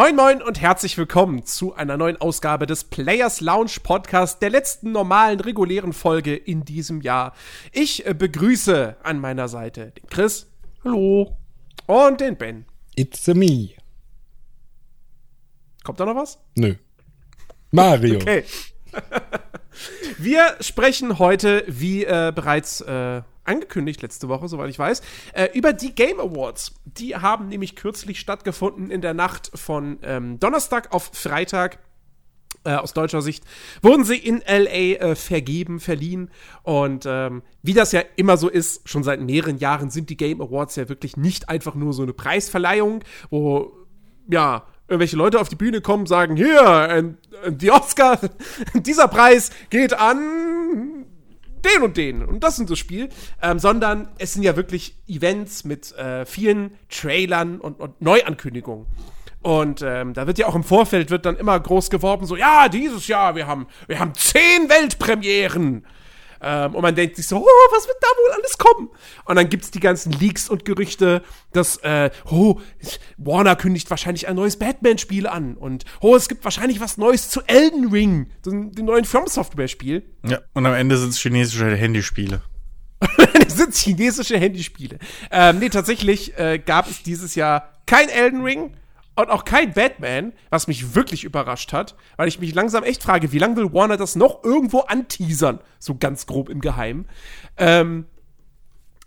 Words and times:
Moin 0.00 0.14
Moin 0.14 0.42
und 0.42 0.60
herzlich 0.60 0.96
willkommen 0.96 1.44
zu 1.44 1.74
einer 1.74 1.96
neuen 1.96 2.18
Ausgabe 2.18 2.66
des 2.66 2.84
Players 2.84 3.40
Lounge 3.40 3.78
Podcast, 3.82 4.40
der 4.40 4.50
letzten 4.50 4.92
normalen, 4.92 5.40
regulären 5.40 5.92
Folge 5.92 6.36
in 6.36 6.64
diesem 6.64 7.00
Jahr. 7.00 7.34
Ich 7.72 8.06
äh, 8.06 8.14
begrüße 8.14 8.94
an 9.02 9.18
meiner 9.18 9.48
Seite 9.48 9.90
den 9.90 10.08
Chris. 10.08 10.46
Hallo. 10.84 11.36
Und 11.86 12.20
den 12.20 12.36
Ben. 12.36 12.64
It's 12.94 13.28
a 13.28 13.34
me. 13.34 13.70
Kommt 15.82 15.98
da 15.98 16.04
noch 16.04 16.14
was? 16.14 16.38
Nö. 16.54 16.76
Mario. 17.72 18.20
Okay. 18.20 18.44
Wir 20.18 20.54
sprechen 20.60 21.18
heute, 21.18 21.64
wie 21.66 22.04
äh, 22.04 22.32
bereits 22.32 22.82
äh, 22.82 23.22
angekündigt 23.48 24.02
letzte 24.02 24.28
Woche, 24.28 24.48
soweit 24.48 24.70
ich 24.70 24.78
weiß, 24.78 25.02
äh, 25.32 25.48
über 25.54 25.72
die 25.72 25.94
Game 25.94 26.20
Awards. 26.20 26.74
Die 26.84 27.16
haben 27.16 27.48
nämlich 27.48 27.74
kürzlich 27.74 28.20
stattgefunden 28.20 28.90
in 28.90 29.00
der 29.00 29.14
Nacht 29.14 29.50
von 29.54 29.98
ähm, 30.02 30.38
Donnerstag 30.38 30.92
auf 30.92 31.10
Freitag. 31.12 31.78
Äh, 32.64 32.74
aus 32.74 32.92
deutscher 32.92 33.22
Sicht 33.22 33.44
wurden 33.82 34.04
sie 34.04 34.16
in 34.16 34.42
LA 34.46 34.96
äh, 34.96 35.14
vergeben, 35.14 35.80
verliehen. 35.80 36.30
Und 36.64 37.04
ähm, 37.06 37.42
wie 37.62 37.72
das 37.72 37.92
ja 37.92 38.02
immer 38.16 38.36
so 38.36 38.48
ist, 38.48 38.88
schon 38.88 39.04
seit 39.04 39.20
mehreren 39.20 39.58
Jahren 39.58 39.90
sind 39.90 40.10
die 40.10 40.16
Game 40.16 40.40
Awards 40.40 40.76
ja 40.76 40.88
wirklich 40.88 41.16
nicht 41.16 41.48
einfach 41.48 41.74
nur 41.74 41.92
so 41.92 42.02
eine 42.02 42.12
Preisverleihung, 42.12 43.04
wo 43.30 43.72
ja 44.28 44.66
irgendwelche 44.88 45.16
Leute 45.16 45.40
auf 45.40 45.48
die 45.48 45.56
Bühne 45.56 45.80
kommen, 45.80 46.06
sagen, 46.06 46.36
hier, 46.36 47.14
äh, 47.44 47.52
die 47.52 47.70
Oscar, 47.70 48.18
dieser 48.74 49.06
Preis 49.06 49.50
geht 49.70 49.94
an 49.94 50.97
den 51.64 51.82
und 51.82 51.96
den 51.96 52.24
und 52.24 52.42
das 52.42 52.58
ist 52.58 52.70
das 52.70 52.78
Spiel, 52.78 53.08
ähm, 53.42 53.58
sondern 53.58 54.08
es 54.18 54.34
sind 54.34 54.42
ja 54.42 54.56
wirklich 54.56 54.96
Events 55.06 55.64
mit 55.64 55.92
äh, 55.96 56.24
vielen 56.26 56.72
Trailern 56.88 57.60
und, 57.60 57.80
und 57.80 58.00
Neuankündigungen. 58.00 58.86
Und 59.40 59.82
ähm, 59.82 60.14
da 60.14 60.26
wird 60.26 60.38
ja 60.38 60.46
auch 60.46 60.56
im 60.56 60.64
Vorfeld 60.64 61.10
wird 61.10 61.24
dann 61.24 61.36
immer 61.36 61.58
groß 61.58 61.90
geworben, 61.90 62.26
so, 62.26 62.36
ja, 62.36 62.68
dieses 62.68 63.06
Jahr, 63.06 63.36
wir 63.36 63.46
haben, 63.46 63.66
wir 63.86 63.98
haben 63.98 64.12
zehn 64.14 64.68
Weltpremieren. 64.68 65.86
Ähm, 66.40 66.74
und 66.74 66.82
man 66.82 66.94
denkt 66.94 67.16
sich 67.16 67.26
so, 67.26 67.36
oh, 67.38 67.74
was 67.74 67.86
wird 67.86 67.96
da 68.00 68.06
wohl 68.06 68.32
alles 68.32 68.58
kommen? 68.58 68.90
Und 69.24 69.36
dann 69.36 69.48
gibt's 69.48 69.70
die 69.70 69.80
ganzen 69.80 70.12
Leaks 70.12 70.48
und 70.48 70.64
Gerüchte, 70.64 71.22
dass, 71.52 71.78
äh, 71.78 72.10
oh, 72.30 72.60
Warner 73.16 73.56
kündigt 73.56 73.90
wahrscheinlich 73.90 74.28
ein 74.28 74.36
neues 74.36 74.58
Batman-Spiel 74.58 75.26
an. 75.26 75.56
Und, 75.56 75.84
oh, 76.00 76.16
es 76.16 76.28
gibt 76.28 76.44
wahrscheinlich 76.44 76.80
was 76.80 76.96
Neues 76.96 77.30
zu 77.30 77.40
Elden 77.46 77.90
Ring, 77.90 78.30
dem, 78.44 78.72
dem 78.72 78.86
neuen 78.86 79.04
From 79.04 79.26
Software-Spiel. 79.26 80.02
Ja, 80.24 80.40
und 80.54 80.66
am 80.66 80.74
Ende 80.74 80.96
sind 80.96 81.10
es 81.10 81.18
chinesische 81.18 81.74
Handyspiele. 81.74 82.42
das 83.16 83.56
sind 83.56 83.74
chinesische 83.74 84.38
Handyspiele. 84.38 84.98
Ähm, 85.30 85.58
nee, 85.58 85.68
tatsächlich 85.68 86.36
äh, 86.38 86.58
gab 86.58 86.88
es 86.88 87.02
dieses 87.02 87.34
Jahr 87.34 87.72
kein 87.86 88.08
Elden 88.08 88.42
Ring 88.42 88.74
und 89.22 89.30
auch 89.30 89.44
kein 89.44 89.72
Batman, 89.72 90.32
was 90.50 90.68
mich 90.68 90.94
wirklich 90.94 91.24
überrascht 91.24 91.72
hat, 91.72 91.96
weil 92.16 92.28
ich 92.28 92.38
mich 92.38 92.54
langsam 92.54 92.84
echt 92.84 93.02
frage, 93.02 93.32
wie 93.32 93.38
lange 93.38 93.56
will 93.56 93.72
Warner 93.72 93.96
das 93.96 94.16
noch 94.16 94.44
irgendwo 94.44 94.80
anteasern? 94.80 95.60
So 95.78 95.96
ganz 95.96 96.26
grob 96.26 96.48
im 96.48 96.60
Geheimen. 96.60 97.08
Ähm, 97.56 98.06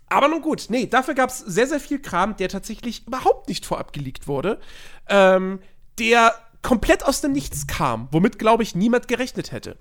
aber 0.08 0.28
nun 0.28 0.42
gut, 0.42 0.66
nee, 0.68 0.86
dafür 0.86 1.14
gab 1.14 1.30
es 1.30 1.38
sehr, 1.38 1.66
sehr 1.66 1.80
viel 1.80 1.98
Kram, 1.98 2.36
der 2.36 2.50
tatsächlich 2.50 3.06
überhaupt 3.06 3.48
nicht 3.48 3.64
vorab 3.64 3.94
geleakt 3.94 4.28
wurde. 4.28 4.60
Ähm, 5.08 5.60
der 5.98 6.34
komplett 6.60 7.06
aus 7.06 7.22
dem 7.22 7.32
Nichts 7.32 7.66
kam, 7.66 8.08
womit, 8.10 8.38
glaube 8.38 8.62
ich, 8.62 8.74
niemand 8.74 9.08
gerechnet 9.08 9.50
hätte. 9.50 9.78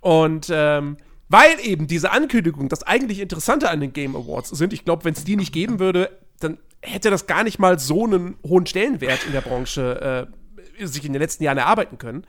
Und 0.00 0.48
ähm, 0.50 0.96
weil 1.28 1.60
eben 1.60 1.86
diese 1.86 2.10
Ankündigung 2.10 2.70
das 2.70 2.82
eigentlich 2.82 3.20
Interessante 3.20 3.68
an 3.68 3.80
den 3.80 3.92
Game 3.92 4.16
Awards 4.16 4.50
sind, 4.50 4.72
ich 4.72 4.84
glaube, 4.84 5.04
wenn 5.04 5.14
es 5.14 5.24
die 5.24 5.36
nicht 5.36 5.52
geben 5.52 5.78
würde, 5.78 6.18
dann 6.40 6.58
hätte 6.84 7.10
das 7.10 7.26
gar 7.26 7.44
nicht 7.44 7.58
mal 7.58 7.78
so 7.78 8.04
einen 8.04 8.36
hohen 8.44 8.66
Stellenwert 8.66 9.24
in 9.26 9.32
der 9.32 9.40
Branche 9.40 10.28
äh, 10.78 10.86
sich 10.86 11.04
in 11.04 11.12
den 11.12 11.20
letzten 11.20 11.44
Jahren 11.44 11.58
erarbeiten 11.58 11.98
können. 11.98 12.26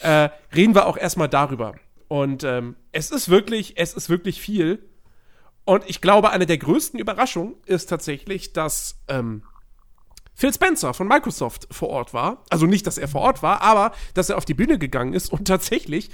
Äh, 0.00 0.28
reden 0.54 0.74
wir 0.74 0.86
auch 0.86 0.96
erstmal 0.96 1.28
darüber. 1.28 1.74
Und 2.08 2.44
ähm, 2.44 2.76
es 2.92 3.10
ist 3.10 3.28
wirklich, 3.28 3.74
es 3.76 3.94
ist 3.94 4.08
wirklich 4.08 4.40
viel. 4.40 4.88
Und 5.64 5.84
ich 5.88 6.00
glaube, 6.00 6.30
eine 6.30 6.46
der 6.46 6.58
größten 6.58 7.00
Überraschungen 7.00 7.56
ist 7.66 7.86
tatsächlich, 7.86 8.52
dass 8.52 9.00
ähm, 9.08 9.42
Phil 10.34 10.52
Spencer 10.52 10.94
von 10.94 11.08
Microsoft 11.08 11.66
vor 11.70 11.88
Ort 11.88 12.14
war. 12.14 12.44
Also 12.50 12.66
nicht, 12.66 12.86
dass 12.86 12.98
er 12.98 13.08
vor 13.08 13.22
Ort 13.22 13.42
war, 13.42 13.62
aber 13.62 13.92
dass 14.14 14.30
er 14.30 14.36
auf 14.36 14.44
die 14.44 14.54
Bühne 14.54 14.78
gegangen 14.78 15.14
ist 15.14 15.32
und 15.32 15.48
tatsächlich 15.48 16.10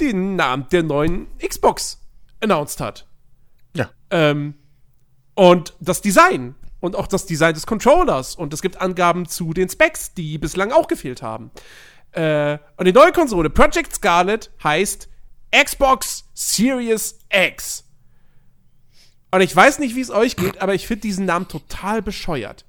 den 0.00 0.36
Namen 0.36 0.66
der 0.70 0.82
neuen 0.82 1.28
Xbox 1.38 2.00
announced 2.40 2.80
hat. 2.80 3.06
Ja. 3.74 3.90
Ähm, 4.10 4.54
und 5.34 5.74
das 5.80 6.02
Design 6.02 6.56
und 6.80 6.96
auch 6.96 7.06
das 7.06 7.26
Design 7.26 7.54
des 7.54 7.66
Controllers 7.66 8.34
und 8.34 8.52
es 8.52 8.62
gibt 8.62 8.80
Angaben 8.80 9.26
zu 9.26 9.52
den 9.52 9.68
Specs, 9.68 10.14
die 10.14 10.38
bislang 10.38 10.72
auch 10.72 10.88
gefehlt 10.88 11.22
haben. 11.22 11.50
Äh, 12.12 12.58
und 12.76 12.86
die 12.86 12.92
neue 12.92 13.12
Konsole 13.12 13.50
Project 13.50 13.94
Scarlet 13.94 14.50
heißt 14.62 15.08
Xbox 15.52 16.24
Series 16.34 17.18
X. 17.30 17.84
Und 19.30 19.40
ich 19.42 19.54
weiß 19.54 19.78
nicht, 19.78 19.94
wie 19.94 20.00
es 20.00 20.10
euch 20.10 20.36
geht, 20.36 20.60
aber 20.60 20.74
ich 20.74 20.86
finde 20.86 21.02
diesen 21.02 21.26
Namen 21.26 21.48
total 21.48 22.00
bescheuert. 22.00 22.64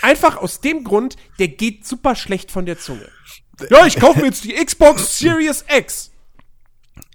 Einfach 0.00 0.36
aus 0.36 0.60
dem 0.60 0.82
Grund, 0.82 1.16
der 1.38 1.48
geht 1.48 1.86
super 1.86 2.16
schlecht 2.16 2.50
von 2.50 2.66
der 2.66 2.78
Zunge. 2.78 3.08
Ja, 3.70 3.86
ich 3.86 4.00
kaufe 4.00 4.20
mir 4.20 4.26
jetzt 4.26 4.44
die 4.44 4.54
Xbox 4.54 5.18
Series 5.18 5.64
X. 5.68 6.10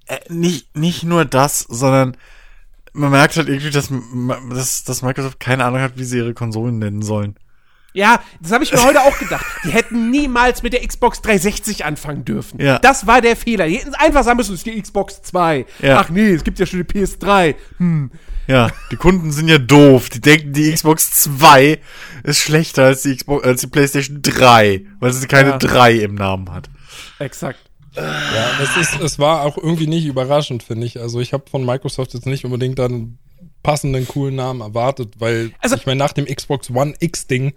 Äh, 0.06 0.20
nicht, 0.30 0.78
nicht 0.78 1.04
nur 1.04 1.26
das, 1.26 1.60
sondern 1.60 2.16
man 2.98 3.12
merkt 3.12 3.38
halt 3.38 3.48
irgendwie, 3.48 3.70
dass, 3.70 3.90
dass, 4.50 4.84
dass 4.84 5.02
Microsoft 5.02 5.40
keine 5.40 5.66
Ahnung 5.66 5.82
hat, 5.82 5.94
wie 5.98 6.04
sie 6.04 6.18
ihre 6.18 6.34
Konsolen 6.34 6.80
nennen 6.80 7.02
sollen. 7.02 7.36
Ja, 7.94 8.22
das 8.42 8.52
habe 8.52 8.64
ich 8.64 8.72
mir 8.72 8.84
heute 8.84 9.02
auch 9.02 9.18
gedacht. 9.18 9.44
Die 9.64 9.72
hätten 9.72 10.12
niemals 10.12 10.62
mit 10.62 10.74
der 10.74 10.86
Xbox 10.86 11.22
360 11.22 11.84
anfangen 11.84 12.26
dürfen. 12.26 12.62
Ja. 12.62 12.78
Das 12.78 13.08
war 13.08 13.22
der 13.22 13.36
Fehler. 13.36 13.68
Die 13.68 13.78
hätten 13.78 13.96
einfach 13.96 14.24
sagen 14.24 14.38
müssen, 14.38 14.54
es 14.54 14.60
ist 14.60 14.68
die 14.68 14.80
Xbox 14.80 15.24
2. 15.24 15.66
Ja. 15.82 16.02
Ach 16.02 16.10
nee, 16.10 16.32
es 16.32 16.44
gibt 16.44 16.60
ja 16.60 16.68
schon 16.68 16.84
die 16.84 16.86
PS3. 16.86 17.56
Hm. 17.78 18.12
Ja, 18.46 18.70
die 18.92 18.98
Kunden 18.98 19.32
sind 19.32 19.48
ja 19.48 19.58
doof. 19.58 20.10
Die 20.10 20.22
denken, 20.22 20.54
die 20.54 20.72
Xbox 20.74 21.10
2 21.24 21.80
ist 22.24 22.40
schlechter 22.40 22.84
als 22.86 23.02
die, 23.02 23.16
Xbox, 23.16 23.44
als 23.46 23.62
die 23.62 23.68
PlayStation 23.68 24.22
3, 24.22 24.86
weil 25.00 25.12
sie 25.14 25.28
keine 25.28 25.52
Ja. 25.52 25.58
3 25.58 25.94
im 25.94 26.16
Namen 26.16 26.54
hat. 26.54 26.70
Exakt. 27.20 27.60
Ja, 27.98 28.60
es, 28.62 28.78
ist, 28.78 29.02
es 29.02 29.20
war 29.20 29.42
auch 29.44 29.58
irgendwie 29.58 29.88
nicht 29.88 30.06
überraschend, 30.06 30.64
finde 30.64 30.86
ich. 30.86 31.00
Also 31.00 31.20
ich 31.20 31.34
habe 31.34 31.50
von 31.50 31.66
Microsoft 31.66 32.14
jetzt 32.14 32.26
nicht 32.28 32.46
unbedingt 32.46 32.80
einen 32.80 33.18
passenden, 33.64 34.08
coolen 34.08 34.36
Namen 34.36 34.62
erwartet, 34.62 35.16
weil 35.20 35.52
Also- 35.60 35.76
ich 35.76 35.86
meine, 35.86 35.98
nach 36.00 36.14
dem 36.14 36.26
Xbox 36.26 36.70
One 36.70 36.94
X-Ding, 37.00 37.54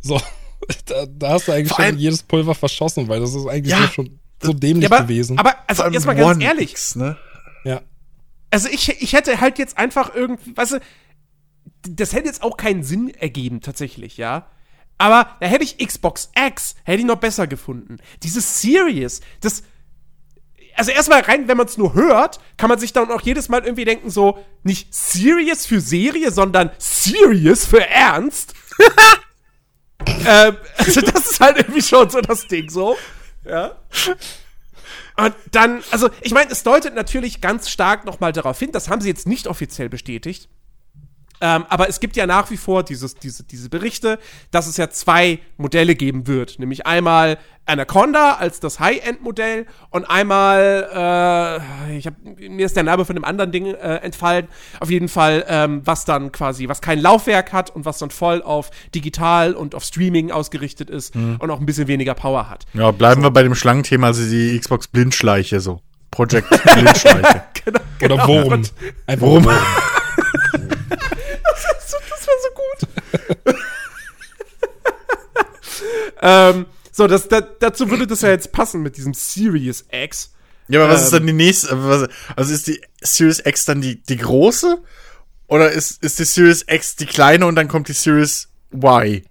so, 0.00 0.20
da, 0.86 1.06
da 1.06 1.30
hast 1.30 1.48
du 1.48 1.52
eigentlich 1.52 1.72
schon 1.72 1.84
allem- 1.84 1.98
jedes 1.98 2.22
Pulver 2.22 2.54
verschossen, 2.54 3.08
weil 3.08 3.20
das 3.20 3.34
ist 3.34 3.46
eigentlich 3.46 3.70
Ja. 3.72 3.82
so 3.82 3.86
schon 3.88 4.18
so 4.42 4.52
dämlich 4.52 4.90
Ja, 4.90 4.94
aber, 4.96 5.04
gewesen. 5.04 5.38
aber 5.38 5.54
also 5.68 5.86
jetzt 5.86 6.04
mal 6.06 6.14
ganz 6.14 6.36
One 6.36 6.44
ehrlich. 6.44 6.72
X, 6.72 6.96
ne? 6.96 7.16
ja. 7.64 7.80
Also 8.50 8.68
ich, 8.68 9.00
ich 9.00 9.12
hätte 9.14 9.40
halt 9.40 9.58
jetzt 9.58 9.78
einfach 9.78 10.14
irgendwie, 10.14 10.56
weißt 10.56 10.72
du, 10.72 10.78
das 11.88 12.12
hätte 12.12 12.26
jetzt 12.26 12.42
auch 12.42 12.56
keinen 12.56 12.82
Sinn 12.82 13.10
ergeben, 13.10 13.60
tatsächlich, 13.60 14.16
ja. 14.16 14.46
Aber 14.98 15.28
da 15.40 15.46
hätte 15.46 15.64
ich 15.64 15.78
Xbox 15.78 16.30
X, 16.36 16.74
hätte 16.84 17.00
ich 17.00 17.06
noch 17.06 17.16
besser 17.16 17.46
gefunden. 17.46 17.96
Dieses 18.22 18.60
Series, 18.60 19.20
das. 19.40 19.62
Also 20.76 20.90
erstmal 20.90 21.20
rein, 21.20 21.48
wenn 21.48 21.56
man 21.56 21.66
es 21.66 21.78
nur 21.78 21.94
hört, 21.94 22.40
kann 22.56 22.68
man 22.68 22.78
sich 22.78 22.92
dann 22.92 23.10
auch 23.10 23.20
jedes 23.22 23.48
Mal 23.48 23.64
irgendwie 23.64 23.84
denken, 23.84 24.10
so, 24.10 24.38
nicht 24.62 24.92
Serious 24.94 25.66
für 25.66 25.80
Serie, 25.80 26.30
sondern 26.30 26.70
Serious 26.78 27.66
für 27.66 27.88
Ernst. 27.88 28.54
ähm, 30.26 30.56
also 30.76 31.00
das 31.00 31.30
ist 31.30 31.40
halt 31.40 31.58
irgendwie 31.58 31.82
schon 31.82 32.10
so 32.10 32.20
das 32.20 32.46
Ding, 32.46 32.68
so. 32.70 32.96
Ja. 33.44 33.78
Und 35.16 35.34
dann, 35.52 35.82
also 35.90 36.10
ich 36.22 36.32
meine, 36.32 36.50
es 36.50 36.62
deutet 36.64 36.94
natürlich 36.94 37.40
ganz 37.40 37.70
stark 37.70 38.04
nochmal 38.04 38.32
darauf 38.32 38.58
hin, 38.58 38.72
das 38.72 38.88
haben 38.88 39.00
sie 39.00 39.08
jetzt 39.08 39.26
nicht 39.26 39.46
offiziell 39.46 39.88
bestätigt. 39.88 40.48
Ähm, 41.40 41.64
aber 41.68 41.88
es 41.88 42.00
gibt 42.00 42.16
ja 42.16 42.26
nach 42.26 42.50
wie 42.50 42.56
vor 42.56 42.82
dieses, 42.82 43.14
diese, 43.16 43.44
diese 43.44 43.68
Berichte, 43.68 44.18
dass 44.50 44.66
es 44.66 44.76
ja 44.76 44.88
zwei 44.90 45.40
Modelle 45.56 45.94
geben 45.94 46.26
wird. 46.26 46.58
Nämlich 46.58 46.86
einmal 46.86 47.38
Anaconda 47.66 48.34
als 48.34 48.60
das 48.60 48.78
High-End-Modell 48.78 49.66
und 49.90 50.04
einmal, 50.04 51.60
äh, 51.88 51.96
ich 51.96 52.06
hab, 52.06 52.14
mir 52.22 52.66
ist 52.66 52.76
der 52.76 52.82
Name 52.82 53.04
von 53.04 53.16
dem 53.16 53.24
anderen 53.24 53.52
Ding 53.52 53.66
äh, 53.66 53.96
entfallen. 53.96 54.48
Auf 54.80 54.90
jeden 54.90 55.08
Fall, 55.08 55.44
ähm, 55.48 55.82
was 55.84 56.04
dann 56.04 56.30
quasi, 56.30 56.68
was 56.68 56.80
kein 56.80 57.00
Laufwerk 57.00 57.52
hat 57.52 57.70
und 57.74 57.84
was 57.84 57.98
dann 57.98 58.10
voll 58.10 58.42
auf 58.42 58.70
digital 58.94 59.54
und 59.54 59.74
auf 59.74 59.84
Streaming 59.84 60.30
ausgerichtet 60.30 60.90
ist 60.90 61.14
und 61.16 61.50
auch 61.50 61.60
ein 61.60 61.66
bisschen 61.66 61.88
weniger 61.88 62.14
Power 62.14 62.48
hat. 62.50 62.64
Ja, 62.74 62.90
bleiben 62.90 63.22
wir 63.22 63.30
bei 63.30 63.42
dem 63.42 63.54
Schlangenthema, 63.54 64.08
also 64.08 64.28
die 64.28 64.58
Xbox 64.58 64.88
Blindschleiche 64.88 65.60
so. 65.60 65.80
Project 66.14 66.48
Blindschleiche. 66.74 67.42
Genau, 67.64 67.80
Oder 68.00 68.08
genau. 68.08 68.28
Wurm. 68.28 68.52
Und 68.52 68.72
Einfach 69.06 69.26
Wurm. 69.26 69.44
Wurm. 69.46 69.56
Das, 71.44 71.62
das 71.80 72.26
wäre 72.26 72.38
so 72.42 72.48
gut. 72.54 73.03
ähm, 76.22 76.66
so, 76.92 77.06
das, 77.06 77.28
da, 77.28 77.40
dazu 77.40 77.90
würde 77.90 78.06
das 78.06 78.22
ja 78.22 78.30
jetzt 78.30 78.52
passen 78.52 78.82
mit 78.82 78.96
diesem 78.96 79.14
Series 79.14 79.84
X. 79.90 80.32
Ja, 80.68 80.82
aber 80.82 80.92
was 80.94 81.02
ist 81.02 81.12
Ähm. 81.12 81.18
dann 81.18 81.26
die 81.26 81.32
nächste? 81.32 82.08
also 82.36 82.52
ist 82.54 82.66
die 82.66 82.80
Series 83.02 83.42
X 83.44 83.64
dann 83.64 83.80
die, 83.80 84.00
die 84.02 84.16
große? 84.16 84.78
Oder 85.46 85.72
ist, 85.72 86.02
ist 86.02 86.18
die 86.18 86.24
Series 86.24 86.64
X 86.66 86.96
die 86.96 87.06
kleine 87.06 87.46
und 87.46 87.56
dann 87.56 87.68
kommt 87.68 87.88
die 87.88 87.92
Series 87.92 88.48
Y? 88.72 89.22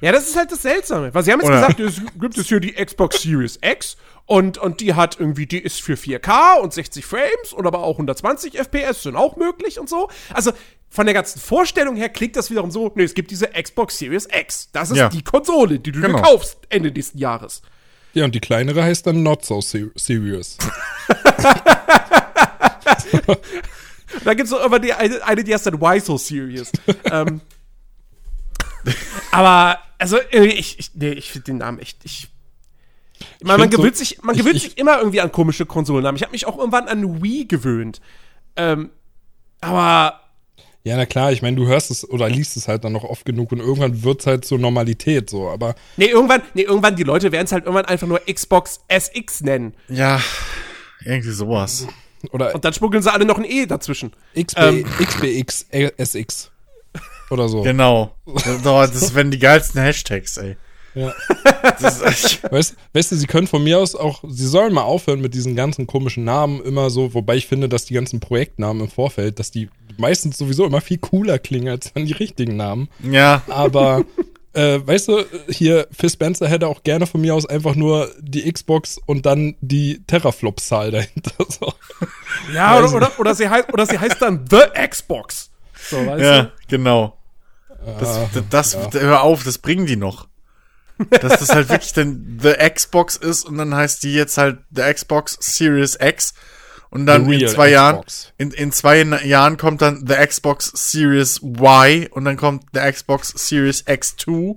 Ja, 0.00 0.12
das 0.12 0.28
ist 0.28 0.36
halt 0.36 0.52
das 0.52 0.60
Seltsame. 0.62 1.14
Weil 1.14 1.22
sie 1.22 1.32
haben 1.32 1.40
jetzt 1.40 1.48
Oder- 1.48 1.60
gesagt, 1.72 1.80
es 1.80 2.00
gibt 2.20 2.36
es 2.36 2.48
hier 2.48 2.60
die 2.60 2.72
Xbox 2.72 3.22
Series 3.22 3.58
X 3.62 3.96
und, 4.26 4.58
und 4.58 4.80
die 4.80 4.94
hat 4.94 5.18
irgendwie, 5.20 5.46
die 5.46 5.58
ist 5.60 5.80
für 5.82 5.94
4K 5.94 6.58
und 6.60 6.72
60 6.74 7.06
Frames 7.06 7.52
und 7.54 7.66
aber 7.66 7.78
auch 7.78 7.92
120 7.94 8.58
FPS 8.58 9.04
sind 9.04 9.16
auch 9.16 9.36
möglich 9.36 9.78
und 9.78 9.88
so. 9.88 10.10
Also 10.34 10.52
von 10.94 11.06
der 11.06 11.14
ganzen 11.14 11.40
Vorstellung 11.40 11.96
her 11.96 12.08
klingt 12.08 12.36
das 12.36 12.50
wiederum 12.50 12.70
so, 12.70 12.92
nee, 12.94 13.02
es 13.02 13.14
gibt 13.14 13.32
diese 13.32 13.48
Xbox 13.48 13.98
Series 13.98 14.28
X. 14.32 14.68
Das 14.72 14.90
ist 14.92 14.96
Ja. 14.96 15.08
die 15.08 15.22
Konsole, 15.22 15.80
die 15.80 15.90
du 15.90 16.00
Genau. 16.00 16.18
dir 16.18 16.22
kaufst 16.22 16.58
Ende 16.68 16.92
nächsten 16.92 17.18
Jahres. 17.18 17.62
Ja, 18.12 18.24
und 18.24 18.32
die 18.34 18.38
kleinere 18.40 18.84
heißt 18.84 19.04
dann 19.08 19.24
Not 19.24 19.44
So 19.44 19.60
Ser- 19.60 19.90
Serious. 19.96 20.56
Da 24.24 24.34
gibt 24.34 24.46
es 24.46 24.50
noch 24.52 24.64
immer 24.64 24.78
die, 24.78 24.92
eine, 24.92 25.22
eine, 25.24 25.42
die 25.44 25.52
heißt 25.52 25.66
dann 25.66 25.80
Why 25.80 25.98
So 26.00 26.16
Serious. 26.16 26.70
ähm, 27.04 27.40
aber, 29.32 29.78
also, 29.98 30.18
äh, 30.30 30.44
ich, 30.44 30.78
ich, 30.78 30.90
nee, 30.94 31.10
ich 31.12 31.30
finde 31.32 31.44
den 31.46 31.56
Namen 31.58 31.78
echt, 31.80 31.98
ich. 32.04 32.28
Ich 33.40 33.44
meine, 33.46 33.58
man 33.58 33.60
find 33.62 33.72
so- 33.72 33.78
gewöhnt, 33.78 33.96
sich, 33.96 34.22
man 34.22 34.34
ich- 34.34 34.40
gewöhnt 34.42 34.56
ich- 34.56 34.62
sich 34.62 34.78
immer 34.78 34.98
irgendwie 34.98 35.20
an 35.20 35.32
komische 35.32 35.66
Konsolennamen. 35.66 36.16
Ich 36.16 36.22
habe 36.22 36.32
mich 36.32 36.46
auch 36.46 36.58
irgendwann 36.58 36.86
an 36.88 37.22
Wii 37.22 37.46
gewöhnt. 37.46 38.00
Ähm, 38.56 38.90
aber, 39.60 40.20
Ja, 40.86 40.98
na 40.98 41.06
klar, 41.06 41.32
ich 41.32 41.40
meine, 41.40 41.56
du 41.56 41.66
hörst 41.66 41.90
es 41.90 42.08
oder 42.08 42.28
liest 42.28 42.58
es 42.58 42.68
halt 42.68 42.84
dann 42.84 42.92
noch 42.92 43.04
oft 43.04 43.24
genug 43.24 43.52
und 43.52 43.60
irgendwann 43.60 44.02
wird's 44.02 44.26
halt 44.26 44.44
zur 44.44 44.58
Normalität 44.58 45.30
so, 45.30 45.48
aber 45.48 45.74
nee, 45.96 46.06
irgendwann, 46.06 46.42
nee, 46.52 46.62
irgendwann, 46.62 46.94
die 46.94 47.04
Leute 47.04 47.32
werden 47.32 47.46
es 47.46 47.52
halt 47.52 47.64
irgendwann 47.64 47.86
einfach 47.86 48.06
nur 48.06 48.20
Xbox 48.30 48.80
SX 48.88 49.40
nennen. 49.40 49.72
Ja, 49.88 50.20
irgendwie 51.02 51.30
sowas. 51.30 51.86
oder 52.32 52.54
Und 52.54 52.66
dann 52.66 52.74
schmuggeln 52.74 53.02
sie 53.02 53.10
alle 53.10 53.24
noch 53.24 53.38
ein 53.38 53.44
E 53.44 53.64
dazwischen. 53.64 54.12
XB, 54.38 54.58
Ähm. 54.58 54.84
XBX 55.00 55.66
SX 55.96 56.50
oder 57.30 57.48
so. 57.48 57.62
Genau. 57.62 58.14
Das, 58.26 58.92
das 58.92 59.14
werden 59.14 59.30
die 59.30 59.38
geilsten 59.38 59.80
Hashtags, 59.80 60.36
ey. 60.36 60.56
Ja. 60.94 61.12
Weißt, 62.50 62.76
weißt 62.92 63.12
du, 63.12 63.16
sie 63.16 63.26
können 63.26 63.46
von 63.48 63.64
mir 63.64 63.78
aus 63.78 63.96
auch, 63.96 64.22
sie 64.28 64.46
sollen 64.46 64.72
mal 64.72 64.82
aufhören 64.82 65.20
mit 65.20 65.34
diesen 65.34 65.56
ganzen 65.56 65.86
komischen 65.86 66.24
Namen 66.24 66.62
immer 66.62 66.90
so, 66.90 67.14
wobei 67.14 67.36
ich 67.36 67.46
finde, 67.46 67.68
dass 67.68 67.86
die 67.86 67.94
ganzen 67.94 68.20
Projektnamen 68.20 68.82
im 68.84 68.88
Vorfeld, 68.88 69.38
dass 69.38 69.50
die 69.50 69.70
meistens 69.98 70.38
sowieso 70.38 70.64
immer 70.64 70.80
viel 70.80 70.98
cooler 70.98 71.38
klingen 71.38 71.68
als 71.68 71.92
dann 71.92 72.06
die 72.06 72.12
richtigen 72.12 72.56
Namen. 72.56 72.88
ja, 73.02 73.42
Aber, 73.48 74.04
äh, 74.52 74.80
weißt 74.84 75.08
du, 75.08 75.24
hier, 75.48 75.86
Phil 75.90 76.10
Spencer 76.10 76.48
hätte 76.48 76.68
auch 76.68 76.82
gerne 76.82 77.06
von 77.06 77.20
mir 77.20 77.34
aus 77.34 77.46
einfach 77.46 77.74
nur 77.74 78.10
die 78.20 78.50
Xbox 78.50 78.98
und 79.06 79.26
dann 79.26 79.56
die 79.60 80.02
Teraflops-Zahl 80.06 80.90
dahinter. 80.90 81.32
So. 81.48 81.72
Ja, 82.52 82.78
oder, 82.78 82.92
oder, 82.94 83.20
oder, 83.20 83.34
sie 83.34 83.48
heißt, 83.48 83.72
oder 83.72 83.86
sie 83.86 83.98
heißt 83.98 84.20
dann 84.20 84.46
The 84.50 84.62
Xbox. 84.88 85.50
So, 85.88 86.04
weißt 86.04 86.22
ja, 86.22 86.42
du? 86.42 86.52
genau. 86.68 87.16
Das, 88.00 88.18
das, 88.50 88.78
das 88.78 88.94
hör 88.94 89.22
auf, 89.22 89.44
das 89.44 89.58
bringen 89.58 89.86
die 89.86 89.96
noch. 89.96 90.26
Dass 91.10 91.40
das 91.40 91.50
halt 91.50 91.68
wirklich 91.68 91.92
dann 91.92 92.38
The 92.40 92.54
Xbox 92.72 93.16
ist 93.16 93.44
und 93.44 93.58
dann 93.58 93.74
heißt 93.74 94.02
die 94.02 94.14
jetzt 94.14 94.38
halt 94.38 94.58
The 94.74 94.82
Xbox 94.82 95.36
Series 95.40 95.98
X 96.00 96.34
und 96.94 97.06
dann 97.06 97.30
in 97.30 97.48
zwei 97.48 97.70
Jahren, 97.70 98.04
in, 98.38 98.52
in 98.52 98.70
zwei 98.70 99.02
Jahren 99.02 99.56
kommt 99.56 99.82
dann 99.82 100.06
The 100.06 100.14
Xbox 100.14 100.70
Series 100.74 101.42
Y 101.42 102.06
und 102.10 102.24
dann 102.24 102.36
kommt 102.36 102.66
The 102.72 102.80
Xbox 102.80 103.32
Series 103.36 103.84
X2 103.84 104.56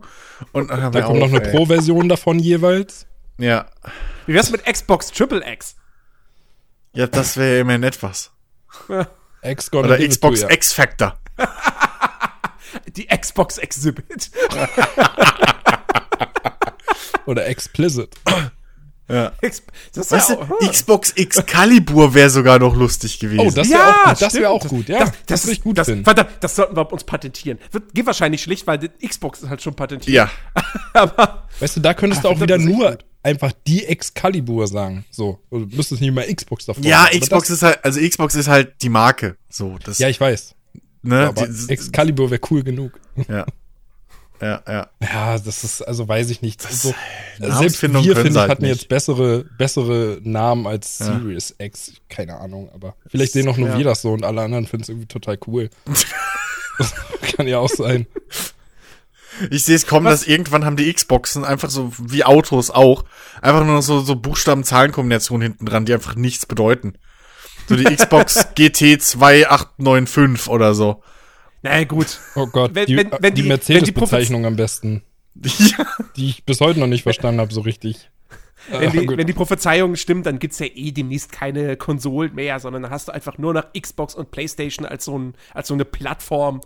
und 0.51 0.69
dann 0.69 0.91
Da 0.91 1.01
kommt 1.01 1.19
noch 1.19 1.29
eine 1.29 1.41
Pro-Version 1.41 2.07
davon 2.07 2.37
jeweils. 2.37 3.07
Ja, 3.39 3.65
Wie 4.27 4.35
wär's 4.35 4.51
mit 4.51 4.65
Xbox 4.65 5.11
Triple 5.11 5.41
X? 5.51 5.75
ja, 6.93 7.07
das 7.07 7.37
wäre 7.37 7.55
ja 7.55 7.61
immerhin 7.61 7.83
etwas. 7.83 8.31
X 9.41 9.71
gonna 9.71 9.87
Oder 9.87 10.07
Xbox 10.07 10.41
to 10.41 10.47
ya. 10.47 10.53
X 10.53 10.73
Factor. 10.73 11.17
Die 12.95 13.07
Xbox 13.07 13.57
Exhibit. 13.57 14.29
Oder 17.25 17.47
Explicit. 17.47 18.15
Ja. 19.09 19.31
Ist 19.41 19.63
Weißt 19.95 20.29
ja 20.31 20.35
du, 20.35 20.69
Xbox 20.69 21.11
Excalibur 21.11 22.13
wäre 22.13 22.29
sogar 22.29 22.59
noch 22.59 22.75
lustig 22.75 23.19
gewesen. 23.19 23.39
Oh, 23.47 23.51
das 23.51 23.69
wäre 23.69 23.85
auch 23.87 24.03
gut. 24.09 24.21
Das 24.21 24.33
wäre 24.33 24.49
auch 24.49 24.67
gut. 24.67 24.89
Ja, 24.89 24.99
das, 24.99 25.11
das, 25.27 25.41
das, 25.43 25.51
ich 25.51 25.61
gut 25.61 25.77
das. 25.77 25.87
Verdammt, 25.87 26.29
das 26.41 26.55
sollten 26.55 26.75
wir 26.75 26.91
uns 26.91 27.03
patentieren. 27.05 27.57
Wird, 27.71 27.93
geht 27.93 28.05
wahrscheinlich 28.05 28.41
schlicht, 28.43 28.67
weil 28.67 28.77
die 28.79 28.89
Xbox 29.07 29.41
ist 29.43 29.49
halt 29.49 29.61
schon 29.61 29.75
patentiert. 29.75 30.13
ja. 30.13 30.29
Aber 30.93 31.45
Weißt 31.59 31.77
du, 31.77 31.79
da 31.79 31.93
könntest 31.93 32.23
du 32.23 32.27
Ach, 32.29 32.33
auch 32.35 32.41
wieder 32.41 32.57
ist 32.57 32.65
nur 32.65 32.91
gut. 32.91 33.05
einfach 33.23 33.51
die 33.65 33.85
Excalibur 33.85 34.67
sagen. 34.67 35.05
So. 35.09 35.39
Du 35.51 35.59
müsstest 35.59 36.01
nicht 36.01 36.13
mal 36.13 36.25
Xbox 36.33 36.65
davor. 36.65 36.83
Ja, 36.83 37.03
sagen. 37.03 37.09
Aber 37.15 37.19
Xbox 37.21 37.47
das, 37.47 37.57
ist 37.57 37.63
halt, 37.63 37.85
also 37.85 38.01
Xbox 38.01 38.35
ist 38.35 38.47
halt 38.49 38.73
die 38.81 38.89
Marke. 38.89 39.37
So, 39.49 39.77
das, 39.83 39.99
Ja, 39.99 40.09
ich 40.09 40.19
weiß. 40.19 40.53
ne, 41.03 41.27
Aber 41.27 41.47
die, 41.47 41.69
Excalibur 41.69 42.29
wäre 42.29 42.41
cool 42.51 42.61
genug. 42.63 42.99
ja. 43.29 43.45
Ja, 44.41 44.61
ja. 44.67 44.87
Ja, 45.01 45.37
das 45.39 45.63
ist, 45.63 45.81
also 45.81 46.07
weiß 46.07 46.29
ich 46.29 46.41
nicht. 46.41 46.61
so, 46.61 46.93
selbst 47.39 47.81
wir, 47.81 48.15
finde 48.15 48.29
ich, 48.29 48.37
hatten 48.37 48.63
nicht. 48.63 48.75
jetzt 48.75 48.89
bessere, 48.89 49.45
bessere 49.57 50.19
Namen 50.21 50.67
als 50.67 50.99
Ja. 50.99 51.05
Series 51.07 51.55
X. 51.57 51.93
Keine 52.09 52.37
Ahnung, 52.39 52.69
aber 52.73 52.95
vielleicht 53.07 53.33
sehen 53.33 53.47
auch 53.49 53.57
nur 53.57 53.69
Ja. 53.69 53.77
wir 53.77 53.83
das 53.85 54.01
so 54.01 54.11
und 54.13 54.23
alle 54.23 54.41
anderen 54.41 54.67
finden 54.67 54.83
es 54.83 54.89
irgendwie 54.89 55.07
total 55.07 55.39
cool. 55.47 55.69
das 56.77 56.93
kann 57.35 57.47
ja 57.47 57.57
auch 57.59 57.69
sein. 57.69 58.05
Ich 59.51 59.63
sehe 59.65 59.75
es 59.75 59.85
kommen, 59.85 60.05
Was- 60.05 60.21
dass 60.21 60.27
irgendwann 60.27 60.65
haben 60.65 60.77
die 60.77 60.91
Xboxen 60.91 61.43
einfach 61.45 61.69
so 61.69 61.91
wie 61.99 62.23
Autos 62.23 62.69
auch 62.71 63.03
einfach 63.41 63.63
nur 63.65 63.75
noch 63.75 63.81
so, 63.83 64.01
so 64.01 64.15
Buchstaben-Zahlen-Kombinationen 64.15 65.43
hinten 65.49 65.65
dran, 65.65 65.85
die 65.85 65.93
einfach 65.93 66.15
nichts 66.15 66.45
bedeuten. 66.45 66.93
So 67.69 67.75
die 67.75 67.83
Xbox 67.83 68.47
GT 68.55 69.01
2895 69.01 70.47
oder 70.49 70.73
so. 70.73 71.03
Na 71.63 71.83
gut. 71.83 72.19
Oh 72.35 72.47
Gott, 72.47 72.73
Wenn- 72.75 72.85
die, 72.85 72.97
wenn- 72.97 73.11
wenn 73.19 73.33
die 73.33 73.41
die- 73.43 73.47
Mercedes-Bezeichnung 73.47 74.45
am 74.45 74.55
besten, 74.55 75.03
Ja. 75.35 75.85
die 76.15 76.29
ich 76.29 76.43
bis 76.45 76.61
heute 76.61 76.79
noch 76.79 76.87
nicht 76.87 77.03
verstanden 77.03 77.41
habe, 77.41 77.53
so 77.53 77.61
richtig. 77.61 78.09
Wenn 78.69 78.89
Ah, 78.89 78.91
die, 78.91 79.07
wenn 79.07 79.27
die 79.27 79.33
Prophezeiung 79.33 79.95
stimmt, 79.95 80.25
dann 80.25 80.39
gibt's 80.39 80.59
ja 80.59 80.65
eh 80.65 80.91
demnächst 80.91 81.31
keine 81.31 81.77
Konsolen 81.77 82.35
mehr, 82.35 82.59
sondern 82.59 82.81
dann 82.83 82.91
hast 82.91 83.07
du 83.07 83.13
einfach 83.13 83.37
nur 83.37 83.53
noch 83.53 83.63
Xbox 83.79 84.13
und 84.13 84.31
Playstation 84.31 84.85
als 84.85 85.05
so, 85.05 85.17
ein, 85.17 85.35
als 85.53 85.69
so 85.69 85.73
eine 85.73 85.85
Plattform, 85.85 86.61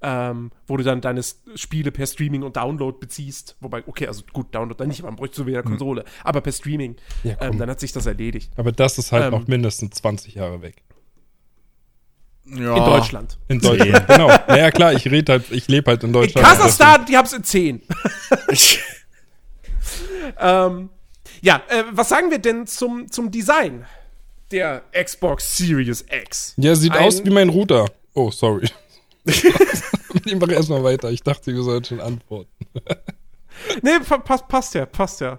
ähm, 0.00 0.50
wo 0.66 0.76
du 0.78 0.82
dann 0.84 1.00
deine 1.02 1.20
Spiele 1.56 1.90
per 1.92 2.06
Streaming 2.06 2.42
und 2.42 2.56
Download 2.56 2.96
beziehst. 2.98 3.56
Wobei, 3.60 3.82
okay, 3.86 4.06
also 4.06 4.22
gut, 4.32 4.54
Download 4.54 4.78
dann 4.78 4.88
nicht, 4.88 5.02
man 5.02 5.14
bräuchte 5.16 5.36
so 5.36 5.46
wie 5.46 5.52
eine 5.54 5.62
Konsole, 5.62 6.04
aber 6.24 6.40
per 6.40 6.52
Streaming, 6.52 6.96
Hm. 7.22 7.30
Ja, 7.32 7.36
ähm, 7.42 7.58
dann 7.58 7.68
hat 7.68 7.80
sich 7.80 7.92
das 7.92 8.06
erledigt. 8.06 8.50
Aber 8.56 8.72
das 8.72 8.96
ist 8.98 9.12
halt 9.12 9.24
Ähm. 9.26 9.30
noch 9.32 9.46
mindestens 9.46 9.96
20 9.96 10.34
Jahre 10.36 10.62
weg. 10.62 10.82
Ja. 12.44 12.76
In 12.76 12.84
Deutschland. 12.84 13.38
In 13.48 13.58
Deutschland, 13.60 14.06
genau. 14.08 14.28
Naja, 14.28 14.70
klar, 14.70 14.92
ich 14.92 15.06
rede 15.10 15.32
halt, 15.32 15.44
ich 15.50 15.68
lebe 15.68 15.90
halt 15.90 16.02
in 16.02 16.08
In 16.08 16.12
Deutschland. 16.12 16.46
Kasachstan, 16.46 17.06
die 17.06 17.16
haben's 17.16 17.32
in 17.32 17.44
10. 17.44 17.82
Ich, 18.50 18.80
ähm, 20.40 20.90
ja, 21.40 21.62
äh, 21.68 21.84
was 21.92 22.08
sagen 22.08 22.30
wir 22.30 22.38
denn 22.38 22.66
zum, 22.66 23.10
zum 23.10 23.30
Design 23.30 23.84
der 24.50 24.82
Xbox 24.92 25.56
Series 25.56 26.04
X? 26.10 26.54
Ja, 26.56 26.74
sieht 26.74 26.92
Ein- 26.92 27.04
aus 27.04 27.24
wie 27.24 27.30
mein 27.30 27.48
Router. 27.48 27.86
Oh, 28.14 28.30
sorry. 28.30 28.68
ich 29.24 30.36
mache 30.36 30.52
erstmal 30.52 30.82
weiter. 30.84 31.10
Ich 31.10 31.22
dachte, 31.22 31.54
wir 31.54 31.62
sollten 31.62 31.84
schon 31.86 32.00
antworten. 32.00 32.50
Nee, 33.82 33.98
pa- 34.06 34.18
passt, 34.18 34.48
passt 34.48 34.74
ja, 34.74 34.84
passt 34.86 35.20
ja. 35.20 35.38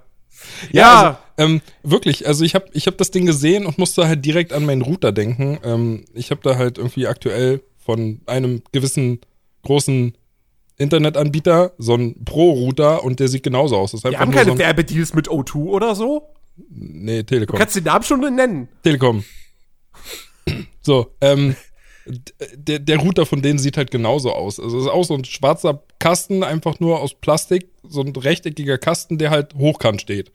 Ja, 0.72 1.20
also, 1.38 1.54
ähm, 1.54 1.62
wirklich. 1.84 2.28
Also 2.28 2.44
ich 2.44 2.56
habe 2.56 2.66
ich 2.74 2.88
hab 2.88 2.98
das 2.98 3.12
Ding 3.12 3.26
gesehen 3.26 3.66
und 3.66 3.78
musste 3.78 4.08
halt 4.08 4.24
direkt 4.26 4.54
an 4.54 4.66
meinen 4.66 4.82
Router 4.82 5.12
denken. 5.12 5.60
Ähm, 5.64 6.06
ich 6.14 6.32
habe 6.32 6.42
da 6.44 6.58
halt 6.58 6.78
irgendwie 6.78 7.08
aktuell 7.08 7.62
von 7.78 8.22
einem 8.26 8.62
gewissen 8.72 9.20
großen 9.64 10.16
Internetanbieter 10.78 11.74
so 11.78 11.94
einen 11.94 12.24
Pro-Router 12.26 13.04
und 13.04 13.20
der 13.20 13.28
sieht 13.28 13.44
genauso 13.44 13.78
aus. 13.78 13.92
Das 13.92 14.04
Wir 14.04 14.20
haben 14.20 14.32
keine 14.32 14.52
so 14.52 14.58
Werbedeals 14.58 15.14
mit 15.14 15.30
O2 15.30 15.56
oder 15.56 15.96
so. 15.96 16.24
Nee, 16.70 17.20
Du 17.20 17.26
Telekom. 17.26 17.58
kannst 17.58 17.76
den 17.76 17.84
Namen 17.84 18.04
schon 18.04 18.20
nennen. 18.36 18.68
Telekom. 18.84 19.24
So, 20.82 21.16
ähm, 21.22 21.56
der, 22.06 22.80
der 22.80 22.98
Router 22.98 23.26
von 23.26 23.42
denen 23.42 23.60
sieht 23.60 23.78
halt 23.78 23.92
genauso 23.92 24.32
aus. 24.32 24.60
Also 24.60 24.78
es 24.78 24.86
ist 24.86 24.92
auch 24.92 25.04
so 25.04 25.16
ein 25.16 25.26
schwarzer 25.26 25.84
Kasten, 26.00 26.44
einfach 26.44 26.80
nur 26.80 27.00
aus 27.00 27.14
Plastik, 27.14 27.68
so 27.88 28.02
ein 28.02 28.16
rechteckiger 28.16 28.78
Kasten, 28.78 29.18
der 29.18 29.30
halt 29.30 29.56
hochkant 29.56 30.02
steht. 30.02 30.32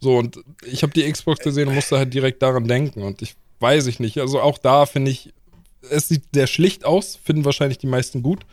So, 0.00 0.16
und 0.16 0.40
ich 0.64 0.82
habe 0.82 0.92
die 0.92 1.10
Xbox 1.10 1.40
gesehen 1.40 1.68
und 1.68 1.74
musste 1.74 1.98
halt 1.98 2.12
direkt 2.12 2.42
daran 2.42 2.66
denken. 2.66 3.02
Und 3.02 3.22
ich 3.22 3.34
weiß 3.60 3.86
ich 3.86 4.00
nicht. 4.00 4.18
Also 4.18 4.40
auch 4.40 4.58
da 4.58 4.86
finde 4.86 5.10
ich, 5.10 5.32
es 5.90 6.08
sieht 6.08 6.24
sehr 6.34 6.46
schlicht 6.46 6.84
aus, 6.84 7.18
finden 7.22 7.44
wahrscheinlich 7.44 7.78
die 7.78 7.86
meisten 7.86 8.22
gut. 8.22 8.44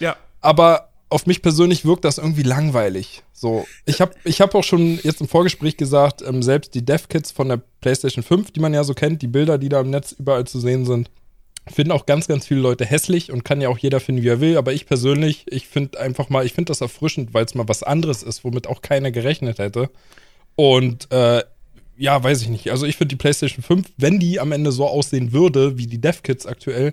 Ja. 0.00 0.16
Aber 0.40 0.90
auf 1.08 1.26
mich 1.26 1.42
persönlich 1.42 1.84
wirkt 1.84 2.04
das 2.04 2.18
irgendwie 2.18 2.42
langweilig. 2.42 3.22
So, 3.32 3.66
ich 3.86 4.00
habe 4.00 4.14
ich 4.24 4.40
hab 4.40 4.54
auch 4.54 4.64
schon 4.64 4.98
jetzt 5.02 5.20
im 5.20 5.28
Vorgespräch 5.28 5.76
gesagt, 5.76 6.22
ähm, 6.22 6.42
selbst 6.42 6.74
die 6.74 6.84
Dev-Kits 6.84 7.30
von 7.30 7.48
der 7.48 7.62
PlayStation 7.80 8.24
5, 8.24 8.50
die 8.50 8.60
man 8.60 8.74
ja 8.74 8.84
so 8.84 8.94
kennt, 8.94 9.22
die 9.22 9.28
Bilder, 9.28 9.58
die 9.58 9.68
da 9.68 9.80
im 9.80 9.90
Netz 9.90 10.12
überall 10.12 10.46
zu 10.46 10.58
sehen 10.60 10.84
sind, 10.84 11.10
finden 11.66 11.92
auch 11.92 12.06
ganz, 12.06 12.28
ganz 12.28 12.46
viele 12.46 12.60
Leute 12.60 12.84
hässlich 12.84 13.32
und 13.32 13.44
kann 13.44 13.60
ja 13.60 13.68
auch 13.68 13.78
jeder 13.78 14.00
finden, 14.00 14.22
wie 14.22 14.28
er 14.28 14.40
will. 14.40 14.56
Aber 14.58 14.72
ich 14.72 14.86
persönlich, 14.86 15.46
ich 15.48 15.66
finde 15.66 15.98
einfach 16.00 16.28
mal, 16.28 16.44
ich 16.44 16.52
finde 16.52 16.70
das 16.70 16.80
erfrischend, 16.80 17.32
weil 17.34 17.44
es 17.44 17.54
mal 17.54 17.68
was 17.68 17.82
anderes 17.82 18.22
ist, 18.22 18.44
womit 18.44 18.66
auch 18.66 18.82
keiner 18.82 19.10
gerechnet 19.10 19.58
hätte. 19.58 19.90
Und 20.56 21.10
äh, 21.10 21.42
ja, 21.96 22.22
weiß 22.22 22.42
ich 22.42 22.48
nicht. 22.48 22.70
Also 22.70 22.86
ich 22.86 22.96
finde 22.96 23.14
die 23.14 23.16
PlayStation 23.16 23.62
5, 23.62 23.92
wenn 23.96 24.18
die 24.18 24.40
am 24.40 24.52
Ende 24.52 24.72
so 24.72 24.86
aussehen 24.86 25.32
würde, 25.32 25.78
wie 25.78 25.86
die 25.86 26.00
Dev-Kits 26.00 26.46
aktuell, 26.46 26.92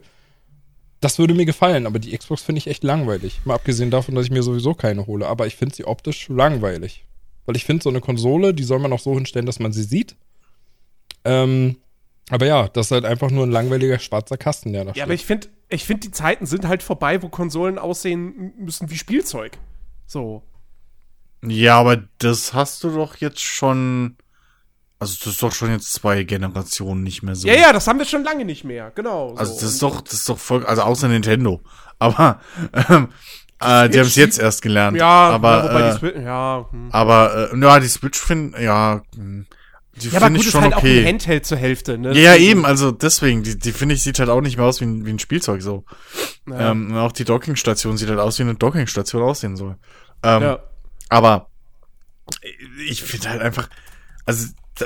Das 1.01 1.17
würde 1.17 1.33
mir 1.33 1.45
gefallen, 1.45 1.87
aber 1.87 1.97
die 1.97 2.15
Xbox 2.15 2.43
finde 2.43 2.59
ich 2.59 2.67
echt 2.67 2.83
langweilig. 2.83 3.41
Mal 3.43 3.55
abgesehen 3.55 3.89
davon, 3.89 4.13
dass 4.13 4.25
ich 4.25 4.31
mir 4.31 4.43
sowieso 4.43 4.75
keine 4.75 5.07
hole. 5.07 5.25
Aber 5.27 5.47
ich 5.47 5.55
finde 5.55 5.75
sie 5.75 5.85
optisch 5.85 6.29
langweilig. 6.29 7.05
Weil 7.45 7.55
ich 7.55 7.65
finde, 7.65 7.81
so 7.83 7.89
eine 7.89 8.01
Konsole, 8.01 8.53
die 8.53 8.63
soll 8.63 8.77
man 8.79 8.93
auch 8.93 8.99
so 8.99 9.15
hinstellen, 9.15 9.47
dass 9.47 9.59
man 9.59 9.73
sie 9.73 9.81
sieht. 9.83 10.15
Ähm, 11.25 11.77
aber 12.31 12.45
ja, 12.45 12.67
das 12.69 12.87
ist 12.87 12.91
halt 12.91 13.05
einfach 13.05 13.29
nur 13.29 13.45
ein 13.45 13.51
langweiliger 13.51 13.99
schwarzer 13.99 14.37
Kasten, 14.37 14.73
der 14.73 14.83
da 14.85 14.89
Ja, 14.89 14.93
steht. 14.93 15.03
aber 15.03 15.13
ich 15.13 15.25
finde, 15.25 15.47
ich 15.69 15.85
finde, 15.85 16.01
die 16.01 16.11
Zeiten 16.11 16.45
sind 16.45 16.67
halt 16.67 16.81
vorbei, 16.83 17.21
wo 17.21 17.29
Konsolen 17.29 17.77
aussehen 17.77 18.53
müssen 18.57 18.89
wie 18.89 18.97
Spielzeug. 18.97 19.57
So. 20.07 20.43
Ja, 21.43 21.77
aber 21.79 22.03
das 22.19 22.53
hast 22.53 22.83
du 22.83 22.91
doch 22.91 23.17
jetzt 23.17 23.41
schon. 23.41 24.17
Also, 24.99 25.15
das 25.23 25.33
ist 25.33 25.41
doch 25.41 25.51
schon 25.51 25.71
jetzt 25.71 25.93
zwei 25.93 26.23
Generationen 26.23 27.01
nicht 27.01 27.23
mehr 27.23 27.35
so. 27.35 27.47
Ja, 27.47 27.55
ja, 27.55 27.73
das 27.73 27.87
haben 27.87 27.97
wir 27.97 28.05
schon 28.05 28.23
lange 28.23 28.45
nicht 28.45 28.63
mehr. 28.63 28.91
Genau. 28.93 29.33
Also, 29.33 29.53
so. 29.53 29.61
das 29.61 29.71
ist 29.71 29.81
doch, 29.81 30.01
das 30.01 30.13
ist 30.13 30.29
doch 30.29 30.37
voll. 30.37 30.65
Also, 30.65 30.83
außer 30.83 31.07
Nintendo. 31.07 31.61
Aber, 31.97 32.39
ähm, 32.89 33.09
äh, 33.59 33.89
die 33.89 33.99
haben 33.99 34.07
es 34.07 34.15
jetzt 34.15 34.39
erst 34.39 34.61
gelernt. 34.61 34.97
Ja, 34.97 35.05
aber, 35.29 35.49
ja, 35.57 35.63
wobei 35.63 35.79
äh, 35.87 35.91
die 35.91 35.97
Switch, 35.97 36.17
ja. 36.17 36.67
Hm. 36.69 36.89
aber, 36.91 37.49
äh, 37.53 37.57
ja, 37.59 37.79
die 37.79 37.87
Switch 37.87 38.19
finde, 38.19 38.61
ja, 38.61 39.01
hm, 39.15 39.47
die 39.95 40.09
Ja, 40.09 40.17
aber 40.17 40.27
finde 40.27 40.39
gut, 40.39 40.41
ich 40.41 40.47
ist 40.47 40.51
schon 40.53 40.63
halt 40.63 40.73
auch 40.73 40.79
okay. 40.79 41.01
ein 41.01 41.07
Handheld 41.07 41.45
zur 41.45 41.57
Hälfte, 41.57 41.97
ne? 41.97 42.13
Ja, 42.13 42.19
ja, 42.19 42.31
Also, 42.31 42.43
eben, 42.43 42.65
also 42.65 42.91
deswegen, 42.91 43.43
die, 43.43 43.57
die 43.57 43.71
finde 43.71 43.95
ich, 43.95 44.03
sieht 44.03 44.19
halt 44.19 44.29
auch 44.29 44.41
nicht 44.41 44.57
mehr 44.57 44.65
aus 44.65 44.79
wie 44.81 44.85
ein, 44.85 45.05
wie 45.05 45.09
ein 45.09 45.19
Spielzeug 45.19 45.61
so. 45.61 45.83
Ja. 46.47 46.71
Ähm, 46.71 46.91
und 46.91 46.97
auch 46.97 47.11
die 47.11 47.25
Dockingstation 47.25 47.97
sieht 47.97 48.09
halt 48.09 48.19
aus, 48.19 48.39
wie 48.39 48.43
eine 48.43 48.55
Dockingstation 48.55 49.21
aussehen 49.21 49.57
soll. 49.57 49.77
Ähm, 50.23 50.43
ja. 50.43 50.59
Aber 51.09 51.49
ich 52.87 53.03
finde 53.03 53.29
halt 53.29 53.41
einfach, 53.41 53.69
also 54.25 54.47
da, 54.75 54.85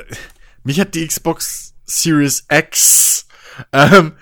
mich 0.63 0.79
hat 0.79 0.95
die 0.95 1.05
Xbox 1.05 1.75
Series 1.85 2.47
X 2.51 3.27
ähm, 3.71 4.13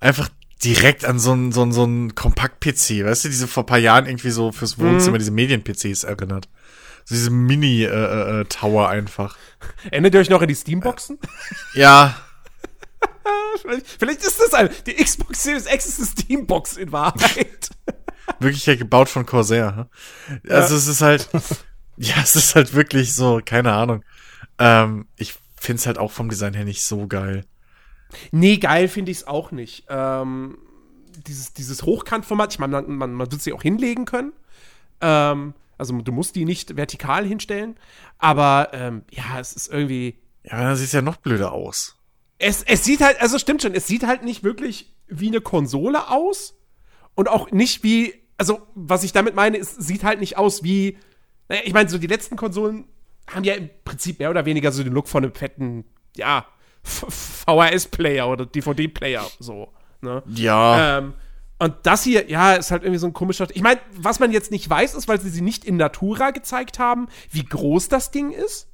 einfach 0.00 0.28
direkt 0.64 1.04
an 1.04 1.18
so 1.18 1.32
einen 1.32 1.52
so 1.52 1.62
einen 1.62 1.72
so 1.72 1.82
einen 1.84 2.14
Kompakt-PC, 2.14 3.04
weißt 3.04 3.24
du, 3.24 3.28
diese 3.28 3.48
vor 3.48 3.66
paar 3.66 3.78
Jahren 3.78 4.06
irgendwie 4.06 4.30
so 4.30 4.52
fürs 4.52 4.78
Wohnzimmer, 4.78 5.18
diese 5.18 5.30
Medien-PCs 5.30 6.04
erinnert. 6.04 6.48
So 7.04 7.14
diese 7.14 7.30
Mini-Tower 7.30 8.88
einfach. 8.88 9.36
Erinnert 9.90 10.14
ihr 10.14 10.20
euch 10.20 10.30
noch 10.30 10.42
an 10.42 10.48
die 10.48 10.54
Steamboxen? 10.54 11.18
Ja, 11.74 12.14
vielleicht, 13.60 13.86
vielleicht 13.86 14.22
ist 14.22 14.40
das 14.40 14.54
ein. 14.54 14.70
Die 14.86 14.94
Xbox 14.94 15.42
Series 15.42 15.66
X 15.66 15.86
ist 15.86 15.98
eine 15.98 16.08
Steambox 16.08 16.76
in 16.76 16.92
Wahrheit. 16.92 17.70
wirklich 18.38 18.66
ja 18.66 18.74
gebaut 18.74 19.08
von 19.08 19.26
Corsair. 19.26 19.88
hä? 20.26 20.52
Also 20.52 20.76
es 20.76 20.86
ist 20.86 21.00
halt, 21.00 21.28
ja, 21.96 22.16
es 22.22 22.36
ist 22.36 22.54
halt 22.54 22.74
wirklich 22.74 23.14
so, 23.14 23.40
keine 23.44 23.72
Ahnung. 23.72 24.04
Ähm, 24.58 25.06
ich 25.16 25.34
find's 25.56 25.86
halt 25.86 25.98
auch 25.98 26.10
vom 26.10 26.28
Design 26.28 26.54
her 26.54 26.64
nicht 26.64 26.84
so 26.84 27.06
geil. 27.06 27.44
nee, 28.30 28.58
geil 28.58 28.88
finde 28.88 29.10
ich 29.12 29.18
es 29.18 29.26
auch 29.26 29.52
nicht. 29.52 29.84
Ähm, 29.88 30.58
dieses, 31.26 31.52
dieses 31.52 31.82
Hochkantformat, 31.82 32.52
ich 32.52 32.58
meine, 32.58 32.82
man, 32.82 32.96
man, 32.96 33.12
man 33.12 33.30
wird 33.30 33.42
sie 33.42 33.52
auch 33.52 33.62
hinlegen 33.62 34.04
können. 34.04 34.32
Ähm, 35.00 35.54
also 35.82 36.00
du 36.00 36.12
musst 36.12 36.36
die 36.36 36.44
nicht 36.44 36.76
vertikal 36.76 37.26
hinstellen. 37.26 37.76
Aber 38.18 38.70
ähm, 38.72 39.02
ja, 39.10 39.40
es 39.40 39.52
ist 39.52 39.72
irgendwie. 39.72 40.16
Ja, 40.44 40.62
dann 40.62 40.76
sieht's 40.76 40.92
ja 40.92 41.02
noch 41.02 41.16
blöder 41.16 41.52
aus. 41.52 41.96
Es, 42.38 42.62
es 42.62 42.84
sieht 42.84 43.00
halt, 43.00 43.20
also 43.20 43.38
stimmt 43.38 43.62
schon, 43.62 43.74
es 43.74 43.86
sieht 43.86 44.06
halt 44.06 44.22
nicht 44.22 44.42
wirklich 44.44 44.92
wie 45.08 45.28
eine 45.28 45.40
Konsole 45.40 46.08
aus. 46.08 46.54
Und 47.14 47.28
auch 47.28 47.50
nicht 47.50 47.82
wie, 47.82 48.14
also 48.38 48.62
was 48.74 49.04
ich 49.04 49.12
damit 49.12 49.34
meine, 49.34 49.58
es 49.58 49.74
sieht 49.74 50.02
halt 50.04 50.20
nicht 50.20 50.38
aus 50.38 50.62
wie, 50.62 50.98
naja, 51.48 51.62
ich 51.64 51.74
meine, 51.74 51.88
so 51.88 51.98
die 51.98 52.06
letzten 52.06 52.36
Konsolen 52.36 52.86
haben 53.28 53.44
ja 53.44 53.54
im 53.54 53.68
Prinzip 53.84 54.18
mehr 54.18 54.30
oder 54.30 54.46
weniger 54.46 54.72
so 54.72 54.82
den 54.82 54.92
Look 54.92 55.08
von 55.08 55.24
einem 55.24 55.34
fetten, 55.34 55.84
ja, 56.16 56.46
VHS-Player 56.84 58.28
oder 58.28 58.46
DVD-Player, 58.46 59.26
so, 59.38 59.72
ne? 60.00 60.22
Ja, 60.26 60.98
Ähm, 60.98 61.14
und 61.62 61.76
das 61.84 62.02
hier, 62.02 62.28
ja, 62.28 62.54
ist 62.54 62.72
halt 62.72 62.82
irgendwie 62.82 62.98
so 62.98 63.06
ein 63.06 63.12
komischer. 63.12 63.46
Ich 63.52 63.62
meine, 63.62 63.78
was 63.94 64.18
man 64.18 64.32
jetzt 64.32 64.50
nicht 64.50 64.68
weiß, 64.68 64.94
ist, 64.94 65.06
weil 65.06 65.20
sie 65.20 65.30
sie 65.30 65.42
nicht 65.42 65.64
in 65.64 65.76
Natura 65.76 66.32
gezeigt 66.32 66.80
haben, 66.80 67.06
wie 67.30 67.44
groß 67.44 67.86
das 67.86 68.10
Ding 68.10 68.32
ist. 68.32 68.66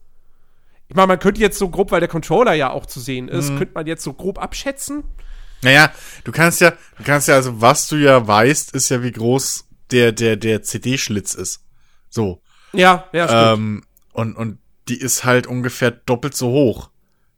Ich 0.88 0.96
meine, 0.96 1.08
man 1.08 1.18
könnte 1.18 1.38
jetzt 1.38 1.58
so 1.58 1.68
grob, 1.68 1.90
weil 1.90 2.00
der 2.00 2.08
Controller 2.08 2.54
ja 2.54 2.70
auch 2.70 2.86
zu 2.86 2.98
sehen 2.98 3.28
ist, 3.28 3.48
könnte 3.48 3.74
man 3.74 3.86
jetzt 3.86 4.02
so 4.02 4.14
grob 4.14 4.38
abschätzen. 4.38 5.04
naja, 5.60 5.92
du 6.24 6.32
kannst 6.32 6.62
ja, 6.62 6.70
du 6.96 7.04
kannst 7.04 7.28
ja, 7.28 7.34
also 7.34 7.60
was 7.60 7.88
du 7.88 7.96
ja 7.96 8.26
weißt, 8.26 8.74
ist 8.74 8.88
ja, 8.88 9.02
wie 9.02 9.12
groß 9.12 9.68
der, 9.90 10.12
der, 10.12 10.36
der 10.36 10.62
CD-Schlitz 10.62 11.34
ist. 11.34 11.60
So. 12.08 12.40
Ja, 12.72 13.04
ja, 13.12 13.28
stimmt. 13.28 13.58
Ähm, 13.58 13.84
und, 14.14 14.34
und 14.34 14.58
die 14.88 14.98
ist 14.98 15.24
halt 15.24 15.46
ungefähr 15.46 15.90
doppelt 15.90 16.34
so 16.34 16.48
hoch. 16.48 16.88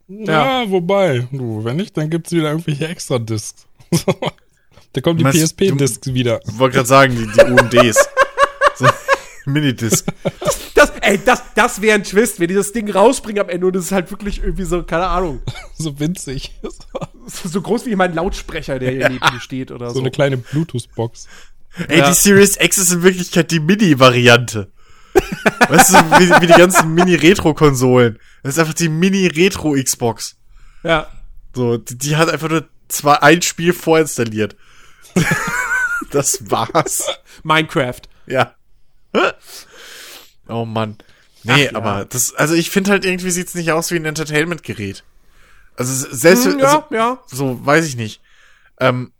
Ja, 0.06 0.70
wobei, 0.70 1.26
du, 1.32 1.64
wenn 1.64 1.74
nicht, 1.74 1.96
dann 1.96 2.08
gibt's 2.08 2.30
wieder 2.30 2.50
irgendwelche 2.50 2.86
Extra-Discs. 2.86 3.66
da 4.92 5.00
kommen 5.00 5.18
die 5.18 5.24
PSP-Discs 5.24 6.12
wieder. 6.14 6.40
Ich 6.48 6.58
wollte 6.58 6.76
gerade 6.76 6.88
sagen, 6.88 7.14
die, 7.16 7.26
die 7.26 7.50
UMDs. 7.50 7.96
so, 8.76 8.86
Minidisc. 9.46 10.06
Das, 10.74 10.90
ey, 11.00 11.18
das, 11.24 11.42
das 11.54 11.80
wäre 11.80 11.94
ein 11.96 12.04
Twist, 12.04 12.40
wenn 12.40 12.48
die 12.48 12.54
das 12.54 12.72
Ding 12.72 12.90
rausbringen 12.90 13.42
am 13.42 13.48
Ende 13.48 13.66
und 13.66 13.76
es 13.76 13.86
ist 13.86 13.92
halt 13.92 14.10
wirklich 14.10 14.42
irgendwie 14.42 14.64
so, 14.64 14.82
keine 14.82 15.06
Ahnung, 15.06 15.40
So 15.78 15.98
winzig. 15.98 16.52
so 17.26 17.60
groß 17.62 17.86
wie 17.86 17.96
mein 17.96 18.14
Lautsprecher, 18.14 18.78
der 18.78 18.90
hier 18.92 19.08
neben 19.08 19.32
mir 19.34 19.40
steht 19.40 19.70
oder 19.70 19.88
so. 19.88 19.94
so 19.94 20.00
eine 20.00 20.10
kleine 20.10 20.36
Bluetooth-Box. 20.36 21.26
Ey, 21.88 21.98
Ja. 22.00 22.08
die 22.08 22.14
Series 22.14 22.56
X 22.60 22.78
ist 22.78 22.92
in 22.92 23.02
Wirklichkeit 23.02 23.50
die 23.50 23.60
Mini-Variante. 23.60 24.70
weißt 25.68 25.90
du, 25.94 25.96
wie, 26.20 26.30
wie 26.42 26.46
die 26.46 26.52
ganzen 26.58 26.94
Mini-Retro-Konsolen. 26.94 28.18
Das 28.42 28.54
ist 28.54 28.58
einfach 28.58 28.74
die 28.74 28.88
Mini-Retro-Xbox. 28.88 30.36
ja. 30.82 31.06
So, 31.52 31.78
die, 31.78 31.98
die 31.98 32.16
hat 32.16 32.28
einfach 32.30 32.48
nur 32.48 32.68
zwei, 32.86 33.14
ein 33.22 33.42
Spiel 33.42 33.72
vorinstalliert. 33.72 34.54
das 36.10 36.50
war's. 36.50 37.04
Minecraft. 37.42 38.00
Ja. 38.26 38.54
Oh 40.48 40.64
Mann. 40.64 40.96
Nee, 41.42 41.52
Ach 41.68 41.72
ja. 41.72 41.74
aber 41.74 42.04
das, 42.04 42.34
also 42.34 42.54
ich 42.54 42.70
finde 42.70 42.90
halt 42.90 43.04
irgendwie 43.04 43.30
sieht's 43.30 43.54
nicht 43.54 43.72
aus 43.72 43.90
wie 43.90 43.96
ein 43.96 44.04
Entertainment-Gerät. 44.04 45.04
Also 45.76 46.06
selbst, 46.10 46.44
Hm, 46.44 46.52
also, 46.60 46.64
ja, 46.64 46.86
ja. 46.90 47.18
so, 47.26 47.64
weiß 47.64 47.86
ich 47.86 47.96
nicht. 47.96 48.20
Ähm, 48.78 49.12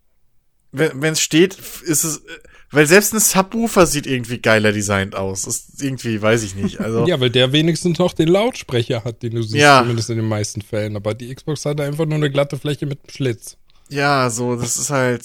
wenn 0.72 1.12
es 1.14 1.20
steht, 1.20 1.56
ist 1.82 2.04
es, 2.04 2.22
weil 2.70 2.86
selbst 2.86 3.12
ein 3.14 3.20
Subwoofer 3.20 3.86
sieht 3.86 4.06
irgendwie 4.06 4.38
geiler 4.38 4.70
designt 4.70 5.16
aus. 5.16 5.44
Ist 5.46 5.82
irgendwie, 5.82 6.20
weiß 6.20 6.42
ich 6.42 6.54
nicht. 6.54 6.80
Also, 6.80 7.04
Ja, 7.08 7.18
weil 7.20 7.30
der 7.30 7.52
wenigstens 7.52 7.98
noch 7.98 8.12
den 8.12 8.28
Lautsprecher 8.28 9.02
hat, 9.02 9.22
den 9.22 9.34
du 9.34 9.42
siehst, 9.42 9.54
Ja. 9.54 9.80
zumindest 9.80 10.10
in 10.10 10.16
den 10.16 10.28
meisten 10.28 10.60
Fällen. 10.62 10.96
Aber 10.96 11.14
die 11.14 11.34
Xbox 11.34 11.64
hat 11.64 11.80
einfach 11.80 12.04
nur 12.06 12.16
eine 12.16 12.30
glatte 12.30 12.58
Fläche 12.58 12.84
mit 12.86 13.00
einem 13.00 13.10
Schlitz. 13.10 13.56
ja, 13.88 14.28
so, 14.30 14.54
das 14.56 14.76
ist 14.76 14.90
halt, 14.90 15.24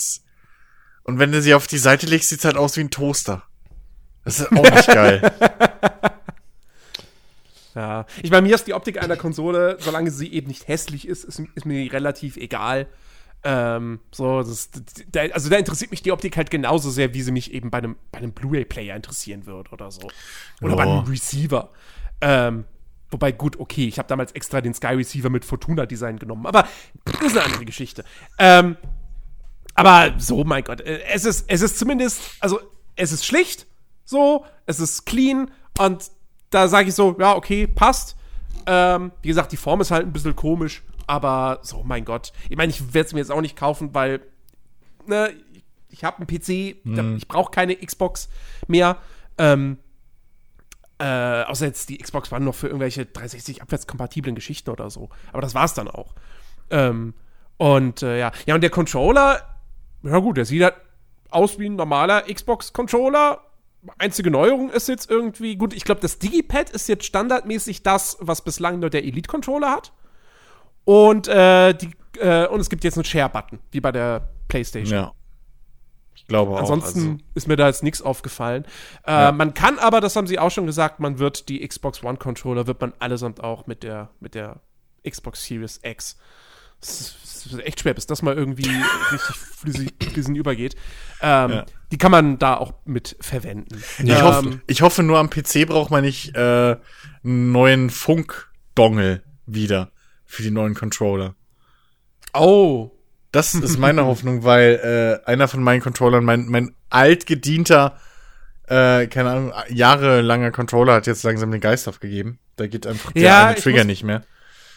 und 1.06 1.18
wenn 1.20 1.32
du 1.32 1.42
sie 1.42 1.54
auf 1.54 1.66
die 1.68 1.78
Seite 1.78 2.06
legst, 2.06 2.30
sieht's 2.30 2.46
halt 2.46 2.58
aus 2.58 2.76
wie 2.78 2.82
ein 2.82 2.92
Toaster. 2.92 3.44
Das 4.24 4.40
ist 4.42 4.52
auch 4.52 4.64
nicht 4.70 4.88
geil. 4.88 5.22
Ja, 7.76 8.06
ich 8.24 8.32
meine, 8.32 8.48
mir 8.48 8.56
ist 8.56 8.68
die 8.68 8.74
Optik 8.74 9.04
einer 9.04 9.18
Konsole, 9.18 9.76
solange 9.82 10.10
sie 10.10 10.32
eben 10.32 10.48
nicht 10.48 10.68
hässlich 10.70 11.06
ist, 11.08 11.26
ist, 11.26 11.42
ist 11.56 11.66
mir 11.66 11.92
relativ 11.92 12.38
egal. 12.38 12.88
Ähm, 13.44 14.00
so, 14.12 14.42
das, 14.44 14.70
da, 15.12 15.24
also 15.34 15.50
da 15.50 15.58
interessiert 15.58 15.92
mich 15.92 16.02
die 16.02 16.14
Optik 16.14 16.38
halt 16.38 16.50
genauso 16.50 16.90
sehr, 16.90 17.14
wie 17.14 17.22
sie 17.22 17.34
mich 17.34 17.54
eben 17.54 17.70
bei 17.72 17.80
einem, 17.80 17.98
bei 18.12 18.20
einem 18.20 18.32
Blu-ray-Player 18.32 18.96
interessieren 18.96 19.46
wird 19.46 19.74
oder 19.74 19.92
so. 19.92 20.10
Oder 20.62 20.70
Ja. 20.72 20.76
bei 20.78 20.84
einem 20.84 21.00
Receiver. 21.06 21.70
Ähm, 22.22 22.64
wobei, 23.12 23.34
gut, 23.34 23.60
okay, 23.60 23.88
ich 23.90 24.00
habe 24.00 24.08
damals 24.08 24.32
extra 24.32 24.62
den 24.62 24.74
Sky 24.74 24.94
Receiver 24.94 25.30
mit 25.30 25.44
Fortuna-Design 25.44 26.18
genommen, 26.18 26.46
aber 26.46 26.70
das 27.04 27.22
ist 27.22 27.38
eine 27.38 27.44
andere 27.46 27.66
Geschichte. 27.66 28.06
Ähm, 28.40 28.78
aber 29.76 30.14
so, 30.18 30.44
mein 30.44 30.64
Gott, 30.64 30.82
äh, 30.82 31.02
es 31.14 31.26
ist, 31.26 31.46
es 31.48 31.62
ist 31.62 31.78
zumindest, 31.78 32.22
also 32.40 32.60
es 32.96 33.12
ist 33.12 33.26
schlicht, 33.26 33.68
so, 34.06 34.46
es 34.66 34.80
ist 34.80 35.06
clean 35.06 35.52
und 35.78 36.10
da 36.50 36.68
sage 36.68 36.90
ich 36.90 36.96
so, 36.96 37.16
ja, 37.20 37.36
okay, 37.36 37.68
passt. 37.68 38.16
Ähm, 38.66 39.12
wie 39.22 39.28
gesagt, 39.28 39.52
die 39.52 39.58
Form 39.58 39.82
ist 39.82 39.92
halt 39.92 40.08
ein 40.08 40.14
bisschen 40.14 40.36
komisch, 40.36 40.84
aber 41.06 41.60
so, 41.62 41.84
mein 41.84 42.06
Gott. 42.06 42.32
Ich 42.50 42.58
meine, 42.58 42.72
ich 42.72 42.94
werde 42.94 43.08
es 43.08 43.14
mir 43.14 43.20
jetzt 43.20 43.32
auch 43.32 43.42
nicht 43.42 43.58
kaufen, 43.58 43.94
weil, 43.94 44.22
ne, 45.06 45.34
ich 45.90 46.04
habe 46.04 46.18
einen 46.18 46.28
PC, 46.28 46.78
da, 46.84 47.16
ich 47.16 47.28
brauche 47.28 47.52
keine 47.52 47.76
Xbox 47.76 48.30
mehr. 48.68 48.98
Ähm, 49.38 49.78
äh, 50.98 51.44
außer 51.44 51.66
jetzt 51.66 51.90
die 51.90 51.98
Xbox 51.98 52.32
One 52.32 52.46
noch 52.46 52.56
für 52.56 52.68
irgendwelche 52.68 53.06
360 53.06 53.62
abwärtskompatiblen 53.62 54.36
Geschichten 54.36 54.70
oder 54.70 54.90
so. 54.90 55.10
Aber 55.32 55.42
das 55.42 55.54
war's 55.54 55.74
dann 55.74 55.90
auch. 55.90 56.16
Ähm, 56.70 57.14
und 57.58 58.02
äh, 58.02 58.20
ja, 58.20 58.32
ja, 58.46 58.56
und 58.56 58.62
der 58.62 58.70
Controller, 58.70 59.55
ja 60.06 60.20
gut, 60.20 60.38
der 60.38 60.46
sieht 60.46 60.64
halt 60.64 60.76
aus 61.30 61.60
wie 61.60 61.68
ein 61.68 61.76
normaler 61.76 62.22
Xbox-Controller. 62.22 63.42
Einzige 63.98 64.32
Neuerung 64.32 64.70
ist 64.70 64.88
jetzt 64.88 65.10
irgendwie, 65.10 65.58
gut, 65.58 65.74
ich 65.74 65.84
glaube, 65.84 66.02
das 66.02 66.18
Digipad 66.18 66.70
ist 66.70 66.88
jetzt 66.88 67.06
standardmäßig 67.06 67.84
das, 67.84 68.18
was 68.20 68.42
bislang 68.42 68.80
nur 68.80 68.90
der 68.90 69.04
Elite-Controller 69.04 69.70
hat. 69.70 69.92
Und, 70.86 71.28
äh, 71.28 71.74
die, 71.74 71.92
äh, 72.20 72.48
und 72.48 72.60
es 72.60 72.70
gibt 72.70 72.84
jetzt 72.84 72.98
einen 72.98 73.06
Share-Button, 73.06 73.60
wie 73.72 73.82
bei 73.82 73.92
der 73.92 74.30
PlayStation. 74.48 74.94
ja. 74.94 75.12
Ich 76.18 76.28
glaube 76.28 76.54
auch. 76.54 76.60
Ansonsten 76.60 77.00
also, 77.00 77.18
ist 77.36 77.48
mir 77.48 77.56
da 77.56 77.68
jetzt 77.68 77.84
nichts 77.84 78.02
aufgefallen. 78.02 78.66
Äh, 79.06 79.12
Ja. 79.12 79.32
Man 79.32 79.54
kann 79.54 79.78
aber, 79.78 80.02
das 80.02 80.16
haben 80.16 80.28
sie 80.28 80.40
auch 80.40 80.50
schon 80.50 80.66
gesagt, 80.66 81.00
man 81.00 81.20
wird 81.20 81.50
die 81.50 81.68
Xbox 81.68 82.04
One 82.04 82.18
Controller, 82.18 82.66
wird 82.68 82.82
man 82.82 82.94
allesamt 83.00 83.44
auch 83.44 83.68
mit 83.68 83.84
der, 83.84 84.10
mit 84.22 84.34
der 84.34 84.62
Xbox 85.08 85.46
Series 85.46 85.80
X 85.84 86.18
das 86.86 87.54
ist 87.54 87.60
echt 87.60 87.82
schwer, 87.82 87.94
bis 87.94 88.08
das 88.08 88.22
mal 88.22 88.36
irgendwie 88.36 88.70
richtig 89.12 89.36
flüssig, 89.36 90.36
übergeht. 90.36 90.76
Ähm, 91.22 91.52
Ja. 91.52 91.66
Die 91.92 91.98
kann 91.98 92.12
man 92.12 92.40
da 92.40 92.56
auch 92.56 92.74
mit 92.86 93.16
verwenden. 93.22 93.82
Ich, 94.00 94.10
ähm, 94.10 94.22
hoffe, 94.22 94.62
ich 94.68 94.82
hoffe 94.82 95.04
nur 95.04 95.20
am 95.20 95.30
PC 95.30 95.68
braucht 95.68 95.92
man 95.92 96.04
nicht 96.04 96.36
äh, 96.36 96.76
einen 97.24 97.52
neuen 97.52 97.90
Funk-Dongle 97.90 99.22
wieder 99.46 99.92
für 100.26 100.42
die 100.44 100.52
neuen 100.52 100.74
Controller. 100.74 101.36
Oh. 102.34 102.92
Das 103.32 103.54
ist 103.56 103.78
meine 103.78 104.06
Hoffnung, 104.06 104.44
weil 104.44 105.22
äh, 105.26 105.30
einer 105.30 105.48
von 105.48 105.62
meinen 105.62 105.82
Controllern, 105.82 106.24
mein, 106.26 106.48
mein 106.48 106.76
altgedienter, 106.90 107.98
äh, 108.68 109.08
keine 109.08 109.30
Ahnung, 109.30 109.54
jahrelanger 109.70 110.52
Controller 110.52 110.94
hat 110.94 111.08
jetzt 111.08 111.24
langsam 111.24 111.52
den 111.52 111.62
Geist 111.62 111.88
aufgegeben. 111.88 112.40
Da 112.56 112.68
geht 112.68 112.88
einfach 112.88 113.12
der 113.12 113.22
Ja, 113.22 113.48
eine 113.48 113.56
Trigger 113.56 113.84
nicht 113.84 114.04
mehr. 114.04 114.24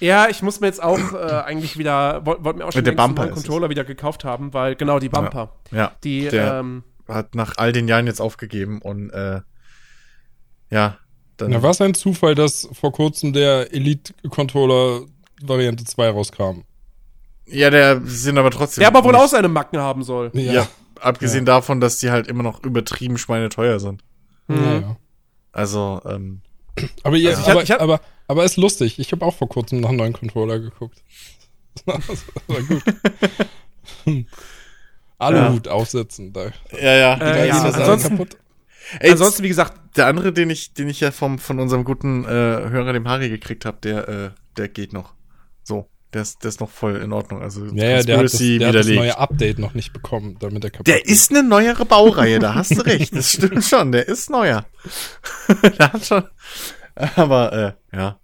Ja, 0.00 0.28
ich 0.28 0.42
muss 0.42 0.60
mir 0.60 0.66
jetzt 0.68 0.82
auch 0.82 1.12
äh, 1.12 1.16
eigentlich 1.44 1.76
wieder, 1.78 2.24
wollte 2.24 2.44
wollt 2.44 2.56
mir 2.56 2.64
auch 2.66 2.72
schon 2.72 2.84
es. 2.86 3.34
Controller 3.34 3.68
wieder 3.70 3.84
gekauft 3.84 4.24
haben, 4.24 4.54
weil 4.54 4.76
genau 4.76 4.98
die 4.98 5.08
Bumper, 5.08 5.52
Ja, 5.72 5.92
die, 6.04 6.28
der 6.28 6.60
ähm, 6.60 6.84
hat 7.08 7.34
nach 7.34 7.54
all 7.56 7.72
den 7.72 7.88
Jahren 7.88 8.06
jetzt 8.06 8.20
aufgegeben 8.20 8.80
und 8.80 9.10
äh, 9.10 9.40
ja, 10.70 10.98
dann 11.36 11.50
Na, 11.50 11.62
was 11.62 11.80
ein 11.80 11.94
Zufall, 11.94 12.34
dass 12.34 12.68
vor 12.72 12.92
kurzem 12.92 13.32
der 13.32 13.72
Elite-Controller 13.72 15.02
Variante 15.42 15.84
2 15.84 16.10
rauskam. 16.10 16.62
Ja, 17.46 17.70
der 17.70 18.00
sind 18.04 18.36
aber 18.38 18.50
trotzdem. 18.50 18.82
der 18.82 18.88
aber 18.88 19.04
wohl 19.04 19.14
auch 19.16 19.28
seine 19.28 19.48
Macken 19.48 19.78
haben 19.78 20.02
soll. 20.02 20.30
Ja, 20.34 20.66
abgesehen 21.00 21.44
davon, 21.46 21.80
dass 21.80 21.98
die 21.98 22.10
halt 22.10 22.26
immer 22.26 22.42
noch 22.42 22.62
übertrieben 22.64 23.18
schweineteuer 23.18 23.80
sind. 23.80 24.02
Ja, 24.48 24.74
ja. 24.80 24.96
Also, 25.52 26.00
ähm, 26.04 26.42
Aber, 27.02 27.16
ihr, 27.16 27.30
Also 27.30 27.40
ich 27.42 27.46
hab- 27.48 27.54
aber, 27.54 27.62
ich 27.62 27.70
hab- 27.70 27.80
aber, 27.80 28.00
aber 28.28 28.44
ist 28.44 28.56
lustig. 28.56 28.98
Ich 28.98 29.10
habe 29.12 29.24
auch 29.26 29.34
vor 29.34 29.48
kurzem 29.48 29.80
nach 29.80 29.88
einem 29.88 29.98
neuen 29.98 30.12
Controller 30.12 30.60
geguckt. 30.60 31.02
das 31.86 32.24
war 32.46 32.62
gut. 32.62 32.82
Aluhut 35.18 35.68
aufsetzen. 35.68 36.32
Da, 36.32 36.52
ja, 36.80 36.94
ja. 36.96 37.14
Äh, 37.14 37.18
da 37.18 37.44
ja, 37.44 37.64
geht 37.64 37.74
ansonsten- 37.74 38.10
kaputt. 38.10 38.36
Ey, 39.00 39.10
Ansonsten, 39.10 39.42
wie 39.42 39.48
gesagt, 39.48 39.98
der 39.98 40.06
andere, 40.06 40.32
den 40.32 40.48
ich, 40.48 40.72
den 40.72 40.88
ich 40.88 41.00
ja 41.00 41.10
vom, 41.10 41.38
von 41.38 41.58
unserem 41.60 41.84
guten 41.84 42.24
äh, 42.24 42.28
Hörer, 42.28 42.94
dem 42.94 43.06
Harry, 43.06 43.28
gekriegt 43.28 43.66
habe, 43.66 43.76
der, 43.82 44.08
äh, 44.08 44.30
der 44.56 44.68
geht 44.68 44.94
noch. 44.94 45.12
So, 45.62 45.90
der 46.14 46.22
ist, 46.22 46.42
der 46.42 46.48
ist 46.48 46.60
noch 46.60 46.70
voll 46.70 46.96
in 46.96 47.12
Ordnung. 47.12 47.42
Also 47.42 47.66
Ja, 47.66 47.84
ja, 47.90 48.02
der 48.02 48.16
hat, 48.16 48.24
das, 48.24 48.38
der 48.38 48.68
hat 48.68 48.74
das 48.74 48.86
neue 48.86 49.18
Update 49.18 49.58
noch 49.58 49.74
nicht 49.74 49.92
bekommen, 49.92 50.36
damit 50.40 50.64
er 50.64 50.70
kaputt 50.70 50.86
Der 50.86 51.04
ist 51.04 51.30
eine 51.30 51.42
neuere 51.42 51.84
Baureihe, 51.84 52.38
da 52.38 52.54
hast 52.54 52.70
du 52.78 52.80
recht. 52.80 53.14
Das 53.14 53.30
stimmt 53.32 53.62
schon, 53.66 53.92
der 53.92 54.08
ist 54.08 54.30
neuer. 54.30 54.64
der 55.62 55.92
hat 55.92 56.06
schon. 56.06 56.24
Aber, 57.16 57.52
äh, 57.92 57.96
ja. 57.96 58.18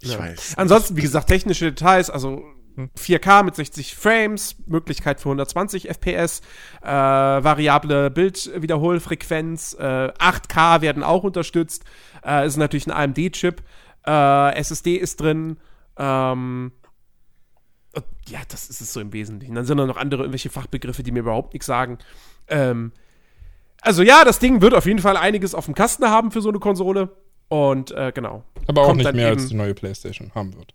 Ich 0.00 0.12
Ja. 0.12 0.18
weiß. 0.18 0.54
Ansonsten, 0.56 0.96
wie 0.96 1.02
gesagt, 1.02 1.28
technische 1.28 1.66
Details, 1.72 2.08
also 2.08 2.42
4K 2.96 3.42
mit 3.42 3.54
60 3.54 3.94
Frames, 3.96 4.56
Möglichkeit 4.66 5.20
für 5.20 5.28
120 5.28 5.88
FPS, 5.90 6.40
äh, 6.82 6.86
variable 6.88 8.10
Bildwiederholfrequenz, 8.10 9.76
äh, 9.78 10.12
8K 10.18 10.80
werden 10.80 11.02
auch 11.02 11.24
unterstützt, 11.24 11.84
äh, 12.24 12.46
ist 12.46 12.56
natürlich 12.56 12.86
ein 12.86 12.92
AMD-Chip, 12.92 13.62
äh, 14.06 14.54
SSD 14.54 14.96
ist 14.96 15.20
drin, 15.20 15.58
ähm, 15.98 16.72
ja, 18.28 18.38
das 18.48 18.70
ist 18.70 18.80
es 18.80 18.92
so 18.92 19.00
im 19.00 19.12
Wesentlichen. 19.12 19.54
Dann 19.56 19.64
sind 19.66 19.76
da 19.76 19.84
noch 19.86 19.96
andere 19.96 20.22
irgendwelche 20.22 20.50
Fachbegriffe, 20.50 21.02
die 21.02 21.10
mir 21.10 21.20
überhaupt 21.20 21.52
nichts 21.52 21.66
sagen. 21.66 21.98
Ähm, 22.48 22.92
also 23.82 24.02
ja, 24.02 24.24
das 24.24 24.38
Ding 24.38 24.62
wird 24.62 24.74
auf 24.74 24.86
jeden 24.86 25.00
Fall 25.00 25.16
einiges 25.16 25.54
auf 25.54 25.64
dem 25.64 25.74
Kasten 25.74 26.08
haben 26.08 26.30
für 26.30 26.40
so 26.40 26.48
eine 26.48 26.60
Konsole. 26.60 27.10
Und 27.50 27.90
äh, 27.90 28.12
genau. 28.14 28.42
Aber 28.68 28.82
auch 28.86 28.94
nicht 28.94 29.12
mehr 29.12 29.28
eben- 29.32 29.38
als 29.40 29.48
die 29.48 29.54
neue 29.54 29.74
PlayStation 29.74 30.30
haben 30.34 30.56
wird. 30.56 30.72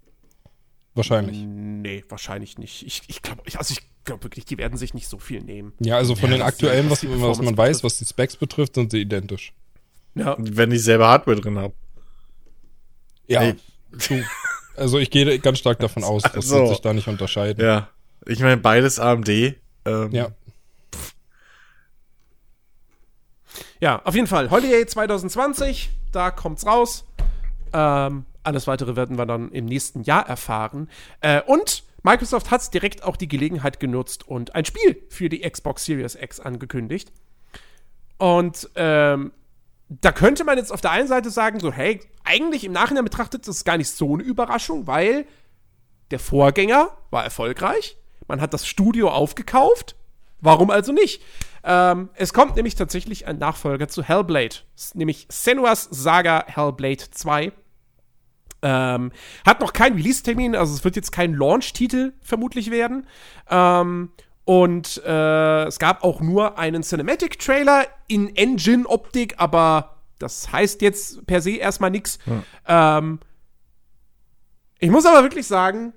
Wahrscheinlich. 0.93 1.37
Nee, 1.43 2.03
wahrscheinlich 2.07 2.57
nicht. 2.57 2.85
Ich, 2.85 3.01
ich 3.07 3.21
glaube, 3.23 3.41
ich, 3.45 3.57
also 3.57 3.73
ich 3.73 3.81
glaube 4.05 4.23
wirklich, 4.23 4.45
die 4.45 4.57
werden 4.57 4.77
sich 4.77 4.93
nicht 4.93 5.07
so 5.09 5.17
viel 5.17 5.41
nehmen. 5.41 5.73
Ja, 5.79 5.95
also 5.97 6.15
von 6.15 6.29
Ja, 6.31 6.37
den 6.37 6.43
aktuellen, 6.43 6.89
was, 6.89 7.03
was 7.03 7.41
man 7.41 7.57
weiß, 7.57 7.77
betrifft. 7.77 7.83
was 7.83 7.97
die 7.97 8.05
Specs 8.05 8.37
betrifft, 8.37 8.75
sind 8.75 8.91
sie 8.91 9.01
identisch. 9.01 9.51
Ja. 10.13 10.35
Wenn 10.37 10.71
ich 10.71 10.83
selber 10.83 11.07
Hardware 11.09 11.39
drin 11.41 11.57
habe. 11.57 11.73
Ja. 13.27 13.41
Ey. 13.41 13.55
Du, 13.91 14.23
also 14.77 14.99
ich 14.99 15.09
gehe 15.09 15.39
ganz 15.39 15.57
stark 15.59 15.79
davon 15.79 16.03
aus, 16.05 16.21
dass 16.23 16.35
Also. 16.35 16.63
sie 16.65 16.69
sich 16.73 16.81
da 16.81 16.93
nicht 16.93 17.07
unterscheiden. 17.07 17.65
Ja. 17.65 17.89
Ich 18.25 18.39
meine, 18.39 18.57
beides 18.57 18.99
AMD. 18.99 19.27
Ähm, 19.29 19.55
Ja. 20.11 20.29
Ja, 23.79 24.01
auf 24.03 24.15
jeden 24.15 24.27
Fall. 24.27 24.49
Holiday 24.51 24.85
2020, 24.85 25.89
da 26.15 26.31
kommt's 26.31 26.65
raus. 26.65 27.05
Ähm, 27.73 28.25
alles 28.43 28.67
weitere 28.67 28.95
werden 28.95 29.17
wir 29.17 29.25
dann 29.25 29.51
im 29.51 29.65
nächsten 29.65 30.03
Jahr 30.03 30.27
erfahren. 30.27 30.89
Äh, 31.21 31.41
und 31.41 31.83
Microsoft 32.03 32.51
hat 32.51 32.73
direkt 32.73 33.03
auch 33.03 33.17
die 33.17 33.27
Gelegenheit 33.27 33.79
genutzt 33.79 34.27
und 34.27 34.53
ein 34.55 34.65
Spiel 34.65 35.01
für 35.09 35.27
die 35.27 35.41
Xbox 35.41 35.85
Series 35.85 36.15
X 36.15 36.39
angekündigt. 36.39 37.11
Und 38.17 38.69
ähm, 38.75 39.31
da 39.89 40.11
könnte 40.11 40.43
man 40.43 40.57
jetzt 40.57 40.71
auf 40.71 40.81
der 40.81 40.91
einen 40.91 41.07
Seite 41.07 41.29
sagen, 41.29 41.59
so, 41.59 41.71
hey, 41.71 41.99
eigentlich 42.23 42.63
im 42.63 42.71
Nachhinein 42.71 43.03
betrachtet, 43.03 43.47
das 43.47 43.57
ist 43.57 43.65
gar 43.65 43.77
nicht 43.77 43.89
so 43.89 44.13
eine 44.13 44.23
Überraschung, 44.23 44.87
weil 44.87 45.25
der 46.11 46.19
Vorgänger 46.19 46.89
war 47.09 47.23
erfolgreich. 47.23 47.97
Man 48.27 48.41
hat 48.41 48.53
das 48.53 48.67
Studio 48.67 49.09
aufgekauft. 49.09 49.95
Warum 50.39 50.69
also 50.69 50.91
nicht? 50.91 51.21
Ähm, 51.67 52.09
es 52.13 52.31
kommt 52.31 52.55
nämlich 52.55 52.75
tatsächlich 52.75 53.27
ein 53.27 53.39
Nachfolger 53.39 53.87
zu 53.87 54.03
Hellblade, 54.03 54.57
nämlich 54.93 55.27
Senua's 55.31 55.87
Saga 55.89 56.45
Hellblade 56.45 57.09
2. 57.09 57.51
Ähm, 58.61 59.11
hat 59.45 59.61
noch 59.61 59.73
keinen 59.73 59.95
Release-Termin, 59.95 60.55
also 60.55 60.73
es 60.73 60.83
wird 60.83 60.95
jetzt 60.95 61.11
kein 61.11 61.33
Launch-Titel 61.33 62.13
vermutlich 62.21 62.69
werden. 62.69 63.07
Ähm, 63.49 64.11
und 64.43 65.01
äh, 65.03 65.63
es 65.65 65.79
gab 65.79 66.03
auch 66.03 66.21
nur 66.21 66.59
einen 66.59 66.83
Cinematic-Trailer 66.83 67.87
in 68.07 68.35
Engine-Optik, 68.35 69.35
aber 69.37 69.97
das 70.19 70.51
heißt 70.51 70.83
jetzt 70.83 71.25
per 71.25 71.41
se 71.41 71.57
erstmal 71.57 71.89
nichts. 71.89 72.19
Ähm, 72.67 73.19
ich 74.77 74.91
muss 74.91 75.05
aber 75.07 75.23
wirklich 75.23 75.47
sagen, 75.47 75.93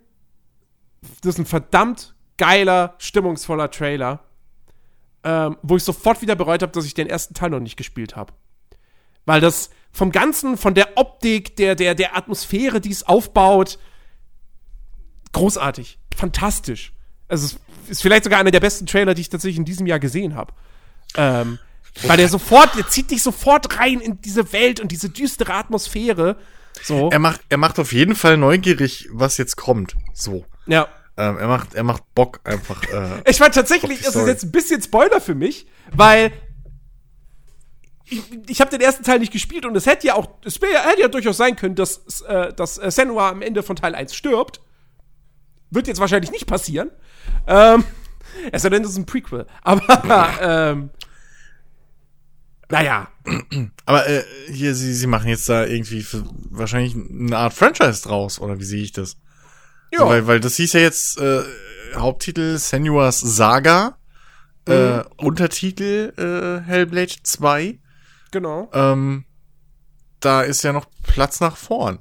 das 1.20 1.34
ist 1.34 1.38
ein 1.38 1.46
verdammt 1.46 2.14
geiler, 2.38 2.94
stimmungsvoller 2.98 3.70
Trailer, 3.70 4.24
ähm, 5.24 5.56
wo 5.62 5.76
ich 5.76 5.84
sofort 5.84 6.22
wieder 6.22 6.36
bereut 6.36 6.62
habe, 6.62 6.72
dass 6.72 6.84
ich 6.84 6.94
den 6.94 7.08
ersten 7.08 7.34
Teil 7.34 7.50
noch 7.50 7.60
nicht 7.60 7.76
gespielt 7.76 8.16
habe. 8.16 8.32
Weil 9.26 9.40
das 9.40 9.70
vom 9.92 10.12
Ganzen, 10.12 10.56
von 10.56 10.74
der 10.74 10.96
Optik, 10.96 11.56
der, 11.56 11.74
der, 11.74 11.94
der 11.94 12.16
Atmosphäre, 12.16 12.80
die 12.80 12.90
es 12.90 13.02
aufbaut, 13.06 13.78
großartig, 15.32 15.98
fantastisch. 16.16 16.92
Also 17.28 17.46
es 17.84 17.90
ist 17.90 18.02
vielleicht 18.02 18.24
sogar 18.24 18.38
einer 18.38 18.50
der 18.50 18.60
besten 18.60 18.86
Trailer, 18.86 19.14
die 19.14 19.22
ich 19.22 19.28
tatsächlich 19.28 19.58
in 19.58 19.64
diesem 19.64 19.86
Jahr 19.86 19.98
gesehen 19.98 20.34
habe. 20.34 20.52
Ähm, 21.16 21.58
weil 22.02 22.16
der 22.16 22.28
sofort, 22.28 22.76
der 22.76 22.88
zieht 22.88 23.10
dich 23.10 23.22
sofort 23.22 23.78
rein 23.78 24.00
in 24.00 24.20
diese 24.20 24.52
Welt 24.52 24.80
und 24.80 24.92
diese 24.92 25.10
düstere 25.10 25.54
Atmosphäre. 25.54 26.36
So. 26.82 27.10
Er 27.10 27.18
macht, 27.18 27.40
er 27.48 27.58
macht 27.58 27.78
auf 27.78 27.92
jeden 27.92 28.14
Fall 28.14 28.36
neugierig, 28.36 29.08
was 29.10 29.36
jetzt 29.36 29.56
kommt. 29.56 29.96
So. 30.14 30.44
ja. 30.66 30.88
Ähm, 31.18 31.36
er 31.36 31.48
macht, 31.48 31.74
er 31.74 31.82
macht 31.82 32.14
Bock 32.14 32.40
einfach. 32.44 32.80
Äh, 32.84 33.22
Ich 33.28 33.40
war 33.40 33.50
tatsächlich, 33.50 34.00
ist 34.02 34.10
Story. 34.10 34.30
jetzt 34.30 34.44
ein 34.44 34.52
bisschen 34.52 34.80
Spoiler 34.80 35.20
für 35.20 35.34
mich, 35.34 35.66
weil 35.92 36.30
ich, 38.04 38.22
ich 38.46 38.60
habe 38.60 38.70
den 38.70 38.80
ersten 38.80 39.02
Teil 39.02 39.18
nicht 39.18 39.32
gespielt 39.32 39.66
und 39.66 39.76
es 39.76 39.84
hätte 39.86 40.06
ja 40.06 40.14
auch, 40.14 40.28
es 40.44 40.60
hätte 40.60 41.00
ja 41.00 41.08
durchaus 41.08 41.36
sein 41.36 41.56
können, 41.56 41.74
dass, 41.74 42.20
äh, 42.20 42.52
dass 42.52 42.78
äh, 42.78 42.92
Senua 42.92 43.30
am 43.30 43.42
Ende 43.42 43.64
von 43.64 43.74
Teil 43.74 43.96
1 43.96 44.14
stirbt. 44.14 44.60
Wird 45.70 45.88
jetzt 45.88 45.98
wahrscheinlich 45.98 46.30
nicht 46.30 46.46
passieren. 46.46 46.92
Ähm, 47.48 47.84
es 48.52 48.62
sei 48.62 48.68
denn, 48.68 48.84
das 48.84 48.92
ist 48.92 48.98
ein 48.98 49.06
Prequel. 49.06 49.44
Aber, 49.62 50.30
ähm, 50.40 50.90
naja. 52.70 53.08
aber 53.86 54.08
äh, 54.08 54.22
hier, 54.52 54.72
sie, 54.76 54.94
sie 54.94 55.06
machen 55.08 55.28
jetzt 55.28 55.48
da 55.48 55.66
irgendwie 55.66 56.02
für, 56.02 56.22
wahrscheinlich 56.50 56.94
eine 56.94 57.36
Art 57.36 57.54
Franchise 57.54 58.02
draus, 58.04 58.38
oder 58.38 58.60
wie 58.60 58.64
sehe 58.64 58.82
ich 58.84 58.92
das? 58.92 59.16
Ja. 59.92 60.00
So, 60.00 60.06
weil, 60.06 60.26
weil 60.26 60.40
das 60.40 60.56
hieß 60.56 60.74
ja 60.74 60.80
jetzt 60.80 61.18
äh, 61.20 61.42
Haupttitel 61.94 62.58
Senua's 62.58 63.20
Saga, 63.20 63.96
äh, 64.66 65.02
Untertitel 65.16 66.12
äh, 66.18 66.66
Hellblade 66.66 67.14
2. 67.22 67.78
Genau. 68.30 68.68
Ähm, 68.74 69.24
da 70.20 70.42
ist 70.42 70.62
ja 70.62 70.72
noch 70.72 70.86
Platz 71.02 71.40
nach 71.40 71.56
vorn. 71.56 72.00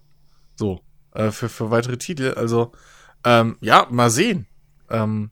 So, 0.55 0.81
äh, 1.13 1.31
für, 1.31 1.47
für 1.49 1.71
weitere 1.71 1.97
Titel. 1.97 2.33
Also, 2.35 2.73
ähm, 3.23 3.57
ja, 3.61 3.87
mal 3.89 4.09
sehen. 4.09 4.47
Ähm, 4.89 5.31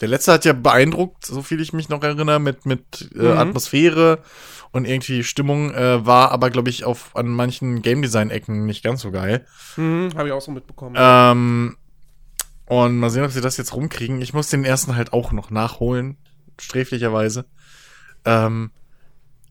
der 0.00 0.08
letzte 0.08 0.32
hat 0.32 0.44
ja 0.44 0.52
beeindruckt, 0.52 1.24
so 1.24 1.40
viel 1.42 1.60
ich 1.60 1.72
mich 1.72 1.88
noch 1.88 2.02
erinnere, 2.02 2.40
mit, 2.40 2.66
mit 2.66 3.10
äh, 3.14 3.22
Mhm. 3.32 3.38
Atmosphäre 3.38 4.18
und 4.72 4.86
irgendwie 4.86 5.22
Stimmung, 5.22 5.72
äh, 5.72 6.04
war 6.04 6.32
aber, 6.32 6.50
glaube 6.50 6.68
ich, 6.68 6.84
auf 6.84 7.14
an 7.16 7.28
manchen 7.28 7.80
Game 7.80 8.02
Design-Ecken 8.02 8.66
nicht 8.66 8.82
ganz 8.82 9.02
so 9.02 9.12
geil. 9.12 9.46
Mhm, 9.76 10.10
habe 10.16 10.28
ich 10.28 10.32
auch 10.34 10.40
so 10.42 10.50
mitbekommen. 10.50 10.96
Ähm, 10.98 11.76
und 12.66 12.98
mal 12.98 13.10
sehen, 13.10 13.24
ob 13.24 13.30
sie 13.30 13.40
das 13.40 13.56
jetzt 13.56 13.74
rumkriegen. 13.74 14.20
Ich 14.20 14.32
muss 14.32 14.48
den 14.48 14.64
ersten 14.64 14.96
halt 14.96 15.12
auch 15.12 15.32
noch 15.32 15.50
nachholen, 15.50 16.16
sträflicherweise. 16.58 17.46
Ähm, 18.24 18.70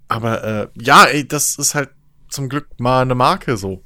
aber 0.07 0.43
äh, 0.43 0.67
ja, 0.75 1.05
ey, 1.05 1.27
das 1.27 1.57
ist 1.57 1.75
halt 1.75 1.89
zum 2.29 2.49
Glück 2.49 2.67
mal 2.79 3.01
eine 3.01 3.15
Marke 3.15 3.57
so. 3.57 3.83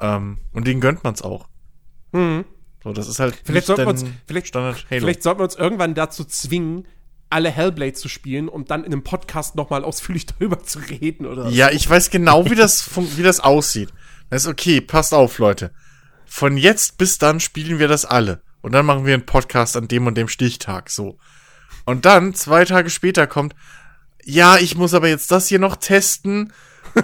Ähm, 0.00 0.38
und 0.52 0.66
denen 0.66 0.80
gönnt 0.80 1.04
man's 1.04 1.22
auch. 1.22 1.48
Mhm. 2.12 2.44
So, 2.82 2.92
das 2.92 3.08
ist 3.08 3.18
halt 3.18 3.40
Vielleicht 3.44 3.66
sollten, 3.66 3.82
wir 3.82 3.88
uns, 3.88 4.04
vielleicht, 4.26 4.48
Standard 4.48 4.86
Halo. 4.90 5.00
vielleicht 5.00 5.22
sollten 5.22 5.40
wir 5.40 5.44
uns 5.44 5.56
irgendwann 5.56 5.94
dazu 5.94 6.24
zwingen, 6.24 6.86
alle 7.30 7.50
Hellblade 7.50 7.94
zu 7.94 8.08
spielen 8.08 8.48
und 8.48 8.70
dann 8.70 8.84
in 8.84 8.92
einem 8.92 9.02
Podcast 9.02 9.56
nochmal 9.56 9.84
ausführlich 9.84 10.26
darüber 10.38 10.62
zu 10.62 10.78
reden 10.78 11.26
oder 11.26 11.48
Ja, 11.48 11.70
ich 11.70 11.88
weiß 11.88 12.10
genau, 12.10 12.48
wie 12.50 12.54
das, 12.54 12.88
wie 13.16 13.22
das 13.22 13.40
aussieht. 13.40 13.88
Das 14.30 14.42
ist 14.42 14.48
okay, 14.48 14.80
passt 14.80 15.14
auf, 15.14 15.38
Leute. 15.38 15.72
Von 16.36 16.56
jetzt 16.56 16.98
bis 16.98 17.18
dann 17.18 17.38
spielen 17.38 17.78
wir 17.78 17.86
das 17.86 18.04
alle. 18.04 18.40
Und 18.60 18.72
dann 18.72 18.84
machen 18.84 19.06
wir 19.06 19.14
einen 19.14 19.24
Podcast 19.24 19.76
an 19.76 19.86
dem 19.86 20.08
und 20.08 20.18
dem 20.18 20.26
Stichtag, 20.26 20.90
so. 20.90 21.16
Und 21.84 22.06
dann, 22.06 22.34
zwei 22.34 22.64
Tage 22.64 22.90
später 22.90 23.28
kommt, 23.28 23.54
ja, 24.24 24.56
ich 24.56 24.74
muss 24.74 24.94
aber 24.94 25.06
jetzt 25.06 25.30
das 25.30 25.46
hier 25.46 25.60
noch 25.60 25.76
testen. 25.76 26.52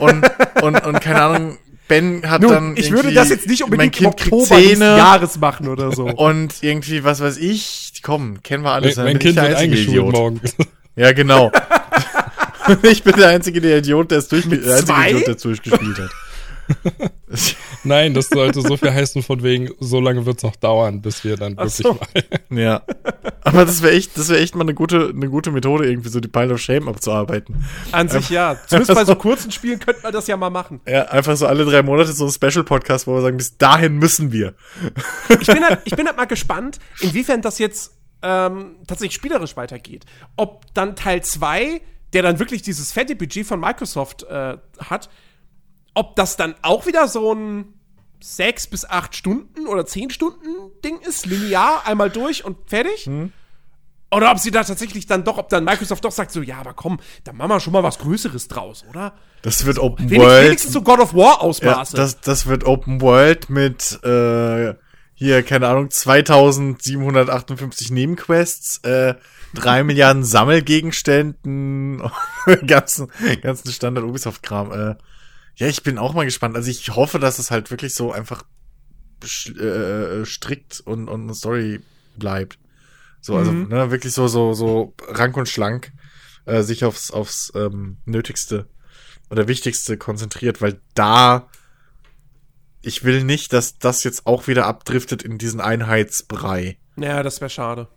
Und, 0.01 0.29
und, 0.63 0.85
und 0.85 1.01
keine 1.01 1.23
Ahnung, 1.23 1.59
Ben 1.87 2.29
hat 2.29 2.43
Nun, 2.43 2.51
dann. 2.51 2.77
ich 2.77 2.91
würde 2.91 3.13
das 3.13 3.29
jetzt 3.29 3.47
nicht 3.47 3.61
mein 3.61 3.71
unbedingt 3.71 4.01
im 4.01 4.07
Kind 4.07 4.17
kriegt 4.17 4.33
Oktober 4.33 4.61
Zähne. 4.61 4.97
Jahres 4.97 5.39
machen 5.39 5.69
oder 5.69 5.93
so. 5.93 6.07
Und 6.07 6.61
irgendwie, 6.63 7.05
was 7.05 7.21
weiß 7.21 7.37
ich, 7.37 8.01
komm, 8.03 8.43
kennen 8.43 8.65
wir 8.65 8.73
alles. 8.73 8.97
Mein, 8.97 9.05
mein 9.05 9.19
Kind 9.21 9.37
wird 9.37 9.47
einzige 9.47 9.61
eingeschult 9.61 9.89
Idiot. 9.91 10.13
morgen. 10.13 10.41
Ja, 10.97 11.13
genau. 11.13 11.53
ich 12.83 13.05
bin 13.05 13.15
der 13.15 13.29
einzige 13.29 13.61
der? 13.61 13.79
Idiot, 13.79 14.11
der 14.11 14.19
es 14.19 14.27
durchgespielt 14.27 15.99
hat. 15.99 16.11
Nein, 17.85 18.15
das 18.15 18.29
sollte 18.29 18.61
so 18.61 18.77
viel 18.77 18.93
heißen 18.93 19.23
von 19.23 19.43
wegen, 19.43 19.71
so 19.81 20.01
lange 20.01 20.27
wird 20.27 20.39
es 20.39 20.43
noch 20.43 20.57
dauern, 20.57 21.01
bis 21.01 21.25
wir 21.25 21.37
dann 21.37 21.55
Ach 21.57 21.65
wirklich 21.65 21.75
so. 21.75 21.95
mal. 21.95 22.59
Ja. 22.59 22.83
Aber 23.43 23.65
das 23.65 23.83
wäre 23.83 23.95
echt, 23.95 24.17
das 24.19 24.29
wäre 24.29 24.41
echt 24.41 24.55
mal 24.55 24.63
eine 24.63 24.75
gute, 24.75 25.13
eine 25.15 25.29
gute 25.29 25.51
Methode, 25.51 25.89
irgendwie 25.89 26.09
so 26.09 26.21
die 26.21 26.29
Pile 26.29 26.55
of 26.55 26.61
Shame 26.61 26.89
abzuarbeiten. 26.89 27.65
An 27.93 28.09
sich 28.09 28.31
ja. 28.31 28.57
Zumindest 28.67 28.95
bei 28.95 29.05
so 29.05 29.15
kurzen 29.15 29.51
Spielen 29.51 29.79
könnte 29.79 30.03
man 30.03 30.13
das 30.13 30.27
ja 30.27 30.37
mal 30.37 30.51
machen. 30.51 30.81
Ja, 30.87 31.05
einfach 31.07 31.37
so 31.37 31.47
alle 31.47 31.65
drei 31.65 31.83
Monate 31.83 32.13
so 32.13 32.27
ein 32.27 32.31
Special-Podcast, 32.31 33.07
wo 33.07 33.15
wir 33.15 33.23
sagen, 33.23 33.37
bis 33.37 33.57
dahin 33.57 33.97
müssen 33.97 34.33
wir. 34.33 34.55
Ich 35.41 35.47
bin 35.47 35.65
halt, 35.65 35.81
ich 35.85 35.97
bin 35.97 36.07
halt 36.07 36.17
mal 36.17 36.27
gespannt, 36.27 36.79
inwiefern 37.01 37.43
das 37.43 37.59
jetzt 37.59 37.93
ähm, 38.23 38.77
tatsächlich 38.87 39.15
spielerisch 39.15 39.57
weitergeht. 39.57 40.05
Ob 40.37 40.67
dann 40.75 40.97
Teil 40.97 41.23
2, 41.23 41.81
der 42.13 42.23
dann 42.23 42.39
wirklich 42.39 42.63
dieses 42.63 42.93
fette 42.93 43.17
Budget 43.17 43.47
von 43.47 43.61
Microsoft 43.61 44.25
äh, 44.25 44.57
hat, 44.79 45.09
ob 45.95 46.17
das 46.17 46.37
dann 46.37 46.55
auch 46.63 46.87
wieder 46.87 47.09
so 47.09 47.35
ein 47.35 47.75
sechs 48.23 48.67
bis 48.67 48.85
acht 48.85 49.17
Stunden 49.17 49.67
oder 49.67 49.87
zehn 49.87 50.11
Stunden 50.11 50.47
Ding 50.85 50.99
ist, 51.01 51.25
linear, 51.27 51.87
einmal 51.87 52.11
durch 52.11 52.45
und 52.45 52.59
fertig. 52.69 53.09
Oder 54.13 54.33
ob 54.33 54.39
sie 54.41 54.51
da 54.51 54.65
tatsächlich 54.65 55.07
dann 55.07 55.23
doch, 55.25 55.39
ob 55.39 55.49
dann 55.51 55.63
Microsoft 55.65 56.05
doch 56.05 56.11
sagt, 56.11 56.33
so, 56.33 56.43
ja, 56.43 56.59
aber 56.59 56.75
komm, 56.75 56.99
da 57.25 57.33
machen 57.33 57.51
wir 57.51 57.61
schon 57.61 57.73
mal 57.73 57.85
was 57.85 57.99
Größeres 58.01 58.49
draus, 58.49 58.85
oder? 58.91 59.15
Das 59.43 59.65
wird 59.65 59.79
Open 59.79 60.11
World. 60.11 60.47
wenigstens 60.47 60.73
so 60.73 60.83
God 60.83 60.99
of 60.99 61.15
War 61.15 61.35
Ja, 61.35 61.41
Ausmaße. 61.41 61.97
das, 61.97 62.21
das 62.21 62.47
wird 62.47 62.65
Open 62.65 63.01
World 63.01 63.49
mit, 63.51 64.03
äh, 64.05 64.75
hier, 65.15 65.43
keine 65.45 65.69
Ahnung, 65.69 65.91
2758 65.91 67.93
Nebenquests, 67.93 68.79
äh, 68.79 69.15
drei 69.55 69.85
Milliarden 69.85 70.25
Sammelgegenständen, 70.25 72.03
ganzen, 72.67 73.13
ganzen 73.43 73.71
Standard 73.71 74.05
Ubisoft-Kram. 74.05 74.73
Äh, 74.73 74.97
ja, 75.61 75.67
ich 75.69 75.83
bin 75.83 75.99
auch 75.99 76.15
mal 76.15 76.25
gespannt. 76.25 76.57
Also 76.57 76.71
ich 76.71 76.89
hoffe, 76.97 77.19
dass 77.19 77.39
es 77.39 77.51
halt 77.51 77.71
wirklich 77.71 77.95
so 77.95 78.13
einfach 78.13 78.45
sch- 79.23 79.59
äh, 79.61 80.25
strikt 80.25 80.81
und, 80.81 81.09
und 81.09 81.23
eine 81.23 81.35
Story 81.35 81.81
bleibt. 82.17 82.59
So, 83.21 83.37
also, 83.37 83.53
Mhm. 83.53 83.69
ne, 83.69 83.91
wirklich 83.91 84.15
so, 84.15 84.27
so, 84.29 84.55
so 84.55 84.95
rank 85.09 85.37
und 85.37 85.49
schlank, 85.49 85.93
äh, 86.47 86.63
sich 86.63 86.85
aufs, 86.85 87.11
aufs 87.11 87.53
ähm, 87.55 87.99
Nötigste 88.07 88.67
oder 89.31 89.47
Wichtigste 89.47 89.97
konzentriert, 89.99 90.63
weil 90.63 90.81
da 90.95 91.49
ich 92.83 93.05
will 93.05 93.25
nicht, 93.25 93.53
dass 93.53 93.79
das 93.79 94.05
jetzt 94.05 94.27
auch 94.27 94.47
wieder 94.49 94.67
abdriftet 94.67 95.23
in 95.23 95.37
diesen 95.37 95.61
Einheitsbrei. 95.61 96.79
ja, 96.97 97.23
das 97.23 97.43
wäre 97.43 97.51
schade. 97.51 97.89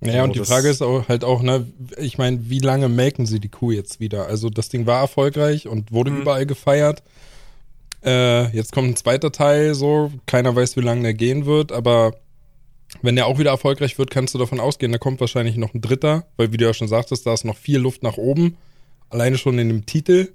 Naja, 0.00 0.18
So, 0.18 0.24
und 0.24 0.34
die 0.36 0.44
Frage 0.44 0.68
ist 0.68 0.82
auch 0.82 1.08
halt 1.08 1.24
auch, 1.24 1.42
ne, 1.42 1.66
ich 1.98 2.18
meine, 2.18 2.50
wie 2.50 2.58
lange 2.58 2.88
melken 2.88 3.26
sie 3.26 3.40
die 3.40 3.48
Kuh 3.48 3.70
jetzt 3.72 4.00
wieder? 4.00 4.26
Also 4.26 4.50
das 4.50 4.68
Ding 4.68 4.86
war 4.86 5.00
erfolgreich 5.00 5.66
und 5.68 5.92
wurde 5.92 6.10
Mhm. 6.10 6.20
überall 6.22 6.46
gefeiert. 6.46 7.02
Äh, 8.04 8.54
jetzt 8.54 8.72
kommt 8.72 8.88
ein 8.88 8.96
zweiter 8.96 9.32
Teil, 9.32 9.74
so, 9.74 10.12
keiner 10.26 10.54
weiß, 10.54 10.76
wie 10.76 10.80
lange 10.82 11.02
der 11.02 11.14
gehen 11.14 11.46
wird, 11.46 11.72
aber 11.72 12.14
wenn 13.00 13.16
der 13.16 13.26
auch 13.26 13.38
wieder 13.38 13.50
erfolgreich 13.50 13.96
wird, 13.98 14.10
kannst 14.10 14.34
du 14.34 14.38
davon 14.38 14.60
ausgehen, 14.60 14.92
da 14.92 14.98
kommt 14.98 15.20
wahrscheinlich 15.20 15.56
noch 15.56 15.72
ein 15.72 15.80
dritter, 15.80 16.26
weil 16.36 16.52
wie 16.52 16.58
du 16.58 16.66
ja 16.66 16.74
schon 16.74 16.86
sagtest, 16.88 17.26
da 17.26 17.32
ist 17.32 17.44
noch 17.44 17.56
viel 17.56 17.78
Luft 17.78 18.02
nach 18.02 18.18
oben, 18.18 18.56
alleine 19.08 19.38
schon 19.38 19.58
in 19.58 19.68
dem 19.68 19.86
Titel. 19.86 20.32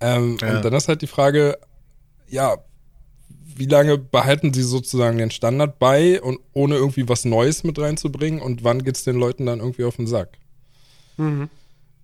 Ähm, 0.00 0.38
Ja. 0.40 0.56
Und 0.56 0.64
dann 0.64 0.74
ist 0.74 0.86
halt 0.88 1.02
die 1.02 1.06
Frage, 1.08 1.58
ja, 2.28 2.56
wie 3.58 3.66
lange 3.66 3.98
behalten 3.98 4.52
sie 4.52 4.62
sozusagen 4.62 5.18
den 5.18 5.30
Standard 5.30 5.78
bei 5.78 6.20
und 6.20 6.38
ohne 6.52 6.76
irgendwie 6.76 7.08
was 7.08 7.24
Neues 7.24 7.64
mit 7.64 7.78
reinzubringen 7.78 8.40
und 8.40 8.64
wann 8.64 8.82
geht's 8.84 9.04
den 9.04 9.16
Leuten 9.16 9.46
dann 9.46 9.60
irgendwie 9.60 9.84
auf 9.84 9.96
den 9.96 10.06
Sack? 10.06 10.38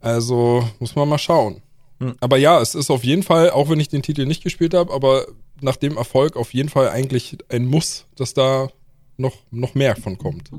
Also 0.01 0.69
muss 0.79 0.97
man 0.97 1.09
mal 1.09 1.19
schauen. 1.19 1.63
Hm. 2.01 2.15
Aber 2.21 2.37
ja, 2.37 2.61
es 2.61 2.75
ist 2.75 2.91
auf 2.91 3.05
jeden 3.05 3.23
Fall, 3.23 3.51
auch 3.51 3.71
wenn 3.71 3.81
ich 3.81 3.89
den 3.89 4.03
Titel 4.03 4.27
nicht 4.27 4.43
gespielt 4.43 4.75
habe, 4.75 4.93
aber 4.93 5.27
nach 5.61 5.77
dem 5.77 5.97
Erfolg 5.97 6.37
auf 6.37 6.53
jeden 6.53 6.69
Fall 6.69 6.89
eigentlich 6.89 7.39
ein 7.49 7.67
Muss, 7.67 8.07
dass 8.17 8.35
da 8.35 8.69
noch, 9.17 9.37
noch 9.51 9.75
mehr 9.75 9.95
von 9.97 10.19
kommt. 10.19 10.51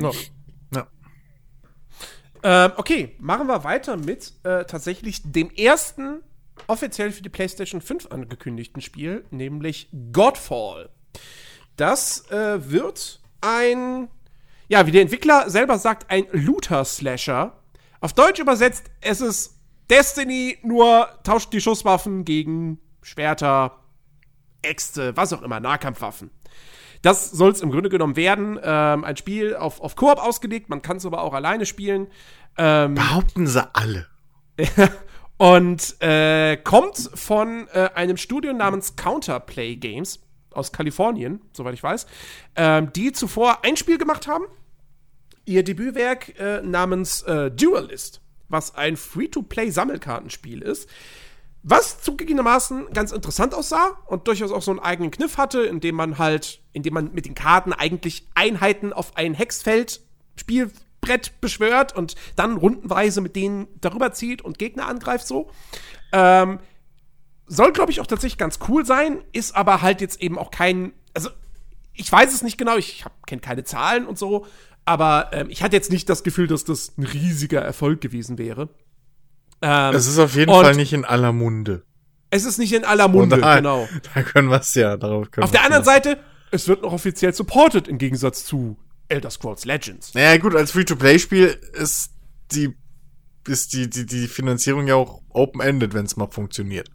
Ja. 0.00 0.10
Ja. 0.74 0.86
Ähm, 2.42 2.72
okay, 2.76 3.14
machen 3.18 3.46
wir 3.46 3.64
weiter 3.64 3.96
mit 3.96 4.32
äh, 4.44 4.64
tatsächlich 4.64 5.20
dem 5.24 5.50
ersten 5.50 6.20
offiziell 6.66 7.10
für 7.10 7.22
die 7.22 7.28
PlayStation 7.28 7.80
5 7.80 8.06
angekündigten 8.06 8.80
Spiel, 8.80 9.24
nämlich 9.30 9.88
Godfall. 10.12 10.90
Das 11.76 12.30
äh, 12.30 12.70
wird 12.70 13.20
ein, 13.40 14.08
ja, 14.68 14.86
wie 14.86 14.92
der 14.92 15.02
Entwickler 15.02 15.50
selber 15.50 15.78
sagt, 15.78 16.10
ein 16.10 16.26
Looter-Slasher. 16.32 17.60
Auf 18.00 18.12
Deutsch 18.12 18.38
übersetzt, 18.38 18.90
es 19.00 19.20
ist 19.20 19.58
Destiny, 19.90 20.58
nur 20.62 21.08
tauscht 21.24 21.52
die 21.52 21.60
Schusswaffen 21.60 22.24
gegen 22.24 22.78
Schwerter, 23.02 23.80
Äxte, 24.62 25.16
was 25.16 25.32
auch 25.32 25.42
immer, 25.42 25.60
Nahkampfwaffen. 25.60 26.30
Das 27.02 27.30
soll 27.30 27.50
es 27.52 27.60
im 27.60 27.70
Grunde 27.70 27.90
genommen 27.90 28.16
werden. 28.16 28.58
Ähm, 28.62 29.04
ein 29.04 29.16
Spiel 29.18 29.56
auf, 29.56 29.80
auf 29.80 29.94
Koop 29.94 30.18
ausgelegt, 30.18 30.70
man 30.70 30.80
kann 30.80 30.96
es 30.96 31.04
aber 31.04 31.20
auch 31.20 31.34
alleine 31.34 31.66
spielen. 31.66 32.06
Ähm, 32.56 32.94
Behaupten 32.94 33.46
sie 33.46 33.68
alle. 33.74 34.06
und 35.36 36.00
äh, 36.00 36.56
kommt 36.56 37.10
von 37.14 37.68
äh, 37.72 37.90
einem 37.94 38.16
Studio 38.16 38.52
namens 38.52 38.96
Counterplay 38.96 39.76
Games 39.76 40.20
aus 40.50 40.72
Kalifornien, 40.72 41.40
soweit 41.52 41.74
ich 41.74 41.82
weiß, 41.82 42.06
ähm, 42.56 42.92
die 42.92 43.12
zuvor 43.12 43.64
ein 43.64 43.76
Spiel 43.76 43.98
gemacht 43.98 44.26
haben. 44.26 44.44
Ihr 45.44 45.62
Debütwerk 45.62 46.38
äh, 46.38 46.62
namens 46.62 47.22
äh, 47.22 47.50
Duelist, 47.50 48.20
was 48.48 48.74
ein 48.74 48.96
Free-to-Play-Sammelkartenspiel 48.96 50.62
ist. 50.62 50.88
Was 51.66 52.02
zugegebenermaßen 52.02 52.92
ganz 52.92 53.10
interessant 53.10 53.54
aussah 53.54 53.98
und 54.06 54.28
durchaus 54.28 54.52
auch 54.52 54.60
so 54.60 54.70
einen 54.70 54.80
eigenen 54.80 55.10
Kniff 55.10 55.38
hatte, 55.38 55.62
indem 55.62 55.94
man 55.94 56.18
halt, 56.18 56.60
indem 56.72 56.92
man 56.92 57.14
mit 57.14 57.24
den 57.24 57.34
Karten 57.34 57.72
eigentlich 57.72 58.28
Einheiten 58.34 58.92
auf 58.92 59.16
ein 59.16 59.32
Hexfeld 59.32 60.02
Spielbrett 61.04 61.40
beschwört 61.40 61.94
und 61.96 62.14
dann 62.36 62.56
rundenweise 62.56 63.20
mit 63.20 63.36
denen 63.36 63.66
darüber 63.80 64.12
zieht 64.12 64.42
und 64.42 64.58
Gegner 64.58 64.86
angreift 64.88 65.26
so. 65.26 65.50
Ähm, 66.12 66.58
soll, 67.46 67.72
glaube 67.72 67.92
ich, 67.92 68.00
auch 68.00 68.06
tatsächlich 68.06 68.38
ganz 68.38 68.58
cool 68.68 68.86
sein, 68.86 69.22
ist 69.32 69.54
aber 69.54 69.82
halt 69.82 70.00
jetzt 70.00 70.20
eben 70.22 70.38
auch 70.38 70.50
kein, 70.50 70.92
also 71.14 71.28
ich 71.92 72.10
weiß 72.10 72.32
es 72.32 72.42
nicht 72.42 72.56
genau, 72.58 72.76
ich 72.76 73.04
kenne 73.26 73.40
keine 73.42 73.64
Zahlen 73.64 74.06
und 74.06 74.18
so, 74.18 74.46
aber 74.86 75.30
ähm, 75.32 75.48
ich 75.50 75.62
hatte 75.62 75.76
jetzt 75.76 75.90
nicht 75.90 76.08
das 76.08 76.22
Gefühl, 76.24 76.46
dass 76.46 76.64
das 76.64 76.96
ein 76.96 77.04
riesiger 77.04 77.60
Erfolg 77.60 78.00
gewesen 78.00 78.38
wäre. 78.38 78.68
Ähm, 79.62 79.94
Es 79.94 80.06
ist 80.06 80.18
auf 80.18 80.34
jeden 80.34 80.50
Fall 80.52 80.74
nicht 80.74 80.92
in 80.92 81.04
aller 81.04 81.32
Munde. 81.32 81.84
es 82.30 82.44
ist 82.44 82.58
nicht 82.58 82.72
in 82.72 82.84
aller 82.84 83.08
Munde, 83.08 83.36
Und 83.36 83.42
da- 83.42 83.56
genau. 83.56 83.88
Da 84.14 84.22
können 84.22 84.48
wir 84.48 84.60
es 84.60 84.74
ja, 84.74 84.96
darauf 84.96 85.30
können 85.30 85.44
Auf 85.44 85.50
der 85.52 85.64
anderen. 85.64 85.84
Seite, 85.84 86.18
es 86.50 86.66
wird 86.68 86.82
noch 86.82 86.92
offiziell 86.92 87.34
supported 87.34 87.88
im 87.88 87.98
Gegensatz 87.98 88.44
zu 88.44 88.76
Elder 89.08 89.30
Scrolls 89.30 89.64
Legends. 89.64 90.14
Naja, 90.14 90.36
gut, 90.38 90.54
als 90.54 90.70
Free-to-Play-Spiel 90.72 91.58
ist 91.74 92.10
die, 92.52 92.74
ist 93.46 93.72
die, 93.72 93.88
die, 93.90 94.06
die 94.06 94.26
Finanzierung 94.28 94.86
ja 94.86 94.94
auch 94.96 95.20
open-ended, 95.30 95.94
wenn 95.94 96.06
es 96.06 96.16
mal 96.16 96.28
funktioniert. 96.30 96.88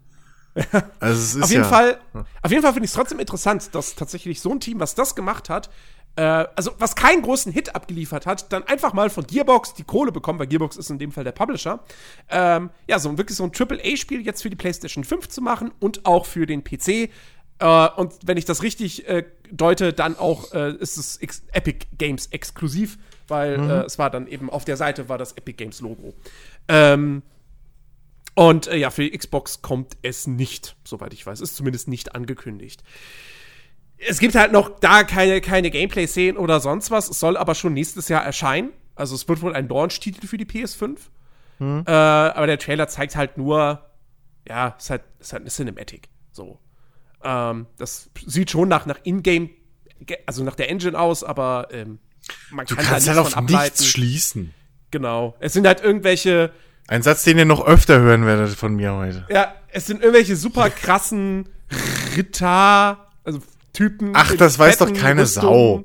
Also 0.98 1.20
es 1.22 1.34
ist 1.36 1.42
Auf 1.44 1.50
jeden 1.50 1.62
ja, 1.62 1.68
Fall, 1.68 2.00
auf 2.42 2.50
jeden 2.50 2.62
Fall 2.62 2.72
finde 2.72 2.84
ich 2.84 2.90
es 2.90 2.96
trotzdem 2.96 3.20
interessant, 3.20 3.72
dass 3.74 3.94
tatsächlich 3.94 4.40
so 4.40 4.50
ein 4.50 4.58
Team, 4.60 4.80
was 4.80 4.96
das 4.96 5.14
gemacht 5.14 5.48
hat, 5.48 5.70
äh, 6.16 6.22
also 6.22 6.72
was 6.78 6.96
keinen 6.96 7.22
großen 7.22 7.52
Hit 7.52 7.74
abgeliefert 7.76 8.26
hat, 8.26 8.52
dann 8.52 8.64
einfach 8.64 8.92
mal 8.92 9.10
von 9.10 9.24
Gearbox 9.26 9.74
die 9.74 9.84
Kohle 9.84 10.10
bekommen, 10.10 10.40
weil 10.40 10.48
Gearbox 10.48 10.76
ist 10.76 10.90
in 10.90 10.98
dem 10.98 11.12
Fall 11.12 11.22
der 11.22 11.32
Publisher, 11.32 11.84
ähm, 12.28 12.70
ja, 12.88 12.98
so 12.98 13.08
ein- 13.10 13.16
wirklich 13.16 13.36
so 13.36 13.44
ein 13.44 13.52
AAA-Spiel 13.52 14.22
jetzt 14.26 14.42
für 14.42 14.50
die 14.50 14.56
PlayStation 14.56 15.04
5 15.04 15.28
zu 15.28 15.40
machen 15.40 15.70
und 15.78 16.04
auch 16.04 16.26
für 16.26 16.46
den 16.46 16.64
PC. 16.64 17.10
Äh, 17.60 17.88
und 17.96 18.14
wenn 18.24 18.36
ich 18.36 18.44
das 18.44 18.62
richtig 18.62 19.06
äh, 19.08 19.24
deute, 19.52 19.92
dann 19.92 20.18
auch 20.18 20.52
äh, 20.52 20.72
ist 20.72 20.96
es 20.96 21.18
Ex 21.18 21.42
Epic 21.52 21.86
Games 21.98 22.26
exklusiv, 22.28 22.98
weil 23.28 23.54
äh, 23.54 23.84
es 23.84 23.98
war 23.98 24.10
dann 24.10 24.26
eben 24.26 24.50
auf 24.50 24.64
der 24.64 24.76
Seite 24.76 25.08
war 25.08 25.18
das 25.18 25.32
Epic 25.32 25.56
Games 25.56 25.80
Logo. 25.80 26.14
Ähm, 26.68 27.22
und 28.34 28.66
äh, 28.68 28.76
ja, 28.76 28.90
für 28.90 29.02
die 29.02 29.16
Xbox 29.16 29.60
kommt 29.60 29.96
es 30.02 30.26
nicht, 30.26 30.76
soweit 30.84 31.12
ich 31.12 31.26
weiß. 31.26 31.40
Ist 31.40 31.56
zumindest 31.56 31.88
nicht 31.88 32.14
angekündigt. 32.14 32.82
es 33.98 34.18
gibt 34.18 34.34
halt 34.34 34.52
noch 34.52 34.80
da 34.80 35.04
keine, 35.04 35.40
keine 35.42 35.70
Gameplay-Szenen 35.70 36.38
oder 36.38 36.60
sonst 36.60 36.90
was. 36.90 37.10
Es 37.10 37.20
soll 37.20 37.36
aber 37.36 37.54
schon 37.54 37.74
nächstes 37.74 38.08
Jahr 38.08 38.24
erscheinen. 38.24 38.70
Also 38.94 39.14
es 39.14 39.28
wird 39.28 39.42
wohl 39.42 39.54
ein 39.54 39.68
Launch-Titel 39.68 40.26
für 40.26 40.38
die 40.38 40.46
PS5. 40.46 40.96
Hm. 41.58 41.84
Äh, 41.86 41.90
aber 41.90 42.46
der 42.46 42.58
Trailer 42.58 42.88
zeigt 42.88 43.16
halt 43.16 43.36
nur, 43.36 43.84
ja, 44.48 44.74
es 44.78 44.84
ist 44.84 44.90
halt, 44.90 45.02
es 45.18 45.26
ist 45.26 45.32
halt 45.34 45.42
eine 45.42 45.50
Cinematic. 45.50 46.08
So. 46.32 46.58
Ähm, 47.22 47.66
das 47.76 48.10
sieht 48.26 48.50
schon 48.50 48.68
nach, 48.68 48.86
nach 48.86 48.98
Ingame, 49.04 49.50
also 50.26 50.44
nach 50.44 50.54
der 50.54 50.70
Engine 50.70 50.98
aus, 50.98 51.22
aber 51.22 51.68
ähm, 51.70 51.98
man 52.50 52.66
kann 52.66 52.76
du 52.76 52.82
kannst 52.82 53.08
halt, 53.08 53.18
halt 53.18 53.36
auf 53.36 53.40
nichts 53.42 53.86
schließen. 53.86 54.54
Genau. 54.90 55.36
Es 55.40 55.52
sind 55.52 55.66
halt 55.66 55.82
irgendwelche. 55.82 56.52
Ein 56.88 57.02
Satz, 57.02 57.22
den 57.22 57.38
ihr 57.38 57.44
noch 57.44 57.64
öfter 57.64 58.00
hören 58.00 58.26
werdet 58.26 58.50
von 58.56 58.74
mir 58.74 58.94
heute. 58.94 59.26
Ja, 59.30 59.54
es 59.68 59.86
sind 59.86 60.02
irgendwelche 60.02 60.34
super 60.36 60.70
krassen 60.70 61.48
Ritter, 62.16 63.08
also 63.22 63.40
Typen. 63.72 64.12
Ach, 64.14 64.34
das 64.36 64.58
weiß 64.58 64.78
doch 64.78 64.92
keine 64.92 65.22
Rüstungen. 65.22 65.84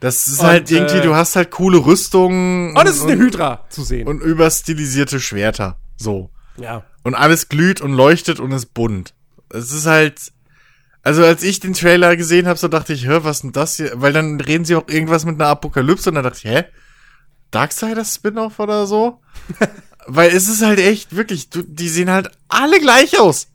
Das 0.00 0.26
ist 0.26 0.40
und, 0.40 0.46
halt 0.46 0.70
irgendwie, 0.70 0.96
äh, 0.96 1.02
du 1.02 1.14
hast 1.14 1.36
halt 1.36 1.50
coole 1.50 1.78
Rüstungen. 1.84 2.76
Und 2.76 2.86
es 2.86 2.96
ist 2.96 3.06
eine 3.06 3.18
Hydra 3.18 3.66
zu 3.68 3.84
sehen. 3.84 4.08
Und 4.08 4.20
überstilisierte 4.20 5.20
Schwerter. 5.20 5.78
So. 5.96 6.30
Ja. 6.56 6.84
Und 7.02 7.14
alles 7.14 7.48
glüht 7.48 7.80
und 7.80 7.92
leuchtet 7.92 8.40
und 8.40 8.50
ist 8.52 8.74
bunt. 8.74 9.14
Es 9.50 9.72
ist 9.72 9.86
halt. 9.86 10.32
Also 11.02 11.24
als 11.24 11.42
ich 11.42 11.60
den 11.60 11.72
Trailer 11.72 12.16
gesehen 12.16 12.46
habe, 12.46 12.58
so 12.58 12.68
dachte 12.68 12.92
ich, 12.92 13.06
hör, 13.06 13.24
was 13.24 13.40
denn 13.40 13.52
das 13.52 13.76
hier? 13.76 13.92
Weil 13.94 14.12
dann 14.12 14.40
reden 14.40 14.64
sie 14.64 14.76
auch 14.76 14.88
irgendwas 14.88 15.24
mit 15.24 15.36
einer 15.36 15.48
Apokalypse 15.48 16.10
und 16.10 16.16
dann 16.16 16.24
dachte 16.24 16.38
ich, 16.38 16.44
hä? 16.44 16.64
Darksiders 17.50 18.14
Spin-off 18.16 18.58
oder 18.58 18.86
so? 18.86 19.20
Weil 20.06 20.30
es 20.30 20.48
ist 20.48 20.62
halt 20.62 20.78
echt, 20.78 21.16
wirklich, 21.16 21.50
du, 21.50 21.62
die 21.62 21.88
sehen 21.88 22.10
halt 22.10 22.30
alle 22.48 22.80
gleich 22.80 23.18
aus. 23.18 23.48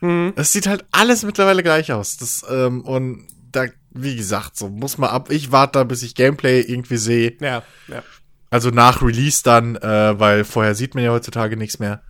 Mhm. 0.00 0.32
Es 0.36 0.52
sieht 0.52 0.66
halt 0.66 0.84
alles 0.92 1.22
mittlerweile 1.22 1.62
gleich 1.62 1.92
aus. 1.92 2.16
Das, 2.16 2.44
ähm, 2.50 2.82
und 2.82 3.26
da, 3.50 3.66
wie 3.90 4.16
gesagt, 4.16 4.56
so 4.56 4.68
muss 4.68 4.98
man 4.98 5.10
ab. 5.10 5.30
Ich 5.30 5.52
warte 5.52 5.78
da, 5.78 5.84
bis 5.84 6.02
ich 6.02 6.14
Gameplay 6.14 6.60
irgendwie 6.60 6.96
sehe. 6.96 7.36
Ja, 7.40 7.62
ja. 7.88 8.02
Also 8.50 8.70
nach 8.70 9.02
Release 9.02 9.42
dann, 9.44 9.76
äh, 9.76 10.18
weil 10.18 10.44
vorher 10.44 10.74
sieht 10.74 10.94
man 10.94 11.04
ja 11.04 11.12
heutzutage 11.12 11.56
nichts 11.56 11.78
mehr. 11.78 12.02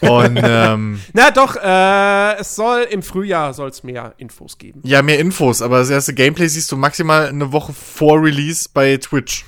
Und 0.00 0.40
ähm, 0.42 1.00
na 1.12 1.30
doch, 1.30 1.56
äh, 1.56 2.40
es 2.40 2.54
soll 2.54 2.82
im 2.82 3.02
Frühjahr 3.02 3.52
soll 3.52 3.68
es 3.68 3.82
mehr 3.82 4.14
Infos 4.18 4.58
geben. 4.58 4.80
Ja, 4.84 5.02
mehr 5.02 5.18
Infos, 5.18 5.60
aber 5.62 5.78
das 5.78 5.90
erste 5.90 6.14
Gameplay 6.14 6.46
siehst 6.46 6.70
du 6.70 6.76
maximal 6.76 7.26
eine 7.26 7.52
Woche 7.52 7.72
vor 7.72 8.22
Release 8.22 8.68
bei 8.72 8.96
Twitch. 8.96 9.44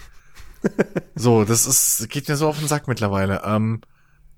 so, 1.15 1.45
das 1.45 1.67
ist 1.67 2.09
geht 2.09 2.29
mir 2.29 2.37
so 2.37 2.49
auf 2.49 2.59
den 2.59 2.69
Sack 2.69 2.89
mittlerweile. 2.89 3.43
Ähm, 3.45 3.83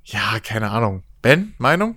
ja, 0.05 0.39
keine 0.43 0.71
Ahnung. 0.71 1.03
Ben, 1.23 1.55
Meinung? 1.59 1.97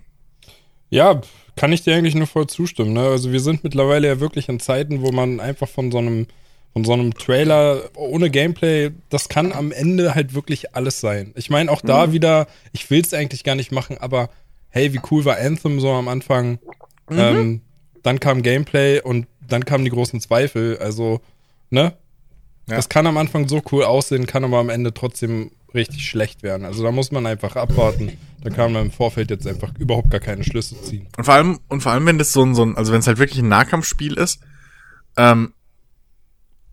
Ja, 0.90 1.22
kann 1.56 1.74
ich 1.74 1.84
dir 1.84 1.96
eigentlich 1.96 2.16
nur 2.16 2.28
voll 2.28 2.48
zustimmen. 2.48 2.94
Ne? 2.94 3.02
Also 3.02 3.32
wir 3.32 3.42
sind 3.42 3.64
mittlerweile 3.64 4.08
ja 4.08 4.20
wirklich 4.20 4.50
in 4.50 4.60
Zeiten, 4.60 5.02
wo 5.02 5.12
man 5.12 5.40
einfach 5.40 5.68
von 5.68 5.92
so 5.92 5.98
einem 5.98 6.28
von 6.74 6.84
so 6.84 6.94
einem 6.94 7.14
Trailer 7.14 7.90
ohne 7.96 8.30
Gameplay, 8.30 8.92
das 9.10 9.30
kann 9.30 9.52
am 9.52 9.72
Ende 9.72 10.16
halt 10.16 10.34
wirklich 10.34 10.76
alles 10.76 11.00
sein. 11.00 11.34
Ich 11.36 11.50
meine 11.50 11.72
auch 11.72 11.82
da 11.82 12.08
mhm. 12.08 12.14
wieder, 12.14 12.48
ich 12.72 12.90
will 12.90 13.02
es 13.02 13.14
eigentlich 13.14 13.44
gar 13.44 13.56
nicht 13.56 13.72
machen, 13.72 13.98
aber 13.98 14.30
hey, 14.70 14.94
wie 14.94 15.02
cool 15.12 15.26
war 15.26 15.38
Anthem 15.38 15.80
so 15.80 15.90
am 15.92 16.08
Anfang? 16.08 16.60
Mhm. 17.10 17.18
Ähm, 17.18 17.62
dann 18.04 18.20
kam 18.20 18.44
Gameplay 18.44 19.02
und 19.02 19.28
dann 19.48 19.66
kamen 19.66 19.84
die 19.84 19.92
großen 19.92 20.22
Zweifel. 20.22 20.78
Also, 20.78 21.22
ne? 21.70 21.94
Ja. 22.68 22.76
Das 22.76 22.88
kann 22.88 23.08
am 23.08 23.18
Anfang 23.18 23.48
so 23.48 23.62
cool 23.72 23.84
aussehen, 23.84 24.28
kann 24.28 24.44
aber 24.44 24.60
am 24.60 24.70
Ende 24.70 24.94
trotzdem 24.94 25.52
richtig 25.74 26.08
schlecht 26.08 26.44
werden. 26.44 26.66
Also 26.66 26.84
da 26.84 26.92
muss 26.92 27.12
man 27.12 27.26
einfach 27.26 27.56
abwarten. 27.56 28.18
Da 28.42 28.50
kann 28.50 28.72
man 28.72 28.86
im 28.86 28.92
Vorfeld 28.92 29.32
jetzt 29.32 29.48
einfach 29.48 29.74
überhaupt 29.78 30.12
gar 30.12 30.20
keine 30.20 30.44
Schlüsse 30.44 30.82
ziehen. 30.82 31.08
Und 31.18 31.24
vor 31.26 31.34
allem, 31.34 31.60
und 31.68 31.82
vor 31.82 31.92
allem, 31.92 32.06
wenn 32.06 32.18
das 32.18 32.32
so 32.32 32.44
ein, 32.44 32.56
so 32.56 32.64
ein 32.64 32.78
also 32.78 32.92
wenn 32.92 33.00
es 33.00 33.08
halt 33.08 33.18
wirklich 33.18 33.40
ein 33.40 33.50
Nahkampfspiel 33.50 34.14
ist, 34.14 34.40
ähm, 35.18 35.54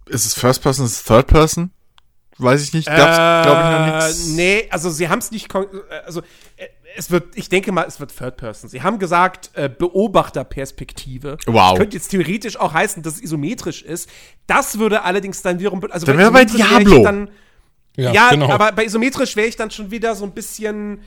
ist 0.06 0.26
es 0.26 0.34
First 0.34 0.62
Person, 0.62 0.86
ist 0.86 0.92
es 0.92 1.04
Third 1.04 1.26
Person? 1.26 1.70
Weiß 2.38 2.62
ich 2.62 2.74
nicht. 2.74 2.86
Gab's, 2.86 3.16
äh, 3.16 3.48
glaube 3.48 3.60
ich, 3.60 3.92
noch 3.92 4.06
nichts. 4.06 4.26
Nee, 4.28 4.66
also 4.70 4.90
sie 4.90 5.08
haben 5.08 5.20
es 5.20 5.30
nicht, 5.30 5.54
also 6.04 6.20
äh, 6.56 6.66
es 6.96 7.10
wird, 7.10 7.36
ich 7.36 7.48
denke 7.48 7.72
mal, 7.72 7.84
es 7.86 8.00
wird 8.00 8.16
Third 8.16 8.36
Person. 8.36 8.68
Sie 8.68 8.82
haben 8.82 8.98
gesagt, 8.98 9.50
äh, 9.54 9.68
Beobachterperspektive. 9.68 11.38
Wow. 11.46 11.70
Das 11.70 11.78
könnte 11.78 11.96
jetzt 11.96 12.08
theoretisch 12.08 12.56
auch 12.58 12.72
heißen, 12.72 13.02
dass 13.02 13.14
es 13.14 13.22
isometrisch 13.22 13.82
ist. 13.82 14.08
Das 14.46 14.78
würde 14.78 15.02
allerdings 15.02 15.42
dann 15.42 15.58
wiederum, 15.58 15.82
also 15.90 16.06
dann 16.06 16.18
wäre 16.18 16.30
bei 16.30 16.44
Diablo. 16.44 17.02
Dann, 17.02 17.30
ja, 17.96 18.12
ja 18.12 18.30
genau. 18.30 18.50
aber 18.50 18.72
bei 18.72 18.84
isometrisch 18.84 19.36
wäre 19.36 19.46
ich 19.46 19.56
dann 19.56 19.70
schon 19.70 19.90
wieder 19.90 20.14
so 20.14 20.24
ein 20.24 20.32
bisschen. 20.32 21.00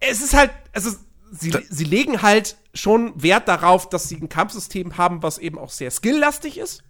Es 0.00 0.20
ist 0.22 0.34
halt, 0.34 0.50
also 0.72 0.90
sie, 1.30 1.52
sie 1.68 1.84
legen 1.84 2.22
halt 2.22 2.56
schon 2.74 3.12
Wert 3.20 3.48
darauf, 3.48 3.88
dass 3.88 4.08
sie 4.08 4.16
ein 4.16 4.28
Kampfsystem 4.28 4.96
haben, 4.96 5.22
was 5.22 5.38
eben 5.38 5.58
auch 5.58 5.70
sehr 5.70 5.90
skilllastig 5.90 6.58
ist. 6.58 6.82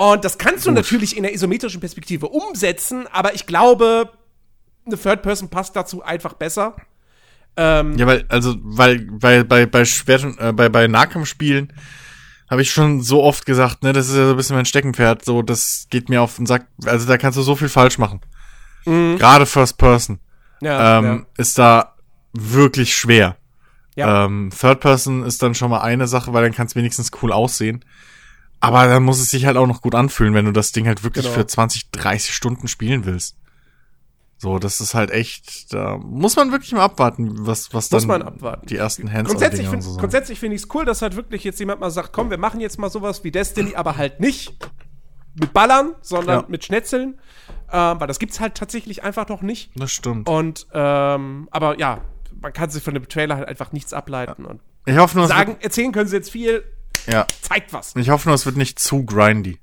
Und 0.00 0.24
das 0.24 0.38
kannst 0.38 0.64
du 0.64 0.70
Gut. 0.70 0.76
natürlich 0.76 1.16
in 1.16 1.24
der 1.24 1.34
isometrischen 1.34 1.80
Perspektive 1.80 2.28
umsetzen, 2.28 3.08
aber 3.08 3.34
ich 3.34 3.46
glaube, 3.46 4.12
eine 4.86 4.96
Third 4.96 5.22
Person 5.22 5.48
passt 5.50 5.74
dazu 5.74 6.04
einfach 6.04 6.34
besser. 6.34 6.76
Ähm, 7.56 7.98
ja, 7.98 8.06
weil, 8.06 8.24
also, 8.28 8.54
weil, 8.60 9.00
bei, 9.00 9.42
bei, 9.42 9.66
bei 9.66 9.84
Schwert, 9.84 10.24
äh, 10.38 10.52
bei, 10.52 10.68
bei 10.68 10.86
Nahkampfspielen 10.86 11.72
habe 12.48 12.62
ich 12.62 12.70
schon 12.70 13.02
so 13.02 13.24
oft 13.24 13.44
gesagt, 13.44 13.82
ne, 13.82 13.92
das 13.92 14.08
ist 14.08 14.14
ja 14.14 14.26
so 14.26 14.30
ein 14.30 14.36
bisschen 14.36 14.54
mein 14.54 14.66
Steckenpferd, 14.66 15.24
so, 15.24 15.42
das 15.42 15.88
geht 15.90 16.08
mir 16.08 16.22
auf 16.22 16.36
den 16.36 16.46
Sack, 16.46 16.68
also 16.84 17.08
da 17.08 17.18
kannst 17.18 17.36
du 17.36 17.42
so 17.42 17.56
viel 17.56 17.68
falsch 17.68 17.98
machen. 17.98 18.20
Mhm. 18.86 19.18
Gerade 19.18 19.46
First 19.46 19.78
Person. 19.78 20.20
Ja, 20.60 20.98
ähm, 20.98 21.04
ja. 21.04 21.26
Ist 21.36 21.58
da 21.58 21.96
wirklich 22.32 22.96
schwer. 22.96 23.36
Ja. 23.96 24.26
Ähm, 24.26 24.52
Third 24.56 24.78
Person 24.78 25.24
ist 25.24 25.42
dann 25.42 25.56
schon 25.56 25.70
mal 25.70 25.80
eine 25.80 26.06
Sache, 26.06 26.32
weil 26.32 26.44
dann 26.44 26.54
kann 26.54 26.68
es 26.68 26.76
wenigstens 26.76 27.10
cool 27.20 27.32
aussehen. 27.32 27.84
Aber 28.60 28.86
dann 28.86 29.02
muss 29.04 29.20
es 29.20 29.30
sich 29.30 29.46
halt 29.46 29.56
auch 29.56 29.66
noch 29.66 29.82
gut 29.82 29.94
anfühlen, 29.94 30.34
wenn 30.34 30.44
du 30.44 30.52
das 30.52 30.72
Ding 30.72 30.86
halt 30.86 31.04
wirklich 31.04 31.24
genau. 31.24 31.36
für 31.36 31.46
20, 31.46 31.90
30 31.92 32.34
Stunden 32.34 32.68
spielen 32.68 33.04
willst. 33.04 33.36
So, 34.40 34.60
das 34.60 34.80
ist 34.80 34.94
halt 34.94 35.10
echt, 35.10 35.72
da 35.72 35.98
muss 35.98 36.36
man 36.36 36.52
wirklich 36.52 36.72
mal 36.72 36.84
abwarten, 36.84 37.46
was, 37.46 37.74
was 37.74 37.90
muss 37.90 38.06
dann 38.06 38.38
die 38.68 38.76
ersten 38.76 39.12
hands 39.12 39.30
Grundsätzlich, 39.30 39.68
find, 39.68 39.82
so 39.82 39.96
grundsätzlich 39.96 40.38
finde 40.38 40.54
ich 40.54 40.62
es 40.62 40.68
cool, 40.72 40.84
dass 40.84 41.02
halt 41.02 41.16
wirklich 41.16 41.42
jetzt 41.42 41.58
jemand 41.58 41.80
mal 41.80 41.90
sagt, 41.90 42.12
komm, 42.12 42.30
wir 42.30 42.38
machen 42.38 42.60
jetzt 42.60 42.78
mal 42.78 42.88
sowas 42.88 43.24
wie 43.24 43.32
Destiny, 43.32 43.74
aber 43.74 43.96
halt 43.96 44.20
nicht 44.20 44.56
mit 45.34 45.52
Ballern, 45.52 45.94
sondern 46.02 46.42
ja. 46.42 46.46
mit 46.48 46.64
Schnetzeln. 46.64 47.18
Ähm, 47.70 48.00
weil 48.00 48.06
das 48.06 48.20
gibt's 48.20 48.38
halt 48.38 48.54
tatsächlich 48.54 49.02
einfach 49.02 49.28
noch 49.28 49.42
nicht. 49.42 49.72
Das 49.74 49.90
stimmt. 49.90 50.28
Und, 50.28 50.68
ähm, 50.72 51.48
aber 51.50 51.78
ja, 51.78 52.00
man 52.40 52.52
kann 52.52 52.70
sich 52.70 52.82
von 52.82 52.94
dem 52.94 53.08
Trailer 53.08 53.36
halt 53.36 53.48
einfach 53.48 53.72
nichts 53.72 53.92
ableiten. 53.92 54.44
Ja. 54.44 54.50
Und 54.50 54.60
ich 54.86 54.96
hoffe 54.96 55.18
nur, 55.18 55.26
sagen, 55.26 55.56
erzählen 55.60 55.92
können 55.92 56.08
sie 56.08 56.16
jetzt 56.16 56.30
viel. 56.30 56.62
Ja. 57.08 57.26
Zeigt 57.42 57.72
was. 57.72 57.96
Ich 57.96 58.10
hoffe 58.10 58.28
nur, 58.28 58.34
es 58.34 58.46
wird 58.46 58.56
nicht 58.56 58.78
zu 58.78 59.04
grindy. 59.04 59.58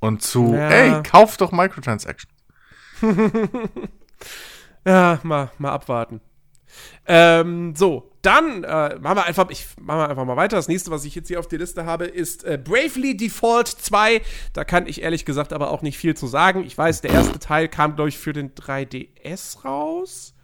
Und 0.00 0.22
zu, 0.22 0.54
ja. 0.54 0.68
ey, 0.68 1.02
kauf 1.02 1.36
doch 1.36 1.52
Microtransactions. 1.52 2.32
ja, 4.86 5.20
mal, 5.22 5.50
mal 5.58 5.72
abwarten. 5.72 6.20
Ähm, 7.06 7.74
so, 7.76 8.10
dann 8.22 8.64
äh, 8.64 8.98
machen 8.98 9.16
wir 9.16 9.24
einfach, 9.24 9.48
ich 9.50 9.66
mache 9.80 10.08
einfach 10.08 10.24
mal 10.24 10.36
weiter. 10.36 10.56
Das 10.56 10.68
nächste, 10.68 10.90
was 10.90 11.04
ich 11.04 11.14
jetzt 11.14 11.28
hier 11.28 11.38
auf 11.38 11.48
der 11.48 11.58
Liste 11.58 11.86
habe, 11.86 12.06
ist 12.06 12.44
äh, 12.44 12.58
Bravely 12.62 13.16
Default 13.16 13.68
2. 13.68 14.20
Da 14.52 14.64
kann 14.64 14.86
ich 14.86 15.02
ehrlich 15.02 15.24
gesagt 15.24 15.52
aber 15.52 15.70
auch 15.70 15.82
nicht 15.82 15.98
viel 15.98 16.16
zu 16.16 16.26
sagen. 16.26 16.64
Ich 16.64 16.76
weiß, 16.76 17.02
der 17.02 17.12
erste 17.12 17.38
Teil 17.38 17.68
kam, 17.68 17.94
glaube 17.94 18.08
ich, 18.08 18.18
für 18.18 18.32
den 18.32 18.54
3DS 18.54 19.64
raus. 19.64 20.34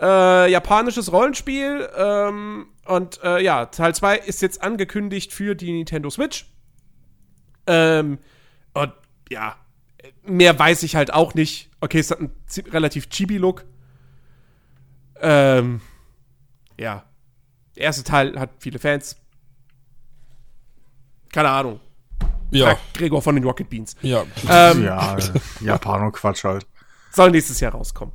Äh, 0.00 0.50
japanisches 0.50 1.12
Rollenspiel. 1.12 1.88
Ähm, 1.96 2.66
und 2.86 3.20
äh, 3.22 3.42
ja, 3.42 3.66
Teil 3.66 3.94
2 3.94 4.18
ist 4.18 4.42
jetzt 4.42 4.62
angekündigt 4.62 5.32
für 5.32 5.54
die 5.54 5.72
Nintendo 5.72 6.10
Switch. 6.10 6.46
Ähm, 7.66 8.18
und 8.74 8.92
ja, 9.30 9.56
mehr 10.24 10.58
weiß 10.58 10.82
ich 10.84 10.96
halt 10.96 11.12
auch 11.12 11.34
nicht. 11.34 11.70
Okay, 11.80 11.98
es 11.98 12.10
hat 12.10 12.20
einen 12.20 12.32
relativ 12.70 13.08
chibi-Look. 13.08 13.64
Ähm, 15.20 15.80
ja. 16.78 17.04
Der 17.76 17.82
erste 17.82 18.04
Teil 18.04 18.38
hat 18.38 18.50
viele 18.58 18.78
Fans. 18.78 19.16
Keine 21.32 21.50
Ahnung. 21.50 21.80
Ja. 22.50 22.78
Gregor 22.94 23.20
von 23.20 23.34
den 23.34 23.44
Rocket 23.44 23.68
Beans. 23.68 23.94
Ja. 24.00 24.24
Ähm, 24.48 24.84
ja, 24.84 25.16
Japano-Quatsch 25.60 26.44
halt. 26.44 26.66
Soll 27.12 27.30
nächstes 27.30 27.60
Jahr 27.60 27.72
rauskommen. 27.72 28.14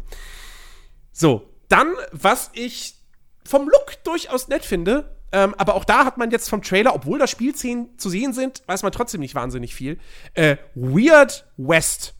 So, 1.12 1.53
dann, 1.73 1.93
was 2.12 2.51
ich 2.53 2.95
vom 3.43 3.67
Look 3.67 4.03
durchaus 4.03 4.47
nett 4.47 4.63
finde, 4.63 5.17
ähm, 5.31 5.55
aber 5.57 5.73
auch 5.73 5.86
da 5.86 6.05
hat 6.05 6.17
man 6.17 6.29
jetzt 6.29 6.47
vom 6.49 6.62
Trailer, 6.62 6.93
obwohl 6.93 7.17
da 7.17 7.25
Spielszenen 7.25 7.97
zu 7.97 8.09
sehen 8.09 8.33
sind, 8.33 8.62
weiß 8.67 8.83
man 8.83 8.91
trotzdem 8.91 9.19
nicht 9.19 9.33
wahnsinnig 9.33 9.73
viel. 9.73 9.97
Äh, 10.36 10.57
Weird 10.75 11.45
West. 11.57 12.13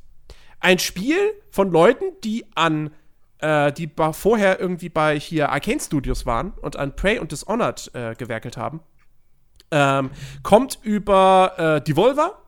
Ein 0.60 0.80
Spiel 0.80 1.18
von 1.52 1.72
Leuten, 1.72 2.06
die 2.24 2.46
an 2.56 2.90
äh, 3.38 3.72
die 3.72 3.92
vorher 4.14 4.60
irgendwie 4.60 4.90
bei 4.90 5.20
hier 5.20 5.50
Arcane 5.50 5.80
Studios 5.80 6.26
waren 6.26 6.54
und 6.62 6.76
an 6.76 6.96
Prey 6.96 7.20
und 7.20 7.32
Dishonored 7.32 7.92
äh, 7.94 8.16
gewerkelt 8.16 8.58
haben. 8.58 8.80
Ähm, 9.70 10.10
kommt 10.42 10.80
über 10.82 11.54
äh, 11.58 11.82
Devolver 11.82 12.43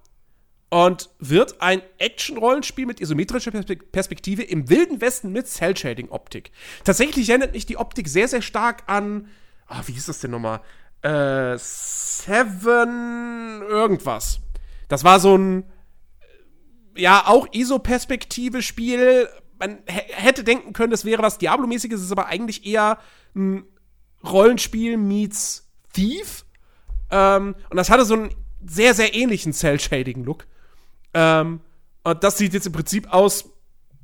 und 0.69 1.10
wird 1.19 1.62
ein 1.62 1.82
Action-Rollenspiel 1.97 2.86
mit 2.86 2.99
isometrischer 2.99 3.51
Perspektive 3.51 4.43
im 4.43 4.69
wilden 4.69 5.01
Westen 5.01 5.32
mit 5.32 5.47
Cell-Shading-Optik. 5.47 6.51
Tatsächlich 6.84 7.30
erinnert 7.30 7.54
mich 7.54 7.65
die 7.65 7.78
Optik 7.78 8.08
sehr, 8.08 8.28
sehr 8.28 8.41
stark 8.41 8.84
an 8.88 9.28
ah, 9.67 9.82
wie 9.86 9.93
hieß 9.93 10.06
das 10.06 10.19
denn 10.19 10.32
nochmal? 10.32 10.62
äh, 11.06 11.58
Seven 11.58 13.62
irgendwas. 13.62 14.39
Das 14.88 15.04
war 15.04 15.19
so 15.19 15.38
ein, 15.38 15.63
ja, 16.95 17.23
auch 17.25 17.47
ISO-Perspektive-Spiel. 17.51 19.30
Man 19.60 19.80
hätte 19.86 20.43
denken 20.43 20.73
können, 20.73 20.91
das 20.91 21.06
wäre 21.06 21.21
was 21.21 21.38
Diablo-mäßiges, 21.38 22.01
ist 22.01 22.12
aber 22.12 22.25
eigentlich 22.25 22.65
eher 22.65 22.97
ein 23.36 23.65
Rollenspiel 24.23 24.97
meets 24.97 25.71
Thief. 25.93 26.45
Ähm, 27.12 27.56
und 27.69 27.78
das 27.78 27.89
hatte 27.89 28.06
so 28.06 28.15
einen 28.15 28.34
sehr, 28.65 28.95
sehr 28.95 29.13
ähnlichen 29.13 29.54
Cell-Shading-Look. 29.54 30.47
Ähm, 31.15 31.62
und 32.04 32.23
das 32.23 32.38
sieht 32.38 32.54
jetzt 32.54 32.67
im 32.67 32.73
Prinzip 32.73 33.12
aus 33.12 33.49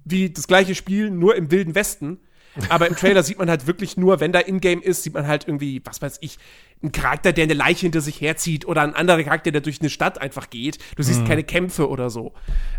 wie 0.04 0.32
das 0.32 0.48
gleiche 0.48 0.74
Spiel, 0.74 1.12
nur 1.12 1.36
im 1.36 1.52
Wilden 1.52 1.76
Westen. 1.76 2.20
Aber 2.70 2.88
im 2.88 2.96
Trailer 2.96 3.24
sieht 3.24 3.38
man 3.38 3.50
halt 3.50 3.68
wirklich 3.68 3.96
nur, 3.96 4.20
wenn 4.20 4.34
da 4.34 4.40
Ingame 4.40 4.82
ist, 4.82 5.04
sieht 5.04 5.14
man 5.14 5.28
halt 5.28 5.48
irgendwie, 5.48 5.82
was 5.86 6.02
weiß 6.02 6.18
ich, 6.22 6.38
einen 6.82 6.92
Charakter, 6.92 7.32
der 7.32 7.46
eine 7.46 7.54
Leiche 7.54 7.82
hinter 7.82 8.02
sich 8.02 8.20
herzieht 8.20 8.66
oder 8.66 8.82
ein 8.82 8.94
anderer 8.94 9.24
Charakter, 9.24 9.52
der 9.52 9.62
durch 9.62 9.80
eine 9.80 9.90
Stadt 9.90 10.20
einfach 10.20 10.50
geht. 10.50 10.80
Du 10.96 11.04
siehst 11.04 11.22
mhm. 11.22 11.28
keine 11.28 11.44
Kämpfe 11.44 11.88
oder 11.88 12.10
so. 12.10 12.34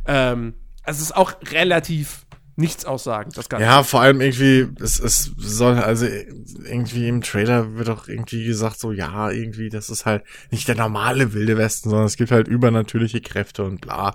Ähm, 0.07 0.55
also 0.83 0.99
es 0.99 1.05
ist 1.05 1.16
auch 1.16 1.35
relativ 1.53 2.27
nichts 2.62 2.85
aussagen, 2.85 3.31
das 3.35 3.48
Ganze. 3.48 3.66
Ja, 3.66 3.83
vor 3.83 4.01
allem 4.01 4.20
irgendwie, 4.20 4.68
es, 4.81 4.98
es 5.01 5.33
soll, 5.37 5.79
also 5.79 6.07
irgendwie 6.07 7.09
im 7.09 7.20
Trailer 7.20 7.75
wird 7.75 7.90
auch 7.90 8.09
irgendwie 8.09 8.44
gesagt, 8.44 8.79
so, 8.79 8.92
ja, 8.92 9.31
irgendwie, 9.31 9.68
das 9.68 9.90
ist 9.90 10.07
halt 10.07 10.25
nicht 10.51 10.68
der 10.68 10.77
normale 10.77 11.35
Wilde 11.35 11.59
Westen, 11.59 11.90
sondern 11.90 12.07
es 12.07 12.16
gibt 12.16 12.31
halt 12.31 12.48
übernatürliche 12.48 13.20
Kräfte 13.20 13.64
und 13.64 13.81
bla. 13.81 14.14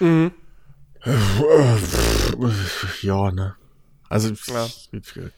Mhm. 0.00 0.32
Ja, 3.02 3.30
ne. 3.30 3.54
Also, 4.08 4.32
ja. 4.52 4.66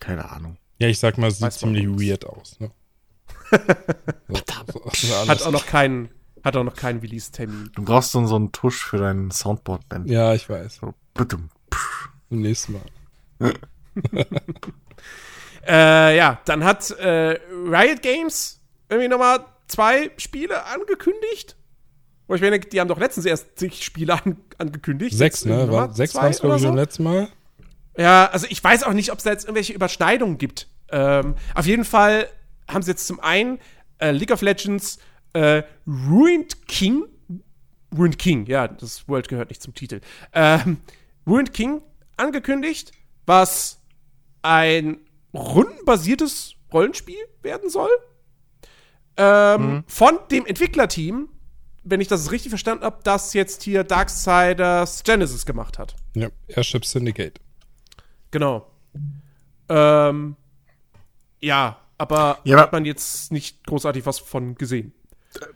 keine 0.00 0.30
Ahnung. 0.30 0.56
Ja, 0.78 0.88
ich 0.88 0.98
sag 0.98 1.18
mal, 1.18 1.28
es 1.28 1.38
sieht 1.38 1.52
ziemlich 1.52 1.86
weird 1.86 2.24
aus. 2.26 2.58
Ne? 2.60 2.70
so, 4.28 4.90
so, 4.94 5.28
hat 5.28 5.42
auch 5.42 5.50
noch 5.50 5.66
keinen, 5.66 6.08
hat 6.42 6.56
auch 6.56 6.64
noch 6.64 6.76
keinen 6.76 7.00
Release-Termin. 7.00 7.70
Du 7.74 7.84
brauchst 7.84 8.12
so, 8.12 8.24
so 8.26 8.36
einen 8.36 8.52
Tusch 8.52 8.82
für 8.84 8.98
dein 8.98 9.30
Soundboard-Band. 9.30 10.08
Ja, 10.08 10.34
ich 10.34 10.48
weiß. 10.48 10.76
So, 10.76 10.94
bitte. 12.28 12.34
Im 12.34 12.42
nächsten 12.42 12.72
Mal. 12.74 12.82
äh, 15.66 16.16
ja, 16.16 16.40
dann 16.44 16.64
hat 16.64 16.90
äh, 16.92 17.38
Riot 17.50 18.02
Games 18.02 18.60
irgendwie 18.88 19.08
nochmal 19.08 19.44
zwei 19.68 20.10
Spiele 20.16 20.64
angekündigt. 20.64 21.56
Wo 22.28 22.34
ich 22.34 22.40
meine, 22.40 22.58
die 22.58 22.80
haben 22.80 22.88
doch 22.88 22.98
letztens 22.98 23.26
erst 23.26 23.58
zig 23.58 23.84
Spiele 23.84 24.14
an, 24.14 24.36
angekündigt. 24.58 25.16
Sechs, 25.16 25.44
ne? 25.44 25.70
War, 25.70 25.92
sechs 25.94 26.14
war 26.14 26.28
es, 26.28 26.40
glaube 26.40 26.56
ich, 26.56 26.62
so? 26.62 26.72
letztes 26.72 26.98
Mal. 26.98 27.28
Ja, 27.96 28.26
also 28.26 28.46
ich 28.50 28.62
weiß 28.62 28.82
auch 28.82 28.92
nicht, 28.92 29.12
ob 29.12 29.18
es 29.18 29.24
da 29.24 29.30
jetzt 29.30 29.44
irgendwelche 29.44 29.72
Überschneidungen 29.72 30.38
gibt. 30.38 30.68
Ähm, 30.90 31.36
auf 31.54 31.66
jeden 31.66 31.84
Fall 31.84 32.28
haben 32.68 32.82
sie 32.82 32.90
jetzt 32.90 33.06
zum 33.06 33.20
einen 33.20 33.58
äh, 33.98 34.10
League 34.10 34.32
of 34.32 34.42
Legends 34.42 34.98
äh, 35.32 35.62
Ruined 35.86 36.66
King. 36.66 37.04
Ruined 37.96 38.18
King, 38.18 38.46
ja, 38.46 38.68
das 38.68 39.08
World 39.08 39.28
gehört 39.28 39.48
nicht 39.50 39.62
zum 39.62 39.74
Titel. 39.74 40.00
Ähm, 40.32 40.78
Ruined 41.26 41.52
King 41.52 41.80
angekündigt, 42.16 42.92
was 43.26 43.80
ein 44.42 45.00
rundenbasiertes 45.34 46.54
Rollenspiel 46.72 47.18
werden 47.42 47.70
soll. 47.70 47.90
Ähm, 49.16 49.66
mhm. 49.66 49.84
Von 49.86 50.18
dem 50.30 50.46
Entwicklerteam, 50.46 51.28
wenn 51.84 52.00
ich 52.00 52.08
das 52.08 52.30
richtig 52.32 52.50
verstanden 52.50 52.84
habe, 52.84 52.98
das 53.02 53.32
jetzt 53.32 53.62
hier 53.62 53.84
Darksiders 53.84 55.02
Genesis 55.04 55.46
gemacht 55.46 55.78
hat. 55.78 55.96
Ja, 56.14 56.28
Airship 56.48 56.84
Syndicate. 56.84 57.40
Genau. 58.30 58.70
Ähm, 59.68 60.36
ja, 61.40 61.80
aber 61.98 62.38
ja, 62.44 62.58
hat 62.58 62.72
man 62.72 62.84
jetzt 62.84 63.32
nicht 63.32 63.66
großartig 63.66 64.04
was 64.06 64.18
von 64.18 64.54
gesehen. 64.56 64.92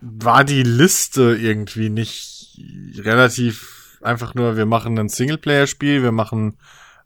War 0.00 0.44
die 0.44 0.62
Liste 0.62 1.36
irgendwie 1.40 1.90
nicht 1.90 2.60
relativ 2.98 3.79
einfach 4.02 4.34
nur, 4.34 4.56
wir 4.56 4.66
machen 4.66 4.98
ein 4.98 5.08
Singleplayer-Spiel, 5.08 6.02
wir 6.02 6.12
machen 6.12 6.56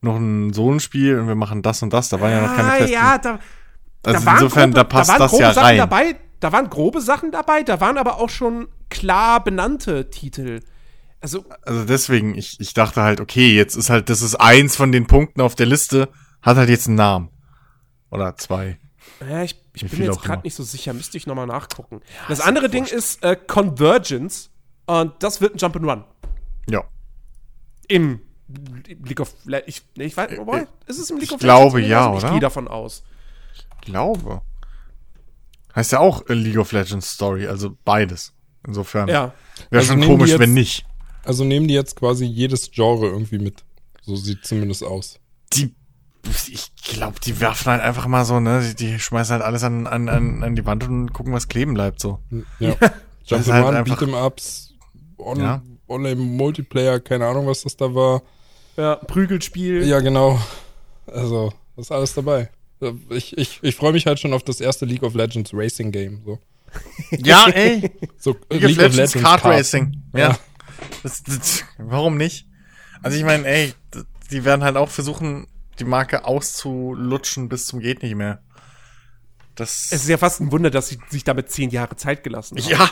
noch 0.00 0.16
ein 0.16 0.52
So-ein-Spiel 0.52 1.18
und 1.18 1.28
wir 1.28 1.34
machen 1.34 1.62
das 1.62 1.82
und 1.82 1.92
das. 1.92 2.08
Da 2.08 2.20
waren 2.20 2.30
ja 2.30 2.40
noch 2.42 2.54
keine 2.54 2.68
ah, 2.68 2.76
festen. 2.76 2.92
Ja, 2.92 3.18
da, 3.18 3.38
also 4.04 4.24
da 4.24 4.32
insofern, 4.34 4.70
grobe, 4.70 4.74
da 4.74 4.84
passt 4.84 5.10
da 5.10 5.18
das 5.18 5.38
ja 5.38 5.52
Sachen 5.52 5.66
rein. 5.66 5.78
Dabei, 5.78 6.16
da 6.40 6.52
waren 6.52 6.70
grobe 6.70 7.00
Sachen 7.00 7.32
dabei, 7.32 7.62
da 7.62 7.80
waren 7.80 7.98
aber 7.98 8.18
auch 8.18 8.30
schon 8.30 8.68
klar 8.90 9.42
benannte 9.42 10.10
Titel. 10.10 10.60
Also, 11.20 11.46
also 11.62 11.84
deswegen, 11.84 12.36
ich, 12.36 12.60
ich 12.60 12.74
dachte 12.74 13.02
halt, 13.02 13.20
okay, 13.20 13.54
jetzt 13.56 13.76
ist 13.76 13.88
halt, 13.88 14.10
das 14.10 14.20
ist 14.20 14.34
eins 14.34 14.76
von 14.76 14.92
den 14.92 15.06
Punkten 15.06 15.40
auf 15.40 15.54
der 15.54 15.66
Liste, 15.66 16.10
hat 16.42 16.58
halt 16.58 16.68
jetzt 16.68 16.86
einen 16.86 16.96
Namen. 16.96 17.30
Oder 18.10 18.36
zwei. 18.36 18.78
Ja, 19.28 19.42
ich, 19.42 19.58
ich 19.72 19.88
bin 19.88 20.00
mir 20.00 20.06
jetzt 20.06 20.22
gerade 20.22 20.42
nicht 20.42 20.54
so 20.54 20.62
sicher, 20.62 20.92
müsste 20.92 21.16
ich 21.16 21.26
nochmal 21.26 21.46
nachgucken. 21.46 22.00
Ja, 22.04 22.28
das 22.28 22.40
andere 22.40 22.68
Ding 22.68 22.84
ist 22.84 23.24
äh, 23.24 23.36
Convergence 23.36 24.50
und 24.86 25.14
das 25.20 25.40
wird 25.40 25.54
ein 25.54 25.58
Jump'n'Run. 25.58 26.04
Ja. 26.68 26.84
Im 27.88 28.20
League 28.48 29.20
of 29.20 29.34
Legends. 29.44 29.68
Ich, 29.68 30.02
ich 30.02 30.16
weiß, 30.16 30.38
wobei, 30.38 30.60
äh, 30.60 30.66
ist 30.86 30.98
es 30.98 31.10
im 31.10 31.16
League 31.16 31.28
ich 31.28 31.34
of 31.34 31.42
Legends? 31.42 31.64
Ich 31.64 31.70
glaube 31.70 31.80
ja, 31.82 32.10
oder? 32.10 32.26
Ich 32.26 32.32
gehe 32.32 32.40
davon 32.40 32.68
aus. 32.68 33.02
Ich 33.54 33.80
glaube. 33.82 34.42
Heißt 35.74 35.92
ja 35.92 36.00
auch 36.00 36.22
League 36.28 36.58
of 36.58 36.72
Legends 36.72 37.10
Story, 37.10 37.46
also 37.46 37.76
beides. 37.84 38.32
Insofern. 38.66 39.08
Ja. 39.08 39.34
Wäre 39.70 39.80
also 39.82 39.92
schon 39.92 40.02
komisch, 40.02 40.30
jetzt, 40.30 40.40
wenn 40.40 40.54
nicht. 40.54 40.86
Also 41.24 41.44
nehmen 41.44 41.68
die 41.68 41.74
jetzt 41.74 41.96
quasi 41.96 42.24
jedes 42.24 42.70
Genre 42.70 43.06
irgendwie 43.06 43.38
mit. 43.38 43.64
So 44.02 44.16
sieht 44.16 44.44
zumindest 44.44 44.84
aus. 44.84 45.18
Die, 45.52 45.74
ich 46.48 46.74
glaube, 46.76 47.18
die 47.20 47.40
werfen 47.40 47.72
halt 47.72 47.82
einfach 47.82 48.06
mal 48.06 48.24
so, 48.24 48.40
ne, 48.40 48.62
die, 48.62 48.74
die 48.74 48.98
schmeißen 48.98 49.34
halt 49.34 49.42
alles 49.42 49.64
an, 49.64 49.86
an, 49.86 50.08
an, 50.08 50.42
an 50.42 50.54
die 50.54 50.64
Wand 50.64 50.84
und 50.84 51.12
gucken, 51.12 51.32
was 51.32 51.48
kleben 51.48 51.74
bleibt, 51.74 52.00
so. 52.00 52.20
Ja. 52.58 52.74
Jump'n'Run, 53.26 53.74
halt 53.74 53.86
Beat'em-Ups, 53.86 54.74
on, 55.16 55.40
ja. 55.40 55.62
Online-Multiplayer, 55.88 57.00
keine 57.00 57.26
Ahnung, 57.26 57.46
was 57.46 57.62
das 57.62 57.76
da 57.76 57.94
war. 57.94 58.22
Ja, 58.76 58.96
Prügelspiel. 58.96 59.84
Ja, 59.86 60.00
genau. 60.00 60.38
Also, 61.06 61.52
das 61.76 61.86
ist 61.86 61.92
alles 61.92 62.14
dabei. 62.14 62.50
Ich, 63.10 63.36
ich, 63.38 63.60
ich 63.62 63.76
freue 63.76 63.92
mich 63.92 64.06
halt 64.06 64.18
schon 64.18 64.32
auf 64.32 64.42
das 64.42 64.60
erste 64.60 64.84
League 64.84 65.02
of 65.02 65.14
Legends 65.14 65.52
Racing 65.54 65.92
Game, 65.92 66.22
so. 66.24 66.38
Ja, 67.10 67.48
ey. 67.48 67.90
So, 68.18 68.36
League, 68.50 68.62
League 68.62 68.64
of 68.64 68.76
Legends, 68.76 68.96
Legends 68.96 69.12
Kart, 69.14 69.42
Kart 69.42 69.58
Racing. 69.58 70.02
Ja. 70.12 70.18
ja. 70.18 70.38
Das, 71.02 71.22
das, 71.22 71.64
warum 71.78 72.16
nicht? 72.16 72.46
Also 73.02 73.16
ich 73.16 73.24
meine, 73.24 73.46
ey, 73.46 73.74
die 74.30 74.44
werden 74.44 74.64
halt 74.64 74.76
auch 74.76 74.88
versuchen, 74.88 75.46
die 75.78 75.84
Marke 75.84 76.24
auszulutschen 76.24 77.48
bis 77.48 77.66
zum 77.66 77.80
geht 77.80 78.02
nicht 78.02 78.14
mehr. 78.14 78.42
Das 79.54 79.92
es 79.92 80.02
ist 80.02 80.08
ja 80.08 80.18
fast 80.18 80.40
ein 80.40 80.50
Wunder, 80.50 80.70
dass 80.70 80.88
sie 80.88 80.98
sich 81.10 81.22
damit 81.22 81.50
zehn 81.50 81.70
Jahre 81.70 81.96
Zeit 81.96 82.24
gelassen 82.24 82.58
haben. 82.58 82.68
Ja. 82.68 82.90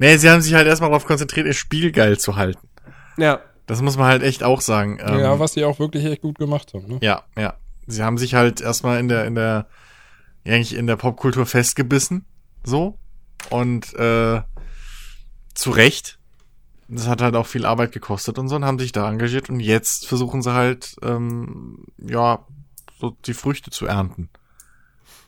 Nee, 0.00 0.16
sie 0.16 0.28
haben 0.28 0.40
sich 0.40 0.54
halt 0.54 0.66
erstmal 0.66 0.90
darauf 0.90 1.04
konzentriert, 1.04 1.46
ihr 1.46 1.54
Spiel 1.54 1.92
geil 1.92 2.18
zu 2.18 2.34
halten. 2.34 2.68
Ja. 3.16 3.40
Das 3.66 3.82
muss 3.82 3.96
man 3.96 4.08
halt 4.08 4.22
echt 4.24 4.42
auch 4.42 4.60
sagen. 4.60 4.98
Ja, 4.98 5.34
ähm, 5.34 5.38
was 5.38 5.52
sie 5.52 5.64
auch 5.64 5.78
wirklich 5.78 6.04
echt 6.04 6.22
gut 6.22 6.38
gemacht 6.38 6.74
haben. 6.74 6.88
Ne? 6.88 6.98
Ja, 7.02 7.22
ja. 7.36 7.54
Sie 7.86 8.02
haben 8.02 8.18
sich 8.18 8.34
halt 8.34 8.60
erstmal 8.60 8.98
in 8.98 9.08
der, 9.08 9.26
in 9.26 9.36
der, 9.36 9.66
eigentlich 10.44 10.74
in 10.74 10.88
der 10.88 10.96
Popkultur 10.96 11.46
festgebissen. 11.46 12.24
So. 12.64 12.98
Und 13.50 13.94
äh, 13.94 14.42
zu 15.54 15.70
Recht 15.70 16.18
das 16.90 17.06
hat 17.06 17.22
halt 17.22 17.36
auch 17.36 17.46
viel 17.46 17.64
Arbeit 17.64 17.92
gekostet 17.92 18.38
und 18.38 18.48
so 18.48 18.56
und 18.56 18.64
haben 18.64 18.78
sich 18.78 18.90
da 18.90 19.08
engagiert 19.08 19.48
und 19.48 19.60
jetzt 19.60 20.06
versuchen 20.06 20.42
sie 20.42 20.52
halt, 20.52 20.96
ähm, 21.02 21.84
ja, 21.98 22.44
so 23.00 23.16
die 23.26 23.34
Früchte 23.34 23.70
zu 23.70 23.86
ernten. 23.86 24.28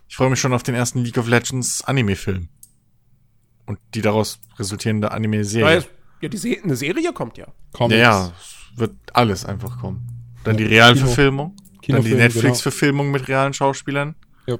Ich 0.08 0.16
freue 0.16 0.28
mich 0.28 0.40
schon 0.40 0.52
auf 0.52 0.64
den 0.64 0.74
ersten 0.74 0.98
League 0.98 1.18
of 1.18 1.28
Legends 1.28 1.82
Anime-Film. 1.84 2.48
Und 3.66 3.78
die 3.94 4.02
daraus 4.02 4.40
resultierende 4.58 5.12
Anime-Serie. 5.12 5.84
Ja, 6.20 6.28
die 6.28 6.36
Se 6.36 6.58
eine 6.62 6.76
Serie 6.76 7.12
kommt 7.12 7.38
ja. 7.38 7.46
Comics. 7.72 7.98
Ja, 7.98 8.26
ja, 8.26 8.32
wird 8.76 8.92
alles 9.12 9.44
einfach 9.44 9.78
kommen. 9.80 10.06
Dann 10.44 10.54
ja, 10.54 10.58
die 10.58 10.74
Realverfilmung. 10.74 11.56
Dann 11.86 12.04
die 12.04 12.14
Netflix-Verfilmung 12.14 13.06
genau. 13.06 13.18
mit 13.18 13.28
realen 13.28 13.52
Schauspielern. 13.52 14.14
Ja. 14.46 14.56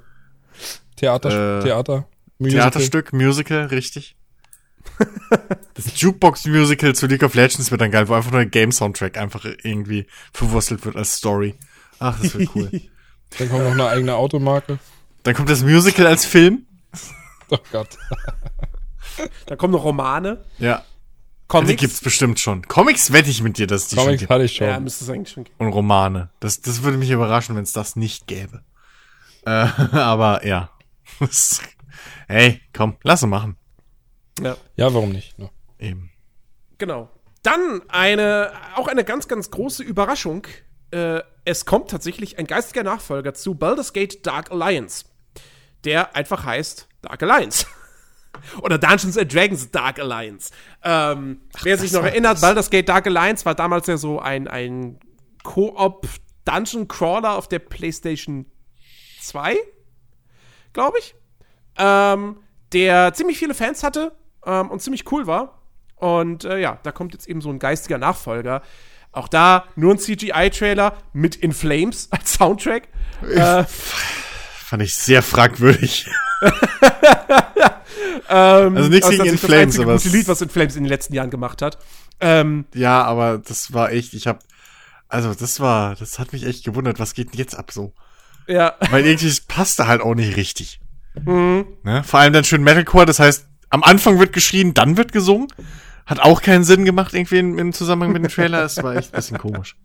Theater, 0.97 1.59
äh, 1.59 1.63
Theater. 1.63 2.09
Musical. 2.39 2.71
Theaterstück, 2.71 3.13
Musical, 3.13 3.67
richtig. 3.67 4.17
das 5.75 6.01
Jukebox-Musical 6.01 6.95
zu 6.95 7.07
League 7.07 7.23
of 7.23 7.35
Legends 7.35 7.71
wird 7.71 7.81
dann 7.81 7.91
geil, 7.91 8.09
wo 8.09 8.15
einfach 8.15 8.33
nur 8.33 8.41
ein 8.41 8.51
Game-Soundtrack 8.51 9.17
einfach 9.17 9.45
irgendwie 9.45 10.07
verwurstelt 10.33 10.85
wird 10.85 10.97
als 10.97 11.17
Story. 11.17 11.55
Ach, 11.99 12.21
das 12.21 12.37
wird 12.37 12.51
cool. 12.55 12.71
dann 13.39 13.49
kommt 13.49 13.63
noch 13.65 13.73
eine 13.73 13.87
eigene 13.87 14.17
Automarke. 14.17 14.79
Dann 15.23 15.35
kommt 15.35 15.51
das 15.51 15.63
Musical 15.63 16.07
als 16.07 16.25
Film. 16.25 16.67
Oh 17.51 17.59
Gott. 17.71 17.99
dann 19.47 19.59
kommen 19.59 19.73
noch 19.73 19.85
Romane. 19.85 20.45
Ja. 20.59 20.85
Comics. 21.49 21.71
Die 21.71 21.77
gibt's 21.77 22.01
bestimmt 22.01 22.41
schon. 22.41 22.63
Comics 22.63 23.13
wette 23.13 23.29
ich 23.29 23.43
mit 23.43 23.59
dir, 23.59 23.67
dass 23.67 23.89
die 23.89 23.97
Comics 23.97 24.13
schon 24.13 24.19
gibt. 24.21 24.31
hatte 24.31 24.45
ich 24.45 24.57
schon. 24.57 24.67
Ja, 24.67 24.81
müsste 24.81 25.05
es 25.05 25.11
eigentlich 25.11 25.35
schon 25.35 25.45
geben. 25.45 25.57
Und 25.59 25.69
Romane. 25.69 26.31
Das, 26.41 26.63
das 26.63 26.83
würde 26.83 26.97
mich 26.97 27.11
überraschen, 27.11 27.57
wenn 27.57 27.63
es 27.63 27.73
das 27.73 27.97
nicht 27.97 28.27
gäbe. 28.27 28.63
Äh, 29.45 29.67
aber 29.91 30.47
ja. 30.47 30.71
hey, 32.29 32.61
komm, 32.73 32.97
lass 33.03 33.23
es 33.25 33.29
machen. 33.29 33.57
Ja, 34.41 34.57
ja 34.77 34.95
warum 34.95 35.11
nicht? 35.11 35.37
Ja. 35.37 35.51
Eben. 35.81 36.13
Genau. 36.79 37.11
Dann 37.43 37.83
eine, 37.89 38.53
auch 38.77 38.87
eine 38.87 39.03
ganz, 39.03 39.27
ganz 39.27 39.51
große 39.51 39.83
Überraschung. 39.83 40.47
Äh, 40.93 41.23
es 41.45 41.65
kommt 41.65 41.91
tatsächlich 41.91 42.39
ein 42.39 42.47
geistiger 42.47 42.85
Nachfolger 42.85 43.35
zu 43.35 43.57
Baldur's 43.57 43.93
Gate 43.93 44.25
Dark 44.25 44.53
Alliance. 44.53 45.07
Der 45.83 46.15
einfach 46.15 46.45
heißt 46.45 46.89
Dark 47.03 47.21
Alliance. 47.25 47.67
Oder 48.61 48.79
Dungeons 48.79 49.17
and 49.17 49.33
Dragons 49.33 49.71
Dark 49.71 49.99
Alliance. 49.99 50.51
Ähm, 50.83 51.43
wer 51.63 51.79
sich 51.79 51.93
noch 51.93 52.05
erinnert, 52.05 52.41
Baldur's 52.41 52.71
Gate 52.71 52.89
Dark 52.89 53.07
Alliance 53.07 53.45
war 53.45 53.55
damals 53.55 53.87
ja 53.87 53.97
so 53.97 54.21
ein, 54.21 54.49
ein 54.49 54.99
Co-op 55.43 56.07
Dungeon 56.45 56.89
Crawler 56.89 57.37
auf 57.37 57.49
der 57.49 57.61
PlayStation 57.61 58.47
2, 59.21 59.57
glaube 60.73 60.99
ich. 60.99 61.15
Ähm, 61.79 62.39
der 62.73 63.15
ziemlich 63.15 63.39
viele 63.39 63.55
Fans 63.55 63.83
hatte 63.83 64.13
ähm, 64.45 64.71
und 64.71 64.83
ziemlich 64.83 65.11
cool 65.13 65.27
war. 65.27 65.63
Und 65.97 66.45
äh, 66.45 66.59
ja, 66.59 66.79
da 66.83 66.91
kommt 66.91 67.13
jetzt 67.13 67.29
eben 67.29 67.41
so 67.41 67.51
ein 67.51 67.59
geistiger 67.59 67.99
Nachfolger. 67.99 68.63
Auch 69.13 69.29
da 69.29 69.67
nur 69.77 69.95
ein 69.95 69.99
CGI-Trailer 69.99 70.97
mit 71.13 71.37
In 71.37 71.53
Flames 71.53 72.09
als 72.11 72.35
Soundtrack. 72.35 72.89
Äh, 73.23 73.65
Fand 73.65 74.83
ich 74.83 74.95
sehr 74.95 75.23
fragwürdig. 75.23 76.11
ähm, 78.29 78.77
Also 78.77 78.89
nichts 78.89 79.07
das 79.07 79.11
gegen 79.17 79.25
In 79.29 79.33
das 79.33 79.41
Flames, 79.45 79.79
aber 79.81 79.95
es- 79.95 80.05
Lied, 80.05 80.29
was 80.29 80.41
In 80.43 80.49
Flames 80.49 80.77
in 80.77 80.85
den 80.85 80.89
letzten 80.89 81.15
Jahren 81.15 81.31
gemacht 81.31 81.63
hat. 81.63 81.79
Ähm, 82.21 82.65
Ja, 82.75 83.03
aber 83.05 83.39
das 83.39 83.73
war 83.73 83.91
echt, 83.93 84.15
ich 84.15 84.27
hab, 84.27 84.41
also 85.09 85.35
das 85.35 85.61
war, 85.61 85.95
das 85.97 86.19
hat 86.19 86.33
mich 86.33 86.45
echt 86.47 86.65
gewundert, 86.65 86.99
was 86.99 87.15
geht 87.15 87.33
denn 87.33 87.39
jetzt 87.39 87.55
ab 87.55 87.71
so? 87.73 87.93
ja. 88.47 88.75
Weil 88.91 89.07
irgendwie 89.07 89.29
es 89.29 89.41
passte 89.41 89.87
halt 89.87 90.01
auch 90.03 90.15
nicht 90.15 90.37
richtig. 90.37 90.81
Ne? 91.15 91.65
Vor 92.05 92.21
allem 92.21 92.33
dann 92.33 92.45
schön 92.45 92.63
Metalcore, 92.63 93.05
das 93.07 93.19
heißt, 93.19 93.47
am 93.71 93.83
Anfang 93.83 94.19
wird 94.19 94.33
geschrien, 94.33 94.73
dann 94.75 94.97
wird 94.97 95.13
gesungen. 95.13 95.49
Hat 96.07 96.21
auch 96.21 96.43
keinen 96.43 96.65
Sinn 96.65 96.85
gemacht 96.85 97.15
irgendwie 97.15 97.39
im, 97.39 97.73
Zusammenhang 97.73 98.13
mit 98.13 98.23
dem 98.25 98.31
Trailer. 98.31 98.65
Es 98.65 98.83
war 98.83 98.97
echt 98.97 99.13
ein 99.13 99.17
bisschen 99.17 99.39
komisch. 99.39 99.77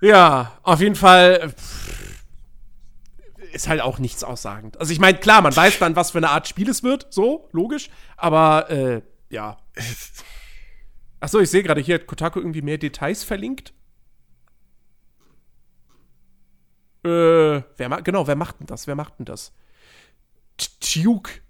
Ja, 0.00 0.52
auf 0.62 0.80
jeden 0.80 0.96
Fall 0.96 1.50
pff, 1.50 1.83
ist 3.54 3.68
halt 3.68 3.80
auch 3.80 3.98
nichts 3.98 4.24
aussagend. 4.24 4.78
Also 4.78 4.92
ich 4.92 4.98
meine, 4.98 5.18
klar, 5.18 5.40
man 5.40 5.54
weiß 5.54 5.78
dann, 5.78 5.96
was 5.96 6.10
für 6.10 6.18
eine 6.18 6.30
Art 6.30 6.48
Spiel 6.48 6.68
es 6.68 6.82
wird, 6.82 7.06
so, 7.10 7.48
logisch, 7.52 7.90
aber 8.16 8.70
äh, 8.70 9.02
ja. 9.30 9.56
Achso, 11.20 11.40
ich 11.40 11.50
sehe 11.50 11.62
gerade, 11.62 11.80
hier 11.80 11.96
hat 11.96 12.06
Kotaku 12.06 12.40
irgendwie 12.40 12.62
mehr 12.62 12.78
Details 12.78 13.24
verlinkt. 13.24 13.72
Äh, 17.04 17.62
wer 17.76 17.88
ma 17.88 18.00
genau, 18.00 18.26
wer 18.26 18.36
macht 18.36 18.60
denn 18.60 18.66
das? 18.66 18.86
Wer 18.86 18.94
macht 18.94 19.18
denn 19.18 19.26
das? 19.26 19.52
Tuke. 20.80 21.40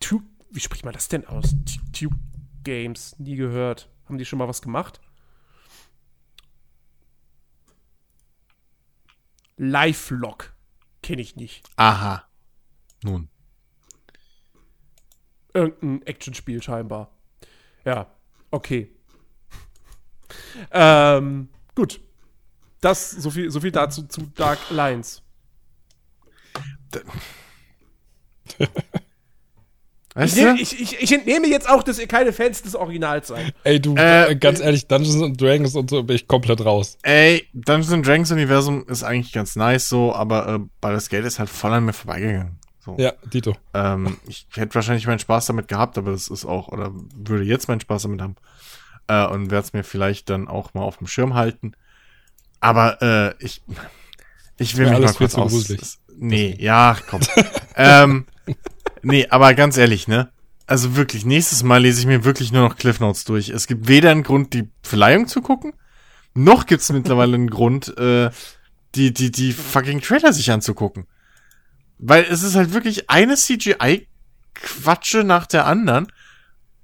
Tuke. 0.00 0.24
Wie 0.50 0.60
spricht 0.60 0.84
man 0.84 0.94
das 0.94 1.08
denn 1.08 1.26
aus? 1.26 1.54
Tuke 1.92 2.16
Games. 2.62 3.18
Nie 3.18 3.36
gehört. 3.36 3.90
Haben 4.06 4.18
die 4.18 4.24
schon 4.24 4.38
mal 4.38 4.48
was 4.48 4.62
gemacht? 4.62 5.00
Live-Log. 9.56 10.53
Kenne 11.04 11.20
ich 11.20 11.36
nicht. 11.36 11.68
Aha. 11.76 12.24
Nun. 13.02 13.28
Irgendein 15.52 16.00
Actionspiel 16.06 16.62
scheinbar. 16.62 17.14
Ja, 17.84 18.10
okay. 18.50 18.90
ähm, 20.70 21.50
gut. 21.74 22.00
Das, 22.80 23.10
so 23.10 23.30
viel, 23.30 23.50
so 23.50 23.60
viel 23.60 23.70
dazu 23.70 24.04
zu 24.04 24.22
Dark 24.28 24.58
Alliance. 24.70 25.20
Weißt 30.14 30.36
Ich, 30.36 30.60
ich, 30.60 30.80
ich, 30.80 31.02
ich 31.02 31.12
entnehme 31.12 31.48
jetzt 31.48 31.68
auch, 31.68 31.82
dass 31.82 31.98
ihr 31.98 32.06
keine 32.06 32.32
Fans 32.32 32.62
des 32.62 32.76
Originals 32.76 33.28
seid. 33.28 33.52
Ey, 33.64 33.80
du, 33.80 33.96
Äh, 33.96 34.30
äh, 34.30 34.36
ganz 34.36 34.60
ehrlich, 34.60 34.86
Dungeons 34.86 35.20
and 35.20 35.40
Dragons 35.40 35.74
und 35.74 35.90
so 35.90 36.04
bin 36.04 36.14
ich 36.14 36.28
komplett 36.28 36.64
raus. 36.64 36.96
Ey, 37.02 37.48
Dungeons 37.52 37.92
and 37.92 38.06
Dragons 38.06 38.30
Universum 38.30 38.86
ist 38.86 39.02
eigentlich 39.02 39.32
ganz 39.32 39.56
nice 39.56 39.88
so, 39.88 40.14
aber 40.14 40.54
äh, 40.54 40.58
Baldur's 40.80 41.08
Gate 41.08 41.24
ist 41.24 41.40
halt 41.40 41.50
voll 41.50 41.72
an 41.72 41.84
mir 41.84 41.92
vorbeigegangen. 41.92 42.58
So. 42.78 42.96
Ja, 42.96 43.12
Dito. 43.32 43.56
Ähm, 43.72 44.18
ich 44.28 44.46
hätte 44.54 44.74
wahrscheinlich 44.76 45.06
meinen 45.06 45.18
Spaß 45.18 45.46
damit 45.46 45.66
gehabt, 45.66 45.98
aber 45.98 46.12
das 46.12 46.28
ist 46.28 46.44
auch, 46.44 46.68
oder 46.68 46.92
würde 47.16 47.42
jetzt 47.42 47.66
meinen 47.66 47.80
Spaß 47.80 48.02
damit 48.02 48.20
haben. 48.20 48.36
Äh, 49.08 49.26
und 49.26 49.50
werde 49.50 49.66
es 49.66 49.72
mir 49.72 49.82
vielleicht 49.82 50.30
dann 50.30 50.46
auch 50.46 50.74
mal 50.74 50.82
auf 50.82 50.98
dem 50.98 51.08
Schirm 51.08 51.34
halten. 51.34 51.72
Aber 52.60 53.02
äh, 53.02 53.34
ich, 53.44 53.62
ich 54.58 54.76
will 54.76 54.88
mich 54.88 55.00
mal 55.00 55.12
kurz 55.12 55.34
aus. 55.34 55.50
gruselig. 55.50 55.98
Nee, 56.16 56.56
ja, 56.60 56.96
komm. 57.10 57.20
ähm, 57.76 58.26
nee, 59.04 59.26
aber 59.28 59.54
ganz 59.54 59.76
ehrlich, 59.76 60.08
ne? 60.08 60.30
Also 60.66 60.96
wirklich, 60.96 61.24
nächstes 61.24 61.62
Mal 61.62 61.82
lese 61.82 62.00
ich 62.00 62.06
mir 62.06 62.24
wirklich 62.24 62.50
nur 62.50 62.66
noch 62.66 62.76
Cliff 62.76 63.00
Notes 63.00 63.24
durch. 63.24 63.50
Es 63.50 63.66
gibt 63.66 63.86
weder 63.86 64.10
einen 64.10 64.22
Grund, 64.22 64.54
die 64.54 64.68
Verleihung 64.82 65.28
zu 65.28 65.42
gucken, 65.42 65.74
noch 66.34 66.66
gibt 66.66 66.82
es 66.82 66.90
mittlerweile 66.90 67.34
einen 67.34 67.50
Grund, 67.50 67.96
äh, 67.96 68.30
die, 68.94 69.12
die, 69.12 69.30
die 69.30 69.52
fucking 69.52 70.00
Trailer 70.00 70.32
sich 70.32 70.50
anzugucken. 70.50 71.06
Weil 71.98 72.24
es 72.24 72.42
ist 72.42 72.56
halt 72.56 72.72
wirklich 72.72 73.08
eine 73.08 73.36
CGI-Quatsche 73.36 75.24
nach 75.24 75.46
der 75.46 75.66
anderen. 75.66 76.08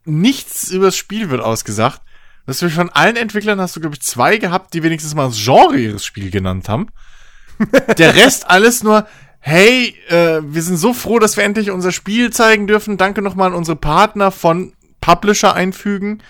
Nichts 0.05 0.71
übers 0.71 0.97
Spiel 0.97 1.31
wird 1.31 1.43
ausgesagt. 1.43 2.01
Das 2.47 2.63
wird 2.63 2.73
von 2.73 2.91
allen 2.91 3.17
Entwicklern 3.17 3.61
hast 3.61 3.77
du, 3.77 3.81
glaube 3.81 3.97
ich, 3.97 4.03
zwei 4.03 4.39
gehabt, 4.39 4.73
die 4.75 4.83
wenigstens 4.83 5.15
mal 5.15 5.29
das 5.29 5.43
Genre 5.43 5.79
ihres 5.79 6.05
Spiels 6.05 6.33
genannt 6.33 6.69
haben. 6.69 6.89
Der 7.99 8.15
Rest 8.15 8.49
alles 8.49 8.83
nur, 8.83 9.07
hey, 9.41 9.95
äh, 10.09 10.41
wir 10.43 10.63
sind 10.63 10.77
so 10.77 10.93
froh, 10.93 11.19
dass 11.19 11.37
wir 11.37 11.45
endlich 11.45 11.71
unser 11.71 11.93
Spiel 11.93 12.31
zeigen 12.31 12.67
dürfen. 12.67 12.97
Danke 12.97 13.23
nochmal 13.23 13.49
an 13.49 13.55
unsere 13.55 13.77
Partner 13.77 14.31
von 14.31 14.75
Publisher 15.01 15.55
einfügen 15.55 16.23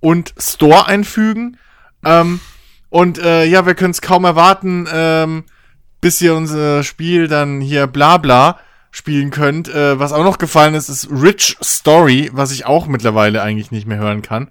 und 0.00 0.34
Store 0.38 0.86
einfügen. 0.86 1.58
Ähm, 2.04 2.40
und 2.88 3.18
äh, 3.18 3.44
ja, 3.44 3.66
wir 3.66 3.74
können 3.74 3.90
es 3.90 4.00
kaum 4.00 4.24
erwarten, 4.24 4.88
ähm, 4.92 5.44
bis 6.00 6.20
ihr 6.20 6.34
unser 6.34 6.82
Spiel 6.82 7.28
dann 7.28 7.60
hier 7.60 7.86
bla 7.86 8.18
bla 8.18 8.58
spielen 8.90 9.30
könnt. 9.30 9.68
Äh, 9.68 9.98
was 9.98 10.12
auch 10.12 10.24
noch 10.24 10.38
gefallen 10.38 10.74
ist, 10.74 10.88
ist 10.88 11.08
Rich 11.10 11.56
Story, 11.62 12.30
was 12.32 12.52
ich 12.52 12.66
auch 12.66 12.86
mittlerweile 12.86 13.42
eigentlich 13.42 13.72
nicht 13.72 13.86
mehr 13.86 13.98
hören 13.98 14.22
kann. 14.22 14.50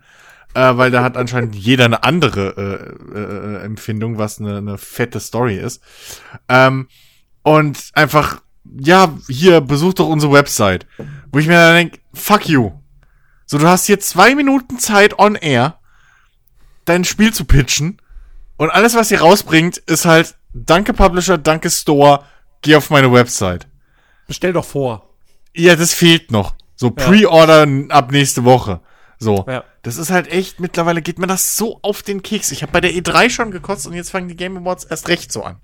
Äh, 0.53 0.78
weil 0.78 0.91
da 0.91 1.03
hat 1.03 1.18
anscheinend 1.18 1.55
jeder 1.55 1.86
eine 1.86 2.03
andere 2.03 2.95
äh, 3.16 3.18
äh, 3.18 3.64
Empfindung, 3.64 4.18
was 4.18 4.39
eine, 4.39 4.57
eine 4.57 4.78
fette 4.78 5.20
Story 5.20 5.57
ist. 5.57 5.82
Ähm, 6.47 6.88
und 7.44 7.91
einfach, 7.94 8.41
ja, 8.80 9.14
hier, 9.28 9.62
besucht 9.62 10.00
doch 10.00 10.08
unsere 10.08 10.32
Website. 10.32 10.88
Wo 11.32 11.39
ich 11.39 11.48
mir 11.48 11.54
dann 11.54 11.76
denke, 11.76 12.00
fuck 12.14 12.48
you. 12.48 12.72
So, 13.46 13.58
du 13.58 13.68
hast 13.68 13.86
hier 13.86 14.00
zwei 14.00 14.36
Minuten 14.36 14.80
Zeit 14.80 15.20
on 15.20 15.36
air, 15.36 15.80
dein 16.86 17.04
Spiel 17.04 17.34
zu 17.34 17.46
pitchen. 17.46 18.02
Und 18.58 18.70
alles, 18.70 18.96
was 18.96 19.12
ihr 19.12 19.20
rausbringt, 19.20 19.78
ist 19.78 20.06
halt, 20.06 20.36
danke 20.54 20.94
Publisher, 20.94 21.38
danke 21.38 21.70
Store, 21.70 22.24
geh 22.62 22.76
auf 22.76 22.89
meine 22.89 23.12
Website. 23.12 23.68
Bestell 24.28 24.54
doch 24.54 24.66
vor. 24.66 25.10
Ja, 25.54 25.76
das 25.76 25.94
fehlt 25.94 26.32
noch. 26.32 26.56
So, 26.76 26.91
Pre-Order 26.91 27.68
ab 27.89 28.12
nächste 28.12 28.44
Woche. 28.44 28.82
So. 29.24 29.45
Ja. 29.47 29.63
Das 29.82 29.97
ist 29.97 30.11
halt 30.11 30.32
echt, 30.32 30.59
mittlerweile 30.59 31.01
geht 31.01 31.19
mir 31.19 31.28
das 31.28 31.57
so 31.57 31.80
auf 31.82 32.03
den 32.03 32.21
Keks. 32.24 32.51
Ich 32.51 32.61
habe 32.61 32.71
bei 32.71 32.80
der 32.82 32.91
E3 32.91 33.30
schon 33.30 33.51
gekotzt 33.51 33.86
und 33.88 33.93
jetzt 33.93 34.11
fangen 34.11 34.28
die 34.30 34.36
Game 34.36 34.57
Awards 34.57 34.84
erst 34.86 35.07
recht 35.09 35.32
so 35.32 35.43
an. 35.43 35.57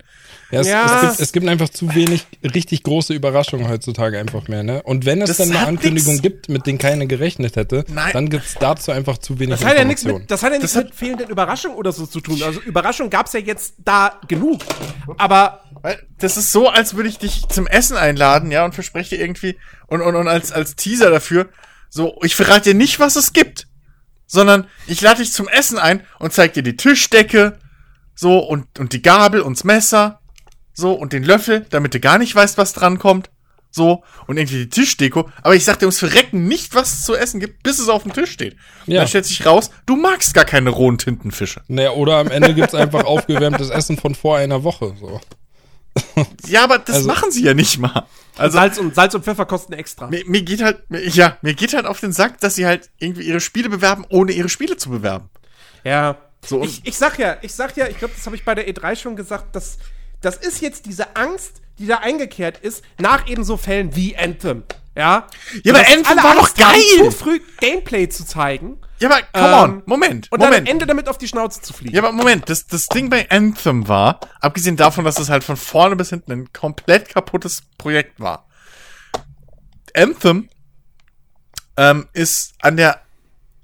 Ja, 0.50 0.60
es, 0.60 0.66
Ja. 0.68 0.84
Es, 0.84 1.00
gibt, 1.10 1.20
es 1.20 1.32
gibt 1.32 1.48
einfach 1.48 1.68
zu 1.68 1.94
wenig 1.94 2.26
richtig 2.42 2.82
große 2.82 3.14
Überraschungen 3.14 3.68
heutzutage 3.68 4.18
einfach 4.18 4.48
mehr, 4.48 4.62
ne? 4.62 4.82
Und 4.82 5.06
wenn 5.06 5.22
es 5.22 5.28
Das 5.28 5.36
dann 5.38 5.48
mal 5.50 5.60
hat 5.60 5.68
Ankündigungen 5.68 6.16
nix- 6.16 6.22
gibt, 6.22 6.48
mit 6.48 6.66
denen 6.66 6.78
keiner 6.78 7.06
gerechnet 7.06 7.56
hätte, 7.56 7.84
Nein. 7.88 8.10
dann 8.12 8.28
gibt's 8.28 8.54
dazu 8.58 8.90
einfach 8.92 9.18
zu 9.18 9.38
wenig 9.38 9.58
Das 9.60 9.68
hat 9.68 9.78
ja 9.78 9.84
nichts 9.84 10.04
mit, 10.04 10.30
das 10.30 10.42
hat 10.42 10.52
ja 10.52 10.58
nichts 10.58 10.74
mit 10.74 10.94
fehlenden 10.94 11.28
Überraschungen 11.28 11.76
oder 11.78 11.92
so 11.92 12.04
zu 12.06 12.20
tun. 12.20 12.42
Also 12.42 12.60
Überraschung 12.60 13.10
gab's 13.10 13.32
ja 13.32 13.40
jetzt 13.40 13.74
da 13.78 14.20
genug. 14.28 14.60
Aber 15.18 15.60
das 16.18 16.36
ist 16.36 16.52
so, 16.52 16.68
als 16.68 16.94
würde 16.94 17.08
ich 17.08 17.18
dich 17.18 17.48
zum 17.48 17.66
Essen 17.66 17.96
einladen, 17.96 18.50
ja, 18.50 18.64
und 18.64 18.74
verspreche 18.74 19.16
dir 19.16 19.22
irgendwie 19.22 19.56
und, 19.86 20.02
und, 20.02 20.14
und 20.16 20.28
als, 20.28 20.52
als 20.52 20.76
Teaser 20.76 21.10
dafür, 21.10 21.48
so, 21.90 22.16
ich 22.22 22.36
verrate 22.36 22.70
dir 22.70 22.74
nicht, 22.74 23.00
was 23.00 23.16
es 23.16 23.32
gibt, 23.32 23.66
sondern 24.26 24.66
ich 24.86 25.00
lade 25.00 25.20
dich 25.20 25.32
zum 25.32 25.48
Essen 25.48 25.78
ein 25.78 26.06
und 26.18 26.32
zeig 26.32 26.54
dir 26.54 26.62
die 26.62 26.76
Tischdecke, 26.76 27.58
so, 28.14 28.38
und, 28.38 28.78
und 28.78 28.92
die 28.92 29.02
Gabel 29.02 29.40
und 29.40 29.58
das 29.58 29.64
Messer, 29.64 30.20
so, 30.72 30.92
und 30.92 31.12
den 31.12 31.24
Löffel, 31.24 31.66
damit 31.70 31.94
du 31.94 32.00
gar 32.00 32.18
nicht 32.18 32.34
weißt, 32.34 32.56
was 32.56 32.72
dran 32.72 32.98
kommt, 32.98 33.30
so, 33.72 34.02
und 34.26 34.36
irgendwie 34.36 34.64
die 34.64 34.68
Tischdeko, 34.68 35.28
aber 35.42 35.54
ich 35.54 35.64
sag 35.64 35.78
dir 35.78 35.86
ums 35.86 35.98
Verrecken 35.98 36.46
nicht, 36.46 36.74
was 36.74 36.92
es 36.92 37.04
zu 37.04 37.16
essen 37.16 37.40
gibt, 37.40 37.62
bis 37.62 37.78
es 37.78 37.88
auf 37.88 38.02
dem 38.04 38.12
Tisch 38.12 38.30
steht. 38.30 38.56
Ja. 38.86 39.00
Dann 39.00 39.08
stellt 39.08 39.26
sich 39.26 39.44
raus, 39.44 39.70
du 39.86 39.96
magst 39.96 40.34
gar 40.34 40.44
keine 40.44 40.70
rohen 40.70 40.98
Tintenfische. 40.98 41.62
Naja, 41.68 41.90
oder 41.92 42.16
am 42.16 42.28
Ende 42.28 42.54
gibt's 42.54 42.74
einfach 42.74 43.04
aufgewärmtes 43.04 43.70
Essen 43.70 43.96
von 43.96 44.14
vor 44.14 44.38
einer 44.38 44.64
Woche. 44.64 44.94
So. 44.98 45.20
Ja, 46.46 46.64
aber 46.64 46.78
das 46.78 46.96
Also- 46.96 47.08
machen 47.08 47.30
sie 47.30 47.42
ja 47.44 47.54
nicht 47.54 47.78
mal. 47.78 48.06
Also, 48.36 48.56
Salz 48.58 48.78
und, 48.78 48.94
Salz 48.94 49.14
und 49.14 49.24
Pfeffer 49.24 49.44
kosten 49.44 49.72
extra. 49.74 50.06
Mir, 50.06 50.22
mir 50.26 50.42
geht 50.42 50.62
halt, 50.62 50.88
mir- 50.90 51.06
ja, 51.08 51.36
mir 51.42 51.52
geht 51.54 51.74
halt 51.74 51.84
auf 51.84 52.00
den 52.00 52.12
Sack, 52.12 52.40
dass 52.40 52.54
sie 52.54 52.64
halt 52.64 52.88
irgendwie 52.98 53.22
ihre 53.24 53.40
Spiele 53.40 53.68
bewerben, 53.68 54.06
ohne 54.08 54.32
ihre 54.32 54.48
Spiele 54.48 54.76
zu 54.76 54.88
bewerben. 54.90 55.28
Ja. 55.84 56.16
So, 56.46 56.62
ich, 56.62 56.80
ich 56.86 56.96
sag 56.96 57.18
ja, 57.18 57.36
ich 57.42 57.52
sag 57.52 57.76
ja, 57.76 57.86
ich 57.88 57.98
glaube, 57.98 58.14
das 58.16 58.24
habe 58.24 58.34
ich 58.36 58.44
bei 58.44 58.54
der 58.54 58.66
E3 58.66 58.96
schon 58.96 59.14
gesagt, 59.16 59.54
dass 59.56 59.76
das 60.22 60.36
ist 60.36 60.62
jetzt 60.62 60.86
diese 60.86 61.16
Angst, 61.16 61.60
die 61.78 61.86
da 61.86 61.96
eingekehrt 61.98 62.58
ist, 62.58 62.82
nach 62.98 63.28
eben 63.28 63.44
so 63.44 63.56
Fällen 63.58 63.94
wie 63.94 64.16
Anthem. 64.16 64.62
Ja? 64.94 65.26
Ja, 65.64 65.74
aber 65.74 65.86
Anthem 65.86 66.16
war 66.16 66.34
doch 66.34 66.40
Angst 66.48 66.64
haben, 66.64 66.72
geil! 66.74 67.10
Zu 67.10 67.10
früh 67.10 67.40
Gameplay 67.60 68.08
zu 68.08 68.24
zeigen. 68.24 68.78
Ja, 69.00 69.08
aber 69.08 69.22
come 69.32 69.46
Ähm, 69.46 69.76
on, 69.76 69.82
Moment, 69.86 70.30
Und 70.30 70.40
dann 70.40 70.48
am 70.48 70.52
Moment. 70.52 70.68
Ende 70.68 70.86
damit 70.86 71.08
auf 71.08 71.18
die 71.18 71.28
Schnauze 71.28 71.62
zu 71.62 71.72
fliegen. 71.72 71.94
Ja, 71.94 72.02
aber 72.02 72.12
Moment, 72.12 72.48
das, 72.48 72.66
das 72.66 72.86
Ding 72.86 73.08
bei 73.08 73.30
Anthem 73.30 73.88
war, 73.88 74.20
abgesehen 74.40 74.76
davon, 74.76 75.04
dass 75.04 75.18
es 75.18 75.30
halt 75.30 75.42
von 75.42 75.56
vorne 75.56 75.96
bis 75.96 76.10
hinten 76.10 76.32
ein 76.32 76.52
komplett 76.52 77.08
kaputtes 77.08 77.62
Projekt 77.78 78.20
war. 78.20 78.46
Anthem 79.94 80.48
ähm, 81.76 82.08
ist 82.12 82.52
an 82.60 82.76
der 82.76 83.00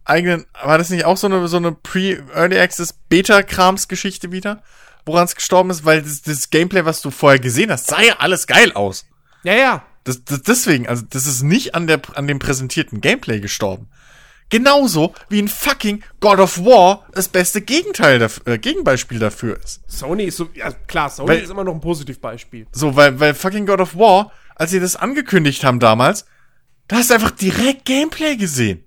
eigenen, 0.05 0.47
war 0.63 0.79
das 0.79 0.91
nicht 0.91 1.05
auch 1.05 1.17
so 1.17 1.27
eine, 1.27 1.47
so 1.49 1.59
eine 1.59 1.73
Pre-Early 1.73 2.59
Access 2.59 2.95
Beta-Krams-Geschichte 3.09 4.33
wieder? 4.33 4.63
Woran 5.05 5.25
es 5.25 5.37
gestorben 5.37 5.71
ist, 5.71 5.85
weil 5.85 6.03
das, 6.03 6.23
das 6.23 6.51
Gameplay, 6.51 6.85
was 6.85 7.01
du 7.01 7.11
vorher 7.11 7.39
gesehen 7.39 7.71
hast, 7.71 7.87
sah 7.87 8.01
ja 8.01 8.17
alles 8.19 8.47
geil 8.47 8.73
aus. 8.73 9.05
Ja, 9.45 9.55
ja. 9.55 9.85
Das, 10.05 10.25
das, 10.25 10.43
deswegen, 10.43 10.89
also 10.89 11.05
das 11.09 11.27
ist 11.27 11.43
nicht 11.43 11.75
an, 11.75 11.87
der, 11.87 12.01
an 12.15 12.27
dem 12.27 12.39
präsentierten 12.39 13.01
Gameplay 13.01 13.41
gestorben. 13.41 13.89
Genauso 14.49 15.13
wie 15.29 15.43
ein 15.43 15.49
fucking 15.49 16.05
God 16.21 16.39
of 16.39 16.59
War 16.65 17.05
das 17.13 17.29
beste 17.29 17.61
Gegenteil 17.63 18.19
dafür, 18.21 18.47
äh, 18.47 18.59
Gegenbeispiel 18.59 19.19
dafür 19.19 19.59
ist. 19.63 19.81
Sony 19.89 20.25
ist 20.25 20.37
so, 20.37 20.49
ja 20.55 20.71
klar, 20.87 21.11
Sony 21.11 21.31
Weil- 21.31 21.41
ist 21.41 21.51
immer 21.51 21.65
noch 21.65 21.75
ein 21.75 21.81
Positivbeispiel. 21.81 22.67
So, 22.71 22.95
weil, 22.95 23.19
weil 23.19 23.35
fucking 23.35 23.67
God 23.67 23.81
of 23.81 23.97
War, 23.97 24.31
als 24.55 24.71
sie 24.71 24.79
das 24.81 24.95
angekündigt 24.95 25.65
haben 25.65 25.81
damals, 25.81 26.27
da 26.87 26.97
hast 26.97 27.11
du 27.11 27.15
einfach 27.15 27.33
direkt 27.33 27.85
Gameplay 27.85 28.37
gesehen. 28.37 28.85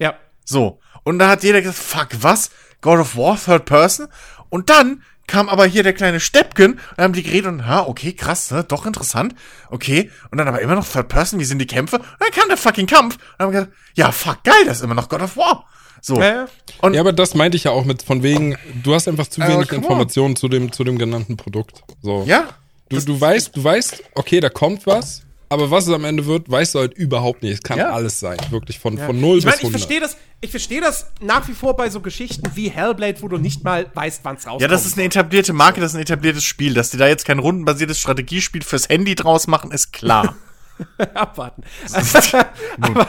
Ja. 0.00 0.14
So. 0.44 0.80
Und 1.04 1.20
da 1.20 1.28
hat 1.28 1.44
jeder 1.44 1.62
gesagt, 1.62 1.78
fuck, 1.78 2.08
was? 2.22 2.50
God 2.80 2.98
of 2.98 3.16
War, 3.16 3.38
Third 3.40 3.64
Person? 3.64 4.08
Und 4.48 4.70
dann 4.70 5.02
kam 5.26 5.48
aber 5.48 5.66
hier 5.66 5.82
der 5.82 5.92
kleine 5.92 6.20
Steppken 6.20 6.72
und 6.74 6.80
dann 6.96 7.04
haben 7.04 7.12
die 7.12 7.22
geredet 7.22 7.46
und, 7.52 7.66
ha, 7.66 7.86
okay, 7.86 8.12
krass, 8.12 8.50
ne, 8.50 8.64
doch 8.64 8.86
interessant, 8.86 9.34
okay. 9.70 10.10
Und 10.30 10.38
dann 10.38 10.48
aber 10.48 10.60
immer 10.60 10.74
noch 10.74 10.86
Third 10.86 11.08
Person, 11.08 11.40
wie 11.40 11.44
sind 11.44 11.58
die 11.58 11.66
Kämpfe? 11.66 11.96
Und 11.96 12.06
dann 12.20 12.30
kam 12.30 12.48
der 12.48 12.56
fucking 12.56 12.86
Kampf 12.86 13.16
und 13.38 13.44
haben 13.44 13.52
gesagt, 13.52 13.72
ja, 13.94 14.12
fuck, 14.12 14.42
geil, 14.44 14.64
das 14.66 14.78
ist 14.78 14.82
immer 14.84 14.94
noch 14.94 15.08
God 15.08 15.22
of 15.22 15.36
War. 15.36 15.66
So. 16.00 16.20
Ja, 16.20 16.26
ja. 16.26 16.46
Und 16.82 16.94
Ja, 16.94 17.00
aber 17.00 17.12
das 17.12 17.34
meinte 17.34 17.56
ich 17.56 17.64
ja 17.64 17.72
auch 17.72 17.84
mit 17.84 18.02
von 18.02 18.22
wegen, 18.22 18.56
du 18.82 18.94
hast 18.94 19.08
einfach 19.08 19.26
zu 19.26 19.40
Aber 19.40 19.54
wenig 19.54 19.72
on. 19.72 19.78
Informationen 19.78 20.36
zu 20.36 20.48
dem, 20.48 20.70
zu 20.70 20.84
dem 20.84 20.98
genannten 20.98 21.36
Produkt. 21.36 21.82
So. 22.02 22.24
ja, 22.26 22.48
Du, 22.88 23.00
du 23.00 23.20
weißt, 23.20 23.56
du 23.56 23.64
weißt, 23.64 24.04
okay, 24.14 24.38
da 24.38 24.48
kommt 24.48 24.86
was, 24.86 25.22
aber 25.48 25.70
was 25.70 25.86
es 25.86 25.92
am 25.94 26.04
Ende 26.04 26.26
wird, 26.26 26.50
weißt 26.50 26.74
du 26.74 26.78
halt 26.80 26.94
überhaupt 26.94 27.42
nicht. 27.42 27.54
Es 27.54 27.62
kann 27.62 27.78
Ja. 27.78 27.90
alles 27.90 28.18
sein, 28.20 28.36
wirklich 28.50 28.78
von, 28.78 28.98
von 28.98 29.20
0 29.20 29.38
Ich 29.38 29.44
meine, 29.44 29.52
bis 29.56 29.60
ich 29.62 29.66
100. 29.68 29.80
verstehe 29.80 30.00
das, 30.00 30.16
ich 30.40 30.50
verstehe 30.50 30.80
das 30.80 31.06
nach 31.20 31.46
wie 31.48 31.52
vor 31.52 31.76
bei 31.76 31.88
so 31.90 32.00
Geschichten 32.00 32.50
wie 32.54 32.68
Hellblade, 32.68 33.22
wo 33.22 33.28
du 33.28 33.38
nicht 33.38 33.62
mal 33.64 33.86
weißt, 33.94 34.20
wann 34.24 34.36
es 34.36 34.42
rauskommt. 34.46 34.62
ja, 34.62 34.68
das 34.68 34.84
ist 34.86 34.96
eine 34.96 35.06
etablierte 35.06 35.52
Marke, 35.52 35.80
das 35.80 35.92
ist 35.92 35.96
ein 35.96 36.02
etabliertes 36.02 36.44
Spiel. 36.44 36.74
Dass 36.74 36.90
die 36.90 36.96
da 36.96 37.06
jetzt 37.06 37.24
kein 37.24 37.38
rundenbasiertes 37.38 37.98
Strategiespiel 38.00 38.62
fürs 38.62 38.88
Handy 38.88 39.14
draus 39.14 39.46
machen, 39.46 39.70
ist 39.70 39.92
klar. 39.92 40.34
abwarten. 41.14 41.62
aber 42.80 43.08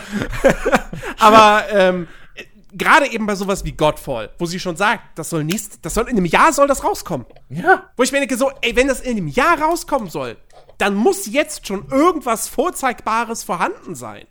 aber 1.20 1.64
ähm, 1.72 2.08
äh, 2.36 2.44
gerade 2.74 3.12
eben 3.12 3.26
bei 3.26 3.36
sowas 3.36 3.66
wie 3.66 3.72
Godfall, 3.74 4.30
wo 4.38 4.46
sie 4.46 4.60
schon 4.60 4.76
sagt, 4.78 5.18
das 5.18 5.30
soll 5.30 5.44
nächst, 5.44 5.80
das 5.84 5.94
soll 5.94 6.06
in 6.10 6.18
einem 6.18 6.26
Jahr 6.26 6.54
soll 6.54 6.68
das 6.68 6.84
rauskommen. 6.84 7.26
ja. 7.50 7.84
Wo 7.98 8.04
ich 8.04 8.12
mir 8.12 8.20
denke, 8.20 8.38
so, 8.38 8.52
ey, 8.62 8.76
wenn 8.76 8.88
das 8.88 9.02
in 9.02 9.18
einem 9.18 9.28
Jahr 9.28 9.60
rauskommen 9.62 10.10
soll, 10.10 10.38
dann 10.78 10.96
muss 10.96 11.26
jetzt 11.26 11.68
schon 11.68 11.88
irgendwas 11.90 12.48
Vorzeigbares 12.48 13.44
vorhanden 13.44 13.96
sein. 13.96 14.26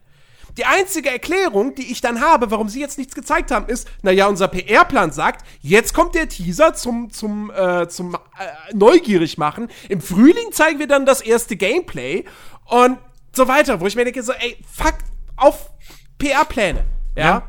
Die 0.57 0.64
einzige 0.64 1.11
Erklärung, 1.11 1.74
die 1.74 1.92
ich 1.92 2.01
dann 2.01 2.20
habe, 2.20 2.51
warum 2.51 2.68
sie 2.70 2.80
jetzt 2.80 2.97
nichts 2.97 3.14
gezeigt 3.14 3.51
haben, 3.51 3.66
ist, 3.66 3.88
naja, 4.03 4.26
unser 4.26 4.49
PR-Plan 4.49 5.12
sagt, 5.12 5.44
jetzt 5.61 5.92
kommt 5.92 6.14
der 6.14 6.28
Teaser 6.28 6.72
zum, 6.72 7.11
zum, 7.11 7.51
äh, 7.51 7.88
zum 7.88 8.14
äh, 8.14 8.74
neugierig 8.74 9.36
machen. 9.36 9.68
Im 9.90 10.01
Frühling 10.01 10.53
zeigen 10.53 10.78
wir 10.78 10.86
dann 10.86 11.05
das 11.05 11.20
erste 11.20 11.57
Gameplay 11.57 12.24
und 12.64 12.99
so 13.32 13.49
weiter, 13.49 13.80
wo 13.80 13.86
ich 13.86 13.97
mir 13.97 14.05
denke, 14.05 14.22
so, 14.22 14.32
ey, 14.32 14.57
fuck 14.72 14.94
auf 15.36 15.70
PR-Pläne. 16.18 16.84
ja? 17.16 17.24
Ja. 17.24 17.42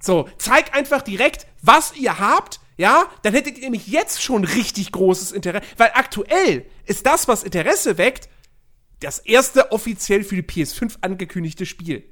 So, 0.00 0.28
zeig 0.38 0.76
einfach 0.76 1.02
direkt, 1.02 1.48
was 1.60 1.96
ihr 1.96 2.20
habt, 2.20 2.60
ja, 2.78 3.06
dann 3.22 3.34
hättet 3.34 3.58
ihr 3.58 3.64
nämlich 3.64 3.88
jetzt 3.88 4.22
schon 4.22 4.44
richtig 4.44 4.92
großes 4.92 5.32
Interesse, 5.32 5.66
weil 5.76 5.90
aktuell 5.94 6.64
ist 6.86 7.04
das, 7.04 7.28
was 7.28 7.42
Interesse 7.42 7.98
weckt, 7.98 8.28
das 9.00 9.18
erste 9.18 9.72
offiziell 9.72 10.24
für 10.24 10.36
die 10.36 10.42
PS5 10.42 10.96
angekündigte 11.02 11.66
Spiel. 11.66 12.04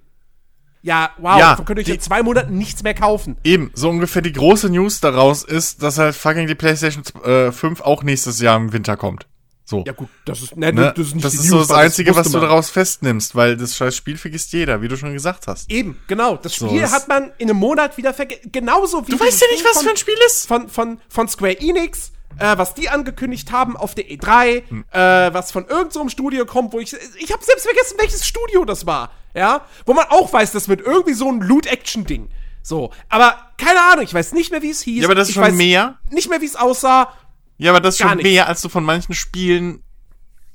Ja, 0.83 1.11
wow, 1.19 1.39
Ja, 1.39 1.57
könnt 1.64 1.79
ihr 1.79 1.85
euch 1.85 1.95
in 1.95 2.01
zwei 2.01 2.23
Monaten 2.23 2.59
nichts 2.59 2.83
mehr 2.83 2.95
kaufen. 2.95 3.37
Eben, 3.43 3.71
so 3.75 3.89
ungefähr 3.89 4.23
die 4.23 4.33
große 4.33 4.69
News 4.69 5.01
daraus 5.01 5.43
ist, 5.43 5.83
dass 5.83 5.99
halt 5.99 6.14
fucking 6.14 6.47
die 6.47 6.55
PlayStation 6.55 7.03
äh, 7.25 7.51
5 7.51 7.81
auch 7.81 8.03
nächstes 8.03 8.41
Jahr 8.41 8.57
im 8.57 8.73
Winter 8.73 8.97
kommt. 8.97 9.27
So. 9.69 9.83
Ja 9.85 9.93
gut, 9.93 10.09
das 10.25 10.43
ist, 10.43 10.57
ne, 10.57 10.73
Ne? 10.73 10.95
das 10.97 11.09
ist 11.09 11.14
nicht 11.17 11.25
das 11.25 11.35
ist 11.35 11.49
so 11.49 11.59
das 11.59 11.73
Einzige, 11.73 12.12
was 12.12 12.19
wusste 12.27 12.33
du 12.35 12.39
man. 12.39 12.49
daraus 12.51 12.71
festnimmst, 12.71 13.35
weil 13.35 13.57
das 13.57 13.77
scheiß 13.77 13.97
Spiel 13.97 14.17
vergisst 14.17 14.53
jeder, 14.53 14.81
wie 14.81 14.87
du 14.87 14.97
schon 14.97 15.12
gesagt 15.12 15.49
hast. 15.49 15.69
Eben, 15.71 15.99
genau. 16.07 16.37
Das 16.37 16.53
So, 16.55 16.69
Spiel 16.69 16.83
das- 16.83 16.93
hat 16.93 17.09
man 17.09 17.33
in 17.39 17.51
einem 17.51 17.59
Monat 17.59 17.97
wieder 17.97 18.14
vergessen. 18.14 18.53
Genauso 18.53 19.05
wie 19.09 19.11
Du 19.11 19.19
weißt 19.19 19.41
ja 19.41 19.49
nicht, 19.51 19.64
was 19.64 19.83
für 19.83 19.91
ein 19.91 19.97
Spiel 19.97 20.14
ist. 20.27 20.47
von, 20.47 20.69
von, 20.69 21.01
von 21.09 21.27
Square 21.29 21.59
Enix, 21.61 22.12
äh, 22.39 22.57
was 22.57 22.75
die 22.75 22.89
angekündigt 22.91 23.51
haben 23.51 23.77
auf 23.77 23.97
der 23.97 24.05
E3, 24.09 24.62
Hm. 24.69 24.85
äh, 24.93 24.99
was 25.35 25.51
von 25.51 25.64
irgendeinem 25.64 25.91
so 26.05 26.09
Studio 26.11 26.47
kommt, 26.47 26.73
wo 26.73 26.79
ich. 26.79 26.93
Ich 27.19 27.33
habe 27.33 27.43
selbst 27.45 27.64
vergessen, 27.64 27.97
welches 27.99 28.25
Studio 28.25 28.64
das 28.64 28.87
war. 28.87 29.11
Ja? 29.35 29.62
Wo 29.85 29.95
man 29.95 30.05
auch 30.11 30.33
weiß, 30.33 30.53
das 30.53 30.69
wird 30.69 30.81
irgendwie 30.81 31.14
so 31.14 31.29
ein 31.29 31.41
Loot-Action-Ding. 31.41 32.29
So. 32.62 32.91
Aber 33.09 33.37
keine 33.59 33.81
Ahnung, 33.91 34.05
ich 34.05 34.14
weiß 34.14 34.33
nicht 34.33 34.51
mehr, 34.53 34.62
wie 34.62 34.71
es 34.71 34.81
hieß. 34.83 35.01
Ja, 35.03 35.09
aber 35.09 35.14
das 35.17 35.25
ist 35.25 35.31
ich 35.31 35.35
schon 35.35 35.45
weiß 35.45 35.55
mehr. 35.55 35.99
Nicht 36.11 36.31
mehr, 36.31 36.41
wie 36.41 36.47
es 36.47 36.57
aussah. 36.57 37.12
Ja, 37.59 37.73
aber 37.73 37.81
das 37.81 37.95
ist 37.95 38.01
Gar 38.01 38.11
schon 38.11 38.19
nichts. 38.19 38.31
mehr, 38.31 38.49
als 38.49 38.61
du 38.61 38.69
von 38.69 38.85
manchen 38.85 39.15
Spielen 39.15 39.83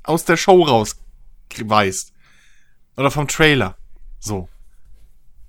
aus 0.02 0.24
der 0.24 0.36
Show 0.36 0.62
raus 0.62 0.96
weißt. 1.62 2.12
Oder 2.96 3.10
vom 3.10 3.28
Trailer. 3.28 3.76
So. 4.18 4.48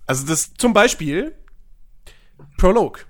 Also 0.05 0.25
das. 0.25 0.53
Zum 0.55 0.73
Beispiel 0.73 1.33
Prologue. 2.57 3.01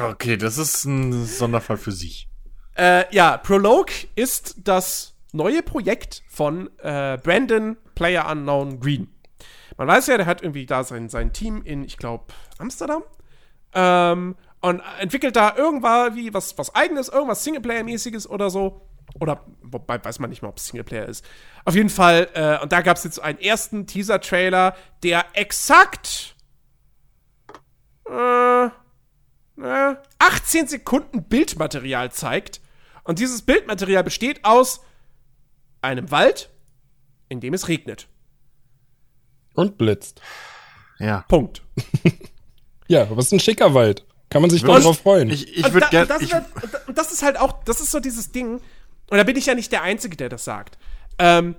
Okay, 0.00 0.36
das 0.36 0.58
ist 0.58 0.84
ein 0.84 1.24
Sonderfall 1.24 1.76
für 1.76 1.92
sich. 1.92 2.28
Äh, 2.76 3.04
ja, 3.14 3.38
Prologue 3.38 3.92
ist 4.16 4.56
das 4.58 5.14
neue 5.32 5.62
Projekt 5.62 6.22
von 6.28 6.68
äh, 6.78 7.18
Brandon 7.22 7.76
Player 7.94 8.28
Unknown 8.30 8.80
Green. 8.80 9.08
Man 9.76 9.88
weiß 9.88 10.08
ja, 10.08 10.16
der 10.16 10.26
hat 10.26 10.42
irgendwie 10.42 10.66
da 10.66 10.84
sein, 10.84 11.08
sein 11.08 11.32
Team 11.32 11.62
in, 11.62 11.84
ich 11.84 11.96
glaube, 11.96 12.32
Amsterdam. 12.58 13.02
Ähm, 13.72 14.36
und 14.64 14.80
entwickelt 14.98 15.36
da 15.36 15.54
irgendwas 15.54 16.14
wie 16.14 16.32
was, 16.32 16.56
was 16.56 16.74
eigenes, 16.74 17.10
irgendwas 17.10 17.44
Singleplayer-mäßiges 17.44 18.26
oder 18.26 18.48
so. 18.48 18.88
Oder, 19.20 19.44
wobei 19.60 20.02
weiß 20.02 20.18
man 20.20 20.30
nicht 20.30 20.40
mehr, 20.40 20.48
ob 20.48 20.56
es 20.56 20.66
Singleplayer 20.66 21.06
ist. 21.06 21.22
Auf 21.66 21.74
jeden 21.74 21.90
Fall, 21.90 22.28
äh, 22.32 22.62
und 22.62 22.72
da 22.72 22.80
gab 22.80 22.96
es 22.96 23.04
jetzt 23.04 23.20
einen 23.20 23.38
ersten 23.38 23.86
Teaser-Trailer, 23.86 24.74
der 25.02 25.26
exakt 25.34 26.34
äh, 28.08 28.64
äh, 28.64 29.96
18 30.18 30.66
Sekunden 30.66 31.24
Bildmaterial 31.24 32.10
zeigt. 32.10 32.62
Und 33.02 33.18
dieses 33.18 33.42
Bildmaterial 33.42 34.02
besteht 34.02 34.46
aus 34.46 34.80
einem 35.82 36.10
Wald, 36.10 36.48
in 37.28 37.40
dem 37.40 37.52
es 37.52 37.68
regnet. 37.68 38.08
Und 39.52 39.76
blitzt. 39.76 40.22
Ja. 40.98 41.26
Punkt. 41.28 41.62
Ja, 42.86 43.02
aber 43.02 43.18
es 43.18 43.26
ist 43.26 43.32
ein 43.32 43.40
schicker 43.40 43.72
Wald. 43.72 44.04
Kann 44.34 44.42
man 44.42 44.50
sich 44.50 44.64
doch 44.64 44.80
drauf 44.80 44.98
freuen. 44.98 45.30
Ich, 45.30 45.56
ich 45.56 45.62
würde 45.72 45.86
da- 45.90 46.04
gerne. 46.04 46.06
das, 46.08 46.32
halt- 46.32 46.44
das 46.92 47.12
ist 47.12 47.22
halt 47.22 47.38
auch, 47.38 47.62
das 47.64 47.80
ist 47.80 47.92
so 47.92 48.00
dieses 48.00 48.32
Ding. 48.32 48.54
Und 49.10 49.16
da 49.16 49.22
bin 49.22 49.36
ich 49.36 49.46
ja 49.46 49.54
nicht 49.54 49.70
der 49.70 49.82
Einzige, 49.82 50.16
der 50.16 50.28
das 50.28 50.44
sagt. 50.44 50.76
Ähm, 51.20 51.54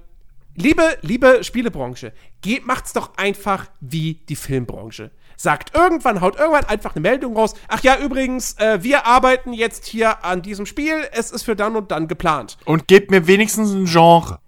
liebe, 0.55 0.97
liebe 1.01 1.41
Spielebranche, 1.45 2.11
geht, 2.41 2.67
macht's 2.67 2.91
doch 2.91 3.15
einfach 3.17 3.67
wie 3.79 4.15
die 4.27 4.35
Filmbranche. 4.35 5.11
Sagt 5.37 5.73
irgendwann, 5.73 6.19
haut 6.19 6.37
irgendwann 6.37 6.65
einfach 6.65 6.95
eine 6.95 7.01
Meldung 7.01 7.37
raus. 7.37 7.53
Ach 7.69 7.81
ja, 7.81 7.97
übrigens, 7.97 8.57
äh, 8.59 8.83
wir 8.83 9.05
arbeiten 9.05 9.53
jetzt 9.53 9.85
hier 9.85 10.25
an 10.25 10.41
diesem 10.41 10.65
Spiel. 10.65 11.07
Es 11.13 11.31
ist 11.31 11.43
für 11.43 11.55
dann 11.55 11.77
und 11.77 11.91
dann 11.91 12.09
geplant. 12.09 12.57
und 12.65 12.87
gebt 12.89 13.09
mir 13.09 13.25
wenigstens 13.25 13.71
ein 13.71 13.85
Genre. 13.85 14.39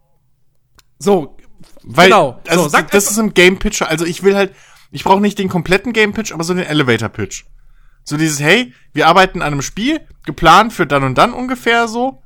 So, 1.00 1.38
Weil, 1.84 2.08
genau. 2.10 2.40
Also 2.48 2.64
so, 2.64 2.70
sagt 2.70 2.94
das 2.94 3.06
einfach- 3.06 3.12
ist 3.12 3.18
im 3.20 3.34
Game 3.34 3.58
Pitch. 3.60 3.82
Also 3.84 4.04
ich 4.06 4.24
will 4.24 4.36
halt, 4.36 4.54
ich 4.92 5.04
brauche 5.06 5.22
nicht 5.22 5.40
den 5.40 5.48
kompletten 5.50 5.94
Game 5.94 6.14
Pitch, 6.14 6.34
aber 6.34 6.44
so 6.44 6.54
den 6.54 6.66
Elevator 6.66 7.10
Pitch. 7.10 7.46
So 8.08 8.16
dieses, 8.16 8.40
hey, 8.40 8.74
wir 8.94 9.08
arbeiten 9.08 9.42
an 9.42 9.52
einem 9.52 9.62
Spiel, 9.62 10.00
geplant 10.26 10.72
für 10.72 10.88
dann 10.88 11.04
und 11.04 11.18
dann 11.18 11.34
ungefähr 11.34 11.90
so. 11.90 12.24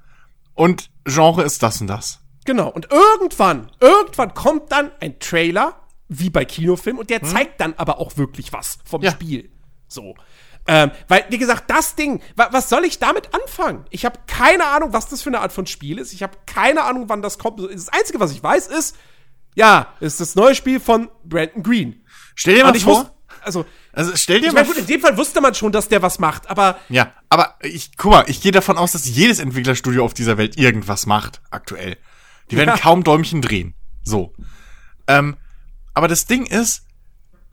Und 0.54 0.92
Genre 1.06 1.42
ist 1.42 1.64
das 1.64 1.82
und 1.82 1.88
das. 1.88 2.20
Genau. 2.46 2.70
Und 2.70 2.90
irgendwann, 2.92 3.72
irgendwann 3.80 4.36
kommt 4.36 4.72
dann 4.72 4.92
ein 5.00 5.18
Trailer, 5.18 5.82
wie 6.08 6.30
bei 6.30 6.46
Kinofilmen, 6.46 7.00
und 7.00 7.10
der 7.10 7.24
zeigt 7.24 7.60
dann 7.62 7.74
aber 7.78 7.98
auch 8.00 8.16
wirklich 8.18 8.54
was 8.54 8.78
vom 8.86 9.02
Ja. 9.02 9.10
Spiel. 9.10 9.50
So. 9.88 10.14
Ähm, 10.68 10.92
weil, 11.08 11.26
wie 11.30 11.40
gesagt, 11.40 11.64
das 11.72 11.96
Ding, 11.96 12.22
wa 12.36 12.50
was 12.52 12.70
soll 12.70 12.86
ich 12.86 13.00
damit 13.00 13.34
anfangen? 13.34 13.86
Ich 13.90 14.06
habe 14.06 14.20
keine 14.28 14.68
Ahnung, 14.68 14.94
was 14.94 15.08
das 15.10 15.24
für 15.24 15.30
eine 15.30 15.40
Art 15.40 15.52
von 15.52 15.66
Spiel 15.66 15.98
ist. 15.98 16.14
Ich 16.14 16.22
habe 16.22 16.38
keine 16.46 16.84
Ahnung, 16.84 17.10
wann 17.10 17.24
das 17.24 17.40
kommt. 17.40 17.60
Das 17.60 17.90
Einzige, 17.90 18.20
was 18.20 18.32
ich 18.32 18.44
weiß, 18.44 18.68
ist, 18.68 18.96
ja, 19.56 19.88
ist 20.00 20.20
das 20.20 20.36
neue 20.36 20.54
Spiel 20.54 20.80
von 20.80 21.10
Brandon 21.24 21.64
Green. 21.64 22.06
Stell 22.36 22.56
dir 22.56 22.66
mal 22.66 22.80
vor, 22.80 23.10
also, 23.44 23.66
also 23.94 24.12
stell 24.16 24.39
dir 24.42 24.48
ich 24.48 24.54
mal 24.54 24.62
meine, 24.64 24.74
gut, 24.74 24.78
in 24.78 24.88
dem 24.88 25.02
Fall 25.02 25.18
wusste 25.18 25.42
man 25.42 25.54
schon, 25.56 25.72
dass 25.72 25.88
der 25.89 26.02
was 26.02 26.20
macht, 26.20 26.50
aber 26.50 26.80
Ja, 26.89 27.12
aber 27.30 27.56
ich, 27.62 27.98
guck 27.98 28.12
mal, 28.12 28.26
ich 28.28 28.42
gehe 28.42 28.52
davon 28.52 28.78
aus, 28.78 28.92
dass 28.92 29.08
jedes 29.08 29.39
Entwicklerstudio 29.39 30.04
auf 30.06 30.14
dieser 30.14 30.38
Welt 30.38 30.58
irgendwas 30.58 31.06
macht, 31.06 31.42
aktuell. 31.50 31.98
Die 32.50 32.58
werden 32.58 32.70
Ja. 32.70 32.78
kaum 32.78 33.04
Däumchen 33.04 33.42
drehen. 33.42 33.74
So. 34.04 34.34
Ähm, 35.08 35.38
aber 35.94 36.08
das 36.08 36.26
Ding 36.26 36.46
ist, 36.46 36.86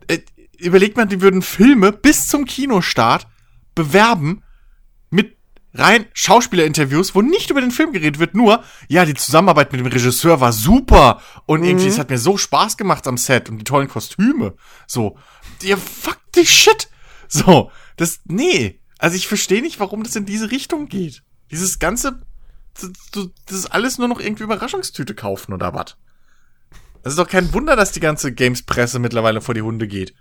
äh, 0.07 0.19
überlegt 0.57 0.97
man, 0.97 1.09
die 1.09 1.21
würden 1.21 1.41
Filme 1.41 1.91
bis 1.91 2.27
zum 2.27 2.45
Kinostart 2.45 3.27
bewerben 3.75 4.43
mit 5.09 5.37
rein 5.73 6.05
Schauspielerinterviews, 6.13 7.15
wo 7.15 7.21
nicht 7.21 7.49
über 7.49 7.61
den 7.61 7.71
Film 7.71 7.91
geredet 7.93 8.19
wird, 8.19 8.35
nur, 8.35 8.63
ja, 8.87 9.05
die 9.05 9.13
Zusammenarbeit 9.13 9.71
mit 9.71 9.79
dem 9.79 9.87
Regisseur 9.87 10.41
war 10.41 10.51
super 10.51 11.21
und 11.45 11.63
irgendwie, 11.63 11.87
es 11.87 11.99
hat 11.99 12.09
mir 12.09 12.17
so 12.17 12.37
Spaß 12.37 12.77
gemacht 12.77 13.07
am 13.07 13.17
Set 13.17 13.49
und 13.49 13.57
die 13.57 13.63
tollen 13.63 13.87
Kostüme. 13.87 14.55
So, 14.87 15.17
ihr 15.61 15.77
fuck 15.77 16.19
the 16.33 16.45
shit. 16.45 16.89
So, 17.27 17.71
das, 17.97 18.21
nee. 18.25 18.79
Also 18.97 19.15
ich 19.15 19.27
verstehe 19.27 19.61
nicht, 19.61 19.79
warum 19.79 20.03
das 20.03 20.15
in 20.15 20.25
diese 20.25 20.51
Richtung 20.51 20.87
geht. 20.87 21.23
Dieses 21.51 21.79
ganze, 21.79 22.21
das, 22.73 23.29
das 23.45 23.57
ist 23.57 23.67
alles 23.67 23.97
nur 23.97 24.07
noch 24.07 24.19
irgendwie 24.19 24.43
Überraschungstüte 24.43 25.15
kaufen 25.15 25.53
oder 25.53 25.73
was. 25.73 25.95
Es 27.03 27.13
ist 27.13 27.19
doch 27.19 27.27
kein 27.27 27.53
Wunder, 27.53 27.75
dass 27.75 27.91
die 27.91 28.01
ganze 28.01 28.33
Games-Presse 28.33 28.99
mittlerweile 28.99 29.41
vor 29.41 29.55
die 29.55 29.61
Hunde 29.61 29.87
geht. 29.87 30.13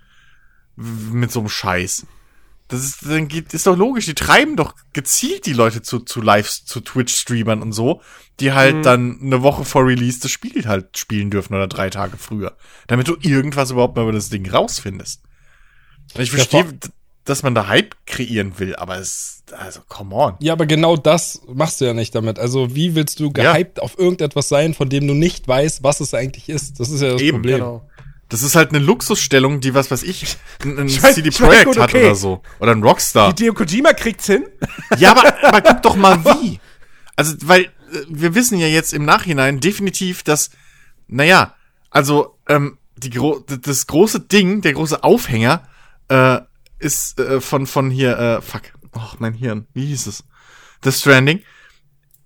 Mit 0.76 1.32
so 1.32 1.40
einem 1.40 1.48
Scheiß. 1.48 2.06
Das 2.68 2.84
ist, 2.84 3.06
dann 3.06 3.28
geht, 3.28 3.54
ist 3.54 3.66
doch 3.66 3.76
logisch, 3.76 4.04
die 4.04 4.14
treiben 4.14 4.56
doch 4.56 4.74
gezielt 4.92 5.46
die 5.46 5.54
Leute 5.54 5.80
zu, 5.80 6.00
zu 6.00 6.20
Lives, 6.20 6.66
zu 6.66 6.80
Twitch-Streamern 6.80 7.62
und 7.62 7.72
so, 7.72 8.02
die 8.40 8.52
halt 8.52 8.84
dann 8.84 9.18
eine 9.22 9.42
Woche 9.42 9.64
vor 9.64 9.86
Release 9.86 10.20
das 10.20 10.30
Spiel 10.30 10.66
halt 10.66 10.98
spielen 10.98 11.30
dürfen 11.30 11.54
oder 11.54 11.66
drei 11.66 11.88
Tage 11.88 12.18
früher. 12.18 12.56
Damit 12.86 13.08
du 13.08 13.16
irgendwas 13.20 13.70
überhaupt 13.70 13.96
mal 13.96 14.02
über 14.02 14.12
das 14.12 14.28
Ding 14.28 14.48
rausfindest. 14.48 15.22
Ich 16.18 16.30
verstehe, 16.30 16.78
dass 17.24 17.42
man 17.42 17.54
da 17.54 17.68
Hype 17.68 17.94
kreieren 18.06 18.58
will, 18.58 18.74
aber 18.76 18.98
es, 18.98 19.42
also, 19.56 19.80
come 19.88 20.14
on. 20.14 20.34
Ja, 20.40 20.54
aber 20.54 20.66
genau 20.66 20.96
das 20.96 21.42
machst 21.46 21.80
du 21.80 21.84
ja 21.84 21.94
nicht 21.94 22.14
damit. 22.14 22.38
Also, 22.38 22.74
wie 22.74 22.94
willst 22.94 23.20
du 23.20 23.30
gehypt 23.30 23.80
auf 23.80 23.98
irgendetwas 23.98 24.48
sein, 24.48 24.74
von 24.74 24.88
dem 24.88 25.06
du 25.06 25.14
nicht 25.14 25.46
weißt, 25.46 25.82
was 25.82 26.00
es 26.00 26.14
eigentlich 26.14 26.48
ist? 26.48 26.80
Das 26.80 26.90
ist 26.90 27.02
ja 27.02 27.12
das 27.12 27.22
Eben, 27.22 27.38
Problem. 27.38 27.56
Genau. 27.58 27.88
Das 28.28 28.42
ist 28.42 28.54
halt 28.56 28.70
eine 28.70 28.78
Luxusstellung, 28.78 29.60
die 29.60 29.72
was 29.74 29.90
weiß 29.90 30.02
ich, 30.02 30.36
ein, 30.62 30.78
ein 30.78 30.86
Ich 30.88 31.00
weiß- 31.00 31.14
CD 31.14 31.30
Projekt 31.30 31.64
gut, 31.64 31.78
hat 31.78 31.90
okay. 31.90 32.04
oder 32.06 32.14
so. 32.14 32.42
Oder 32.60 32.72
ein 32.72 32.82
Rockstar. 32.82 33.28
Hideo 33.28 33.54
Kojima 33.54 33.94
kriegt's 33.94 34.26
hin. 34.26 34.44
Ja, 34.98 35.12
aber, 35.12 35.44
aber 35.44 35.62
guck 35.62 35.82
doch 35.82 35.96
mal 35.96 36.22
wie. 36.42 36.60
Also, 37.16 37.34
weil 37.44 37.62
äh, 37.64 37.68
wir 38.08 38.34
wissen 38.34 38.58
ja 38.58 38.66
jetzt 38.66 38.92
im 38.92 39.04
Nachhinein 39.06 39.60
definitiv, 39.60 40.22
dass, 40.24 40.50
naja, 41.06 41.54
also 41.90 42.38
ähm, 42.48 42.76
die 42.96 43.10
gro 43.10 43.38
das 43.40 43.86
große 43.86 44.20
Ding, 44.20 44.60
der 44.60 44.74
große 44.74 45.02
Aufhänger 45.02 45.66
äh, 46.08 46.40
ist 46.78 47.18
äh, 47.18 47.40
von 47.40 47.66
von 47.66 47.90
hier, 47.90 48.18
äh, 48.18 48.42
fuck, 48.42 48.62
oh 48.94 49.00
mein 49.18 49.32
Hirn, 49.32 49.66
wie 49.72 49.86
hieß 49.86 50.06
es? 50.06 50.24
The 50.84 50.92
Stranding 50.92 51.42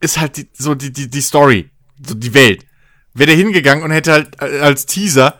ist 0.00 0.18
halt 0.18 0.36
die, 0.36 0.48
so 0.52 0.74
die 0.74 0.92
die 0.92 1.08
die 1.08 1.20
Story, 1.20 1.70
so 2.04 2.14
die 2.14 2.34
Welt. 2.34 2.66
Wäre 3.14 3.28
der 3.28 3.36
hingegangen 3.36 3.84
und 3.84 3.92
hätte 3.92 4.12
halt 4.12 4.42
äh, 4.42 4.58
als 4.60 4.84
Teaser 4.86 5.38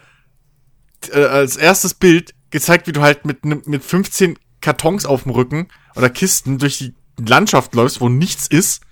äh, 1.13 1.25
als 1.25 1.57
erstes 1.57 1.95
Bild 1.95 2.35
gezeigt, 2.51 2.87
wie 2.87 2.93
du 2.93 3.01
halt 3.03 3.25
mit 3.25 3.45
mit 3.45 3.83
15 3.83 4.39
Kartons 4.61 5.07
auf 5.07 5.25
dem 5.25 5.33
Rücken 5.33 5.69
oder 5.97 6.11
Kisten 6.11 6.59
durch 6.59 6.79
die 6.79 6.95
Landschaft 7.19 7.75
läufst, 7.75 8.01
wo 8.01 8.09
nichts 8.09 8.47
ist, 8.47 8.83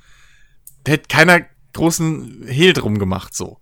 da 0.84 0.92
hätte 0.92 1.08
keiner 1.08 1.40
großen 1.74 2.44
Hehl 2.46 2.72
drum 2.72 2.98
gemacht, 2.98 3.34
so. 3.34 3.58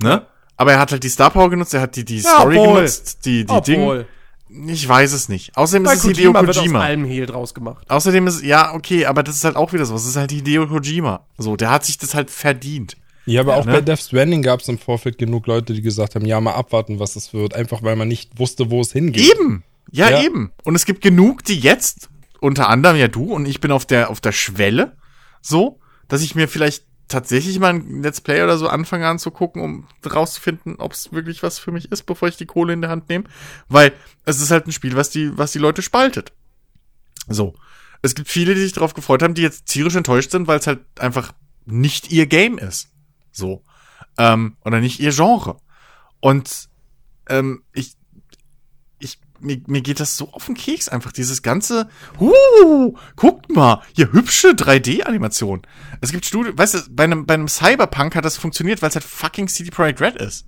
Ne? 0.00 0.26
Aber 0.56 0.72
er 0.72 0.78
hat 0.78 0.92
halt 0.92 1.04
die 1.04 1.08
Star 1.08 1.30
Power 1.30 1.50
genutzt, 1.50 1.74
er 1.74 1.80
hat 1.80 1.96
die, 1.96 2.04
die 2.04 2.18
Ja, 2.18 2.36
Story 2.36 2.58
obwohl. 2.58 2.76
genutzt, 2.76 3.24
die, 3.24 3.44
die 3.44 3.60
Dinge. 3.62 3.82
Obwohl. 3.82 4.08
Ich 4.66 4.88
weiß 4.88 5.12
es 5.12 5.28
nicht. 5.28 5.56
Außerdem 5.56 5.82
Bei 5.82 5.94
ist 5.94 5.98
es 6.00 6.04
Hideo 6.04 6.32
Kojima 6.32 6.46
wird 6.46 6.58
aus 6.58 6.74
allem 6.74 7.04
Hehl 7.04 7.26
draus 7.26 7.54
gemacht. 7.54 7.90
Außerdem 7.90 8.26
ist, 8.28 8.42
ja, 8.42 8.72
okay, 8.72 9.06
aber 9.06 9.22
das 9.24 9.36
ist 9.36 9.44
halt 9.44 9.56
auch 9.56 9.72
wieder 9.72 9.84
so. 9.84 9.96
Es 9.96 10.06
ist 10.06 10.14
halt 10.16 10.30
Hideo 10.30 10.68
Kojima. 10.68 11.26
So, 11.38 11.56
der 11.56 11.70
hat 11.70 11.84
sich 11.84 11.98
das 11.98 12.14
halt 12.14 12.30
verdient. 12.30 12.96
Ja, 13.26 13.40
aber 13.40 13.56
auch 13.56 13.64
ne? 13.64 13.72
bei 13.72 13.80
Death 13.80 14.00
Stranding 14.00 14.42
gab 14.42 14.60
es 14.60 14.68
im 14.68 14.78
Vorfeld 14.78 15.18
genug 15.18 15.46
Leute, 15.46 15.72
die 15.72 15.82
gesagt 15.82 16.14
haben, 16.14 16.26
ja, 16.26 16.40
mal 16.40 16.52
abwarten, 16.54 16.98
was 16.98 17.16
es 17.16 17.32
wird. 17.32 17.54
Einfach 17.54 17.82
weil 17.82 17.96
man 17.96 18.08
nicht 18.08 18.38
wusste, 18.38 18.70
wo 18.70 18.80
es 18.80 18.92
hingeht. 18.92 19.30
Eben. 19.30 19.64
Ja, 19.90 20.10
Ja. 20.10 20.22
eben. 20.22 20.52
Und 20.64 20.74
es 20.74 20.84
gibt 20.84 21.02
genug, 21.02 21.44
die 21.44 21.58
jetzt, 21.58 22.08
unter 22.40 22.68
anderem 22.68 22.96
ja 22.96 23.08
du 23.08 23.32
und 23.32 23.46
ich 23.46 23.60
bin 23.60 23.70
auf 23.70 23.86
der, 23.86 24.10
auf 24.10 24.20
der 24.20 24.32
Schwelle, 24.32 24.96
so, 25.40 25.80
dass 26.08 26.22
ich 26.22 26.34
mir 26.34 26.48
vielleicht 26.48 26.84
tatsächlich 27.08 27.58
mal 27.58 27.74
ein 27.74 28.02
Let's 28.02 28.20
Play 28.20 28.42
oder 28.42 28.58
so 28.58 28.68
anfange 28.68 29.06
anzugucken, 29.06 29.62
um 29.62 29.86
rauszufinden, 30.04 30.76
ob 30.76 30.92
es 30.92 31.12
wirklich 31.12 31.42
was 31.42 31.58
für 31.58 31.70
mich 31.70 31.92
ist, 31.92 32.04
bevor 32.04 32.28
ich 32.28 32.36
die 32.36 32.46
Kohle 32.46 32.72
in 32.72 32.80
der 32.80 32.90
Hand 32.90 33.08
nehme. 33.08 33.24
Weil 33.68 33.92
es 34.24 34.40
ist 34.40 34.50
halt 34.50 34.66
ein 34.66 34.72
Spiel, 34.72 34.96
was 34.96 35.10
die, 35.10 35.36
was 35.36 35.52
die 35.52 35.58
Leute 35.58 35.82
spaltet. 35.82 36.32
So. 37.28 37.54
Es 38.02 38.14
gibt 38.14 38.28
viele, 38.28 38.54
die 38.54 38.60
sich 38.60 38.72
darauf 38.72 38.94
gefreut 38.94 39.22
haben, 39.22 39.34
die 39.34 39.42
jetzt 39.42 39.66
tierisch 39.66 39.96
enttäuscht 39.96 40.30
sind, 40.30 40.46
weil 40.46 40.58
es 40.58 40.66
halt 40.66 40.80
einfach 40.98 41.32
nicht 41.66 42.12
ihr 42.12 42.26
Game 42.26 42.58
ist. 42.58 42.88
So. 43.34 43.62
Ähm, 44.16 44.56
oder 44.64 44.80
nicht 44.80 45.00
ihr 45.00 45.12
Genre. 45.12 45.58
Und 46.20 46.68
ähm, 47.28 47.64
ich, 47.72 47.96
ich, 48.98 49.18
mir, 49.40 49.60
mir 49.66 49.82
geht 49.82 50.00
das 50.00 50.16
so 50.16 50.32
auf 50.32 50.46
den 50.46 50.54
Keks 50.54 50.88
einfach, 50.88 51.12
dieses 51.12 51.42
ganze, 51.42 51.88
uh, 52.20 52.94
guckt 53.16 53.50
mal, 53.50 53.82
hier 53.94 54.12
hübsche 54.12 54.50
3D-Animation. 54.50 55.62
Es 56.00 56.12
gibt 56.12 56.24
Studien, 56.24 56.56
weißt 56.56 56.74
du, 56.74 56.78
bei 56.90 57.04
einem, 57.04 57.26
bei 57.26 57.34
einem 57.34 57.48
Cyberpunk 57.48 58.14
hat 58.14 58.24
das 58.24 58.36
funktioniert, 58.36 58.80
weil 58.80 58.88
es 58.88 58.94
halt 58.94 59.04
fucking 59.04 59.48
CD 59.48 59.70
Projekt 59.70 60.00
Red 60.00 60.16
ist. 60.16 60.46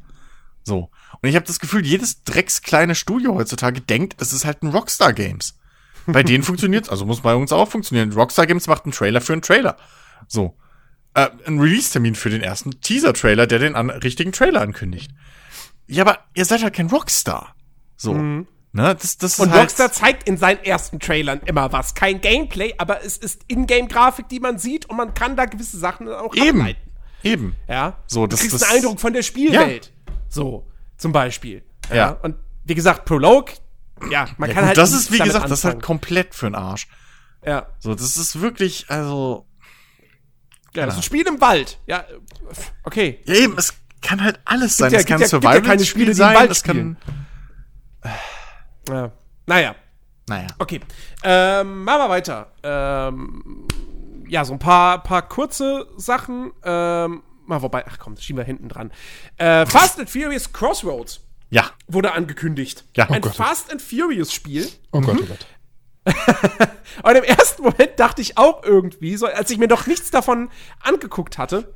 So. 0.62 0.90
Und 1.20 1.28
ich 1.28 1.36
habe 1.36 1.46
das 1.46 1.58
Gefühl, 1.58 1.84
jedes 1.84 2.22
drecks 2.24 2.62
kleine 2.62 2.94
Studio 2.94 3.34
heutzutage 3.34 3.80
denkt, 3.80 4.20
es 4.20 4.32
ist 4.32 4.44
halt 4.44 4.62
ein 4.62 4.70
Rockstar 4.70 5.12
Games. 5.12 5.58
Bei 6.06 6.22
denen 6.22 6.44
funktioniert's, 6.44 6.88
also 6.88 7.04
muss 7.04 7.20
bei 7.20 7.34
uns 7.34 7.52
auch 7.52 7.68
funktionieren. 7.68 8.12
Rockstar 8.12 8.46
Games 8.46 8.66
macht 8.66 8.84
einen 8.84 8.92
Trailer 8.92 9.20
für 9.20 9.32
einen 9.32 9.42
Trailer. 9.42 9.76
So. 10.28 10.56
Äh, 11.16 11.30
ein 11.46 11.58
Release-Termin 11.58 12.14
für 12.14 12.30
den 12.30 12.42
ersten 12.42 12.80
Teaser-Trailer, 12.80 13.46
der 13.46 13.58
den 13.58 13.74
an 13.74 13.90
richtigen 13.90 14.32
Trailer 14.32 14.60
ankündigt. 14.60 15.10
Ja, 15.86 16.02
aber 16.04 16.18
ihr 16.34 16.44
seid 16.44 16.62
halt 16.62 16.74
kein 16.74 16.88
Rockstar. 16.88 17.54
So. 17.96 18.12
Ne? 18.14 18.44
Das, 18.72 19.16
das 19.16 19.38
Und 19.40 19.50
halt, 19.50 19.62
Rockstar 19.62 19.90
zeigt 19.92 20.28
in 20.28 20.36
seinen 20.36 20.62
ersten 20.62 21.00
Trailern 21.00 21.40
immer 21.46 21.72
was. 21.72 21.94
Kein 21.94 22.20
Gameplay, 22.20 22.74
aber 22.76 23.02
es 23.02 23.16
ist 23.16 23.42
Ingame-Grafik, 23.48 24.28
die 24.28 24.40
man 24.40 24.58
sieht 24.58 24.84
und 24.90 24.96
man 24.98 25.14
kann 25.14 25.36
da 25.36 25.46
gewisse 25.46 25.78
Sachen 25.78 26.08
auch 26.08 26.34
Eben. 26.34 26.60
ableiten. 26.60 26.80
Eben. 27.22 27.56
Ja. 27.66 27.96
So, 28.06 28.26
das- 28.26 28.40
du 28.40 28.46
kriegst 28.48 28.60
das- 28.62 28.68
einen 28.68 28.78
Eindruck 28.80 29.00
von 29.00 29.14
der 29.14 29.22
Spielwelt. 29.22 29.92
So, 30.28 30.66
zum 30.98 31.12
Beispiel. 31.12 31.64
Ja. 31.92 32.10
Und 32.10 32.36
wie 32.64 32.74
gesagt, 32.74 33.06
Prologue, 33.06 33.54
ja, 34.10 34.28
man 34.36 34.50
Ja, 34.50 34.54
kann 34.54 34.64
gut, 34.64 34.68
halt. 34.68 34.76
das 34.76 34.92
ist, 34.92 35.10
wie 35.12 35.18
gesagt, 35.18 35.44
das 35.50 35.60
ist 35.60 35.64
halt 35.64 35.76
anfangen. 35.76 35.80
komplett 35.82 36.34
für 36.34 36.46
den 36.46 36.56
Arsch. 36.56 36.88
Ja. 37.44 37.68
So, 37.78 37.94
das 37.94 38.16
ist 38.18 38.40
wirklich, 38.42 38.84
also. 38.88 39.46
Ja, 40.76 40.86
das 40.86 40.94
ist 40.94 41.00
ein 41.00 41.02
Spiel 41.04 41.26
im 41.26 41.40
Wald. 41.40 41.78
Ja, 41.86 42.04
okay. 42.84 43.20
Ja, 43.24 43.34
eben, 43.34 43.56
es 43.58 43.74
kann 44.02 44.22
halt 44.22 44.38
alles 44.44 44.76
sein. 44.76 44.92
ja- 44.92 44.98
es 45.00 45.06
kann 45.06 45.20
ja- 45.20 45.26
gibt 45.28 45.44
ja 45.44 45.60
keine 45.60 45.84
Spiele, 45.84 46.06
die 46.06 46.10
im 46.12 46.16
sein, 46.16 46.36
Wald 46.36 46.50
es 46.50 46.62
kann. 46.62 46.96
Ja. 48.88 49.10
Naja, 49.46 49.74
Naja. 50.28 50.46
okay. 50.58 50.80
Ähm, 51.22 51.84
machen 51.84 52.00
wir 52.00 52.08
weiter. 52.08 52.52
Ähm, 52.62 53.66
ja, 54.28 54.44
so 54.44 54.52
ein 54.52 54.58
paar, 54.58 55.02
paar 55.02 55.22
kurze 55.28 55.86
Sachen. 55.96 56.52
Ähm, 56.64 57.22
mal 57.46 57.62
wobei, 57.62 57.84
ach 57.86 57.98
komm, 57.98 58.14
das 58.16 58.24
schieben 58.24 58.38
wir 58.38 58.44
hinten 58.44 58.68
dran. 58.68 58.92
Äh, 59.38 59.66
Fast 59.66 59.98
and 60.00 60.10
Furious 60.10 60.52
Crossroads 60.52 61.20
Ja. 61.50 61.70
wurde 61.86 62.12
angekündigt. 62.12 62.84
Ja. 62.96 63.08
Ein 63.08 63.18
Oh 63.18 63.20
Gott. 63.20 63.36
Fast 63.36 63.70
and 63.70 63.80
Furious 63.80 64.32
Spiel. 64.32 64.68
Oh 64.92 65.00
Gott, 65.00 65.18
oh 65.20 65.26
Gott. 65.26 65.46
Und 67.02 67.14
im 67.14 67.24
ersten 67.24 67.62
Moment 67.62 67.92
dachte 67.98 68.22
ich 68.22 68.38
auch 68.38 68.62
irgendwie, 68.62 69.16
so, 69.16 69.26
als 69.26 69.50
ich 69.50 69.58
mir 69.58 69.68
noch 69.68 69.86
nichts 69.86 70.10
davon 70.10 70.50
angeguckt 70.82 71.38
hatte. 71.38 71.74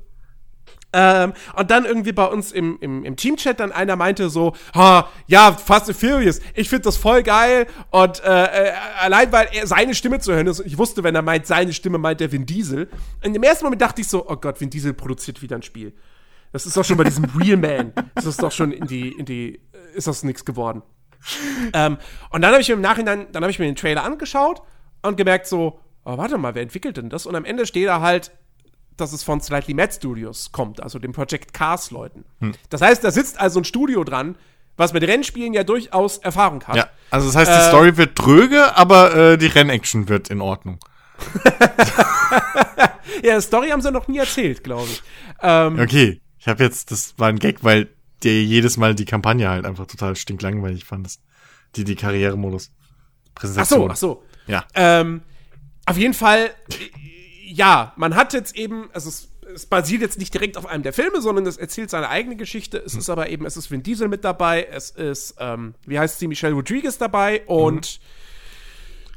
Ähm, 0.92 1.34
und 1.54 1.70
dann 1.70 1.84
irgendwie 1.84 2.10
bei 2.10 2.24
uns 2.24 2.50
im, 2.50 2.78
im, 2.80 3.04
im 3.04 3.14
Teamchat 3.14 3.60
dann 3.60 3.70
einer 3.70 3.94
meinte 3.94 4.28
so, 4.28 4.56
ha, 4.74 5.08
ja, 5.28 5.52
Fast 5.52 5.88
and 5.88 5.96
Furious, 5.96 6.40
ich 6.54 6.68
finde 6.68 6.82
das 6.82 6.96
voll 6.96 7.22
geil 7.22 7.68
und 7.90 8.20
äh, 8.24 8.70
äh, 8.70 8.72
allein 9.00 9.30
weil 9.30 9.48
er 9.52 9.68
seine 9.68 9.94
Stimme 9.94 10.18
zu 10.18 10.32
hören 10.32 10.48
ist 10.48 10.58
und 10.58 10.66
ich 10.66 10.78
wusste, 10.78 11.04
wenn 11.04 11.14
er 11.14 11.22
meint, 11.22 11.46
seine 11.46 11.72
Stimme 11.72 11.98
meint 11.98 12.18
der 12.18 12.32
Vin 12.32 12.44
Diesel. 12.44 12.88
Und 13.24 13.36
im 13.36 13.42
ersten 13.44 13.66
Moment 13.66 13.82
dachte 13.82 14.00
ich 14.00 14.08
so, 14.08 14.28
oh 14.28 14.34
Gott, 14.34 14.60
Vin 14.60 14.70
Diesel 14.70 14.92
produziert 14.92 15.42
wieder 15.42 15.54
ein 15.54 15.62
Spiel. 15.62 15.92
Das 16.50 16.66
ist 16.66 16.76
doch 16.76 16.84
schon 16.84 16.96
bei 16.96 17.04
diesem 17.04 17.24
Real 17.38 17.56
Man, 17.56 17.92
das 18.16 18.26
ist 18.26 18.42
doch 18.42 18.50
schon 18.50 18.72
in 18.72 18.88
die, 18.88 19.10
in 19.12 19.26
die, 19.26 19.60
ist 19.94 20.08
das 20.08 20.24
nichts 20.24 20.44
geworden. 20.44 20.82
Ähm, 21.74 21.98
und 22.30 22.42
dann 22.42 22.52
habe 22.52 22.62
ich 22.62 22.68
mir 22.68 22.74
im 22.74 22.80
Nachhinein, 22.80 23.26
dann 23.32 23.42
habe 23.42 23.50
ich 23.50 23.58
mir 23.58 23.66
den 23.66 23.76
Trailer 23.76 24.04
angeschaut 24.04 24.62
und 25.02 25.16
gemerkt 25.16 25.46
so, 25.46 25.78
oh, 26.04 26.16
warte 26.16 26.38
mal, 26.38 26.54
wer 26.54 26.62
entwickelt 26.62 26.96
denn 26.96 27.10
das? 27.10 27.26
Und 27.26 27.36
am 27.36 27.44
Ende 27.44 27.66
steht 27.66 27.88
da 27.88 28.00
halt, 28.00 28.32
dass 28.96 29.12
es 29.12 29.22
von 29.22 29.40
Slightly 29.40 29.74
Mad 29.74 29.92
Studios 29.92 30.52
kommt, 30.52 30.82
also 30.82 30.98
dem 30.98 31.12
Project 31.12 31.52
Cars 31.54 31.90
Leuten. 31.90 32.24
Das 32.68 32.80
heißt, 32.82 33.02
da 33.04 33.10
sitzt 33.10 33.40
also 33.40 33.60
ein 33.60 33.64
Studio 33.64 34.04
dran, 34.04 34.36
was 34.76 34.92
mit 34.92 35.02
Rennspielen 35.02 35.52
ja 35.52 35.62
durchaus 35.62 36.18
Erfahrung 36.18 36.64
hat. 36.64 36.76
Ja. 36.76 36.88
Also, 37.10 37.26
das 37.26 37.36
heißt, 37.36 37.50
die 37.50 37.56
Äh, 37.66 37.68
Story 37.68 37.96
wird 37.98 38.18
dröge, 38.18 38.76
aber 38.76 39.14
äh, 39.14 39.36
die 39.38 39.46
Rennaction 39.46 40.08
wird 40.08 40.28
in 40.30 40.40
Ordnung. 40.40 40.78
Ja, 43.22 43.40
Story 43.40 43.68
haben 43.70 43.82
sie 43.82 43.90
noch 43.92 44.08
nie 44.08 44.18
erzählt, 44.18 44.64
glaube 44.64 44.88
ich. 44.88 45.02
Ähm, 45.42 45.78
Okay. 45.78 46.20
Ich 46.38 46.48
habe 46.48 46.64
jetzt, 46.64 46.90
das 46.90 47.18
war 47.18 47.28
ein 47.28 47.38
Gag, 47.38 47.62
weil 47.62 47.88
dir 48.22 48.42
jedes 48.42 48.76
Mal 48.76 48.94
die 48.94 49.04
Kampagne 49.04 49.48
halt 49.48 49.64
einfach 49.64 49.86
total 49.86 50.16
stinklangweilig 50.16 50.84
fandest. 50.84 51.22
Die, 51.76 51.84
die 51.84 51.96
Karrieremodus. 51.96 52.70
ach 52.70 52.74
so, 52.74 53.34
Präsentation. 53.34 53.90
ach 53.90 53.96
so. 53.96 54.22
Ja. 54.46 54.64
Ähm, 54.74 55.22
auf 55.86 55.96
jeden 55.96 56.14
Fall, 56.14 56.50
ja, 57.44 57.92
man 57.96 58.14
hat 58.14 58.32
jetzt 58.32 58.56
eben, 58.56 58.90
also 58.92 59.08
es, 59.08 59.28
es 59.54 59.66
basiert 59.66 60.02
jetzt 60.02 60.18
nicht 60.18 60.32
direkt 60.34 60.56
auf 60.56 60.66
einem 60.66 60.82
der 60.82 60.92
Filme, 60.92 61.20
sondern 61.20 61.46
es 61.46 61.56
erzählt 61.56 61.90
seine 61.90 62.08
eigene 62.08 62.36
Geschichte. 62.36 62.78
Es 62.78 62.94
ist 62.94 63.10
aber 63.10 63.28
eben, 63.28 63.46
es 63.46 63.56
ist 63.56 63.70
Vin 63.70 63.82
Diesel 63.82 64.08
mit 64.08 64.24
dabei, 64.24 64.64
es 64.70 64.90
ist, 64.90 65.36
ähm, 65.38 65.74
wie 65.86 65.98
heißt 65.98 66.18
sie, 66.18 66.28
Michelle 66.28 66.54
Rodriguez 66.54 66.98
dabei 66.98 67.42
und 67.46 68.00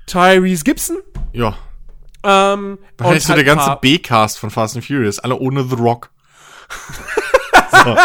Tyrese 0.06 0.64
Gibson. 0.64 0.97
Ja. 1.32 1.58
Ähm, 2.24 2.80
Wahrscheinlich 2.97 3.16
und 3.16 3.22
so 3.22 3.30
halt 3.30 3.38
der 3.38 3.56
ganze 3.56 3.78
B-Cast 3.82 4.39
von 4.39 4.49
Fast 4.49 4.76
and 4.76 4.86
Furious, 4.86 5.20
alle 5.20 5.38
ohne 5.38 5.64
The 5.64 5.76
Rock. 5.76 6.12
so. 7.72 7.97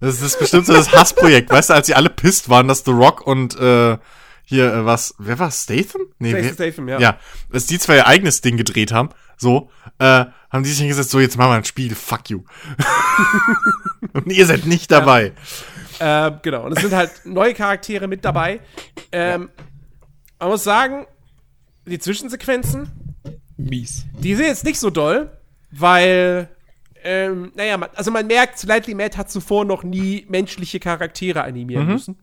Das 0.00 0.22
ist 0.22 0.38
bestimmt 0.38 0.66
so 0.66 0.72
das 0.72 0.92
Hassprojekt, 0.92 1.50
weißt 1.50 1.70
du, 1.70 1.74
als 1.74 1.86
sie 1.86 1.94
alle 1.94 2.10
pisst 2.10 2.48
waren, 2.48 2.68
dass 2.68 2.84
The 2.84 2.90
Rock 2.90 3.26
und 3.26 3.54
äh, 3.58 3.98
hier, 4.44 4.74
äh, 4.74 4.84
was, 4.84 5.14
wer 5.18 5.38
war 5.38 5.50
Statham? 5.50 6.02
Nee, 6.18 6.32
Jason 6.32 6.44
wer, 6.44 6.54
Statham, 6.54 6.88
ja. 6.88 6.98
ja, 6.98 7.18
dass 7.52 7.66
die 7.66 7.78
zwei 7.78 7.96
ihr 7.96 8.06
eigenes 8.06 8.40
Ding 8.40 8.56
gedreht 8.56 8.92
haben, 8.92 9.10
so, 9.36 9.70
äh, 9.98 10.24
haben 10.50 10.64
die 10.64 10.70
sich 10.70 10.78
hingesetzt, 10.80 11.10
so, 11.10 11.20
jetzt 11.20 11.38
machen 11.38 11.50
wir 11.50 11.56
ein 11.56 11.64
Spiel, 11.64 11.94
fuck 11.94 12.30
you. 12.30 12.42
und 14.12 14.26
ihr 14.26 14.46
seid 14.46 14.66
nicht 14.66 14.90
dabei. 14.90 15.32
Äh, 16.00 16.32
genau, 16.42 16.64
und 16.64 16.72
es 16.72 16.82
sind 16.82 16.94
halt 16.94 17.12
neue 17.24 17.54
Charaktere 17.54 18.08
mit 18.08 18.24
dabei. 18.24 18.60
Ähm, 19.12 19.50
man 20.40 20.48
muss 20.48 20.64
sagen, 20.64 21.06
die 21.86 21.98
Zwischensequenzen, 21.98 22.90
Mies. 23.56 24.06
die 24.18 24.34
sind 24.34 24.46
jetzt 24.46 24.64
nicht 24.64 24.80
so 24.80 24.90
doll, 24.90 25.30
weil, 25.70 26.48
ähm, 27.04 27.52
naja, 27.54 27.76
man, 27.76 27.88
also 27.94 28.10
man 28.10 28.26
merkt, 28.26 28.58
Slightly 28.58 28.94
Mad 28.94 29.16
hat 29.16 29.30
zuvor 29.30 29.64
noch 29.64 29.82
nie 29.82 30.24
menschliche 30.28 30.80
Charaktere 30.80 31.42
animieren 31.42 31.86
müssen. 31.86 32.18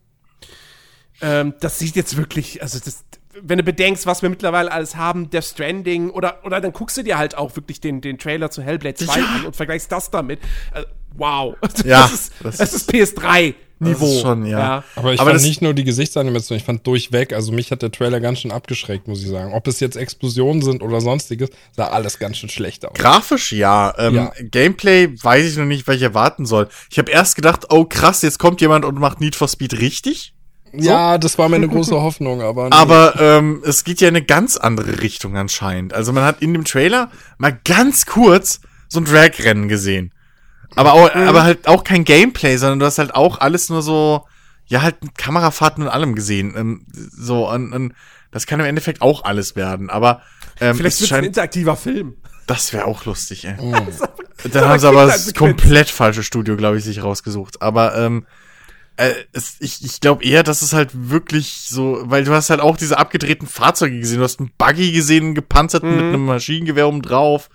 Ähm, 1.22 1.54
das 1.60 1.80
sieht 1.80 1.96
jetzt 1.96 2.16
wirklich, 2.18 2.62
also 2.62 2.80
das, 2.84 3.04
wenn 3.42 3.58
du 3.58 3.64
bedenkst, 3.64 4.06
was 4.06 4.22
wir 4.22 4.30
mittlerweile 4.30 4.72
alles 4.72 4.96
haben, 4.96 5.30
Death 5.30 5.46
Stranding, 5.46 6.10
oder, 6.12 6.44
oder 6.46 6.62
dann 6.62 6.74
guckst 6.74 6.98
du 6.98 7.04
dir 7.04 7.18
halt 7.18 7.36
auch 7.38 7.56
wirklich 7.56 7.82
den, 7.82 8.02
den 8.02 8.18
Trailer 8.18 8.52
zu 8.52 8.62
Hellblade 8.62 8.96
2 8.96 9.20
Ja. 9.20 9.26
an 9.36 9.46
und 9.46 9.56
vergleichst 9.56 9.92
das 9.92 10.12
damit. 10.12 10.40
Äh, 10.74 10.84
wow. 11.16 11.56
Ja, 11.86 12.02
das 12.04 12.14
ist, 12.14 12.34
das 12.42 12.58
das 12.58 12.74
ist 12.74 12.92
PS3-Niveau. 12.92 13.56
Das 13.80 14.02
ist 14.02 14.22
schon, 14.22 14.46
ja. 14.46 14.84
Aber 14.96 15.14
ich 15.14 15.20
Aber 15.20 15.32
fand 15.32 15.44
nicht 15.44 15.62
nur 15.62 15.74
die 15.74 15.84
Gesichtsanimation, 15.84 16.58
ich 16.58 16.64
fand 16.64 16.86
durchweg, 16.88 17.34
also 17.34 17.52
mich 17.52 17.72
hat 17.72 17.82
der 17.82 17.92
Trailer 17.92 18.20
ganz 18.20 18.40
schön 18.40 18.52
abgeschreckt, 18.52 19.08
muss 19.08 19.22
ich 19.22 19.30
sagen. 19.30 19.54
Ob 19.54 19.68
es 19.68 19.80
jetzt 19.80 19.96
Explosionen 19.98 20.62
sind 20.62 20.82
oder 20.82 21.00
sonstiges, 21.02 21.50
sah 21.76 21.88
alles 21.88 22.18
ganz 22.20 22.38
schön 22.38 22.50
schlecht 22.50 22.86
aus. 22.86 22.94
Grafisch 22.98 23.52
ja. 23.52 23.94
Ähm, 23.98 24.16
Ja. 24.16 24.32
Gameplay 24.52 25.10
weiß 25.22 25.46
ich 25.46 25.58
noch 25.58 25.66
nicht, 25.66 25.88
was 25.88 25.98
ich 25.98 26.02
erwarten 26.02 26.46
soll. 26.46 26.68
Ich 26.90 26.98
habe 26.98 27.12
erst 27.12 27.36
gedacht, 27.36 27.66
oh 27.70 27.86
krass, 27.86 28.22
jetzt 28.24 28.40
kommt 28.40 28.62
jemand 28.62 28.86
und 28.86 29.00
macht 29.00 29.22
Need 29.22 29.36
for 29.36 29.48
Speed 29.48 29.80
richtig. 29.80 30.34
Ja, 30.74 31.18
das 31.18 31.38
war 31.38 31.48
meine 31.48 31.68
große 31.68 31.96
Hoffnung, 32.02 32.42
aber. 32.42 32.66
nee. 32.66 32.76
Aber 32.76 33.16
ähm, 33.20 33.62
es 33.66 33.84
geht 33.84 34.02
ja 34.02 34.10
in 34.10 34.16
eine 34.16 34.26
ganz 34.26 34.58
andere 34.58 35.02
Richtung 35.02 35.38
anscheinend. 35.38 35.94
Also 35.94 36.12
man 36.14 36.24
hat 36.24 36.42
in 36.42 36.54
dem 36.54 36.66
Trailer 36.66 37.10
mal 37.38 37.58
ganz 37.64 38.06
kurz 38.06 38.60
so 38.90 39.00
ein 39.00 39.06
Drag-Rennen 39.06 39.70
gesehen. 39.70 40.12
Aber, 40.76 40.94
auch, 40.94 41.14
aber 41.14 41.44
halt 41.44 41.68
auch 41.68 41.84
kein 41.84 42.04
Gameplay, 42.04 42.58
sondern 42.58 42.80
du 42.80 42.86
hast 42.86 42.98
halt 42.98 43.16
auch 43.16 43.40
alles 43.40 43.70
nur 43.70 43.82
so, 43.82 44.26
ja, 44.68 44.82
halt 44.82 45.04
mit 45.04 45.18
Kamerafahrten 45.18 45.84
und 45.84 45.90
allem 45.90 46.16
gesehen. 46.16 46.54
Ähm, 46.56 46.86
so, 46.92 47.50
und, 47.50 47.74
und 47.74 47.94
das 48.32 48.46
kann 48.46 48.60
im 48.60 48.66
Endeffekt 48.66 49.02
auch 49.02 49.24
alles 49.24 49.56
werden. 49.56 49.90
Aber 49.90 50.22
ähm, 50.60 50.76
Vielleicht 50.76 51.00
wird 51.00 51.12
es 51.12 51.18
ein 51.18 51.24
interaktiver 51.24 51.76
Film. 51.76 52.16
das 52.46 52.74
wäre 52.74 52.86
auch 52.86 53.06
lustig, 53.06 53.46
ey. 53.46 53.56
Mhm. 53.62 54.52
Dann 54.52 54.66
haben 54.66 54.80
sie 54.80 54.88
aber 54.88 55.08
das 55.08 55.34
komplett 55.34 55.90
falsche 55.90 56.22
Studio, 56.22 56.56
glaube 56.56 56.78
ich, 56.78 56.84
sich 56.84 57.02
rausgesucht. 57.02 57.64
Aber 57.64 57.98
ähm, 57.98 58.28
äh, 58.98 59.12
es, 59.34 59.56
ich, 59.60 59.84
ich 59.84 60.00
glaube 60.00 60.24
eher, 60.24 60.44
dass 60.44 60.62
es 60.62 60.74
halt 60.74 60.92
wirklich 60.94 61.66
so, 61.68 62.02
weil 62.04 62.24
du 62.24 62.34
hast 62.34 62.52
halt 62.52 62.60
auch 62.62 62.78
diese 62.78 63.00
abgedrehten 63.00 63.48
Fahrzeuge 63.48 64.00
gesehen. 64.00 64.20
Du 64.20 64.24
hast 64.24 64.40
einen 64.40 64.52
Buggy 64.56 64.92
gesehen, 64.92 65.26
einen 65.26 65.36
gepanzerten 65.36 65.90
mit 65.96 66.06
einem 66.06 66.26
Maschinengewehr 66.26 66.88
oben 66.88 67.02
drauf. 67.02 67.50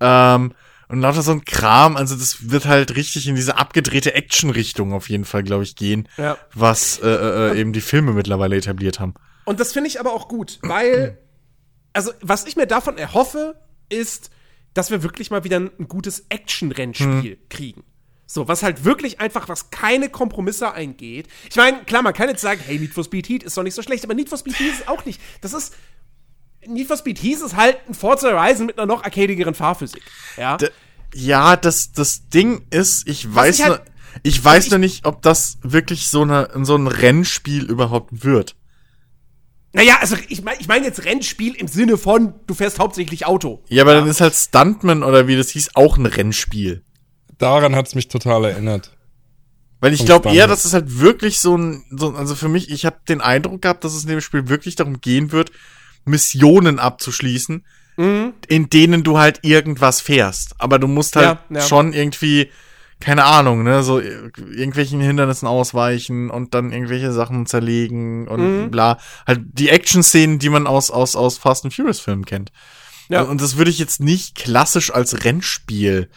Ähm, 0.00 0.52
und 0.88 1.00
lauter 1.00 1.22
so 1.22 1.32
ein 1.32 1.44
Kram. 1.44 1.96
Also 1.96 2.16
das 2.16 2.50
wird 2.50 2.66
halt 2.66 2.96
richtig 2.96 3.28
in 3.28 3.34
diese 3.34 3.56
abgedrehte 3.56 4.14
Action-Richtung 4.14 4.92
auf 4.92 5.08
jeden 5.08 5.24
Fall, 5.24 5.42
glaube 5.42 5.62
ich, 5.62 5.76
gehen. 5.76 6.08
Ja. 6.16 6.38
Was 6.54 6.98
äh, 6.98 7.08
äh, 7.08 7.60
eben 7.60 7.72
die 7.72 7.80
Filme 7.80 8.12
mittlerweile 8.12 8.56
etabliert 8.56 8.98
haben. 9.00 9.14
Und 9.44 9.60
das 9.60 9.72
finde 9.72 9.88
ich 9.88 10.00
aber 10.00 10.12
auch 10.12 10.28
gut, 10.28 10.58
weil, 10.62 11.18
also, 11.92 12.12
was 12.20 12.46
ich 12.46 12.56
mir 12.56 12.66
davon 12.66 12.98
erhoffe, 12.98 13.60
ist, 13.88 14.30
dass 14.74 14.90
wir 14.90 15.02
wirklich 15.02 15.30
mal 15.30 15.44
wieder 15.44 15.56
ein, 15.58 15.70
ein 15.78 15.88
gutes 15.88 16.26
Action-Rennspiel 16.28 17.38
kriegen. 17.48 17.84
So, 18.30 18.46
was 18.46 18.62
halt 18.62 18.84
wirklich 18.84 19.20
einfach, 19.20 19.48
was 19.48 19.70
keine 19.70 20.10
Kompromisse 20.10 20.72
eingeht. 20.74 21.28
Ich 21.48 21.56
meine, 21.56 21.82
klar, 21.84 22.02
man 22.02 22.12
kann 22.12 22.28
jetzt 22.28 22.42
sagen, 22.42 22.60
hey, 22.62 22.78
Need 22.78 22.92
for 22.92 23.02
Speed 23.02 23.26
Heat 23.26 23.42
ist 23.42 23.56
doch 23.56 23.62
nicht 23.62 23.74
so 23.74 23.80
schlecht, 23.80 24.04
aber 24.04 24.12
Need 24.12 24.28
for 24.28 24.36
Speed 24.36 24.58
Heat 24.58 24.74
ist 24.74 24.88
auch 24.88 25.06
nicht. 25.06 25.18
Das 25.40 25.54
ist. 25.54 25.74
Need 26.68 26.86
for 26.86 26.96
Speed 26.96 27.18
hieß 27.18 27.42
es 27.42 27.56
halt 27.56 27.76
ein 27.88 27.94
Forza 27.94 28.28
Horizon 28.30 28.66
mit 28.66 28.78
einer 28.78 28.86
noch 28.86 29.02
arcadigeren 29.04 29.54
Fahrphysik. 29.54 30.02
Ja. 30.36 30.56
D- 30.56 30.70
Ja, 31.14 31.56
das, 31.56 31.92
das 31.92 32.28
Ding 32.28 32.66
ist, 32.70 33.08
ich 33.08 33.34
weiß 33.34 33.58
ich 33.58 33.64
halt- 33.64 33.84
nur, 33.84 34.20
ich 34.22 34.44
weiß 34.44 34.64
ich- 34.66 34.70
nur 34.70 34.78
nicht, 34.78 35.06
ob 35.06 35.22
das 35.22 35.58
wirklich 35.62 36.08
so, 36.08 36.22
eine, 36.22 36.50
so 36.62 36.76
ein 36.76 36.86
Rennspiel 36.86 37.64
überhaupt 37.64 38.24
wird. 38.24 38.54
Naja, 39.72 39.98
also 40.00 40.16
ich 40.28 40.42
meine 40.42 40.60
ich 40.60 40.66
mein 40.68 40.82
jetzt 40.82 41.04
Rennspiel 41.04 41.54
im 41.54 41.68
Sinne 41.68 41.98
von, 41.98 42.34
du 42.46 42.54
fährst 42.54 42.78
hauptsächlich 42.78 43.26
Auto. 43.26 43.62
Ja, 43.68 43.82
aber 43.82 43.94
dann 43.94 44.08
ist 44.08 44.20
halt 44.20 44.34
Stuntman 44.34 45.02
oder 45.02 45.26
wie 45.28 45.36
das 45.36 45.50
hieß, 45.50 45.70
auch 45.74 45.98
ein 45.98 46.06
Rennspiel. 46.06 46.82
Daran 47.36 47.76
hat's 47.76 47.94
mich 47.94 48.08
total 48.08 48.44
erinnert. 48.46 48.92
Weil 49.80 49.92
ich 49.92 50.04
glaube 50.04 50.30
eher, 50.34 50.48
dass 50.48 50.64
es 50.64 50.72
halt 50.72 50.98
wirklich 50.98 51.38
so 51.38 51.56
ein, 51.56 51.84
so, 51.90 52.10
also 52.14 52.34
für 52.34 52.48
mich, 52.48 52.70
ich 52.70 52.84
habe 52.84 52.96
den 53.08 53.20
Eindruck 53.20 53.62
gehabt, 53.62 53.84
dass 53.84 53.94
es 53.94 54.02
in 54.02 54.08
dem 54.08 54.20
Spiel 54.20 54.48
wirklich 54.48 54.74
darum 54.74 55.00
gehen 55.00 55.30
wird, 55.30 55.52
Missionen 56.04 56.78
abzuschließen, 56.78 57.64
Mhm. 57.96 58.32
in 58.46 58.70
denen 58.70 59.02
du 59.02 59.18
halt 59.18 59.40
irgendwas 59.42 60.00
fährst. 60.00 60.54
Aber 60.58 60.78
du 60.78 60.86
musst 60.86 61.16
halt 61.16 61.38
Ja, 61.50 61.56
ja. 61.56 61.60
schon 61.60 61.92
irgendwie, 61.92 62.50
keine 63.00 63.24
Ahnung, 63.24 63.62
ne, 63.64 63.82
so 63.82 63.98
ir- 63.98 64.30
irgendwelchen 64.36 65.00
Hindernissen 65.00 65.46
ausweichen 65.48 66.30
und 66.30 66.54
dann 66.54 66.72
irgendwelche 66.72 67.12
Sachen 67.12 67.46
zerlegen 67.46 68.26
und 68.28 68.64
Mhm. 68.66 68.70
bla. 68.70 68.98
Halt 69.26 69.40
die 69.52 69.68
Action-Szenen, 69.68 70.38
die 70.38 70.48
man 70.48 70.66
aus, 70.66 70.90
aus, 70.90 71.16
aus 71.16 71.38
Fast 71.38 71.64
and 71.64 71.74
Furious 71.74 72.00
Filmen 72.00 72.24
kennt. 72.24 72.52
Ja. 73.08 73.22
Und 73.22 73.40
das 73.40 73.56
würde 73.56 73.70
ich 73.70 73.78
jetzt 73.78 74.00
nicht 74.00 74.34
klassisch 74.36 74.92
als 74.92 75.24
Rennspiel 75.24 76.08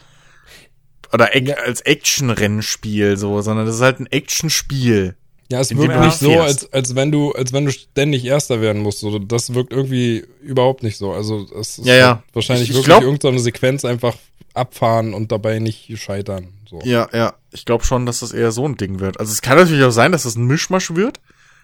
oder 1.14 1.30
als 1.66 1.82
Action-Rennspiel 1.82 3.18
so, 3.18 3.42
sondern 3.42 3.66
das 3.66 3.76
ist 3.76 3.82
halt 3.82 4.00
ein 4.00 4.08
Action-Spiel. 4.08 5.16
Ja, 5.52 5.60
es 5.60 5.76
wirkt 5.76 6.00
nicht 6.00 6.18
so, 6.18 6.40
als, 6.40 6.72
als 6.74 6.96
wenn 6.96 7.12
du, 7.12 7.32
als 7.34 7.54
wenn 7.54 7.66
du 7.66 7.72
ständig 7.72 8.26
Erster 8.26 8.62
werden 8.62 8.82
musst. 8.82 9.00
So, 9.00 9.20
das 9.20 9.54
wirkt 9.54 9.72
irgendwie 9.72 10.26
überhaupt 10.42 10.82
nicht 10.84 10.98
so. 10.98 11.12
Also 11.12 11.48
es 11.60 11.78
ist 11.78 11.86
Ja, 11.86 11.96
ja. 11.96 12.08
halt 12.16 12.20
wahrscheinlich 12.34 12.64
Ich- 12.66 12.70
ich 12.72 12.76
wirklich 12.78 12.86
glaub- 12.88 13.04
irgendeine 13.04 13.40
Sequenz 13.40 13.86
einfach 13.86 14.16
abfahren 14.54 15.14
und 15.14 15.32
dabei 15.32 15.60
nicht 15.60 15.92
scheitern. 16.00 16.48
So. 16.70 16.80
Ja, 16.84 17.08
ja. 17.14 17.34
Ich 17.52 17.66
glaube 17.66 17.84
schon, 17.84 18.06
dass 18.06 18.20
das 18.20 18.32
eher 18.32 18.52
so 18.52 18.66
ein 18.68 18.78
Ding 18.78 19.00
wird. 19.00 19.20
Also 19.20 19.32
es 19.32 19.42
kann 19.42 19.58
natürlich 19.58 19.84
auch 19.84 19.92
sein, 19.92 20.12
dass 20.12 20.24
das 20.24 20.36
ein 20.36 20.46
Mischmasch 20.46 20.94
wird, 20.96 21.20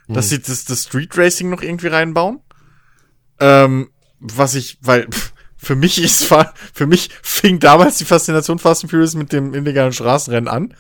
dass 0.10 0.30
sie 0.30 0.40
das, 0.40 0.64
das 0.66 0.84
Street 0.84 1.18
Racing 1.18 1.50
noch 1.50 1.62
irgendwie 1.62 1.88
reinbauen. 1.88 2.40
Ähm, 3.40 3.90
was 4.20 4.56
ich, 4.56 4.78
weil 4.82 5.08
pff, 5.10 5.34
für 5.58 5.76
mich 5.76 6.02
ist 6.02 6.34
für 6.74 6.88
mich 6.88 7.10
fing 7.22 7.60
damals 7.60 7.98
die 7.98 8.06
Faszination 8.06 8.60
Fast 8.60 8.84
and 8.84 8.92
Furious 8.92 9.16
mit 9.16 9.32
dem 9.34 9.54
illegalen 9.54 9.94
Straßenrennen 9.94 10.48
an. 10.48 10.74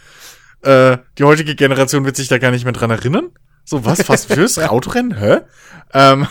Äh, 0.68 0.98
die 1.18 1.24
heutige 1.24 1.56
Generation 1.56 2.04
wird 2.06 2.16
sich 2.16 2.28
da 2.28 2.38
gar 2.38 2.52
nicht 2.52 2.66
mehr 2.66 2.74
dran 2.74 2.92
erinnern. 2.92 3.30
So, 3.64 3.86
was? 3.86 4.02
Fast 4.04 4.28
Furious? 4.32 4.58
Autorennen? 4.58 5.18
Hä? 5.18 5.40
Ähm, 5.94 6.28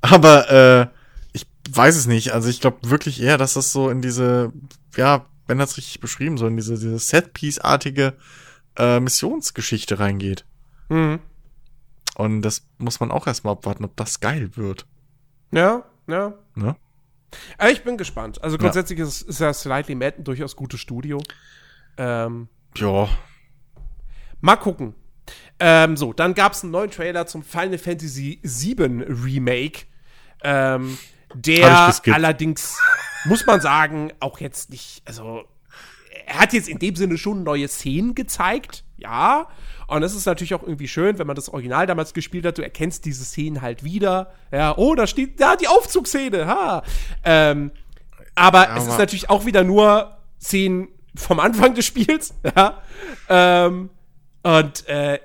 aber 0.00 0.50
äh, 0.50 0.86
ich 1.32 1.46
weiß 1.70 1.96
es 1.96 2.06
nicht. 2.06 2.32
Also 2.32 2.48
ich 2.48 2.60
glaube 2.60 2.78
wirklich 2.82 3.20
eher, 3.20 3.36
dass 3.38 3.54
das 3.54 3.72
so 3.72 3.90
in 3.90 4.00
diese, 4.00 4.52
ja, 4.96 5.26
wenn 5.46 5.58
das 5.58 5.76
richtig 5.76 6.00
beschrieben, 6.00 6.38
so 6.38 6.46
in 6.46 6.56
diese, 6.56 6.74
diese 6.74 6.98
Set-Piece-artige 6.98 8.14
äh, 8.76 9.00
Missionsgeschichte 9.00 9.98
reingeht. 9.98 10.44
Mhm. 10.88 11.18
Und 12.16 12.42
das 12.42 12.62
muss 12.78 13.00
man 13.00 13.10
auch 13.10 13.26
erstmal 13.26 13.52
abwarten, 13.52 13.84
ob 13.84 13.96
das 13.96 14.20
geil 14.20 14.50
wird. 14.56 14.86
Ja, 15.52 15.84
ja. 16.06 16.34
Ne? 16.54 16.74
Aber 17.58 17.70
ich 17.70 17.84
bin 17.84 17.96
gespannt. 17.98 18.42
Also 18.42 18.56
grundsätzlich 18.56 18.98
ist, 18.98 19.22
ist 19.22 19.40
ja 19.40 19.52
Slightly 19.52 19.94
Mad 19.94 20.16
ein 20.18 20.24
durchaus 20.24 20.56
gutes 20.56 20.80
Studio. 20.80 21.20
Ähm, 21.96 22.48
Ja. 22.76 23.08
Mal 24.40 24.56
gucken. 24.56 24.94
Ähm, 25.60 25.96
so, 25.96 26.12
dann 26.12 26.34
gab 26.34 26.52
es 26.52 26.62
einen 26.62 26.72
neuen 26.72 26.90
Trailer 26.90 27.26
zum 27.26 27.42
Final 27.42 27.78
Fantasy 27.78 28.40
VII 28.42 29.04
Remake. 29.08 29.86
Ähm, 30.42 30.98
der 31.34 31.94
allerdings, 32.12 32.78
muss 33.24 33.44
man 33.44 33.60
sagen, 33.60 34.12
auch 34.20 34.40
jetzt 34.40 34.70
nicht, 34.70 35.02
also 35.04 35.44
er 36.26 36.40
hat 36.40 36.52
jetzt 36.52 36.68
in 36.68 36.78
dem 36.78 36.96
Sinne 36.96 37.18
schon 37.18 37.42
neue 37.42 37.68
Szenen 37.68 38.14
gezeigt, 38.14 38.84
ja. 38.96 39.48
Und 39.86 40.02
das 40.02 40.14
ist 40.14 40.26
natürlich 40.26 40.54
auch 40.54 40.62
irgendwie 40.62 40.88
schön, 40.88 41.18
wenn 41.18 41.26
man 41.26 41.36
das 41.36 41.48
Original 41.48 41.86
damals 41.86 42.12
gespielt 42.12 42.44
hat, 42.44 42.58
du 42.58 42.62
erkennst 42.62 43.04
diese 43.04 43.24
Szenen 43.24 43.62
halt 43.62 43.84
wieder. 43.84 44.32
Ja, 44.52 44.76
oh, 44.76 44.94
da 44.94 45.06
steht, 45.06 45.40
da 45.40 45.56
die 45.56 45.68
Aufzugsszene, 45.68 46.46
ha. 46.46 46.82
Ähm, 47.24 47.70
aber 48.34 48.76
es 48.76 48.86
ist 48.86 48.98
natürlich 48.98 49.30
auch 49.30 49.46
wieder 49.46 49.64
nur 49.64 50.18
Szenen 50.40 50.88
vom 51.14 51.40
Anfang 51.40 51.74
des 51.74 51.86
Spiels, 51.86 52.34
ja. 52.56 52.82
Ähm, 53.28 53.90
und 54.48 54.88
äh, 54.88 55.18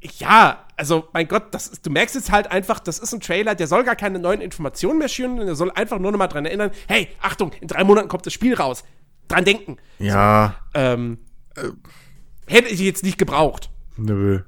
ja, 0.00 0.64
also 0.76 1.08
mein 1.12 1.26
Gott, 1.26 1.52
das 1.52 1.66
ist, 1.66 1.84
du 1.84 1.90
merkst 1.90 2.14
jetzt 2.14 2.30
halt 2.30 2.52
einfach, 2.52 2.78
das 2.78 3.00
ist 3.00 3.12
ein 3.12 3.18
Trailer, 3.18 3.56
der 3.56 3.66
soll 3.66 3.82
gar 3.82 3.96
keine 3.96 4.20
neuen 4.20 4.40
Informationen 4.40 5.00
mehr 5.00 5.08
schüren, 5.08 5.38
der 5.38 5.56
soll 5.56 5.72
einfach 5.72 5.98
nur 5.98 6.12
noch 6.12 6.18
mal 6.18 6.28
dran 6.28 6.46
erinnern, 6.46 6.70
hey, 6.86 7.08
Achtung, 7.20 7.52
in 7.54 7.66
drei 7.66 7.82
Monaten 7.82 8.06
kommt 8.06 8.26
das 8.26 8.32
Spiel 8.32 8.54
raus. 8.54 8.84
Dran 9.26 9.44
denken. 9.44 9.78
Ja. 9.98 10.54
Ähm, 10.74 11.18
hätte 12.46 12.68
ich 12.68 12.78
jetzt 12.78 13.02
nicht 13.02 13.18
gebraucht. 13.18 13.70
Nö. 13.96 14.42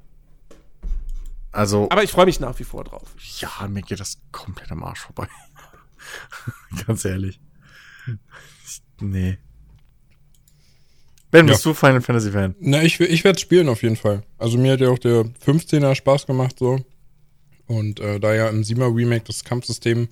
Also, 1.51 1.89
Aber 1.89 2.03
ich 2.03 2.11
freue 2.11 2.27
mich 2.27 2.39
nach 2.39 2.57
wie 2.59 2.63
vor 2.63 2.85
drauf. 2.85 3.13
ja, 3.39 3.67
mir 3.67 3.81
geht 3.81 3.99
das 3.99 4.21
komplett 4.31 4.71
am 4.71 4.83
Arsch 4.83 5.01
vorbei. 5.01 5.27
Ganz 6.87 7.03
ehrlich. 7.03 7.41
Ich, 8.63 8.81
nee. 9.01 9.37
Ben, 11.37 11.45
bist 11.45 11.65
du 11.65 11.73
Final 11.73 12.01
Fantasy 12.01 12.31
Fan? 12.31 12.55
Na, 12.59 12.81
ich, 12.83 12.99
ich 12.99 13.23
werde 13.23 13.39
spielen 13.39 13.69
auf 13.69 13.83
jeden 13.83 13.95
Fall. 13.95 14.23
Also 14.37 14.57
mir 14.57 14.73
hat 14.73 14.81
ja 14.81 14.89
auch 14.89 14.97
der 14.97 15.25
15er 15.45 15.93
Spaß 15.93 16.25
gemacht 16.25 16.57
so. 16.57 16.79
Und 17.67 17.99
äh, 17.99 18.19
da 18.19 18.33
ja 18.33 18.49
im 18.49 18.63
7er 18.63 18.95
Remake 18.95 19.25
das 19.25 19.43
Kampfsystem 19.43 20.07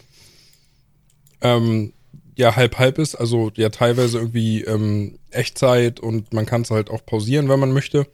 ähm, 1.42 1.94
ja 2.36 2.56
halb-halb 2.56 3.00
ist, 3.00 3.16
also 3.16 3.52
ja 3.56 3.70
teilweise 3.70 4.20
irgendwie 4.20 4.64
ähm, 4.64 5.18
Echtzeit 5.32 6.00
und 6.00 6.34
man 6.34 6.46
kann 6.46 6.62
es 6.62 6.72
halt 6.72 6.90
auch 6.90 7.06
pausieren, 7.06 7.50
wenn 7.50 7.60
man 7.60 7.72
möchte. 7.72 8.08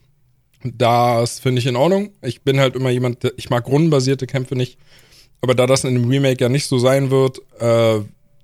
Das 0.64 1.40
finde 1.40 1.60
ich 1.60 1.66
in 1.66 1.76
Ordnung. 1.76 2.12
Ich 2.22 2.44
bin 2.44 2.60
halt 2.60 2.76
immer 2.76 2.92
jemand, 2.92 3.24
der, 3.24 3.34
ich 3.36 3.50
mag 3.50 3.68
rundenbasierte 3.68 4.28
Kämpfe 4.28 4.56
nicht. 4.56 4.78
Aber 5.42 5.56
da 5.56 5.66
das 5.66 5.84
in 5.84 5.96
dem 5.96 6.08
Remake 6.08 6.42
ja 6.42 6.50
nicht 6.50 6.68
so 6.68 6.78
sein 6.78 7.10
wird, 7.10 7.40
äh, 7.60 7.64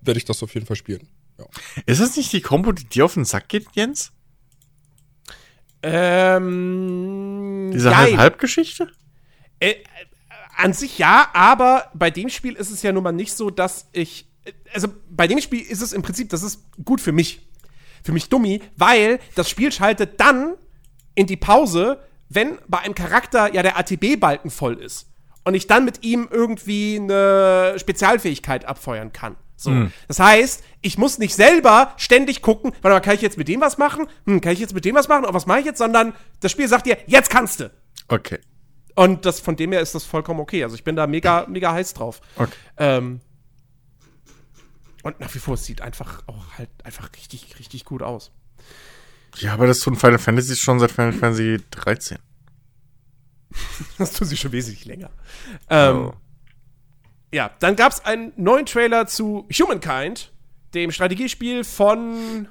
werde 0.02 0.18
ich 0.18 0.26
das 0.26 0.42
auf 0.42 0.54
jeden 0.56 0.66
Fall 0.66 0.76
spielen. 0.76 1.08
Ja. 1.38 1.46
Ist 1.86 2.02
das 2.02 2.18
nicht 2.18 2.34
die 2.34 2.42
Kombo, 2.42 2.72
die 2.72 2.86
dir 2.86 3.06
auf 3.06 3.14
den 3.14 3.26
Sack 3.26 3.48
geht, 3.50 3.68
Jens? 3.74 4.12
Ähm, 5.90 7.72
Diese 7.74 7.90
jein. 7.90 7.98
Halb-Halb-Geschichte? 7.98 8.92
Äh, 9.60 9.76
an 10.56 10.74
sich 10.74 10.98
ja, 10.98 11.30
aber 11.34 11.90
bei 11.94 12.10
dem 12.12 12.30
Spiel 12.30 12.54
ist 12.54 12.72
es 12.72 12.82
ja 12.82 12.92
nun 12.92 13.04
mal 13.04 13.12
nicht 13.12 13.36
so, 13.36 13.50
dass 13.50 13.88
ich. 13.92 14.28
Also 14.74 14.88
bei 15.10 15.28
dem 15.28 15.40
Spiel 15.40 15.62
ist 15.62 15.82
es 15.82 15.94
im 15.94 16.02
Prinzip, 16.02 16.30
das 16.30 16.42
ist 16.44 16.64
gut 16.84 17.02
für 17.02 17.12
mich. 17.12 17.48
Für 18.04 18.12
mich 18.12 18.30
dummi, 18.30 18.62
weil 18.76 19.20
das 19.36 19.50
Spiel 19.50 19.72
schaltet 19.72 20.20
dann 20.20 20.54
in 21.16 21.28
die 21.28 21.36
Pause, 21.36 22.00
wenn 22.30 22.58
bei 22.68 22.80
einem 22.80 22.96
Charakter 22.96 23.54
ja 23.54 23.64
der 23.64 23.78
ATB-Balken 23.78 24.50
voll 24.50 24.76
ist. 24.76 25.08
Und 25.44 25.56
ich 25.56 25.68
dann 25.68 25.84
mit 25.86 26.04
ihm 26.04 26.28
irgendwie 26.32 26.98
eine 27.00 27.76
Spezialfähigkeit 27.78 28.66
abfeuern 28.66 29.12
kann. 29.14 29.36
So. 29.60 29.88
Das 30.08 30.20
heißt, 30.20 30.64
ich 30.82 30.98
muss 31.00 31.18
nicht 31.18 31.34
selber 31.36 31.94
ständig 31.98 32.44
gucken, 32.44 32.72
warte 32.82 32.96
mal, 32.96 33.00
kann 33.02 33.16
ich 33.16 33.22
jetzt 33.22 33.38
mit 33.38 33.48
dem 33.48 33.60
was 33.60 33.78
machen? 33.80 34.06
Hm, 34.26 34.40
kann 34.40 34.54
ich 34.54 34.60
jetzt 34.60 34.76
mit 34.76 34.86
dem 34.86 34.96
was 34.96 35.08
machen? 35.08 35.26
Und 35.26 35.34
was 35.34 35.48
mache 35.48 35.60
ich 35.60 35.66
jetzt? 35.66 35.80
Sondern 35.80 36.14
das 36.42 36.52
Spiel 36.52 36.68
sagt 36.68 36.86
dir, 36.86 36.98
jetzt 37.08 37.32
kannst 37.32 37.60
du. 37.60 37.72
Okay. 38.08 38.40
Und 38.96 39.26
das, 39.26 39.40
von 39.40 39.56
dem 39.56 39.72
her 39.72 39.82
ist 39.82 39.96
das 39.96 40.04
vollkommen 40.04 40.40
okay. 40.40 40.64
Also 40.64 40.76
ich 40.76 40.84
bin 40.84 40.96
da 40.96 41.08
mega, 41.08 41.46
mega 41.50 41.74
heiß 41.74 41.96
drauf. 41.96 42.22
Okay. 42.36 42.52
Ähm, 42.78 43.20
und 45.04 45.20
nach 45.20 45.34
wie 45.34 45.40
vor, 45.40 45.56
es 45.56 45.66
sieht 45.66 45.82
einfach 45.82 46.22
auch 46.28 46.54
halt 46.58 46.70
einfach 46.84 47.10
richtig, 47.16 47.58
richtig 47.60 47.84
gut 47.86 48.04
aus. 48.04 48.32
Ja, 49.38 49.54
aber 49.54 49.66
das 49.68 49.80
tun 49.80 49.96
Final 49.96 50.20
Fantasy 50.20 50.56
schon 50.56 50.80
seit 50.80 50.92
Final 50.92 51.14
Fantasy 51.14 51.60
13. 51.72 52.18
Das 53.98 54.14
tun 54.14 54.28
sie 54.28 54.38
schon 54.38 54.52
wesentlich 54.52 54.86
länger. 54.86 55.10
Ähm, 55.70 55.96
Oh. 55.98 56.14
Ja, 57.32 57.52
dann 57.60 57.76
gab 57.76 57.92
es 57.92 58.04
einen 58.06 58.32
neuen 58.38 58.66
Trailer 58.66 59.06
zu 59.08 59.48
Humankind, 59.52 60.32
dem 60.74 60.92
Strategiespiel 60.92 61.64
von. 61.64 62.48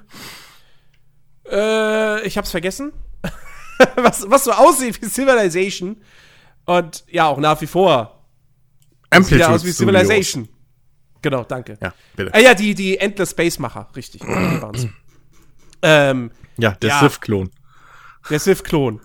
Äh, 1.49 2.25
ich 2.27 2.37
hab's 2.37 2.51
vergessen. 2.51 2.91
was, 3.95 4.29
was 4.29 4.43
so 4.43 4.51
aussieht 4.51 5.01
wie 5.01 5.07
Civilization. 5.07 5.97
Und 6.65 7.05
ja, 7.07 7.27
auch 7.27 7.37
nach 7.37 7.59
wie 7.61 7.67
vor 7.67 8.23
sieht 9.21 9.39
ja 9.39 9.47
aus 9.49 9.63
wie 9.63 9.71
Studios. 9.71 9.77
Civilization. 10.01 10.49
Genau, 11.21 11.43
danke. 11.43 11.77
Ja, 11.81 11.93
bitte. 12.15 12.33
Ah 12.33 12.39
ja, 12.39 12.53
die, 12.53 12.75
die 12.75 12.97
Endless 12.97 13.31
Space 13.31 13.57
Macher, 13.59 13.87
richtig. 13.95 14.21
ähm, 15.81 16.31
Ja, 16.57 16.71
der 16.71 16.89
Ja. 16.89 16.99
Sith-Klon. 16.99 17.49
der 18.29 18.39
Civ-Klon. 18.39 19.01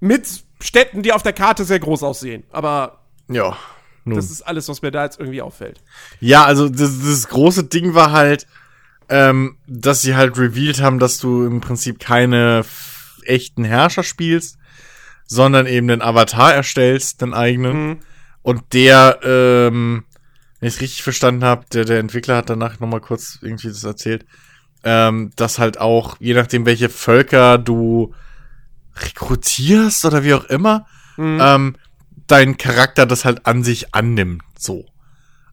Mit 0.00 0.44
Städten, 0.60 1.02
die 1.02 1.12
auf 1.12 1.22
der 1.22 1.32
Karte 1.32 1.64
sehr 1.64 1.80
groß 1.80 2.02
aussehen. 2.02 2.44
Aber 2.50 3.04
Ja. 3.28 3.56
Nun. 4.04 4.16
das 4.16 4.30
ist 4.30 4.42
alles, 4.42 4.68
was 4.68 4.82
mir 4.82 4.90
da 4.90 5.04
jetzt 5.04 5.20
irgendwie 5.20 5.42
auffällt. 5.42 5.80
Ja, 6.20 6.44
also 6.44 6.68
das, 6.68 6.98
das 7.00 7.28
große 7.28 7.64
Ding 7.64 7.94
war 7.94 8.10
halt, 8.12 8.46
ähm, 9.08 9.56
dass 9.66 10.02
sie 10.02 10.16
halt 10.16 10.36
revealed 10.38 10.80
haben, 10.80 10.98
dass 10.98 11.18
du 11.18 11.44
im 11.46 11.60
Prinzip 11.60 12.00
keine 12.00 12.64
echten 13.24 13.64
Herrscher 13.64 14.02
spielst, 14.02 14.58
sondern 15.26 15.66
eben 15.66 15.90
einen 15.90 16.02
Avatar 16.02 16.52
erstellst, 16.54 17.22
den 17.22 17.32
eigenen. 17.34 17.86
Mhm. 17.88 17.98
Und 18.42 18.72
der, 18.72 19.20
ähm, 19.22 20.04
wenn 20.58 20.68
ich 20.68 20.74
es 20.76 20.80
richtig 20.80 21.02
verstanden 21.02 21.44
habe, 21.44 21.64
der, 21.72 21.84
der 21.84 22.00
Entwickler 22.00 22.36
hat 22.38 22.50
danach 22.50 22.80
nochmal 22.80 23.00
kurz 23.00 23.38
irgendwie 23.40 23.68
das 23.68 23.84
erzählt, 23.84 24.26
ähm, 24.84 25.30
dass 25.36 25.60
halt 25.60 25.78
auch, 25.78 26.16
je 26.18 26.34
nachdem, 26.34 26.66
welche 26.66 26.88
Völker 26.88 27.56
du 27.58 28.14
rekrutierst 28.96 30.04
oder 30.04 30.24
wie 30.24 30.34
auch 30.34 30.44
immer, 30.44 30.86
Mhm. 31.16 31.38
ähm, 31.40 31.76
dein 32.26 32.56
Charakter 32.56 33.06
das 33.06 33.24
halt 33.24 33.46
an 33.46 33.64
sich 33.64 33.94
annimmt, 33.94 34.42
so. 34.58 34.86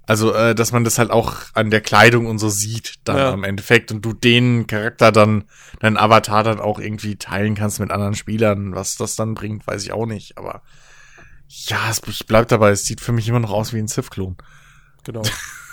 Also, 0.06 0.34
äh, 0.34 0.56
dass 0.56 0.72
man 0.72 0.84
das 0.84 0.98
halt 0.98 1.12
auch 1.12 1.36
an 1.54 1.70
der 1.70 1.82
Kleidung 1.82 2.26
und 2.26 2.40
so 2.40 2.50
sieht, 2.50 2.96
dann 3.04 3.18
Ja. 3.18 3.32
im 3.32 3.44
Endeffekt. 3.44 3.92
Und 3.92 4.02
du 4.04 4.14
den 4.14 4.66
Charakter 4.66 5.12
dann, 5.12 5.44
deinen 5.82 5.98
Avatar 5.98 6.44
dann 6.44 6.60
auch 6.60 6.80
irgendwie 6.80 7.16
teilen 7.18 7.54
kannst 7.54 7.80
mit 7.80 7.92
anderen 7.92 8.16
Spielern. 8.16 8.74
Was 8.74 8.96
das 8.96 9.16
dann 9.16 9.36
bringt, 9.36 9.68
weiß 9.68 9.84
ich 9.84 9.92
auch 9.94 10.08
nicht. 10.08 10.36
Aber 10.40 10.64
ja, 11.48 11.92
es, 11.92 12.02
ich 12.08 12.26
bleib 12.26 12.48
dabei. 12.48 12.72
Es 12.72 12.86
sieht 12.86 13.02
für 13.02 13.12
mich 13.12 13.28
immer 13.28 13.40
noch 13.40 13.52
aus 13.52 13.72
wie 13.72 13.78
ein 13.78 13.88
Sith-Klon. 13.88 14.36
Genau. 15.04 15.22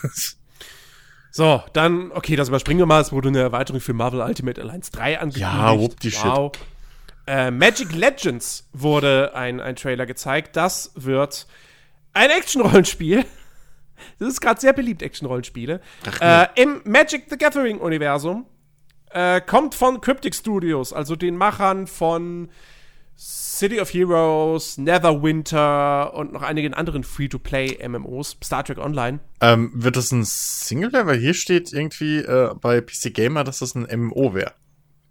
so, 1.31 1.63
dann, 1.73 2.13
okay, 2.13 2.37
das 2.37 2.49
überspringen 2.49 2.81
wir 2.81 2.87
mal. 2.87 3.01
Es 3.01 3.13
wurde 3.13 3.29
eine 3.29 3.41
Erweiterung 3.41 3.81
für 3.81 3.95
Marvel 3.95 4.21
Ultimate 4.21 4.61
Alliance 4.61 4.91
3 4.93 5.19
angekündigt. 5.19 5.41
Ja, 5.41 5.79
whoop 5.79 5.99
die 6.01 6.13
wow. 6.13 6.53
Äh, 7.27 7.51
Magic 7.51 7.93
Legends 7.93 8.69
wurde 8.73 9.35
ein, 9.35 9.61
ein 9.61 9.77
Trailer 9.77 10.07
gezeigt. 10.07 10.57
Das 10.57 10.93
wird 10.95 11.47
ein 12.13 12.31
Action-Rollenspiel. 12.31 13.25
Das 14.19 14.29
ist 14.29 14.43
gerade 14.43 14.61
sehr 14.61 14.75
beliebt, 14.75 15.01
Action-Rollenspiele. 15.01 15.81
Äh, 16.21 16.47
Im 16.57 16.83
Magic 16.85 17.29
the 17.31 17.39
Gathering-Universum. 17.39 18.45
Äh, 19.11 19.41
kommt 19.41 19.75
von 19.75 20.03
Cryptic 20.03 20.35
Studios, 20.35 20.93
also 20.93 21.17
den 21.17 21.35
Machern 21.35 21.87
von 21.87 22.51
City 23.17 23.81
of 23.81 23.93
Heroes, 23.95 24.77
Neverwinter 24.77 26.13
und 26.13 26.35
noch 26.35 26.43
einigen 26.43 26.75
anderen 26.75 27.05
Free-to-Play-MMOs, 27.05 28.37
Star 28.45 28.65
Trek 28.65 28.79
Online. 28.79 29.21
Ähm, 29.41 29.71
wird 29.75 29.97
das 29.97 30.13
ein 30.13 30.25
Singleplayer? 30.25 31.07
Weil 31.07 31.19
hier 31.19 31.33
steht 31.33 31.73
irgendwie 31.73 32.19
äh, 32.19 32.55
bei 32.61 32.83
PC 32.83 33.15
Gamer, 33.15 33.45
dass 33.45 33.61
das 33.61 33.75
ein 33.75 33.87
MMO 33.99 34.35
wäre. 34.35 34.53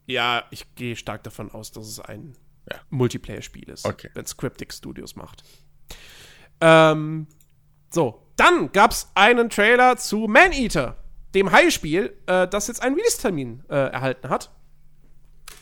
Ja, 0.08 0.43
ich 0.51 0.76
gehe 0.76 0.95
stark 0.95 1.24
davon 1.24 1.51
aus, 1.51 1.72
dass 1.72 1.88
es 1.88 1.99
ein 1.99 2.36
Ja. 2.72 2.78
Multiplayer-Spiel 2.89 3.70
ist, 3.70 3.86
Okay. 3.86 4.10
wenn 4.14 4.24
es 4.26 4.38
Cryptic 4.38 4.74
Studios 4.74 5.16
macht. 5.16 5.43
Ähm, 6.62 7.28
so, 7.91 8.22
dann 8.38 8.72
gab 8.72 8.91
es 8.91 9.10
einen 9.16 9.49
Trailer 9.49 9.97
zu 9.97 10.28
Man-Eater, 10.28 10.97
dem 11.34 11.51
Hai-Spiel, 11.51 12.16
äh, 12.28 12.47
das 12.47 12.68
jetzt 12.68 12.82
einen 12.82 12.95
Release-Termin 12.95 13.64
äh, 13.70 13.76
erhalten 13.91 14.30
hat. 14.30 14.51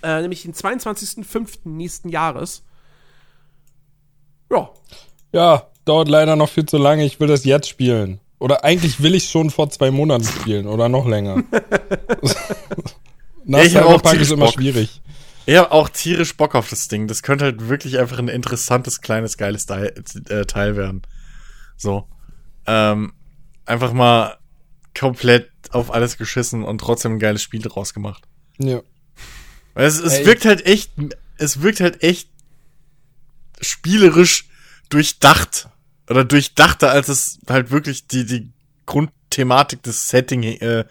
Äh, 0.02 0.22
nämlich 0.22 0.44
den 0.44 0.54
22.05. 0.54 1.60
nächsten 1.66 2.10
Jahres. 2.10 2.64
Ja, 4.52 4.70
Ja, 5.32 5.68
dauert 5.86 6.08
leider 6.10 6.36
noch 6.36 6.50
viel 6.50 6.66
zu 6.66 6.78
lange. 6.78 7.04
Ich 7.06 7.20
will 7.20 7.28
das 7.28 7.44
jetzt 7.46 7.68
spielen. 7.68 8.20
Oder 8.40 8.64
eigentlich 8.64 9.02
will 9.02 9.16
ich 9.16 9.30
schon 9.30 9.50
vor 9.50 9.70
zwei 9.70 9.90
Monaten 9.92 10.26
spielen 10.26 10.68
oder 10.68 10.90
noch 10.90 11.06
länger. 11.08 11.44
Nach 13.46 13.64
ich 13.64 13.76
hab 13.76 13.86
auch 13.86 14.00
Cyberpunk 14.00 14.12
tierisch 14.14 14.28
ist 14.28 14.32
immer 14.32 14.46
Bock. 14.46 14.54
schwierig. 14.54 15.02
Ich 15.46 15.58
habe 15.58 15.72
auch 15.72 15.90
tierisch 15.90 16.38
Bock 16.38 16.56
auf 16.56 16.70
das 16.70 16.88
Ding. 16.88 17.08
Das 17.08 17.22
könnte 17.22 17.46
halt 17.46 17.68
wirklich 17.68 18.00
einfach 18.00 18.18
ein 18.18 18.30
interessantes, 18.30 19.02
kleines, 19.02 19.38
geiles 19.38 19.66
Teil, 19.66 19.94
äh, 20.30 20.46
Teil 20.46 20.78
werden. 20.78 21.02
So. 21.76 22.08
Ähm, 22.66 23.14
einfach 23.66 23.92
mal 23.92 24.38
komplett 24.98 25.50
auf 25.72 25.94
alles 25.94 26.18
geschissen 26.18 26.64
und 26.64 26.78
trotzdem 26.80 27.14
ein 27.14 27.20
geiles 27.20 27.42
Spiel 27.42 27.62
draus 27.62 27.94
gemacht. 27.94 28.24
Ja. 28.58 28.82
Es, 29.76 30.00
es 30.00 30.20
Ey. 30.20 30.26
wirkt 30.28 30.46
halt 30.46 30.66
echt, 30.66 30.92
es 31.38 31.62
wirkt 31.62 31.80
halt 31.82 32.04
echt 32.04 32.30
spielerisch 33.60 34.48
durchdacht. 34.90 35.68
Oder 36.10 36.26
durchdachter, 36.26 36.92
als 36.92 37.08
es 37.08 37.40
halt 37.50 37.72
wirklich 37.72 38.08
die, 38.08 38.26
die 38.26 38.52
Grundthematik 38.86 39.84
des 39.84 40.10
Setting 40.10 40.44
äh, 40.44 40.86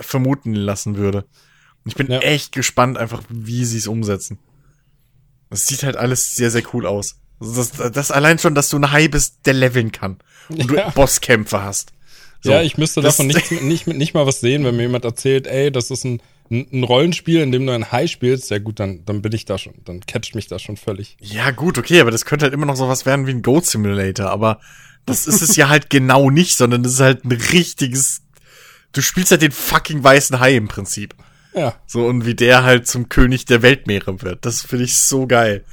vermuten 0.00 0.54
lassen 0.54 0.96
würde. 0.96 1.26
Ich 1.86 1.94
bin 1.94 2.10
Ja. 2.10 2.20
echt 2.20 2.52
gespannt, 2.52 2.96
einfach, 2.98 3.22
wie 3.28 3.64
sie 3.64 3.78
es 3.78 3.86
umsetzen. 3.86 4.38
Das 5.50 5.66
sieht 5.66 5.82
halt 5.82 5.96
alles 5.96 6.34
sehr, 6.34 6.50
sehr 6.50 6.62
cool 6.72 6.86
aus. 6.86 7.16
Also 7.40 7.54
das, 7.62 7.92
das 7.92 8.10
allein 8.10 8.38
schon, 8.38 8.54
dass 8.54 8.68
du 8.70 8.78
ein 8.78 8.90
Hai 8.90 9.08
bist, 9.08 9.36
der 9.44 9.54
leveln 9.54 9.92
kann. 9.92 10.18
Und 10.48 10.70
du 10.70 10.76
Ja. 10.76 10.90
Bosskämpfe 10.90 11.62
hast. 11.62 11.92
So. 12.42 12.50
ja, 12.50 12.62
ich 12.62 12.76
müsste 12.76 13.00
davon 13.00 13.26
nicht, 13.26 13.50
nicht, 13.62 13.86
nicht 13.86 14.14
mal 14.14 14.26
was 14.26 14.40
sehen, 14.40 14.64
wenn 14.64 14.76
mir 14.76 14.82
jemand 14.82 15.04
erzählt, 15.04 15.46
ey, 15.46 15.70
das 15.72 15.90
ist 15.90 16.04
ein, 16.04 16.20
ein 16.50 16.66
ein 16.72 16.84
Rollenspiel, 16.84 17.40
in 17.40 17.52
dem 17.52 17.66
du 17.66 17.72
ein 17.72 17.90
High 17.90 18.10
spielst. 18.10 18.50
Ja 18.50 18.58
gut, 18.58 18.78
dann, 18.80 19.04
dann 19.06 19.22
bin 19.22 19.32
ich 19.32 19.44
da 19.46 19.56
schon, 19.58 19.74
dann 19.84 20.00
catcht 20.00 20.34
mich 20.34 20.46
das 20.46 20.60
schon 20.62 20.76
völlig. 20.76 21.16
Ja, 21.20 21.50
gut, 21.52 21.78
okay, 21.78 22.00
aber 22.00 22.10
das 22.10 22.24
könnte 22.26 22.44
halt 22.44 22.52
immer 22.54 22.66
noch 22.66 22.76
sowas 22.76 23.06
werden 23.06 23.26
wie 23.26 23.30
ein 23.30 23.42
Goat 23.42 23.66
Simulator, 23.66 24.28
aber 24.30 24.60
das 25.06 25.26
ist 25.26 25.40
es 25.42 25.56
ja 25.56 25.68
halt 25.68 25.88
genau 25.90 26.30
nicht, 26.30 26.56
sondern 26.56 26.82
das 26.82 26.94
ist 26.94 27.00
halt 27.00 27.24
ein 27.24 27.32
richtiges. 27.32 28.22
Du 28.92 29.00
spielst 29.00 29.30
halt 29.30 29.42
den 29.42 29.52
fucking 29.52 30.02
weißen 30.04 30.38
Hai 30.40 30.54
im 30.54 30.68
Prinzip. 30.68 31.14
Ja, 31.54 31.74
So, 31.86 32.06
und 32.06 32.26
wie 32.26 32.34
der 32.34 32.64
halt 32.64 32.86
zum 32.88 33.08
König 33.08 33.44
der 33.44 33.62
Weltmeere 33.62 34.20
wird. 34.22 34.44
Das 34.44 34.62
finde 34.62 34.84
ich 34.86 34.96
so 34.98 35.26
geil. 35.26 35.64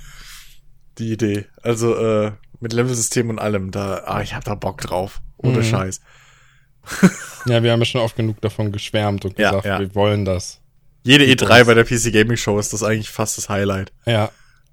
Die 1.00 1.12
Idee. 1.12 1.46
Also, 1.64 1.96
äh, 1.98 2.32
mit 2.60 2.74
Levelsystem 2.74 3.30
und 3.30 3.40
allem, 3.40 3.72
da, 3.72 4.04
ah, 4.06 4.22
ich 4.22 4.36
hab 4.36 4.44
da 4.44 4.54
Bock 4.56 4.82
drauf. 4.82 5.22
Ohne 5.38 5.60
Mhm. 5.60 5.64
Scheiß. 5.64 6.02
Ja, 7.48 7.64
wir 7.64 7.72
haben 7.72 7.80
ja 7.80 7.86
schon 7.86 8.02
oft 8.02 8.16
genug 8.16 8.40
davon 8.42 8.72
geschwärmt 8.72 9.26
und 9.26 9.40
Ja, 9.40 9.50
gesagt, 9.50 9.66
ja. 9.66 9.80
wir 9.80 9.96
wollen 9.96 10.26
das. 10.26 10.60
Jede 11.04 11.26
Mit 11.26 11.42
E3 11.42 11.60
uns. 11.62 11.68
bei 11.68 11.74
der 11.74 11.84
PC 11.86 12.12
Gaming 12.14 12.38
Show 12.38 12.60
ist 12.60 12.72
das 12.74 12.84
eigentlich 12.84 13.10
fast 13.10 13.38
das 13.40 13.50
Highlight. 13.50 13.92
Ja. 14.06 14.30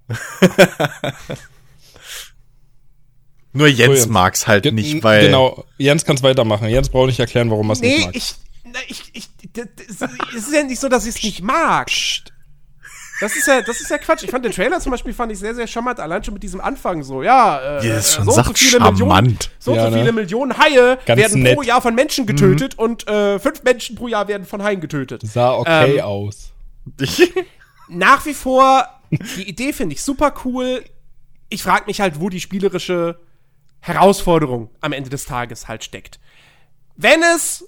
Nur 3.52 3.66
Jens 3.68 4.00
Jens. 4.00 4.08
mag's 4.08 4.46
halt 4.46 4.64
Ge- 4.64 4.72
nicht, 4.72 5.02
weil. 5.02 5.26
Genau, 5.26 5.64
Jens 5.78 6.04
kann's 6.04 6.22
weitermachen. 6.22 6.68
Jens 6.68 6.90
braucht 6.90 7.06
nicht 7.08 7.18
erklären, 7.20 7.50
warum 7.50 7.70
er 7.70 7.72
es 7.72 7.80
nicht 7.80 7.98
Nee, 7.98 8.04
mag. 8.04 8.14
ich, 8.16 8.34
na, 8.72 8.78
ich, 8.88 9.10
ich, 9.12 9.28
das, 9.52 9.66
es 10.36 10.46
ist 10.48 10.52
ja 10.54 10.62
nicht 10.62 10.80
so, 10.80 10.88
dass 10.88 11.06
ich 11.06 11.16
es 11.16 11.22
nicht 11.22 11.42
mag. 11.42 11.86
Psst. 11.88 12.32
Das 13.20 13.34
ist 13.34 13.48
ja, 13.48 13.62
das 13.62 13.80
ist 13.80 13.90
ja 13.90 13.98
Quatsch. 13.98 14.22
Ich 14.22 14.30
fand 14.30 14.44
den 14.44 14.52
Trailer 14.52 14.78
zum 14.78 14.92
Beispiel 14.92 15.12
fand 15.12 15.32
ich 15.32 15.40
sehr, 15.40 15.52
sehr 15.54 15.66
charmant. 15.66 15.98
Allein 15.98 16.22
schon 16.22 16.34
mit 16.34 16.42
diesem 16.44 16.60
Anfang 16.60 17.02
so, 17.02 17.22
ja, 17.24 17.78
äh, 17.80 17.88
das 17.88 18.12
äh, 18.12 18.14
schon 18.16 18.24
so 18.26 18.30
und 18.30 18.36
sagt, 18.36 18.62
Millionen, 18.62 18.98
charmant. 18.98 19.50
so 19.58 19.74
Ja, 19.74 19.84
so 19.84 19.90
ne? 19.90 19.98
viele 19.98 20.12
Millionen 20.12 20.56
Haie 20.56 20.98
Ganz 21.04 21.20
werden 21.20 21.42
pro 21.42 21.60
nett. 21.60 21.64
Jahr 21.66 21.82
von 21.82 21.94
Menschen 21.96 22.26
getötet 22.26 22.78
und 22.78 23.08
äh, 23.08 23.40
fünf 23.40 23.64
Menschen 23.64 23.96
pro 23.96 24.06
Jahr 24.06 24.28
werden 24.28 24.46
von 24.46 24.62
Haien 24.62 24.80
getötet. 24.80 25.22
Sah 25.24 25.54
okay 25.54 25.96
Ähm, 25.98 26.04
aus. 26.04 26.52
Nach 27.88 28.24
wie 28.24 28.34
vor, 28.34 28.86
die 29.10 29.48
Idee 29.48 29.72
finde 29.72 29.94
ich 29.94 30.02
super 30.02 30.32
cool. 30.44 30.84
Ich 31.48 31.62
frage 31.64 31.86
mich 31.86 32.00
halt, 32.00 32.20
wo 32.20 32.28
die 32.28 32.40
spielerische 32.40 33.18
Herausforderung 33.80 34.70
am 34.80 34.92
Ende 34.92 35.10
des 35.10 35.24
Tages 35.24 35.66
halt 35.66 35.82
steckt. 35.82 36.20
Wenn 36.96 37.22
es 37.34 37.64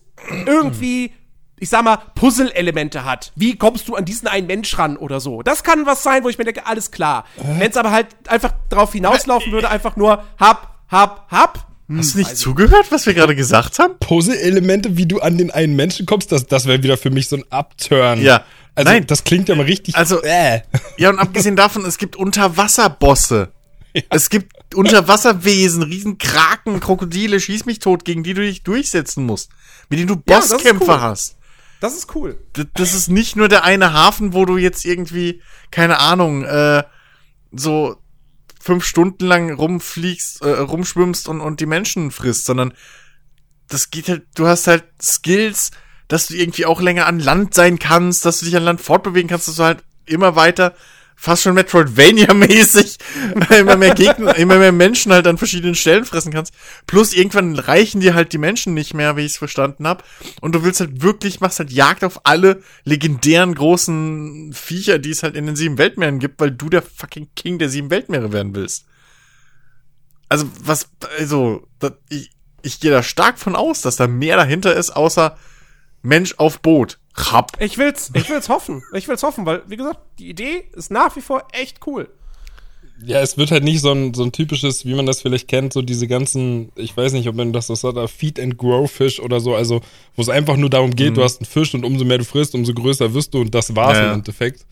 irgendwie, 0.47 1.13
ich 1.59 1.69
sag 1.69 1.85
mal, 1.85 1.99
Puzzle-Elemente 2.15 3.05
hat, 3.05 3.33
wie 3.37 3.57
kommst 3.57 3.89
du 3.89 3.97
an 3.97 4.05
diesen 4.05 4.29
einen 4.29 4.47
Mensch 4.47 4.77
ran 4.79 4.97
oder 4.97 5.21
so, 5.21 5.43
das 5.43 5.63
kann 5.63 5.87
was 5.87 6.03
sein, 6.03 6.25
wo 6.25 6.29
ich 6.29 6.39
mir 6.39 6.45
denke, 6.45 6.67
alles 6.67 6.91
klar. 6.91 7.25
Wenn 7.59 7.71
es 7.71 7.77
aber 7.77 7.91
halt 7.91 8.07
einfach 8.29 8.53
drauf 8.69 8.93
hinauslaufen 8.93 9.53
würde, 9.53 9.69
einfach 9.71 9.97
nur 9.97 10.25
hab, 10.39 10.79
hab, 10.89 11.31
hab. 11.31 11.67
Hast 11.97 12.15
du 12.15 12.19
nicht 12.19 12.37
zugehört, 12.37 12.87
was 12.91 13.05
wir 13.07 13.15
gerade 13.15 13.35
gesagt 13.35 13.81
haben? 13.81 13.95
Puzzle-Elemente, 13.99 14.97
wie 14.97 15.07
du 15.07 15.21
an 15.21 15.39
den 15.39 15.51
einen 15.51 15.75
Menschen 15.75 16.07
kommst, 16.07 16.31
das, 16.31 16.47
das 16.47 16.67
wäre 16.67 16.83
wieder 16.85 16.97
für 16.97 17.11
mich 17.11 17.29
so 17.29 17.37
ein 17.37 17.45
Upturn. 17.51 18.23
Ja. 18.23 18.45
Also, 18.77 18.93
Nein. 18.93 19.07
das 19.09 19.25
klingt 19.25 19.49
ja 19.49 19.57
mal 19.57 19.65
richtig. 19.67 19.97
Also- 19.97 20.23
äh. 20.23 20.61
Ja, 20.99 21.11
und 21.11 21.19
abgesehen 21.19 21.57
davon, 21.57 21.85
es 21.85 21.99
gibt 21.99 22.17
Unterwasserbosse. 22.17 23.49
Es 24.09 24.31
gibt 24.31 24.53
Unterwasserwesen, 24.75 25.83
Riesenkraken, 25.83 26.81
Krokodile, 26.81 27.41
schieß 27.41 27.65
mich 27.67 27.79
tot, 27.81 28.05
gegen 28.05 28.23
die 28.23 28.35
du 28.35 28.43
dich 28.43 28.63
durchsetzen 28.63 29.25
musst. 29.27 29.51
Mit 29.89 29.99
denen 29.99 30.09
du 30.09 30.23
Ja, 30.29 30.39
Bosskämpfer 30.41 30.95
cool. 30.97 31.01
hast. 31.01 31.37
Das 31.81 31.95
ist 31.97 32.15
cool. 32.15 32.39
D- 32.57 32.67
Das 32.75 32.95
ist 32.95 33.09
nicht 33.09 33.37
nur 33.37 33.49
der 33.49 33.65
eine 33.65 33.93
Hafen, 33.93 34.33
wo 34.35 34.45
du 34.45 34.57
jetzt 34.59 34.85
irgendwie, 34.85 35.43
keine 35.71 35.99
Ahnung, 35.99 36.45
äh, 36.45 36.85
so 37.53 37.97
fünf 38.61 38.85
Stunden 38.85 39.27
lang 39.27 39.53
rumfliegst, 39.55 40.43
äh, 40.43 40.51
rumschwimmst 40.59 41.29
und, 41.29 41.41
und 41.41 41.61
die 41.61 41.67
Menschen 41.67 42.11
frisst, 42.11 42.45
sondern 42.45 42.75
das 43.69 43.91
geht 43.91 44.09
halt, 44.09 44.27
du 44.35 44.47
hast 44.47 44.67
halt 44.67 44.85
Skills, 45.03 45.71
dass 46.09 46.27
du 46.27 46.35
irgendwie 46.35 46.67
auch 46.67 46.81
länger 46.81 47.07
an 47.07 47.19
Land 47.21 47.55
sein 47.55 47.79
kannst, 47.79 48.25
dass 48.27 48.41
du 48.41 48.45
dich 48.47 48.57
an 48.57 48.65
Land 48.65 48.81
fortbewegen 48.81 49.29
kannst, 49.31 49.49
dass 49.49 49.57
du 49.57 49.63
halt 49.65 49.83
immer 50.07 50.37
weiter, 50.37 50.75
fast 51.21 51.43
schon 51.43 51.55
Metroidvania-mäßig, 51.55 52.97
immer 53.59 53.77
mehr 53.77 53.95
Gegner, 53.95 54.35
immer 54.37 54.57
mehr 54.57 54.73
Menschen 54.73 55.13
halt 55.13 55.27
an 55.27 55.37
verschiedenen 55.37 55.75
Stellen 55.75 56.07
fressen 56.07 56.33
kannst. 56.33 56.55
Plus 56.87 57.13
irgendwann 57.13 57.59
reichen 57.59 58.01
dir 58.01 58.15
halt 58.15 58.33
die 58.33 58.39
Menschen 58.39 58.73
nicht 58.73 58.95
mehr, 58.95 59.19
wie 59.19 59.27
ich 59.27 59.33
es 59.33 59.37
verstanden 59.37 59.87
habe. 59.87 60.03
Und 60.41 60.55
du 60.55 60.65
willst 60.65 60.81
halt 60.81 61.03
wirklich, 61.03 61.41
machst 61.41 61.59
halt 61.59 61.71
Jagd 61.71 62.05
auf 62.05 62.23
alle 62.25 62.63
legendären 62.85 63.55
großen 63.55 64.55
Viecher, 64.55 64.99
die 64.99 65.11
es 65.11 65.23
halt 65.23 65.37
in 65.37 65.45
den 65.45 65.57
sieben 65.57 65.77
Weltmeeren 65.77 66.21
gibt, 66.21 66.41
weil 66.41 66.53
du 66.53 66.71
der 66.71 66.81
fucking 66.81 67.29
King 67.37 67.59
der 67.59 67.69
sieben 67.69 67.91
Weltmeere 67.91 68.33
werden 68.33 68.55
willst. 68.55 68.87
Also, 70.31 70.49
was, 70.65 70.89
also, 71.19 71.69
das, 71.81 71.93
ich, 72.09 72.31
ich 72.63 72.81
gehe 72.81 72.91
da 72.91 73.03
stark 73.03 73.39
von 73.39 73.57
aus, 73.57 73.83
dass 73.83 73.97
da 73.97 74.07
mehr 74.07 74.39
dahinter 74.39 74.75
ist, 74.75 74.89
außer 74.89 75.37
Mensch 76.03 76.35
auf 76.39 76.61
Boot. 76.61 76.99
Rapp. 77.15 77.53
Ich 77.59 77.77
will's, 77.77 78.11
ich 78.15 78.29
will's 78.31 78.49
hoffen. 78.49 78.83
Ich 78.95 79.09
will's 79.09 79.23
hoffen, 79.23 79.45
weil, 79.47 79.63
wie 79.67 79.77
gesagt, 79.77 80.01
die 80.19 80.31
Idee 80.31 80.65
ist 80.75 80.91
nach 80.91 81.15
wie 81.17 81.21
vor 81.21 81.47
echt 81.53 81.87
cool. 81.87 82.09
Ja, 83.05 83.21
es 83.21 83.39
wird 83.39 83.51
halt 83.51 83.65
nicht 83.65 83.81
so 83.81 83.93
ein, 83.93 84.13
so 84.13 84.23
ein 84.23 84.33
typisches, 84.33 84.85
wie 84.85 84.95
man 84.95 85.07
das 85.07 85.23
vielleicht 85.23 85.49
kennt, 85.49 85.73
so 85.73 85.81
diese 85.81 86.07
ganzen, 86.07 86.71
ich 86.77 86.95
weiß 86.95 87.15
nicht, 87.15 87.29
ob 87.29 87.35
man 87.35 87.53
das 87.53 87.67
so 87.67 87.75
sagt, 87.75 88.11
Feed 88.11 88.39
and 88.39 88.59
Grow 88.59 88.91
Fish 88.91 89.21
oder 89.21 89.41
so, 89.41 89.55
also 89.55 89.81
wo 90.17 90.23
es 90.23 90.29
einfach 90.29 90.57
nur 90.57 90.69
darum 90.69 90.95
geht, 90.95 91.17
du 91.17 91.25
hast 91.25 91.41
einen 91.41 91.47
Fisch 91.47 91.75
und 91.75 91.85
umso 91.85 92.05
mehr 92.05 92.19
du 92.19 92.25
frisst, 92.25 92.55
umso 92.55 92.75
größer 92.75 93.15
wirst 93.15 93.33
du 93.33 93.41
und 93.41 93.55
das 93.55 93.75
war's 93.75 93.97
ja. 93.97 94.09
im 94.09 94.19
Endeffekt. 94.19 94.67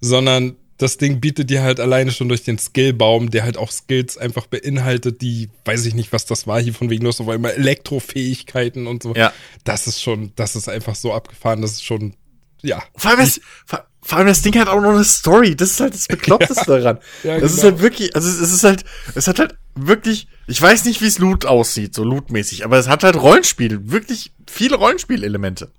Sondern 0.00 0.56
das 0.78 0.98
Ding 0.98 1.20
bietet 1.20 1.50
dir 1.50 1.62
halt 1.62 1.80
alleine 1.80 2.12
schon 2.12 2.28
durch 2.28 2.44
den 2.44 2.58
Skillbaum, 2.58 3.30
der 3.30 3.44
halt 3.44 3.56
auch 3.56 3.70
Skills 3.70 4.18
einfach 4.18 4.46
beinhaltet, 4.46 5.22
die, 5.22 5.48
weiß 5.64 5.86
ich 5.86 5.94
nicht, 5.94 6.12
was 6.12 6.26
das 6.26 6.46
war 6.46 6.60
hier 6.60 6.74
von 6.74 6.90
wegen, 6.90 7.06
hast 7.06 7.20
auf 7.20 7.28
einmal 7.28 7.52
Elektrofähigkeiten 7.52 8.86
und 8.86 9.02
so. 9.02 9.14
Ja. 9.14 9.32
Das 9.64 9.86
ist 9.86 10.02
schon, 10.02 10.32
das 10.36 10.56
ist 10.56 10.68
einfach 10.68 10.94
so 10.94 11.14
abgefahren, 11.14 11.62
das 11.62 11.72
ist 11.72 11.84
schon, 11.84 12.14
ja. 12.62 12.82
Vor 12.94 13.12
allem, 13.12 13.20
das, 13.20 13.40
vor, 13.64 13.86
vor 14.02 14.18
allem 14.18 14.26
das 14.26 14.42
Ding 14.42 14.56
hat 14.58 14.68
auch 14.68 14.80
noch 14.80 14.90
eine 14.90 15.04
Story. 15.04 15.56
Das 15.56 15.70
ist 15.70 15.80
halt 15.80 15.94
das 15.94 16.08
Bekloppteste 16.08 16.64
daran. 16.66 16.98
Ja, 17.22 17.40
das 17.40 17.52
ist 17.52 17.60
genau. 17.60 17.72
halt 17.72 17.82
wirklich, 17.82 18.14
also 18.14 18.28
es 18.28 18.52
ist 18.52 18.64
halt, 18.64 18.84
es 19.14 19.28
hat 19.28 19.38
halt 19.38 19.56
wirklich, 19.74 20.28
ich 20.46 20.60
weiß 20.60 20.84
nicht, 20.84 21.00
wie 21.00 21.06
es 21.06 21.18
Loot 21.18 21.46
aussieht, 21.46 21.94
so 21.94 22.04
lootmäßig, 22.04 22.64
aber 22.64 22.78
es 22.78 22.88
hat 22.88 23.02
halt 23.02 23.16
Rollenspiel, 23.16 23.90
wirklich 23.90 24.32
viele 24.46 24.76
Rollenspielelemente. 24.76 25.72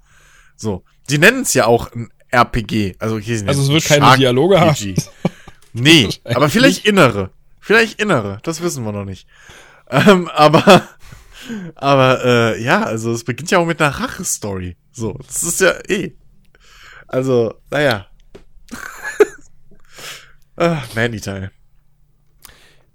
So. 0.56 0.84
Sie 1.08 1.20
nennen 1.20 1.44
es 1.44 1.54
ja 1.54 1.68
auch 1.68 1.92
ein 1.94 2.10
RPG. 2.30 2.96
Also, 3.00 3.20
hier 3.20 3.38
sind 3.38 3.50
Also 3.50 3.62
es 3.62 3.70
wird 3.70 3.86
keine 3.86 4.06
Shark 4.06 4.18
Dialoge 4.18 4.60
haben. 4.60 4.76
Nee, 5.74 6.04
Wahrscheinlich 6.24 6.36
aber 6.36 6.50
vielleicht 6.50 6.86
innere. 6.86 7.32
Vielleicht 7.60 8.02
innere, 8.02 8.40
das 8.44 8.62
wissen 8.62 8.86
wir 8.86 8.94
noch 8.94 9.06
nicht. 9.06 9.28
Ähm, 9.90 10.30
aber, 10.30 10.88
aber, 11.76 12.24
äh, 12.24 12.64
ja, 12.64 12.84
also 12.84 13.12
es 13.12 13.24
beginnt 13.24 13.52
ja 13.52 13.60
auch 13.60 13.66
mit 13.66 13.82
einer 13.82 13.92
Rache-Story. 13.92 14.78
So, 14.92 15.14
das 15.28 15.44
ist 15.44 15.62
ja 15.62 15.74
eh. 15.88 16.16
Also, 17.08 17.54
naja. 17.70 18.08
ah, 20.58 20.82
Mandy-Teil. 20.96 21.52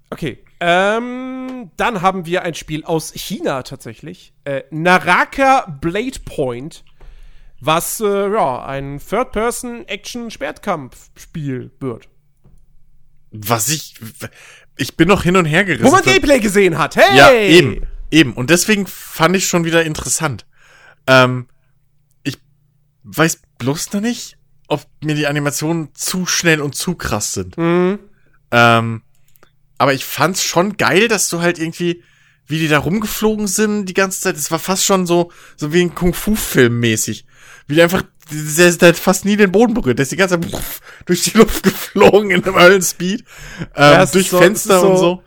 Okay. 0.09 0.43
Ähm, 0.59 1.71
dann 1.75 2.01
haben 2.01 2.25
wir 2.25 2.43
ein 2.43 2.53
Spiel 2.53 2.85
aus 2.85 3.11
China 3.13 3.63
tatsächlich. 3.63 4.33
Äh, 4.45 4.63
Naraka 4.69 5.77
Blade 5.81 6.19
Point, 6.23 6.85
was 7.65 8.01
äh, 8.01 8.29
ja, 8.31 8.65
ein 8.65 8.99
Third-Person-Action-Schwertkampf-Spiel 8.99 11.71
wird. 11.79 12.09
Was 13.31 13.69
ich, 13.69 13.95
ich 14.77 14.97
bin 14.97 15.07
noch 15.07 15.23
hin 15.23 15.37
und 15.37 15.45
her 15.45 15.63
gerissen. 15.63 15.85
Wo 15.85 15.91
man 15.91 16.03
Gameplay 16.03 16.39
gesehen 16.39 16.77
hat. 16.77 16.97
Hey! 16.97 17.17
Ja, 17.17 17.31
eben, 17.31 17.87
eben. 18.11 18.33
Und 18.33 18.49
deswegen 18.49 18.85
fand 18.85 19.33
ich 19.35 19.47
schon 19.47 19.65
wieder 19.65 19.83
interessant. 19.85 20.45
Ähm, 21.07 21.47
ich 22.23 22.37
weiß 23.03 23.39
bloß 23.59 23.93
noch 23.93 24.01
nicht, 24.01 24.37
ob 24.67 24.85
mir 25.01 25.15
die 25.15 25.27
Animationen 25.27 25.95
zu 25.95 26.25
schnell 26.25 26.59
und 26.61 26.75
zu 26.75 26.95
krass 26.95 27.33
sind. 27.33 27.57
Mhm. 27.57 27.99
Ähm, 28.51 29.03
aber 29.77 29.93
ich 29.93 30.03
fand's 30.05 30.43
schon 30.43 30.77
geil, 30.77 31.07
dass 31.07 31.29
du 31.29 31.41
halt 31.41 31.59
irgendwie, 31.59 32.03
wie 32.45 32.59
die 32.59 32.67
da 32.67 32.79
rumgeflogen 32.79 33.47
sind 33.47 33.85
die 33.85 33.93
ganze 33.93 34.19
Zeit. 34.19 34.35
Es 34.35 34.51
war 34.51 34.59
fast 34.59 34.83
schon 34.83 35.07
so, 35.07 35.31
so 35.55 35.71
wie 35.73 35.81
ein 35.81 35.95
Kung-Fu-Film 35.95 36.77
mäßig. 36.79 37.25
Wie 37.67 37.75
die 37.75 37.81
einfach, 37.81 38.03
der, 38.31 38.71
der 38.71 38.89
hat 38.89 38.97
fast 38.97 39.25
nie 39.25 39.37
den 39.37 39.51
Boden 39.51 39.73
berührt. 39.73 39.99
Der 39.99 40.03
ist 40.03 40.11
die 40.11 40.15
ganze 40.17 40.39
Zeit 40.39 40.51
puff, 40.51 40.81
durch 41.05 41.23
die 41.23 41.37
Luft 41.37 41.63
geflogen 41.63 42.31
in 42.31 42.43
einem 42.43 42.55
Höllenspeed. 42.55 43.21
Ähm, 43.21 43.67
Ja, 43.75 44.05
durch 44.05 44.29
so- 44.29 44.37
Fenster 44.39 44.77
ist 44.77 44.83
und 44.83 44.97
so- 44.97 45.01
so. 45.01 45.23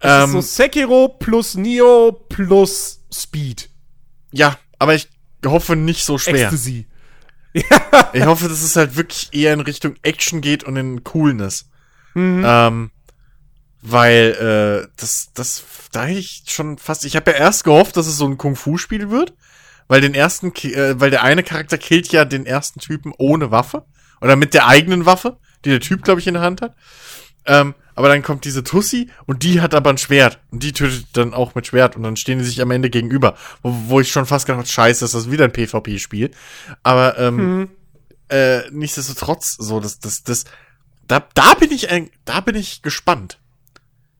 Ähm, 0.00 0.24
ist 0.26 0.32
so 0.32 0.40
Sekiro 0.40 1.08
plus 1.08 1.54
Neo 1.56 2.12
plus 2.28 3.00
Speed. 3.12 3.68
ja, 4.32 4.56
aber 4.78 4.94
ich 4.94 5.08
hoffe 5.44 5.74
nicht 5.76 6.04
so 6.04 6.18
schwer. 6.18 6.34
Ecstasy. 6.48 6.86
Ich 8.12 8.24
hoffe, 8.24 8.48
dass 8.48 8.62
es 8.62 8.76
halt 8.76 8.94
wirklich 8.96 9.30
eher 9.32 9.52
in 9.54 9.60
Richtung 9.60 9.96
Action 10.02 10.40
geht 10.40 10.62
und 10.64 10.76
in 10.76 11.02
Coolness. 11.02 11.68
Ähm, 12.14 12.90
weil 13.82 14.84
äh, 14.86 14.88
das, 14.96 15.30
das, 15.34 15.64
da 15.92 16.04
hätte 16.04 16.18
ich 16.20 16.42
schon 16.46 16.78
fast. 16.78 17.04
Ich 17.04 17.16
habe 17.16 17.30
ja 17.30 17.36
erst 17.38 17.64
gehofft, 17.64 17.96
dass 17.96 18.06
es 18.06 18.16
so 18.16 18.26
ein 18.26 18.36
Kung-Fu-Spiel 18.38 19.10
wird, 19.10 19.32
weil 19.88 20.00
den 20.00 20.14
ersten, 20.14 20.54
äh, 20.54 21.00
weil 21.00 21.10
der 21.10 21.22
eine 21.22 21.42
Charakter 21.42 21.78
killt 21.78 22.12
ja 22.12 22.24
den 22.24 22.46
ersten 22.46 22.80
Typen 22.80 23.12
ohne 23.18 23.50
Waffe 23.50 23.84
oder 24.20 24.36
mit 24.36 24.54
der 24.54 24.66
eigenen 24.66 25.06
Waffe, 25.06 25.38
die 25.64 25.70
der 25.70 25.80
Typ 25.80 26.04
glaube 26.04 26.20
ich 26.20 26.26
in 26.26 26.34
der 26.34 26.42
Hand 26.42 26.62
hat. 26.62 26.76
Ähm, 27.46 27.74
aber 27.94 28.08
dann 28.08 28.22
kommt 28.22 28.44
diese 28.44 28.62
Tussi 28.62 29.10
und 29.26 29.42
die 29.42 29.60
hat 29.60 29.74
aber 29.74 29.90
ein 29.90 29.98
Schwert 29.98 30.38
und 30.52 30.62
die 30.62 30.72
tötet 30.72 31.06
dann 31.14 31.34
auch 31.34 31.56
mit 31.56 31.66
Schwert 31.66 31.96
und 31.96 32.04
dann 32.04 32.14
stehen 32.14 32.38
die 32.38 32.44
sich 32.44 32.60
am 32.62 32.70
Ende 32.70 32.90
gegenüber, 32.90 33.34
wo, 33.62 33.74
wo 33.88 34.00
ich 34.00 34.12
schon 34.12 34.26
fast 34.26 34.46
gedacht 34.46 34.58
habe, 34.58 34.68
scheiße, 34.68 35.04
ist 35.04 35.14
das 35.14 35.30
wieder 35.32 35.44
ein 35.44 35.52
PvP-Spiel. 35.52 36.30
Aber 36.84 37.18
ähm, 37.18 37.70
äh, 38.28 38.70
nichtsdestotrotz, 38.70 39.56
so, 39.58 39.80
das, 39.80 39.98
das, 39.98 40.22
das, 40.22 40.44
da, 41.08 41.26
da 41.34 41.54
bin 41.54 41.72
ich, 41.72 41.90
ein, 41.90 42.10
da 42.24 42.40
bin 42.40 42.54
ich 42.54 42.82
gespannt. 42.82 43.40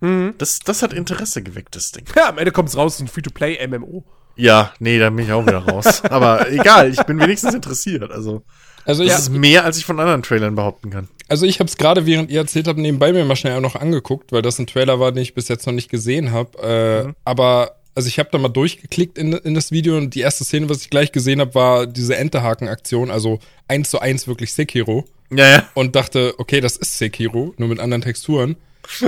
Mhm. 0.00 0.34
Das, 0.38 0.58
das 0.60 0.82
hat 0.82 0.92
Interesse 0.92 1.42
geweckt, 1.42 1.76
das 1.76 1.92
Ding. 1.92 2.04
Ja, 2.16 2.30
am 2.30 2.38
Ende 2.38 2.50
kommt's 2.50 2.76
raus, 2.76 2.98
ein 2.98 3.08
Free-to-Play-MMO. 3.08 4.04
Ja, 4.38 4.72
nee, 4.78 4.98
da 4.98 5.10
bin 5.10 5.24
ich 5.26 5.32
auch 5.32 5.46
wieder 5.46 5.58
raus. 5.58 6.02
Aber 6.10 6.50
egal, 6.50 6.90
ich 6.90 7.02
bin 7.02 7.20
wenigstens 7.20 7.54
interessiert, 7.54 8.10
also. 8.10 8.42
Also 8.84 9.04
Das 9.04 9.12
ich, 9.12 9.18
ist 9.18 9.30
mehr, 9.30 9.64
als 9.64 9.76
ich 9.76 9.84
von 9.84 10.00
anderen 10.00 10.22
Trailern 10.22 10.54
behaupten 10.54 10.88
kann. 10.88 11.08
Also 11.28 11.44
ich 11.44 11.60
habe 11.60 11.68
es 11.68 11.76
gerade, 11.76 12.06
während 12.06 12.30
ihr 12.30 12.40
erzählt 12.40 12.68
habt, 12.68 12.78
nebenbei 12.78 13.12
mir 13.12 13.22
mal 13.26 13.36
schnell 13.36 13.54
auch 13.54 13.60
noch 13.60 13.76
angeguckt, 13.76 14.32
weil 14.32 14.40
das 14.40 14.58
ein 14.58 14.66
Trailer 14.66 14.98
war, 14.98 15.12
den 15.12 15.22
ich 15.22 15.34
bis 15.34 15.48
jetzt 15.48 15.66
noch 15.66 15.74
nicht 15.74 15.90
gesehen 15.90 16.32
habe. 16.32 16.58
Äh, 16.62 17.06
Mhm. 17.08 17.14
Aber 17.24 17.72
also 17.94 18.08
ich 18.08 18.18
habe 18.20 18.28
da 18.32 18.38
mal 18.38 18.48
durchgeklickt 18.48 19.18
in, 19.18 19.32
in 19.32 19.54
das 19.54 19.72
Video 19.72 19.96
und 19.96 20.14
die 20.14 20.20
erste 20.20 20.44
Szene, 20.44 20.68
was 20.70 20.82
ich 20.82 20.88
gleich 20.88 21.10
gesehen 21.12 21.40
habe, 21.40 21.54
war 21.56 21.86
diese 21.86 22.16
Enterhaken-Aktion, 22.16 23.10
also 23.10 23.40
eins 23.66 23.90
zu 23.90 23.98
eins 23.98 24.28
wirklich 24.28 24.54
Sekiro. 24.54 25.04
Ja, 25.30 25.50
ja. 25.50 25.68
Und 25.74 25.96
dachte, 25.96 26.34
okay, 26.38 26.60
das 26.60 26.76
ist 26.76 26.96
Sekiro, 26.96 27.54
nur 27.58 27.68
mit 27.68 27.80
anderen 27.80 28.02
Texturen. 28.02 28.56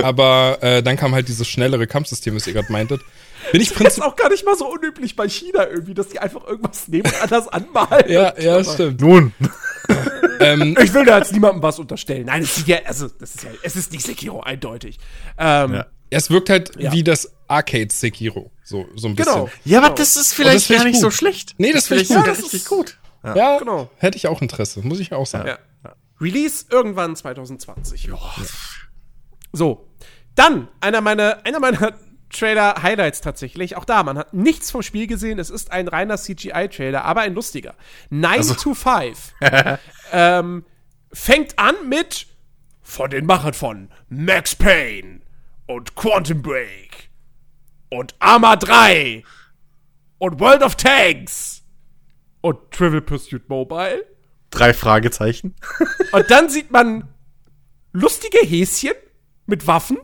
Aber 0.03 0.57
äh, 0.61 0.83
dann 0.83 0.97
kam 0.97 1.15
halt 1.15 1.27
dieses 1.27 1.47
schnellere 1.47 1.87
Kampfsystem, 1.87 2.35
was 2.35 2.45
ihr 2.45 2.53
gerade 2.53 2.71
meintet. 2.71 3.01
Bin 3.51 3.61
ich 3.61 3.73
Das 3.73 3.97
ist 3.97 4.03
auch 4.03 4.15
gar 4.15 4.29
nicht 4.29 4.45
mal 4.45 4.55
so 4.55 4.67
unüblich 4.71 5.15
bei 5.15 5.27
China 5.29 5.67
irgendwie, 5.67 5.93
dass 5.93 6.09
die 6.09 6.19
einfach 6.19 6.45
irgendwas 6.47 6.87
nehmen 6.87 7.05
und 7.05 7.21
anders 7.21 7.47
anmalen. 7.47 8.09
Ja, 8.09 8.33
ja, 8.39 8.63
stimmt. 8.63 9.01
Nun. 9.01 9.33
ähm, 10.39 10.77
Ich 10.83 10.93
will 10.93 11.05
da 11.05 11.17
jetzt 11.17 11.33
niemandem 11.33 11.61
was 11.63 11.79
unterstellen. 11.79 12.25
Nein, 12.27 12.43
es 12.43 12.57
ist 12.59 12.67
ja, 12.67 12.77
also, 12.85 13.07
das 13.07 13.35
ist 13.35 13.43
ja, 13.43 13.49
es 13.63 13.75
ist 13.75 13.91
nicht 13.91 14.05
Sekiro, 14.05 14.41
eindeutig. 14.41 14.99
Ähm, 15.37 15.73
Ja. 15.73 15.85
es 16.09 16.29
wirkt 16.29 16.49
halt 16.49 16.71
Ja. 16.79 16.91
wie 16.91 17.03
das 17.03 17.31
Arcade 17.47 17.89
Sekiro, 17.91 18.51
so, 18.63 18.85
so 18.95 19.07
ein 19.07 19.15
bisschen. 19.15 19.33
Genau. 19.33 19.49
Ja, 19.65 19.79
aber 19.79 19.87
Genau. 19.87 19.97
das 19.97 20.15
ist 20.15 20.33
vielleicht 20.33 20.69
das 20.69 20.77
gar 20.77 20.85
ich 20.85 20.91
nicht 20.93 21.01
so 21.01 21.07
gut. 21.07 21.13
schlecht. 21.15 21.55
Nee, 21.57 21.73
das 21.73 21.87
find 21.87 22.01
ich 22.01 22.07
Vielleicht 22.07 22.25
gut. 22.25 22.35
sogar 22.35 22.35
das 22.35 22.43
richtig 22.45 22.61
ist- 22.61 22.69
gut. 22.69 22.97
Ja, 23.23 23.57
Genau. 23.59 23.89
hätte 23.97 24.17
ich 24.17 24.27
auch 24.27 24.41
Interesse, 24.41 24.81
muss 24.81 24.99
ich 24.99 25.13
auch 25.13 25.27
sagen. 25.27 25.47
Ja. 25.49 25.59
Release 26.19 26.65
irgendwann 26.69 27.15
2020. 27.15 28.09
So. 29.53 29.87
Dann 30.35 30.69
einer 30.79 31.01
meiner, 31.01 31.39
einer 31.45 31.59
meiner 31.59 31.93
Trailer-Highlights 32.31 33.21
tatsächlich. 33.21 33.75
Auch 33.77 33.85
da, 33.85 34.03
man 34.03 34.17
hat 34.17 34.33
nichts 34.33 34.71
vom 34.71 34.81
Spiel 34.81 35.07
gesehen. 35.07 35.39
Es 35.39 35.49
ist 35.49 35.71
ein 35.71 35.87
reiner 35.87 36.17
CGI-Trailer, 36.17 37.05
aber 37.05 37.21
ein 37.21 37.33
lustiger. 37.33 37.75
9 38.09 38.41
to 38.57 38.73
5. 38.73 39.33
ähm, 40.11 40.65
fängt 41.13 41.59
an 41.59 41.75
mit 41.87 42.27
von 42.81 43.09
den 43.09 43.25
Machern 43.25 43.53
von 43.53 43.89
Max 44.09 44.55
Payne 44.55 45.21
und 45.67 45.95
Quantum 45.95 46.41
Break 46.41 47.09
und 47.89 48.15
Arma 48.19 48.55
3 48.55 49.23
und 50.17 50.39
World 50.39 50.63
of 50.63 50.75
Tanks 50.75 51.63
und 52.41 52.71
Trivial 52.71 53.01
Pursuit 53.01 53.47
Mobile. 53.49 54.05
Drei 54.49 54.73
Fragezeichen. 54.73 55.55
Und 56.11 56.29
dann 56.29 56.49
sieht 56.49 56.71
man 56.71 57.07
lustige 57.93 58.39
Häschen 58.39 58.93
mit 59.45 59.67
Waffen, 59.67 59.97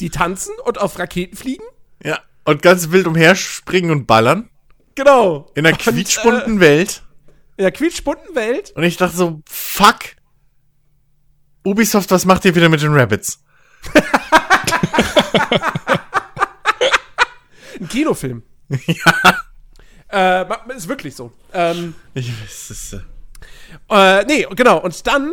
die 0.00 0.10
tanzen 0.10 0.54
und 0.64 0.78
auf 0.78 0.98
Raketen 0.98 1.36
fliegen. 1.36 1.64
Ja. 2.02 2.20
Und 2.44 2.62
ganz 2.62 2.90
wild 2.90 3.06
umherspringen 3.06 3.90
und 3.90 4.06
ballern. 4.06 4.50
Genau. 4.94 5.50
In 5.54 5.66
einer 5.66 5.76
Und, 5.76 5.82
quietschbunten 5.82 6.60
Welt. 6.60 7.02
Äh, 7.26 7.30
in 7.58 7.64
der 7.64 7.72
quietschbunten 7.72 8.34
Welt. 8.34 8.72
Und 8.74 8.82
ich 8.84 8.96
dachte 8.96 9.16
so, 9.16 9.42
fuck. 9.48 9.98
Ubisoft, 11.64 12.10
was 12.10 12.24
macht 12.24 12.44
ihr 12.44 12.54
wieder 12.54 12.68
mit 12.68 12.82
den 12.82 12.94
Rabbits? 12.94 13.42
Ein 17.80 17.88
Kinofilm. 17.88 18.42
ja. 18.68 19.14
Äh, 20.42 20.46
ist 20.74 20.88
wirklich 20.88 21.14
so. 21.14 21.32
Ähm, 21.52 21.94
Ich 22.14 22.30
weiß, 22.30 22.70
ist, 22.70 22.92
äh, 22.94 24.20
äh, 24.20 24.24
nee, 24.24 24.46
genau. 24.54 24.78
Und 24.78 25.06
dann 25.06 25.32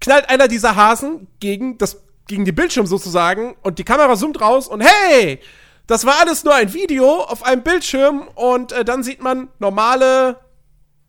knallt 0.00 0.28
einer 0.28 0.48
dieser 0.48 0.76
Hasen 0.76 1.26
gegen 1.40 1.78
das, 1.78 2.02
gegen 2.26 2.44
den 2.44 2.54
Bildschirm 2.54 2.86
sozusagen 2.86 3.54
und 3.62 3.78
die 3.78 3.84
Kamera 3.84 4.16
zoomt 4.16 4.40
raus 4.40 4.68
und 4.68 4.80
hey! 4.82 5.40
Das 5.88 6.04
war 6.04 6.14
alles 6.20 6.42
nur 6.42 6.52
ein 6.54 6.74
Video 6.74 7.20
auf 7.22 7.44
einem 7.44 7.62
Bildschirm 7.62 8.26
und 8.34 8.72
äh, 8.72 8.84
dann 8.84 9.04
sieht 9.04 9.22
man 9.22 9.46
normale 9.60 10.36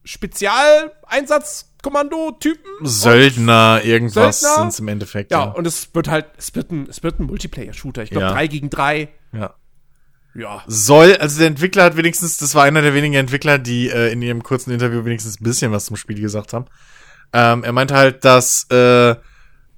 Spezialeinsatzkommando-Typen. 0.03 2.85
Söldner, 2.85 3.81
irgendwas 3.83 4.39
Söldner? 4.39 4.61
sind's 4.61 4.79
im 4.79 4.87
Endeffekt. 4.87 5.31
Ja, 5.31 5.43
und 5.45 5.65
es 5.67 5.89
wird 5.93 6.07
halt, 6.09 6.27
es 6.37 6.53
wird 6.55 6.71
ein, 6.71 6.87
es 6.89 7.03
wird 7.03 7.19
ein 7.19 7.25
Multiplayer-Shooter. 7.25 8.03
Ich 8.03 8.09
glaube, 8.11 8.27
Ja. 8.27 8.31
drei 8.33 8.47
gegen 8.47 8.69
drei. 8.69 9.09
ja. 9.33 9.53
Ja. 10.35 10.63
Soll, 10.67 11.15
also 11.17 11.39
der 11.39 11.47
Entwickler 11.47 11.83
hat 11.85 11.97
wenigstens, 11.97 12.37
das 12.37 12.53
war 12.53 12.63
einer 12.63 12.83
der 12.83 12.93
wenigen 12.93 13.15
Entwickler, 13.15 13.57
die 13.57 13.89
äh, 13.89 14.11
in 14.11 14.21
ihrem 14.21 14.43
kurzen 14.43 14.69
Interview 14.69 15.03
wenigstens 15.03 15.41
ein 15.41 15.43
bisschen 15.43 15.71
was 15.71 15.85
zum 15.85 15.95
Spiel 15.95 16.21
gesagt 16.21 16.53
haben. 16.53 16.65
Ähm, 17.33 17.63
er 17.63 17.71
meinte 17.71 17.95
halt, 17.95 18.23
dass 18.23 18.67
äh, 18.69 19.15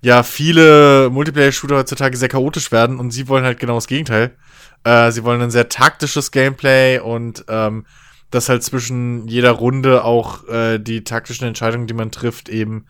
ja 0.01 0.23
viele 0.23 1.09
Multiplayer-Shooter 1.09 1.77
heutzutage 1.77 2.17
sehr 2.17 2.29
chaotisch 2.29 2.71
werden 2.71 2.99
und 2.99 3.11
sie 3.11 3.27
wollen 3.27 3.43
halt 3.43 3.59
genau 3.59 3.75
das 3.75 3.87
Gegenteil. 3.87 4.35
Äh, 4.83 5.11
sie 5.11 5.23
wollen 5.23 5.41
ein 5.41 5.51
sehr 5.51 5.69
taktisches 5.69 6.31
Gameplay 6.31 6.99
und 6.99 7.45
ähm, 7.49 7.85
dass 8.31 8.49
halt 8.49 8.63
zwischen 8.63 9.27
jeder 9.27 9.51
Runde 9.51 10.03
auch 10.03 10.47
äh, 10.47 10.79
die 10.79 11.03
taktischen 11.03 11.47
Entscheidungen, 11.47 11.87
die 11.87 11.93
man 11.93 12.11
trifft, 12.11 12.47
eben 12.47 12.85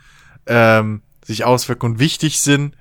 ähm, 0.45 1.01
sich 1.23 1.45
auswirken 1.45 1.85
und 1.85 1.99
wichtig 1.99 2.41
sind. 2.41 2.75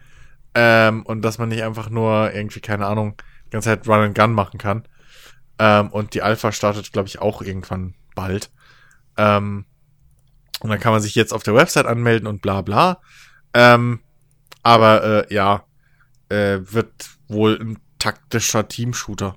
Ähm, 0.54 1.04
und 1.04 1.22
dass 1.22 1.38
man 1.38 1.50
nicht 1.50 1.62
einfach 1.62 1.88
nur 1.88 2.32
irgendwie, 2.34 2.60
keine 2.60 2.86
Ahnung, 2.86 3.14
die 3.46 3.50
ganze 3.50 3.68
Zeit 3.68 3.86
Run 3.86 4.00
and 4.00 4.18
Gun 4.18 4.32
machen 4.32 4.58
kann. 4.58 4.84
Ähm, 5.58 5.88
und 5.90 6.14
die 6.14 6.22
Alpha 6.22 6.52
startet, 6.52 6.92
glaube 6.92 7.08
ich, 7.08 7.20
auch 7.20 7.42
irgendwann 7.42 7.94
bald. 8.14 8.50
Ähm, 9.16 9.66
und 10.60 10.70
dann 10.70 10.80
kann 10.80 10.92
man 10.92 11.00
sich 11.00 11.14
jetzt 11.14 11.32
auf 11.32 11.42
der 11.42 11.54
Website 11.54 11.86
anmelden 11.86 12.26
und 12.26 12.42
bla 12.42 12.62
bla. 12.62 13.00
Ähm, 13.54 14.00
aber 14.68 15.26
äh, 15.30 15.34
ja, 15.34 15.64
äh, 16.28 16.58
wird 16.60 16.92
wohl 17.28 17.58
ein 17.60 17.78
taktischer 17.98 18.68
Teamshooter. 18.68 19.36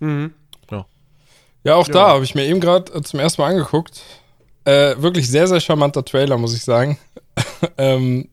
Mhm. 0.00 0.34
Ja, 1.62 1.74
auch 1.74 1.88
Ja. 1.88 1.94
da 1.94 2.08
habe 2.08 2.24
ich 2.24 2.34
mir 2.34 2.46
eben 2.46 2.60
gerade 2.60 2.92
äh, 2.92 3.02
zum 3.02 3.20
ersten 3.20 3.42
Mal 3.42 3.50
angeguckt. 3.50 4.02
Äh, 4.64 4.96
wirklich 4.98 5.30
sehr, 5.30 5.46
sehr 5.46 5.60
charmanter 5.60 6.04
Trailer, 6.04 6.38
muss 6.38 6.54
ich 6.54 6.64
sagen. 6.64 6.98
ähm, 7.78 8.28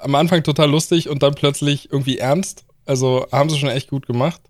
am 0.00 0.14
Anfang 0.14 0.42
total 0.42 0.70
lustig 0.70 1.08
und 1.08 1.22
dann 1.22 1.34
plötzlich 1.34 1.90
irgendwie 1.92 2.18
ernst. 2.18 2.64
Also 2.86 3.26
haben 3.32 3.50
sie 3.50 3.58
schon 3.58 3.68
echt 3.68 3.90
gut 3.90 4.06
gemacht. 4.06 4.40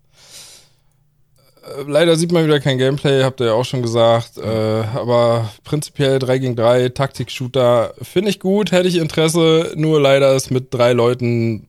Äh, 1.63 1.83
leider 1.87 2.15
sieht 2.15 2.31
man 2.31 2.45
wieder 2.45 2.59
kein 2.59 2.77
Gameplay, 2.77 3.23
habt 3.23 3.41
ihr 3.41 3.47
ja 3.47 3.53
auch 3.53 3.65
schon 3.65 3.81
gesagt. 3.81 4.37
Äh, 4.37 4.47
aber 4.47 5.49
prinzipiell 5.63 6.19
3 6.19 6.37
gegen 6.39 6.55
3 6.55 6.89
Taktik-Shooter 6.89 7.93
finde 8.01 8.29
ich 8.29 8.39
gut, 8.39 8.71
hätte 8.71 8.87
ich 8.87 8.97
Interesse. 8.97 9.73
Nur 9.75 10.01
leider 10.01 10.35
ist 10.35 10.51
mit 10.51 10.73
drei 10.73 10.93
Leuten, 10.93 11.67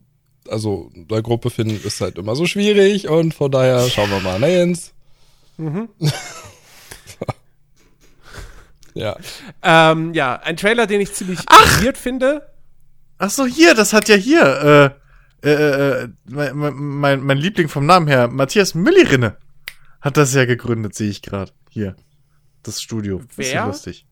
also 0.48 0.90
der 0.94 1.22
Gruppe 1.22 1.50
finden, 1.50 1.80
ist 1.84 2.00
halt 2.00 2.18
immer 2.18 2.36
so 2.36 2.46
schwierig. 2.46 3.08
Und 3.08 3.34
von 3.34 3.50
daher 3.50 3.88
schauen 3.88 4.10
wir 4.10 4.20
mal. 4.20 4.38
Ne, 4.38 4.50
Jens? 4.50 4.92
ja. 8.94 9.16
Ähm, 9.62 10.14
ja, 10.14 10.40
ein 10.42 10.56
Trailer, 10.56 10.86
den 10.86 11.00
ich 11.00 11.12
ziemlich 11.12 11.40
weird 11.80 11.96
finde. 11.96 12.54
Ach 13.18 13.30
so, 13.30 13.46
hier, 13.46 13.74
das 13.74 13.92
hat 13.92 14.08
ja 14.08 14.16
hier, 14.16 14.92
äh, 15.42 15.48
äh, 15.48 16.02
äh, 16.02 16.08
mein, 16.24 16.74
mein, 16.76 17.20
mein 17.20 17.38
Liebling 17.38 17.68
vom 17.68 17.86
Namen 17.86 18.08
her, 18.08 18.28
Matthias 18.28 18.74
Müllirinne, 18.74 19.36
hat 20.04 20.16
das 20.18 20.34
ja 20.34 20.44
gegründet, 20.44 20.94
sehe 20.94 21.08
ich 21.08 21.22
gerade. 21.22 21.50
Hier. 21.70 21.96
Das 22.62 22.82
Studio. 22.82 23.22
Das 23.26 23.38
ist 23.38 23.52
ja 23.52 23.62
Wer? 23.62 23.66
lustig. 23.68 24.06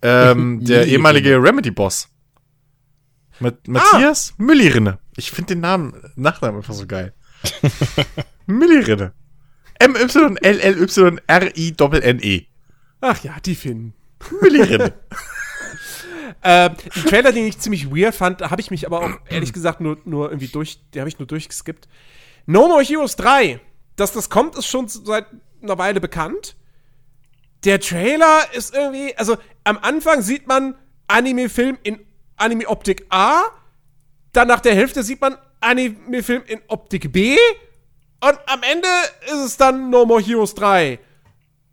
Ähm, 0.00 0.64
der 0.64 0.86
ehemalige 0.86 1.42
Remedy-Boss. 1.42 2.08
Mit 3.40 3.66
Matthias 3.68 4.34
Müllirinne. 4.38 4.98
Ich 5.16 5.32
finde 5.32 5.54
den 5.54 5.60
Namen, 5.60 5.92
Nachnamen 6.16 6.58
einfach 6.58 6.74
so 6.74 6.86
geil. 6.86 7.12
Müllirinne. 8.46 9.12
M-Y-L-L-Y-R-I-N-N-E. 9.80 10.86
Ach 13.00 13.22
ja, 13.22 13.36
die 13.44 13.54
finden. 13.54 13.94
Müllirinne. 14.40 14.94
Ähm, 16.44 16.76
ein 16.94 17.02
Trailer, 17.04 17.32
den 17.32 17.46
ich 17.46 17.58
ziemlich 17.58 17.90
weird 17.90 18.14
fand, 18.14 18.42
habe 18.42 18.60
ich 18.60 18.70
mich 18.70 18.86
aber 18.86 19.00
auch 19.00 19.10
ehrlich 19.28 19.52
gesagt 19.52 19.80
nur, 19.80 19.98
nur 20.04 20.28
irgendwie 20.28 20.46
durch, 20.46 20.78
den 20.94 21.00
habe 21.00 21.08
ich 21.08 21.18
nur 21.18 21.26
durchgeskippt. 21.26 21.88
No 22.46 22.68
More 22.68 22.84
Heroes 22.84 23.16
3. 23.16 23.60
Dass 23.98 24.12
das 24.12 24.30
kommt, 24.30 24.56
ist 24.56 24.66
schon 24.66 24.86
seit 24.86 25.26
einer 25.60 25.76
Weile 25.76 26.00
bekannt. 26.00 26.54
Der 27.64 27.80
Trailer 27.80 28.44
ist 28.52 28.72
irgendwie, 28.72 29.16
also 29.16 29.36
am 29.64 29.76
Anfang 29.78 30.22
sieht 30.22 30.46
man 30.46 30.76
Anime-Film 31.08 31.78
in 31.82 31.98
Anime-Optik 32.36 33.06
A, 33.08 33.42
dann 34.32 34.46
nach 34.46 34.60
der 34.60 34.76
Hälfte 34.76 35.02
sieht 35.02 35.20
man 35.20 35.36
Anime-Film 35.60 36.44
in 36.46 36.60
Optik 36.68 37.12
B 37.12 37.36
und 38.20 38.38
am 38.46 38.62
Ende 38.62 38.88
ist 39.26 39.44
es 39.44 39.56
dann 39.56 39.90
No 39.90 40.06
More 40.06 40.22
Heroes 40.22 40.54
3 40.54 41.00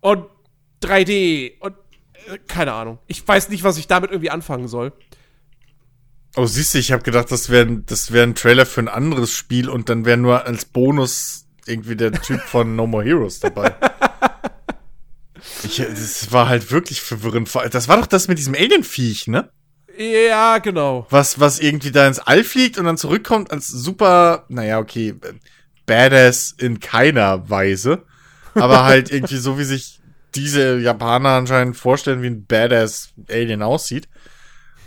und 0.00 0.26
3D 0.82 1.60
und 1.60 1.76
äh, 2.26 2.38
keine 2.48 2.72
Ahnung. 2.72 2.98
Ich 3.06 3.26
weiß 3.26 3.50
nicht, 3.50 3.62
was 3.62 3.78
ich 3.78 3.86
damit 3.86 4.10
irgendwie 4.10 4.30
anfangen 4.30 4.66
soll. 4.66 4.92
Oh, 6.34 6.46
siehst 6.46 6.74
du, 6.74 6.78
ich 6.78 6.90
habe 6.90 7.04
gedacht, 7.04 7.30
das 7.30 7.50
wäre 7.50 7.82
das 7.86 8.10
wär 8.10 8.24
ein 8.24 8.34
Trailer 8.34 8.66
für 8.66 8.80
ein 8.80 8.88
anderes 8.88 9.30
Spiel 9.30 9.70
und 9.70 9.88
dann 9.88 10.04
wäre 10.04 10.16
nur 10.16 10.44
als 10.44 10.64
Bonus 10.64 11.45
irgendwie 11.68 11.96
der 11.96 12.12
Typ 12.12 12.40
von 12.40 12.76
No 12.76 12.86
More 12.86 13.04
Heroes 13.04 13.40
dabei. 13.40 13.74
Ich, 15.62 15.76
das 15.76 16.32
war 16.32 16.48
halt 16.48 16.70
wirklich 16.70 17.00
verwirrend. 17.00 17.50
Das 17.70 17.88
war 17.88 17.96
doch 17.98 18.06
das 18.06 18.28
mit 18.28 18.38
diesem 18.38 18.54
Alien-Viech, 18.54 19.28
ne? 19.28 19.50
Ja, 19.96 20.58
genau. 20.58 21.06
Was, 21.10 21.40
was 21.40 21.58
irgendwie 21.58 21.90
da 21.90 22.06
ins 22.06 22.18
All 22.18 22.44
fliegt 22.44 22.78
und 22.78 22.84
dann 22.84 22.98
zurückkommt 22.98 23.50
als 23.50 23.68
super, 23.68 24.44
naja, 24.48 24.78
okay, 24.78 25.14
Badass 25.86 26.54
in 26.58 26.80
keiner 26.80 27.48
Weise. 27.48 28.02
Aber 28.54 28.84
halt 28.84 29.10
irgendwie 29.10 29.36
so, 29.36 29.58
wie 29.58 29.64
sich 29.64 30.00
diese 30.34 30.78
Japaner 30.78 31.30
anscheinend 31.30 31.76
vorstellen, 31.76 32.22
wie 32.22 32.28
ein 32.28 32.46
Badass 32.46 33.10
Alien 33.30 33.62
aussieht. 33.62 34.08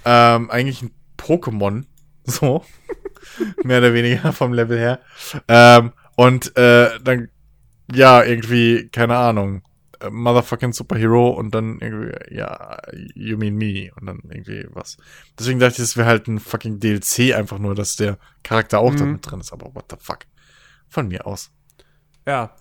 Ähm, 0.06 0.50
eigentlich 0.52 0.82
ein 0.82 0.92
Pokémon. 1.18 1.86
So. 2.26 2.64
Mehr 3.64 3.80
oder 3.80 3.94
weniger 3.94 4.34
vom 4.34 4.54
Level 4.54 4.78
her. 4.78 5.00
Ähm, 5.48 5.94
und 6.20 6.56
äh, 6.58 7.00
dann, 7.02 7.30
ja, 7.94 8.22
irgendwie, 8.24 8.90
keine 8.90 9.16
Ahnung, 9.18 9.62
äh, 10.02 10.10
Motherfucking 10.10 10.74
Superhero 10.74 11.30
und 11.30 11.56
dann 11.56 11.80
irgendwie, 11.80 12.36
ja, 12.36 12.78
You 13.16 13.38
Mean 13.38 13.56
Me 13.56 13.90
und 13.96 14.06
dann 14.06 14.20
irgendwie 14.30 14.68
was. 14.72 14.98
Deswegen 15.40 15.60
dachte 15.60 15.74
ich, 15.74 15.78
das 15.78 15.96
wäre 15.96 16.08
halt 16.08 16.28
ein 16.28 16.40
fucking 16.40 16.80
DLC, 16.82 17.34
einfach 17.36 17.58
nur, 17.58 17.74
dass 17.74 17.96
der 17.96 18.18
Charakter 18.44 18.80
auch 18.80 18.92
Mhm. 18.92 18.98
da 18.98 19.06
mit 19.06 19.32
drin 19.32 19.40
ist. 19.40 19.54
Aber 19.54 19.74
what 19.74 19.86
the 19.90 19.96
fuck? 20.00 20.20
Von 20.90 21.08
mir 21.08 21.26
aus. 21.26 21.52
Ja. 22.28 22.54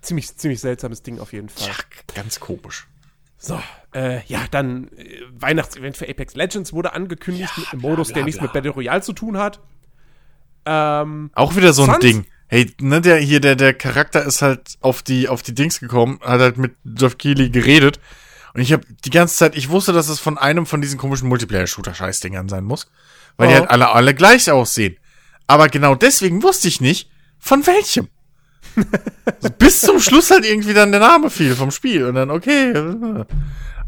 Ziemlich, 0.00 0.34
ziemlich 0.36 0.60
seltsames 0.60 1.02
Ding 1.02 1.20
auf 1.20 1.32
jeden 1.34 1.48
Fall. 1.50 1.68
Ja, 1.68 1.74
ganz 2.14 2.40
komisch. 2.40 2.88
So, 3.36 3.60
äh, 3.94 4.24
ja, 4.26 4.46
dann 4.50 4.88
äh, 4.96 5.20
Weihnachtsevent 5.38 5.96
für 5.98 6.08
Apex 6.08 6.34
Legends 6.34 6.72
wurde 6.72 6.94
angekündigt 6.94 7.52
mit 7.58 7.72
einem 7.72 7.82
Modus, 7.82 8.08
der 8.12 8.24
nichts 8.24 8.40
mit 8.40 8.52
Battle 8.54 8.70
Royale 8.70 9.02
zu 9.02 9.12
tun 9.12 9.36
hat. 9.36 9.60
Ähm, 10.64 11.30
Auch 11.34 11.56
wieder 11.56 11.72
so 11.72 11.84
ein 11.84 12.00
Ding. 12.00 12.24
Hey, 12.52 12.70
ne, 12.82 13.00
der 13.00 13.16
hier, 13.16 13.40
der, 13.40 13.56
der 13.56 13.72
Charakter 13.72 14.22
ist 14.26 14.42
halt 14.42 14.76
auf 14.82 15.02
die, 15.02 15.26
auf 15.26 15.42
die 15.42 15.54
Dings 15.54 15.80
gekommen, 15.80 16.20
hat 16.22 16.38
halt 16.38 16.58
mit 16.58 16.74
Geoff 16.84 17.16
Keighley 17.16 17.48
geredet. 17.48 17.98
Und 18.52 18.60
ich 18.60 18.74
habe 18.74 18.84
die 19.06 19.08
ganze 19.08 19.34
Zeit, 19.36 19.56
ich 19.56 19.70
wusste, 19.70 19.94
dass 19.94 20.10
es 20.10 20.20
von 20.20 20.36
einem 20.36 20.66
von 20.66 20.82
diesen 20.82 20.98
komischen 20.98 21.30
Multiplayer-Shooter-Scheißdingern 21.30 22.50
sein 22.50 22.64
muss. 22.64 22.88
Weil 23.38 23.48
die 23.48 23.54
Oh. 23.54 23.60
halt 23.60 23.70
alle, 23.70 23.88
alle 23.92 24.14
gleich 24.14 24.50
aussehen. 24.50 24.98
Aber 25.46 25.68
genau 25.68 25.94
deswegen 25.94 26.42
wusste 26.42 26.68
ich 26.68 26.82
nicht, 26.82 27.08
von 27.38 27.66
welchem. 27.66 28.08
So, 29.40 29.48
Bis 29.48 29.80
zum 29.80 29.98
Schluss 29.98 30.30
halt 30.30 30.44
irgendwie 30.44 30.74
dann 30.74 30.90
der 30.92 31.00
Name 31.00 31.30
fiel 31.30 31.56
vom 31.56 31.70
Spiel. 31.70 32.04
Und 32.04 32.16
dann, 32.16 32.30
okay. 32.30 32.74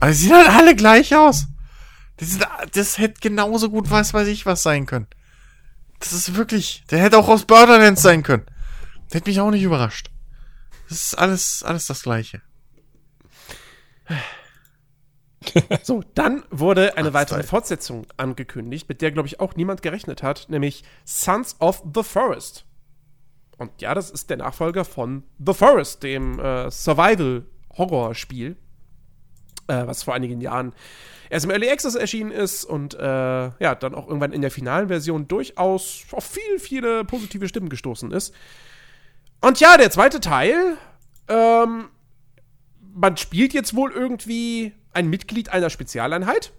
Aber 0.00 0.12
sie 0.14 0.28
sehen 0.28 0.36
halt 0.36 0.48
alle 0.48 0.74
gleich 0.74 1.14
aus. 1.14 1.48
Das, 2.16 2.30
sind, 2.30 2.46
das 2.72 2.96
hätte 2.96 3.20
genauso 3.20 3.68
gut 3.68 3.90
was 3.90 4.14
weiß 4.14 4.26
ich 4.28 4.46
was 4.46 4.62
sein 4.62 4.86
können. 4.86 5.06
Das 6.00 6.14
ist 6.14 6.34
wirklich, 6.34 6.82
der 6.90 7.00
hätte 7.00 7.18
auch 7.18 7.28
aus 7.28 7.44
Borderlands 7.44 8.00
sein 8.00 8.22
können. 8.22 8.46
Hätte 9.14 9.30
mich 9.30 9.40
auch 9.40 9.52
nicht 9.52 9.62
überrascht. 9.62 10.10
Das 10.88 11.00
ist 11.00 11.14
alles, 11.14 11.62
alles 11.62 11.86
das 11.86 12.02
Gleiche. 12.02 12.42
so, 15.82 16.02
dann 16.14 16.42
wurde 16.50 16.96
eine 16.96 17.10
Ach, 17.10 17.12
weitere 17.12 17.36
Style. 17.36 17.48
Fortsetzung 17.48 18.06
angekündigt, 18.16 18.88
mit 18.88 19.02
der, 19.02 19.12
glaube 19.12 19.28
ich, 19.28 19.38
auch 19.38 19.54
niemand 19.54 19.82
gerechnet 19.82 20.24
hat, 20.24 20.48
nämlich 20.48 20.82
Sons 21.04 21.54
of 21.60 21.84
the 21.94 22.02
Forest. 22.02 22.64
Und 23.56 23.70
ja, 23.80 23.94
das 23.94 24.10
ist 24.10 24.30
der 24.30 24.38
Nachfolger 24.38 24.84
von 24.84 25.22
The 25.38 25.54
Forest, 25.54 26.02
dem 26.02 26.40
äh, 26.40 26.68
Survival-Horror-Spiel, 26.72 28.56
äh, 29.68 29.86
was 29.86 30.02
vor 30.02 30.14
einigen 30.14 30.40
Jahren 30.40 30.72
erst 31.30 31.44
im 31.44 31.52
Early 31.52 31.70
Access 31.70 31.94
erschienen 31.94 32.32
ist 32.32 32.64
und 32.64 32.94
äh, 32.94 33.00
ja, 33.00 33.74
dann 33.76 33.94
auch 33.94 34.08
irgendwann 34.08 34.32
in 34.32 34.42
der 34.42 34.50
finalen 34.50 34.88
Version 34.88 35.28
durchaus 35.28 36.04
auf 36.10 36.24
viel, 36.24 36.58
viele 36.58 37.04
positive 37.04 37.46
Stimmen 37.46 37.68
gestoßen 37.68 38.10
ist. 38.10 38.34
Und 39.44 39.60
ja, 39.60 39.76
der 39.76 39.90
zweite 39.90 40.20
Teil, 40.20 40.78
ähm, 41.28 41.90
man 42.94 43.16
spielt 43.18 43.52
jetzt 43.52 43.76
wohl 43.76 43.92
irgendwie 43.92 44.72
ein 44.94 45.10
Mitglied 45.10 45.50
einer 45.50 45.68
Spezialeinheit, 45.68 46.54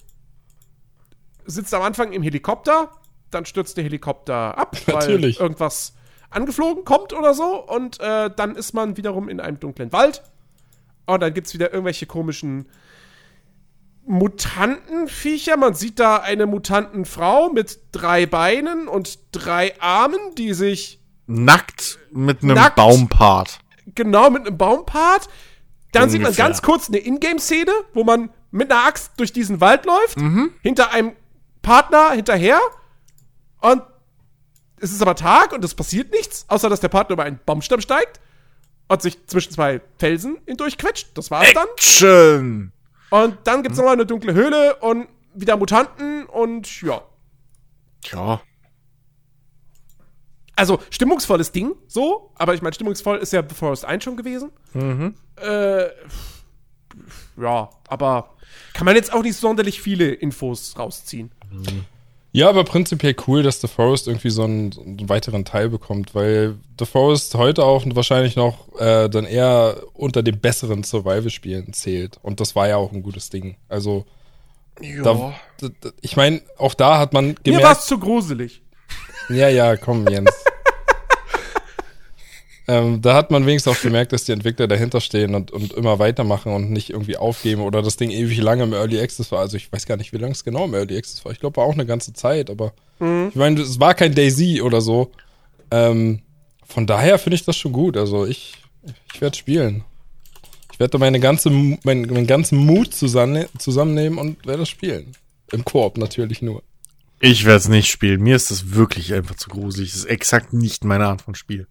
sitzt 1.47 1.73
am 1.73 1.81
Anfang 1.81 2.13
im 2.13 2.21
Helikopter, 2.21 2.91
dann 3.31 3.45
stürzt 3.47 3.77
der 3.77 3.85
Helikopter 3.85 4.55
ab, 4.55 4.77
weil 4.85 4.95
Natürlich. 4.97 5.39
irgendwas 5.39 5.95
angeflogen 6.29 6.85
kommt 6.85 7.11
oder 7.13 7.33
so 7.33 7.59
und 7.59 7.99
äh, 8.01 8.29
dann 8.29 8.55
ist 8.55 8.73
man 8.73 8.97
wiederum 8.97 9.29
in 9.29 9.39
einem 9.39 9.59
dunklen 9.59 9.91
Wald 9.91 10.21
und 11.07 11.21
dann 11.21 11.33
gibt 11.33 11.47
es 11.47 11.55
wieder 11.55 11.73
irgendwelche 11.73 12.05
komischen 12.05 12.69
Mutantenviecher. 14.05 15.57
Man 15.57 15.73
sieht 15.73 15.99
da 15.99 16.17
eine 16.17 16.45
Mutantenfrau 16.45 17.49
mit 17.49 17.79
drei 17.91 18.27
Beinen 18.27 18.87
und 18.87 19.17
drei 19.31 19.73
Armen, 19.81 20.35
die 20.37 20.53
sich 20.53 20.99
Nackt 21.27 21.99
mit 22.11 22.43
einem 22.43 22.55
Nackt. 22.55 22.75
Baumpart. 22.75 23.59
genau 23.93 24.29
mit 24.29 24.45
einem 24.45 24.57
Baumpart. 24.57 25.27
Dann 25.91 26.09
sieht 26.09 26.21
man 26.21 26.29
Ungefähr. 26.29 26.45
ganz 26.45 26.61
kurz 26.61 26.87
eine 26.89 26.97
Ingame-Szene, 26.97 27.71
wo 27.93 28.03
man 28.03 28.29
mit 28.51 28.71
einer 28.71 28.85
Axt 28.85 29.13
durch 29.17 29.31
diesen 29.33 29.61
Wald 29.61 29.85
läuft, 29.85 30.17
hinter 30.61 30.91
einem 30.91 31.13
Partner 31.61 32.11
hinterher 32.11 32.59
und 33.61 33.81
es 34.77 34.91
ist 34.91 35.01
aber 35.01 35.15
Tag 35.15 35.53
und 35.53 35.63
es 35.63 35.73
passiert 35.73 36.11
nichts, 36.11 36.45
außer 36.47 36.69
dass 36.69 36.79
der 36.79 36.89
Partner 36.89 37.13
über 37.13 37.23
einen 37.23 37.39
Baumstamm 37.45 37.81
steigt 37.81 38.19
und 38.87 39.01
sich 39.01 39.25
zwischen 39.25 39.51
zwei 39.53 39.81
Felsen 39.97 40.37
hindurchquetscht. 40.45 41.17
Das 41.17 41.31
war's 41.31 41.47
dann. 41.53 41.67
Action! 41.75 42.71
Und 43.09 43.37
dann 43.45 43.63
gibt's 43.63 43.77
noch 43.77 43.85
mal 43.85 43.93
eine 43.93 44.05
dunkle 44.05 44.33
Höhle 44.33 44.75
und 44.75 45.07
wieder 45.33 45.57
Mutanten 45.57 46.25
und 46.25 46.81
ja. 46.81 47.01
Tja. 48.01 48.41
Also, 50.55 50.79
stimmungsvolles 50.89 51.51
Ding, 51.51 51.73
so, 51.87 52.31
aber 52.35 52.53
ich 52.53 52.61
meine, 52.61 52.73
stimmungsvoll 52.73 53.17
ist 53.17 53.33
ja 53.33 53.43
The 53.47 53.53
Forest 53.55 53.85
1 53.85 54.03
schon 54.03 54.15
gewesen. 54.17 54.51
Äh, 55.41 55.87
ja, 57.41 57.69
aber 57.87 58.29
kann 58.73 58.85
man 58.85 58.95
jetzt 58.95 59.11
auch 59.13 59.21
nicht 59.21 59.35
sonderlich 59.37 59.81
viele 59.81 60.11
Infos 60.13 60.75
rausziehen. 60.77 61.31
Ja, 62.31 62.49
aber 62.49 62.63
prinzipiell 62.65 63.15
cool, 63.27 63.43
dass 63.43 63.61
The 63.61 63.67
Forest 63.67 64.07
irgendwie 64.07 64.29
so 64.29 64.43
einen, 64.43 64.71
so 64.71 64.81
einen 64.81 65.07
weiteren 65.09 65.45
Teil 65.45 65.69
bekommt, 65.69 66.15
weil 66.15 66.55
The 66.79 66.85
Forest 66.85 67.35
heute 67.35 67.63
auch 67.63 67.85
wahrscheinlich 67.93 68.35
noch 68.35 68.77
äh, 68.79 69.09
dann 69.09 69.25
eher 69.25 69.81
unter 69.93 70.21
den 70.23 70.39
besseren 70.39 70.83
Survival-Spielen 70.83 71.71
zählt. 71.73 72.19
Und 72.21 72.39
das 72.41 72.55
war 72.55 72.67
ja 72.67 72.75
auch 72.77 72.91
ein 72.91 73.03
gutes 73.03 73.29
Ding. 73.29 73.55
Also, 73.69 74.05
da, 75.03 75.33
d- 75.61 75.69
d- 75.69 75.91
ich 76.01 76.17
meine, 76.17 76.41
auch 76.57 76.73
da 76.73 76.97
hat 76.99 77.13
man 77.13 77.27
Mir 77.27 77.35
gemerkt. 77.43 77.65
war's 77.65 77.85
zu 77.85 77.97
gruselig. 77.99 78.61
Ja, 79.29 79.47
ja, 79.47 79.77
komm, 79.77 80.05
Jens. 80.09 80.29
Ähm, 82.67 83.01
da 83.01 83.13
hat 83.13 83.31
man 83.31 83.45
wenigstens 83.45 83.75
auch 83.75 83.81
gemerkt, 83.81 84.11
dass 84.11 84.23
die 84.23 84.31
Entwickler 84.31 84.67
dahinter 84.67 85.01
stehen 85.01 85.35
und, 85.35 85.51
und 85.51 85.73
immer 85.73 85.99
weitermachen 85.99 86.53
und 86.53 86.71
nicht 86.71 86.89
irgendwie 86.89 87.17
aufgeben 87.17 87.61
oder 87.61 87.81
das 87.81 87.97
Ding 87.97 88.11
ewig 88.11 88.37
lange 88.39 88.63
im 88.63 88.73
Early 88.73 88.99
Access 88.99 89.31
war. 89.31 89.39
Also 89.39 89.57
ich 89.57 89.71
weiß 89.71 89.85
gar 89.85 89.97
nicht, 89.97 90.13
wie 90.13 90.17
lange 90.17 90.33
es 90.33 90.43
genau 90.43 90.65
im 90.65 90.73
Early 90.73 90.97
Access 90.97 91.23
war. 91.25 91.31
Ich 91.31 91.39
glaube, 91.39 91.57
war 91.57 91.65
auch 91.65 91.73
eine 91.73 91.85
ganze 91.85 92.13
Zeit, 92.13 92.49
aber 92.49 92.73
ich 92.99 93.35
meine, 93.35 93.59
es 93.59 93.79
war 93.79 93.93
kein 93.93 94.15
Daisy 94.15 94.61
oder 94.61 94.79
so. 94.79 95.11
Ähm, 95.69 96.21
von 96.65 96.87
daher 96.87 97.19
finde 97.19 97.35
ich 97.35 97.43
das 97.43 97.57
schon 97.57 97.73
gut. 97.73 97.97
Also 97.97 98.25
ich, 98.25 98.53
ich 99.13 99.21
werde 99.21 99.37
spielen. 99.37 99.83
Ich 100.71 100.79
werde 100.79 100.91
da 100.91 100.97
meine 100.97 101.19
ganze, 101.19 101.49
meinen, 101.49 101.81
meinen 101.83 102.27
ganzen 102.27 102.57
Mut 102.57 102.93
zusammen, 102.93 103.45
zusammennehmen 103.57 104.17
und 104.17 104.45
werde 104.45 104.59
das 104.59 104.69
spielen. 104.69 105.11
Im 105.51 105.65
Koop 105.65 105.97
natürlich 105.97 106.41
nur. 106.41 106.63
Ich 107.19 107.45
werde 107.45 107.57
es 107.57 107.67
nicht 107.67 107.89
spielen. 107.89 108.21
Mir 108.21 108.35
ist 108.35 108.49
das 108.49 108.71
wirklich 108.71 109.13
einfach 109.13 109.35
zu 109.35 109.49
gruselig. 109.49 109.91
Das 109.91 109.99
ist 109.99 110.05
exakt 110.05 110.53
nicht 110.53 110.83
meine 110.83 111.05
Art 111.07 111.21
von 111.21 111.35
Spiel. 111.35 111.67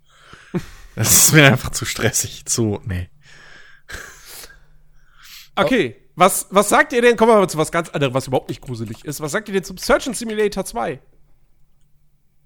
Das 0.94 1.12
ist 1.12 1.32
mir 1.32 1.46
einfach 1.46 1.70
zu 1.70 1.84
stressig. 1.84 2.44
Zu, 2.46 2.80
nee. 2.84 3.08
Okay, 5.56 5.96
was, 6.16 6.46
was 6.50 6.68
sagt 6.68 6.92
ihr 6.92 7.02
denn? 7.02 7.16
Kommen 7.16 7.32
wir 7.32 7.40
mal 7.40 7.48
zu 7.48 7.58
was 7.58 7.72
ganz 7.72 7.88
anderem, 7.90 8.14
was 8.14 8.26
überhaupt 8.26 8.48
nicht 8.48 8.60
gruselig 8.60 9.04
ist. 9.04 9.20
Was 9.20 9.32
sagt 9.32 9.48
ihr 9.48 9.54
denn 9.54 9.64
zum 9.64 9.78
Search 9.78 10.06
and 10.06 10.16
Simulator 10.16 10.64
2? 10.64 11.00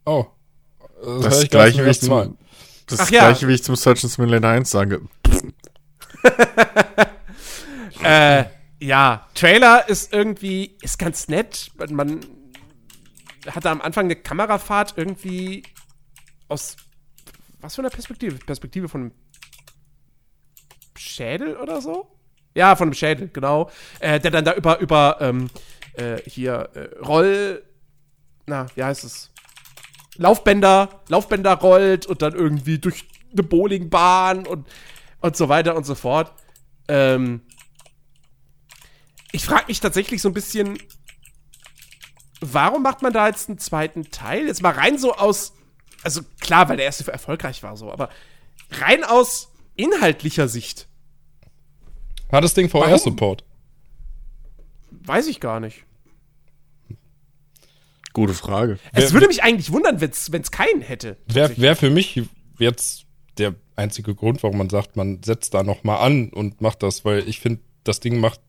Oh. 0.07 0.27
Das, 1.03 1.23
Das 1.23 1.43
ich 1.43 1.51
gleich 1.51 1.75
gleiche, 1.75 1.87
wie 1.87 1.91
ich 1.91 2.01
zum, 2.01 2.39
das 2.87 3.01
Ach 3.01 3.11
ja. 3.11 3.21
gleiche, 3.21 3.49
wie 3.49 3.55
ich 3.55 3.63
zum 3.63 3.77
Search 3.77 4.03
and 4.05 4.13
Simulator 4.13 4.51
1 4.51 4.71
sage. 4.71 5.03
Äh, 8.03 8.45
ja, 8.81 9.27
Trailer 9.35 9.89
ist 9.89 10.13
irgendwie, 10.13 10.77
ist 10.83 10.99
ganz 10.99 11.29
nett. 11.29 11.73
Man, 11.77 11.95
man 11.95 12.21
hatte 13.47 13.71
am 13.71 13.81
Anfang 13.81 14.05
eine 14.05 14.17
Kamerafahrt 14.17 14.95
irgendwie 14.97 15.65
aus, 16.49 16.77
was 17.61 17.75
für 17.75 17.83
einer 17.83 17.91
Perspektive? 17.91 18.37
Perspektive 18.39 18.89
von 18.89 19.01
einem 19.03 19.13
Schädel 20.97 21.57
oder 21.57 21.81
so? 21.81 22.11
Ja, 22.55 22.77
von 22.77 22.89
einem 22.89 22.95
Schädel, 22.95 23.29
genau. 23.33 23.71
Äh, 24.01 24.21
der 24.21 24.31
dann 24.31 24.45
da 24.45 24.55
über, 24.55 24.79
über, 24.81 25.19
ähm, 25.21 25.51
äh, 25.95 26.19
hier, 26.27 26.71
äh, 26.75 26.99
Roll, 27.05 27.63
na, 28.47 28.67
wie 28.75 28.83
heißt 28.83 29.05
es? 29.05 29.31
Laufbänder, 30.17 31.03
Laufbänder 31.09 31.55
rollt 31.55 32.07
und 32.07 32.23
dann 32.23 32.35
irgendwie 32.35 32.79
durch 32.79 33.07
eine 33.33 33.43
Bowlingbahn 33.43 34.47
und, 34.47 34.67
und 35.21 35.37
so 35.37 35.49
weiter 35.49 35.77
und 35.77 35.85
so 35.85 35.95
fort. 35.95 36.33
Ähm, 36.89 37.43
ich 39.33 39.45
frage 39.45 39.67
mich 39.69 39.81
tatsächlich 39.81 40.23
so 40.23 40.29
ein 40.29 40.35
bisschen, 40.35 40.79
warum 42.41 42.83
macht 42.83 43.03
man 43.03 43.13
da 43.13 43.29
jetzt 43.29 43.49
einen 43.49 43.59
zweiten 43.59 44.11
Teil? 44.11 44.47
Jetzt 44.47 44.63
mal 44.63 44.73
rein 44.73 44.99
so 44.99 45.15
aus, 45.15 45.53
also 46.03 46.21
klar, 46.41 46.69
weil 46.69 46.77
der 46.77 46.87
erste 46.87 47.11
erfolgreich 47.11 47.63
war 47.63 47.77
so, 47.77 47.91
aber 47.93 48.09
rein 48.71 49.05
aus 49.05 49.51
inhaltlicher 49.77 50.49
Sicht, 50.49 50.89
Hat 52.33 52.45
das 52.45 52.55
Ding? 52.55 52.69
VR-Support? 52.69 53.45
weiß 54.91 55.27
ich 55.29 55.41
gar 55.41 55.61
nicht. 55.61 55.85
Gute 58.13 58.35
Frage. 58.35 58.79
Es 58.93 59.05
Wer- 59.07 59.13
würde 59.13 59.27
mich 59.29 59.43
eigentlich 59.43 59.71
wundern, 59.73 60.01
wenn 60.01 60.11
es 60.11 60.51
keinen 60.51 60.81
hätte. 60.83 61.17
Wäre 61.27 61.57
wär 61.59 61.77
für 61.77 61.91
mich 61.91 62.21
jetzt 62.59 63.05
der 63.37 63.55
einzige 63.77 64.15
Grund, 64.15 64.43
warum 64.43 64.59
man 64.59 64.69
sagt, 64.71 64.97
man 64.97 65.23
setzt 65.23 65.55
da 65.55 65.63
noch 65.63 65.85
mal 65.85 65.99
an 65.99 66.31
und 66.31 66.61
macht 66.61 66.83
das, 66.83 67.05
weil 67.05 67.29
ich 67.29 67.39
finde 67.41 67.61
das 67.85 68.01
Ding 68.01 68.19
macht, 68.19 68.41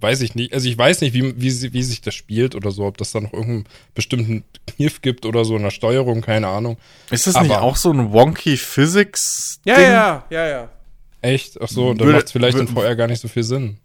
weiß 0.00 0.20
ich 0.20 0.34
nicht. 0.34 0.52
Also 0.52 0.68
ich 0.68 0.76
weiß 0.76 1.00
nicht, 1.00 1.14
wie, 1.14 1.40
wie, 1.40 1.72
wie 1.72 1.82
sich 1.82 2.00
das 2.00 2.14
spielt 2.14 2.54
oder 2.54 2.70
so, 2.70 2.84
ob 2.84 2.98
das 2.98 3.12
da 3.12 3.20
noch 3.20 3.32
irgendeinen 3.32 3.64
bestimmten 3.94 4.44
Kniff 4.66 5.00
gibt 5.00 5.24
oder 5.26 5.44
so 5.44 5.56
in 5.56 5.62
der 5.62 5.70
Steuerung, 5.70 6.20
keine 6.20 6.48
Ahnung. 6.48 6.76
Ist 7.10 7.26
das 7.26 7.40
nicht 7.40 7.50
Aber- 7.52 7.62
auch 7.62 7.76
so 7.76 7.90
ein 7.92 8.12
wonky 8.12 8.56
Physics? 8.56 9.60
Ja, 9.64 9.80
ja, 9.80 10.24
ja, 10.30 10.46
ja. 10.48 10.68
Echt? 11.22 11.60
Ach 11.60 11.68
so, 11.68 11.88
dann 11.94 12.00
Würde- 12.06 12.12
macht 12.18 12.26
es 12.26 12.32
vielleicht 12.32 12.58
in 12.58 12.68
VR 12.68 12.94
gar 12.96 13.06
nicht 13.06 13.20
so 13.20 13.28
viel 13.28 13.42
Sinn. 13.42 13.78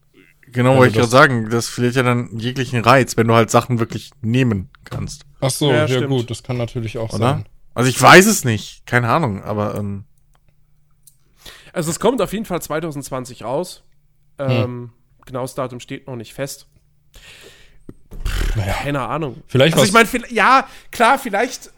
Genau, 0.51 0.71
Also 0.71 0.79
wollte 0.81 0.91
ich 0.91 0.97
gerade 0.97 1.09
sagen. 1.11 1.49
Das 1.49 1.67
verliert 1.69 1.95
ja 1.95 2.03
dann 2.03 2.37
jeglichen 2.37 2.81
Reiz, 2.83 3.15
wenn 3.15 3.27
du 3.27 3.33
halt 3.33 3.49
Sachen 3.49 3.79
wirklich 3.79 4.11
nehmen 4.21 4.69
kannst, 4.83 5.25
Ach 5.39 5.49
so, 5.49 5.71
Ja, 5.71 5.85
ja, 5.85 6.05
gut, 6.05 6.29
das 6.29 6.43
kann 6.43 6.57
natürlich 6.57 6.97
auch 6.97 7.09
oder? 7.13 7.17
sein. 7.35 7.45
Also 7.73 7.89
ich 7.89 7.99
weiß 8.01 8.25
es 8.25 8.43
nicht, 8.43 8.85
keine 8.85 9.07
Ahnung, 9.07 9.41
aber 9.43 9.75
ähm, 9.75 10.03
Also 11.73 11.89
es 11.89 11.99
kommt 12.01 12.21
auf 12.21 12.33
jeden 12.33 12.45
Fall 12.45 12.61
2020 12.61 13.43
raus. 13.43 13.83
Ähm, 14.37 14.91
Genaues 15.31 15.55
Datum 15.55 15.79
steht 15.79 16.07
noch 16.07 16.15
nicht 16.17 16.33
fest. 16.33 16.67
Naja, 18.55 18.73
Keine 18.73 19.01
Ahnung. 19.01 19.41
Vielleicht 19.47 19.77
also 19.77 19.93
was- 19.93 20.13
ich 20.13 20.13
meine, 20.13 20.29
ja, 20.33 20.67
klar, 20.91 21.17
vielleicht 21.17 21.71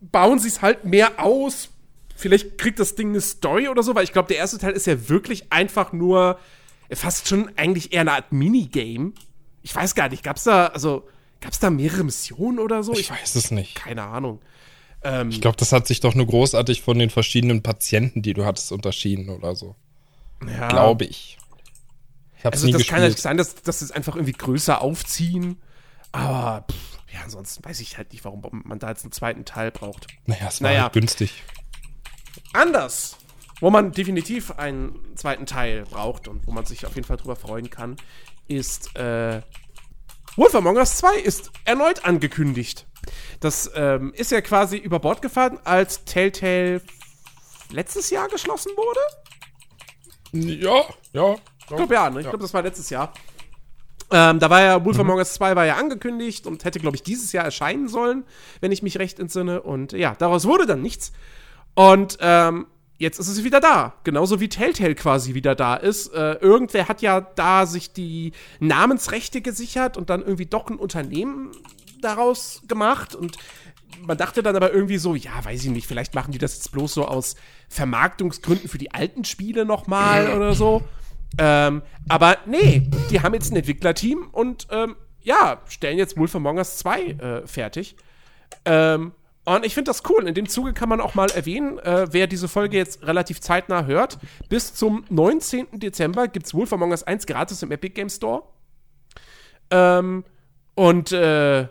bauen 0.00 0.38
sie 0.38 0.48
es 0.48 0.62
halt 0.62 0.84
mehr 0.84 1.22
aus. 1.22 1.68
Vielleicht 2.14 2.58
kriegt 2.58 2.78
das 2.78 2.94
Ding 2.94 3.08
eine 3.10 3.20
Story 3.20 3.68
oder 3.68 3.82
so, 3.82 3.94
weil 3.94 4.04
ich 4.04 4.12
glaube, 4.12 4.28
der 4.28 4.36
erste 4.36 4.58
Teil 4.58 4.72
ist 4.72 4.86
ja 4.86 5.08
wirklich 5.08 5.52
einfach 5.52 5.92
nur 5.92 6.38
fast 6.92 7.26
schon 7.28 7.50
eigentlich 7.56 7.92
eher 7.92 8.02
eine 8.02 8.12
Art 8.12 8.30
Minigame. 8.32 9.12
Ich 9.62 9.74
weiß 9.74 9.94
gar 9.94 10.08
nicht, 10.08 10.22
gab's 10.22 10.44
da, 10.44 10.66
also, 10.66 11.08
gab's 11.40 11.58
da 11.58 11.70
mehrere 11.70 12.04
Missionen 12.04 12.58
oder 12.60 12.82
so? 12.84 12.92
ich 12.92 13.10
weiß 13.10 13.34
es 13.34 13.50
nicht. 13.50 13.74
keine 13.74 14.02
Ahnung. 14.04 14.40
Ähm, 15.02 15.30
Ich 15.30 15.40
glaube, 15.40 15.56
das 15.56 15.72
hat 15.72 15.88
sich 15.88 15.98
doch 15.98 16.14
nur 16.14 16.26
großartig 16.26 16.82
von 16.82 16.96
den 16.98 17.10
verschiedenen 17.10 17.62
Patienten, 17.62 18.22
die 18.22 18.34
du 18.34 18.44
hattest, 18.44 18.70
unterschieden 18.70 19.28
oder 19.30 19.56
so. 19.56 19.74
ja. 20.46 20.68
Glaube 20.68 21.04
ich. 21.06 21.38
Ich 22.42 22.46
hab's 22.46 22.56
Also 22.56 22.66
nie 22.66 22.72
das 22.72 22.78
gespielt. 22.80 22.90
kann 22.94 23.00
natürlich 23.02 23.22
sein, 23.22 23.36
dass, 23.36 23.54
dass 23.54 23.78
sie 23.78 23.84
es 23.84 23.90
einfach 23.92 24.16
irgendwie 24.16 24.32
größer 24.32 24.80
aufziehen. 24.82 25.62
Aber 26.10 26.64
pff, 26.70 26.98
ja, 27.14 27.20
ansonsten 27.22 27.64
weiß 27.64 27.78
ich 27.80 27.96
halt 27.98 28.12
nicht, 28.12 28.24
warum 28.24 28.42
man 28.64 28.78
da 28.80 28.88
jetzt 28.88 29.04
einen 29.04 29.12
zweiten 29.12 29.44
Teil 29.44 29.70
braucht. 29.70 30.08
naja, 30.26 30.48
es 30.48 30.60
war 30.60 30.70
Naja. 30.70 30.82
halt 30.84 30.92
günstig. 30.94 31.42
Anders, 32.52 33.16
wo 33.60 33.70
man 33.70 33.92
definitiv 33.92 34.50
einen 34.52 35.16
zweiten 35.16 35.46
Teil 35.46 35.84
braucht 35.84 36.26
und 36.28 36.46
wo 36.46 36.50
man 36.52 36.64
sich 36.66 36.84
auf 36.84 36.94
jeden 36.96 37.06
Fall 37.06 37.16
drüber 37.16 37.36
freuen 37.36 37.70
kann, 37.70 37.96
ist 38.48 38.94
äh, 38.96 39.40
Wolf 40.36 40.54
Among 40.54 40.76
Us 40.76 40.96
2 40.96 41.18
ist 41.18 41.50
erneut 41.64 42.04
angekündigt. 42.04 42.86
Das 43.40 43.70
ähm, 43.74 44.12
ist 44.14 44.30
ja 44.32 44.40
quasi 44.40 44.76
über 44.76 44.98
Bord 44.98 45.22
gefahren, 45.22 45.58
als 45.64 46.04
Telltale 46.04 46.82
letztes 47.70 48.10
Jahr 48.10 48.28
geschlossen 48.28 48.72
wurde. 48.76 49.00
Ja, 50.32 50.84
ja. 51.12 51.36
Ich 51.70 51.76
glaube 51.76 51.94
ja, 51.94 52.10
ne? 52.10 52.20
ich 52.20 52.26
glaube, 52.26 52.38
das 52.38 52.52
war 52.54 52.62
letztes 52.62 52.90
Jahr. 52.90 53.12
Ähm, 54.10 54.38
da 54.40 54.50
war 54.50 54.60
ja 54.60 54.84
Wolf 54.84 54.98
Among 54.98 55.16
Us 55.16 55.34
2 55.34 55.56
war 55.56 55.64
ja 55.64 55.76
angekündigt 55.76 56.46
und 56.46 56.64
hätte, 56.64 56.78
glaube 56.80 56.96
ich, 56.96 57.02
dieses 57.02 57.32
Jahr 57.32 57.44
erscheinen 57.44 57.88
sollen, 57.88 58.24
wenn 58.60 58.70
ich 58.70 58.82
mich 58.82 58.98
recht 58.98 59.18
entsinne. 59.18 59.62
Und 59.62 59.92
ja, 59.92 60.14
daraus 60.18 60.44
wurde 60.44 60.66
dann 60.66 60.82
nichts. 60.82 61.12
Und 61.74 62.18
ähm, 62.20 62.66
jetzt 62.98 63.18
ist 63.18 63.28
es 63.28 63.42
wieder 63.42 63.60
da. 63.60 63.94
Genauso 64.04 64.38
wie 64.38 64.50
Telltale 64.50 64.94
quasi 64.94 65.32
wieder 65.32 65.54
da 65.54 65.76
ist. 65.76 66.12
Äh, 66.12 66.34
irgendwer 66.34 66.88
hat 66.88 67.00
ja 67.00 67.22
da 67.22 67.64
sich 67.64 67.94
die 67.94 68.32
Namensrechte 68.60 69.40
gesichert 69.40 69.96
und 69.96 70.10
dann 70.10 70.20
irgendwie 70.20 70.46
doch 70.46 70.68
ein 70.68 70.76
Unternehmen 70.76 71.52
daraus 72.02 72.62
gemacht. 72.68 73.14
Und 73.14 73.38
man 74.06 74.18
dachte 74.18 74.42
dann 74.42 74.56
aber 74.56 74.72
irgendwie 74.72 74.98
so, 74.98 75.14
ja, 75.14 75.42
weiß 75.42 75.64
ich 75.64 75.70
nicht, 75.70 75.86
vielleicht 75.86 76.14
machen 76.14 76.32
die 76.32 76.38
das 76.38 76.56
jetzt 76.56 76.72
bloß 76.72 76.92
so 76.92 77.06
aus 77.06 77.34
Vermarktungsgründen 77.70 78.68
für 78.68 78.78
die 78.78 78.92
alten 78.92 79.24
Spiele 79.24 79.64
nochmal 79.64 80.32
oder 80.36 80.54
so. 80.54 80.82
Ähm, 81.38 81.82
aber 82.08 82.38
nee, 82.46 82.88
die 83.10 83.20
haben 83.20 83.34
jetzt 83.34 83.52
ein 83.52 83.56
Entwicklerteam 83.56 84.28
und 84.32 84.66
ähm, 84.70 84.96
ja, 85.20 85.60
stellen 85.68 85.98
jetzt 85.98 86.16
Wolf 86.16 86.34
Among 86.34 86.58
Us 86.58 86.78
2 86.78 87.00
äh, 87.02 87.46
fertig. 87.46 87.96
Ähm, 88.64 89.12
und 89.44 89.66
ich 89.66 89.74
finde 89.74 89.90
das 89.90 90.02
cool. 90.08 90.26
In 90.28 90.34
dem 90.34 90.48
Zuge 90.48 90.72
kann 90.72 90.88
man 90.88 91.00
auch 91.00 91.14
mal 91.14 91.30
erwähnen, 91.30 91.78
äh, 91.80 92.06
wer 92.12 92.26
diese 92.26 92.48
Folge 92.48 92.76
jetzt 92.76 93.04
relativ 93.06 93.40
zeitnah 93.40 93.86
hört. 93.86 94.18
Bis 94.48 94.74
zum 94.74 95.04
19. 95.08 95.80
Dezember 95.80 96.28
gibt 96.28 96.46
es 96.46 96.54
Wolf 96.54 96.72
Among 96.72 96.90
Us 96.90 97.02
1 97.02 97.26
gratis 97.26 97.62
im 97.62 97.72
Epic 97.72 97.94
Game 97.94 98.08
Store. 98.08 98.44
Ähm, 99.70 100.24
und 100.74 101.12
äh, 101.12 101.66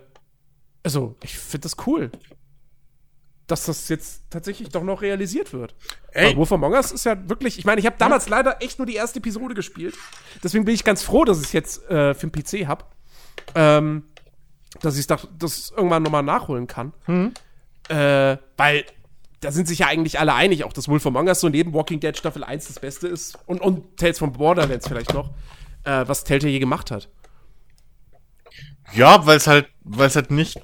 also, 0.82 1.16
ich 1.22 1.38
finde 1.38 1.62
das 1.62 1.76
cool. 1.86 2.10
Dass 3.46 3.66
das 3.66 3.88
jetzt 3.88 4.22
tatsächlich 4.30 4.68
doch 4.68 4.84
noch 4.84 5.02
realisiert 5.02 5.52
wird. 5.52 5.74
Ey. 6.12 6.28
Weil 6.28 6.36
Wolf 6.36 6.52
Among 6.52 6.72
Us 6.72 6.92
ist 6.92 7.04
ja 7.04 7.28
wirklich, 7.28 7.58
ich 7.58 7.64
meine, 7.64 7.80
ich 7.80 7.86
habe 7.86 7.96
damals 7.98 8.28
leider 8.28 8.62
echt 8.62 8.78
nur 8.78 8.86
die 8.86 8.94
erste 8.94 9.18
Episode 9.18 9.54
gespielt. 9.54 9.94
Deswegen 10.42 10.64
bin 10.64 10.74
ich 10.74 10.84
ganz 10.84 11.02
froh, 11.02 11.24
dass 11.24 11.38
ich 11.40 11.46
es 11.46 11.52
jetzt 11.52 11.90
äh, 11.90 12.14
für 12.14 12.28
den 12.28 12.32
PC 12.32 12.66
habe. 12.68 12.84
Ähm, 13.54 14.04
dass 14.80 14.96
ich 14.96 15.06
das 15.06 15.28
das 15.38 15.72
irgendwann 15.76 16.02
nochmal 16.02 16.22
nachholen 16.22 16.66
kann. 16.66 16.92
Äh, 17.88 18.38
weil 18.56 18.84
da 19.40 19.50
sind 19.50 19.66
sich 19.66 19.80
ja 19.80 19.88
eigentlich 19.88 20.20
alle 20.20 20.34
einig, 20.34 20.64
auch 20.64 20.72
dass 20.72 20.88
Wolf 20.88 21.04
Among 21.04 21.26
Us 21.26 21.40
so 21.40 21.48
neben 21.48 21.74
Walking 21.74 22.00
Dead 22.00 22.16
Staffel 22.16 22.44
1 22.44 22.68
das 22.68 22.78
Beste 22.78 23.08
ist. 23.08 23.38
Und, 23.46 23.60
und 23.60 23.96
Tales 23.96 24.18
from 24.18 24.32
Borderlands 24.32 24.86
vielleicht 24.86 25.12
noch, 25.12 25.30
äh, 25.84 26.04
was 26.06 26.24
Telltale 26.24 26.52
je 26.52 26.60
gemacht 26.60 26.90
hat. 26.90 27.08
ja, 28.94 29.26
weil 29.26 29.36
es 29.36 29.46
halt, 29.46 29.68
weil 29.82 30.06
es 30.06 30.16
halt 30.16 30.30
nicht 30.30 30.60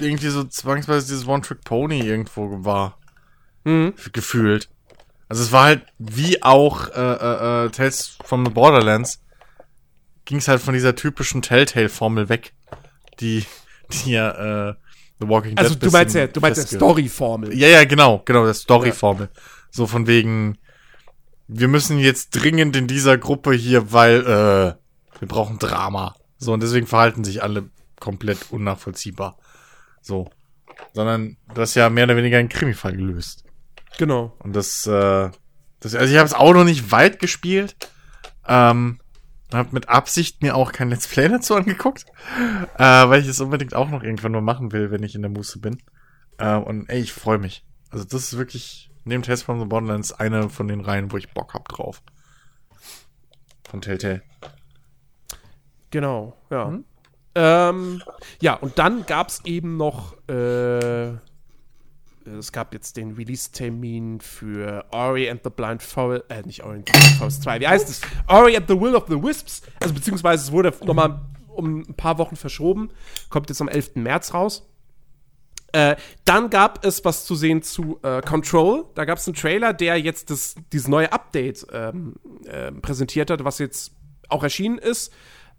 irgendwie 0.00 0.28
so 0.28 0.44
zwangsweise 0.44 1.06
dieses 1.06 1.26
One-Trick-Pony 1.26 2.00
irgendwo 2.00 2.64
war. 2.64 2.98
Gefühlt. 4.12 4.68
Also 5.28 5.42
es 5.42 5.52
war 5.52 5.64
halt 5.64 5.86
wie 5.98 6.42
auch 6.42 6.88
äh, 6.88 7.00
äh, 7.00 7.66
äh, 7.66 7.70
Tales 7.70 8.16
from 8.24 8.44
the 8.44 8.52
Borderlands 8.52 9.20
ging 10.24 10.38
es 10.38 10.48
halt 10.48 10.60
von 10.60 10.74
dieser 10.74 10.94
typischen 10.94 11.40
Telltale-Formel 11.40 12.28
weg, 12.28 12.52
die, 13.20 13.44
die 13.90 14.10
ja 14.10 14.70
äh, 14.70 14.74
The 15.20 15.28
Walking 15.28 15.56
Dead 15.56 15.58
Also 15.60 15.74
du 15.76 15.90
meinst 15.90 16.14
ja, 16.14 16.26
du 16.26 16.40
meinst 16.40 16.60
ja 16.70 16.78
Story-Formel. 16.78 17.56
Ja, 17.56 17.68
ja, 17.68 17.84
genau, 17.84 18.22
genau, 18.24 18.44
der 18.44 18.54
Story-Formel. 18.54 19.30
So 19.70 19.86
von 19.86 20.06
wegen, 20.06 20.58
wir 21.48 21.68
müssen 21.68 21.98
jetzt 21.98 22.30
dringend 22.30 22.76
in 22.76 22.86
dieser 22.86 23.16
Gruppe 23.16 23.54
hier, 23.54 23.92
weil 23.92 24.20
äh, 24.20 25.20
wir 25.20 25.28
brauchen 25.28 25.58
Drama. 25.58 26.16
So, 26.38 26.52
und 26.52 26.62
deswegen 26.62 26.86
verhalten 26.86 27.24
sich 27.24 27.42
alle 27.42 27.70
komplett 27.98 28.50
unnachvollziehbar. 28.50 29.38
So. 30.06 30.30
Sondern 30.92 31.36
du 31.52 31.60
hast 31.60 31.74
ja 31.74 31.90
mehr 31.90 32.04
oder 32.04 32.16
weniger 32.16 32.38
einen 32.38 32.48
Krimi-Fall 32.48 32.92
gelöst. 32.92 33.44
Genau. 33.98 34.36
Und 34.38 34.54
das, 34.54 34.86
äh, 34.86 35.30
das 35.80 35.94
also 35.94 36.12
ich 36.12 36.16
habe 36.16 36.26
es 36.26 36.34
auch 36.34 36.52
noch 36.52 36.64
nicht 36.64 36.92
weit 36.92 37.18
gespielt. 37.18 37.76
Ähm, 38.46 39.00
habe 39.52 39.70
mit 39.72 39.88
Absicht 39.88 40.42
mir 40.42 40.54
auch 40.54 40.70
kein 40.70 40.90
Let's 40.90 41.08
Play 41.08 41.28
dazu 41.28 41.56
angeguckt, 41.56 42.06
äh, 42.76 42.78
weil 42.78 43.20
ich 43.20 43.28
es 43.28 43.40
unbedingt 43.40 43.74
auch 43.74 43.88
noch 43.88 44.02
irgendwann 44.02 44.32
mal 44.32 44.40
machen 44.40 44.72
will, 44.72 44.90
wenn 44.90 45.02
ich 45.02 45.14
in 45.14 45.22
der 45.22 45.30
Muße 45.30 45.58
bin. 45.58 45.78
Äh, 46.38 46.56
und 46.56 46.88
ey, 46.88 47.00
ich 47.00 47.12
freue 47.12 47.38
mich. 47.38 47.64
Also 47.90 48.04
das 48.04 48.24
ist 48.24 48.38
wirklich 48.38 48.90
neben 49.04 49.22
Tales 49.22 49.42
from 49.42 49.58
the 49.58 49.66
Borderlands 49.66 50.12
eine 50.12 50.50
von 50.50 50.68
den 50.68 50.80
Reihen, 50.80 51.10
wo 51.10 51.16
ich 51.16 51.32
Bock 51.32 51.54
hab 51.54 51.68
drauf. 51.68 52.02
Von 53.68 53.80
Telltale. 53.80 54.22
Genau, 55.90 56.36
ja. 56.50 56.78
Ähm, 57.38 58.02
ja, 58.40 58.54
und 58.54 58.78
dann 58.78 59.04
gab 59.04 59.28
es 59.28 59.44
eben 59.44 59.76
noch, 59.76 60.16
äh, 60.26 61.08
es 62.24 62.50
gab 62.50 62.72
jetzt 62.72 62.96
den 62.96 63.12
Release-Termin 63.12 64.22
für 64.22 64.86
Ori 64.90 65.28
and 65.28 65.42
the 65.44 65.50
Blind 65.50 65.82
Forest, 65.82 66.24
äh, 66.30 66.42
nicht 66.46 66.64
Ori 66.64 66.76
and 66.76 66.88
the 66.88 66.98
Blind 66.98 67.16
Forest 67.18 67.42
2, 67.42 67.60
wie 67.60 67.68
heißt 67.68 67.90
es? 67.90 68.00
Ori 68.26 68.56
and 68.56 68.66
the 68.68 68.80
Will 68.80 68.94
of 68.94 69.04
the 69.08 69.22
Wisps, 69.22 69.60
also 69.82 69.92
beziehungsweise 69.92 70.44
es 70.44 70.50
wurde 70.50 70.72
nochmal 70.86 71.20
um 71.48 71.80
ein 71.80 71.94
paar 71.94 72.16
Wochen 72.16 72.36
verschoben, 72.36 72.88
kommt 73.28 73.50
jetzt 73.50 73.60
am 73.60 73.68
11. 73.68 73.96
März 73.96 74.32
raus. 74.32 74.66
Äh, 75.72 75.96
dann 76.24 76.48
gab 76.48 76.86
es 76.86 77.04
was 77.04 77.26
zu 77.26 77.34
sehen 77.34 77.60
zu 77.60 77.98
äh, 78.02 78.22
Control. 78.22 78.86
Da 78.94 79.04
gab 79.04 79.18
es 79.18 79.26
einen 79.26 79.34
Trailer, 79.34 79.74
der 79.74 80.00
jetzt 80.00 80.30
das, 80.30 80.54
dieses 80.72 80.88
neue 80.88 81.12
Update 81.12 81.66
ähm, 81.70 82.14
ähm, 82.46 82.80
präsentiert 82.80 83.30
hat, 83.30 83.44
was 83.44 83.58
jetzt 83.58 83.92
auch 84.30 84.42
erschienen 84.42 84.78
ist. 84.78 85.12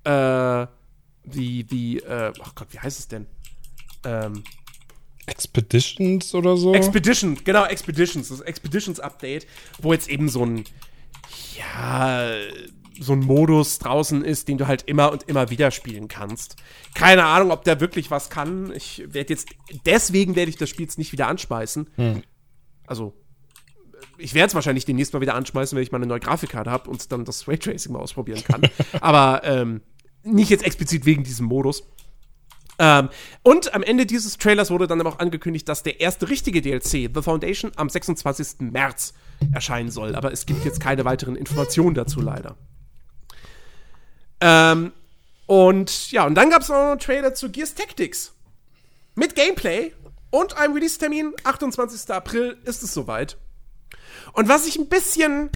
Äh, 0.06 0.66
die, 1.34 1.64
die, 1.64 2.00
äh, 2.00 2.34
ach 2.42 2.56
Gott, 2.56 2.68
wie 2.72 2.80
heißt 2.80 3.00
es 3.00 3.08
denn? 3.08 3.28
Ähm, 4.04 4.44
Expeditions 5.26 6.34
oder 6.34 6.56
so? 6.58 6.74
Expedition, 6.74 7.38
genau, 7.44 7.66
Expeditions, 7.66 8.30
das 8.30 8.42
Expeditions-Update, 8.42 9.46
wo 9.80 9.92
jetzt 9.94 10.10
eben 10.10 10.30
so 10.30 10.46
ein, 10.46 10.64
ja, 11.58 12.32
so 13.00 13.14
ein 13.14 13.20
Modus 13.20 13.80
draußen 13.80 14.24
ist, 14.24 14.48
den 14.48 14.58
du 14.58 14.68
halt 14.68 14.84
immer 14.84 15.12
und 15.12 15.24
immer 15.24 15.50
wieder 15.50 15.72
spielen 15.72 16.08
kannst. 16.08 16.56
Keine 16.96 17.26
Ahnung, 17.26 17.52
ob 17.52 17.64
der 17.64 17.80
wirklich 17.80 18.10
was 18.10 18.30
kann. 18.30 18.72
Ich 18.74 19.04
werde 19.06 19.34
jetzt, 19.34 19.50
deswegen 19.86 20.36
werde 20.36 20.50
ich 20.50 20.58
das 20.58 20.70
Spiel 20.70 20.86
jetzt 20.86 20.98
nicht 20.98 21.12
wieder 21.12 21.28
anschmeißen. 21.28 21.90
Also, 22.88 23.14
ich 24.18 24.34
werde 24.34 24.48
es 24.48 24.56
wahrscheinlich 24.56 24.86
demnächst 24.86 25.14
mal 25.14 25.22
wieder 25.22 25.36
anschmeißen, 25.36 25.76
wenn 25.76 25.84
ich 25.84 25.92
mal 25.92 25.98
eine 25.98 26.08
neue 26.08 26.20
Grafikkarte 26.20 26.72
habe 26.72 26.90
und 26.90 27.12
dann 27.12 27.26
das 27.26 27.48
Raytracing 27.48 27.92
mal 27.92 28.00
ausprobieren 28.00 28.44
kann. 28.44 28.62
Aber 29.02 29.42
ähm, 29.44 29.82
nicht 30.28 30.50
jetzt 30.50 30.64
explizit 30.64 31.06
wegen 31.06 31.24
diesem 31.24 31.48
Modus. 31.48 31.84
Ähm, 32.80 33.10
und 33.44 33.74
am 33.74 33.84
Ende 33.84 34.06
dieses 34.06 34.38
Trailers 34.38 34.70
wurde 34.70 34.88
dann 34.88 35.00
aber 35.00 35.10
auch 35.10 35.20
angekündigt, 35.20 35.68
dass 35.68 35.84
der 35.84 36.00
erste 36.00 36.30
richtige 36.30 36.62
DLC, 36.62 37.10
The 37.14 37.22
Foundation, 37.22 37.72
am 37.76 37.90
26. 37.90 38.60
März 38.60 39.14
erscheinen 39.52 39.90
soll. 39.90 40.16
Aber 40.16 40.32
es 40.32 40.46
gibt 40.46 40.64
jetzt 40.66 40.80
keine 40.80 41.06
weiteren 41.06 41.36
Informationen 41.36 41.96
dazu 41.96 42.22
leider. 42.22 42.56
Ähm, 44.40 44.92
und 45.48 46.12
ja, 46.12 46.26
und 46.26 46.36
dann 46.36 46.50
gab 46.50 46.62
es 46.62 46.70
noch 46.70 46.76
einen 46.76 47.00
Trailer 47.00 47.34
zu 47.34 47.50
Gears 47.50 47.74
Tactics. 47.74 48.34
Mit 49.16 49.36
Gameplay 49.36 49.94
und 50.30 50.58
einem 50.58 50.74
Release-Termin, 50.74 51.34
28. 51.44 52.12
April 52.12 52.58
ist 52.66 52.84
es 52.84 52.94
soweit. 52.94 53.38
Und 54.34 54.48
was 54.48 54.68
ich 54.68 54.78
ein 54.78 54.90
bisschen 54.90 55.50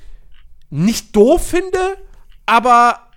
nicht 0.72 1.16
doof 1.16 1.46
finde, 1.46 1.98
aber 2.46 3.11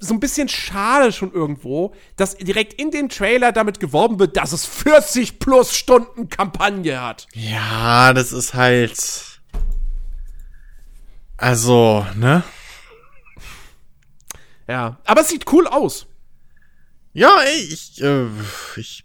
so 0.00 0.14
ein 0.14 0.20
bisschen 0.20 0.48
schade 0.48 1.12
schon 1.12 1.32
irgendwo, 1.32 1.94
dass 2.16 2.36
direkt 2.36 2.72
in 2.72 2.90
dem 2.90 3.10
Trailer 3.10 3.52
damit 3.52 3.80
geworben 3.80 4.18
wird, 4.18 4.36
dass 4.36 4.52
es 4.52 4.64
40 4.64 5.38
plus 5.38 5.76
Stunden 5.76 6.28
Kampagne 6.28 7.00
hat. 7.00 7.28
Ja, 7.34 8.12
das 8.14 8.32
ist 8.32 8.54
halt. 8.54 9.40
Also, 11.36 12.06
ne? 12.16 12.42
Ja, 14.66 14.98
aber 15.04 15.20
es 15.20 15.28
sieht 15.28 15.50
cool 15.52 15.66
aus. 15.66 16.06
Ja, 17.12 17.40
ey, 17.42 17.60
ich, 17.60 18.00
äh, 18.00 18.26
ich, 18.76 19.04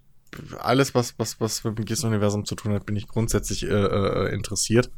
alles, 0.60 0.94
was, 0.96 1.18
was, 1.18 1.40
was 1.40 1.64
mit 1.64 1.78
dem 1.78 1.86
Gears-Universum 1.86 2.46
zu 2.46 2.56
tun 2.56 2.74
hat, 2.74 2.86
bin 2.86 2.96
ich 2.96 3.08
grundsätzlich 3.08 3.64
äh, 3.64 3.68
äh, 3.68 4.34
interessiert. 4.34 4.92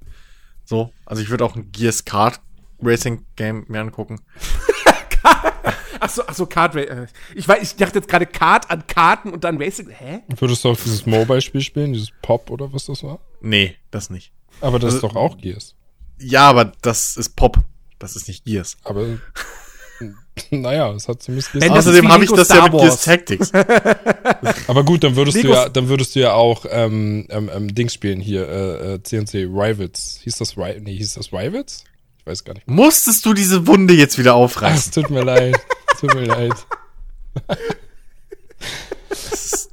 So, 0.66 0.92
also 1.06 1.22
ich 1.22 1.30
würde 1.30 1.46
auch 1.46 1.56
ein 1.56 1.72
Gears 1.72 2.06
Kart 2.06 2.42
Racing 2.82 3.26
Game 3.36 3.66
mir 3.68 3.82
angucken. 3.82 4.20
Achso, 6.00 6.24
ach 6.28 6.34
so, 6.36 6.46
Kart 6.46 6.76
äh, 6.76 7.08
ich, 7.36 7.48
weiß, 7.48 7.62
ich 7.62 7.76
dachte 7.76 8.00
jetzt 8.00 8.08
gerade 8.10 8.26
Kart 8.26 8.70
an 8.70 8.86
Karten 8.88 9.32
und 9.32 9.44
dann 9.44 9.62
Racing. 9.62 9.90
Hä? 9.90 10.20
Würdest 10.38 10.64
du 10.64 10.70
auch 10.70 10.78
dieses 10.78 11.06
Mobile-Spiel 11.06 11.62
spielen, 11.62 11.94
dieses 11.94 12.10
Pop 12.22 12.50
oder 12.50 12.72
was 12.74 12.86
das 12.86 13.04
war? 13.04 13.20
Nee, 13.42 13.76
das 13.92 14.10
nicht. 14.10 14.32
Aber 14.62 14.80
das 14.80 14.96
Also- 14.96 14.98
ist 15.08 15.14
doch 15.14 15.16
auch 15.16 15.38
Gears. 15.38 15.76
Ja, 16.20 16.50
aber 16.50 16.72
das 16.82 17.16
ist 17.16 17.36
Pop. 17.36 17.60
Das 18.00 18.16
ist 18.16 18.28
nicht 18.28 18.44
Gears. 18.46 18.78
Aber 18.84 19.06
naja, 20.52 20.92
es 20.94 21.08
hat 21.08 21.22
zumindest 21.22 21.52
Gears. 21.52 21.68
Das 21.68 21.78
Außerdem 21.88 22.10
habe 22.12 22.24
ich 22.24 22.30
das 22.32 22.50
ja 22.50 22.56
Star 22.56 22.70
mit 22.72 22.80
Gears. 22.82 23.02
Tactics. 23.04 23.52
Aber 24.68 24.84
gut, 24.84 25.04
dann 25.04 25.16
würdest 25.16 25.38
du 25.38 25.42
Legos- 25.48 25.54
ja, 25.54 25.70
dann 25.70 25.90
würdest 25.90 26.16
du 26.16 26.20
ja 26.20 26.34
auch 26.34 26.66
ähm, 26.70 27.26
ähm, 27.30 27.50
ähm, 27.54 27.74
Dings 27.74 27.94
spielen 27.94 28.20
hier, 28.20 28.48
äh, 28.48 28.94
äh, 28.96 29.04
CNC 29.04 29.46
Rivals. 29.46 30.20
Hieß 30.24 30.38
das 30.38 30.58
Ri 30.58 30.80
nee, 30.82 30.96
hieß 30.98 31.16
das 31.16 31.32
Rivals? 31.34 31.84
Ich 32.20 32.26
weiß 32.26 32.44
gar 32.44 32.54
nicht. 32.54 32.68
Musstest 32.68 33.26
du 33.26 33.34
diese 33.34 33.66
Wunde 33.68 33.94
jetzt 33.94 34.18
wieder 34.18 34.34
Ach, 34.34 34.38
aufreißen? 34.38 34.78
es 34.78 34.92
tut 34.92 35.10
mir 35.10 35.24
leid. 35.24 35.56
Tut 36.00 36.14
mir 36.14 36.26
leid. 36.26 36.54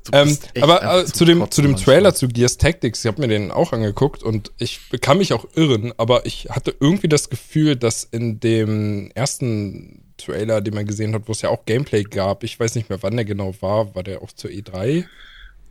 Du 0.05 0.11
Ähm, 0.13 0.39
aber 0.61 1.01
äh, 1.01 1.05
zu 1.07 1.25
dem, 1.25 1.51
zu 1.51 1.63
dem. 1.63 1.77
Trailer 1.77 2.15
zu 2.15 2.29
Gears 2.29 2.59
Tactics, 2.59 3.05
ich 3.05 3.09
habe 3.09 3.23
mir 3.23 3.29
den 3.29 3.51
auch 3.51 3.73
angeguckt 3.73 4.23
und 4.23 4.53
ich 4.59 4.81
kann 5.01 5.19
mich 5.19 5.33
auch 5.33 5.47
irren, 5.55 5.93
aber 5.97 6.27
ich 6.27 6.49
hatte 6.51 6.75
irgendwie 6.79 7.09
das 7.09 7.31
Gefühl, 7.31 7.75
dass 7.75 8.05
in 8.05 8.39
dem 8.39 9.11
ersten 9.15 10.05
Trailer, 10.19 10.61
den 10.61 10.75
man 10.75 10.87
gesehen 10.87 11.15
hat, 11.15 11.23
wo 11.27 11.33
es 11.33 11.41
ja 11.43 11.49
auch 11.49 11.65
Gameplay 11.65 12.05
gab, 12.05 12.45
ich 12.45 12.61
weiß 12.61 12.75
nicht 12.75 12.91
mehr, 12.91 13.03
wann 13.03 13.17
der 13.17 13.25
genau 13.25 13.55
war, 13.61 13.95
war 13.95 14.03
der 14.03 14.23
auch 14.23 14.31
zur 14.33 14.51
E3 14.51 15.05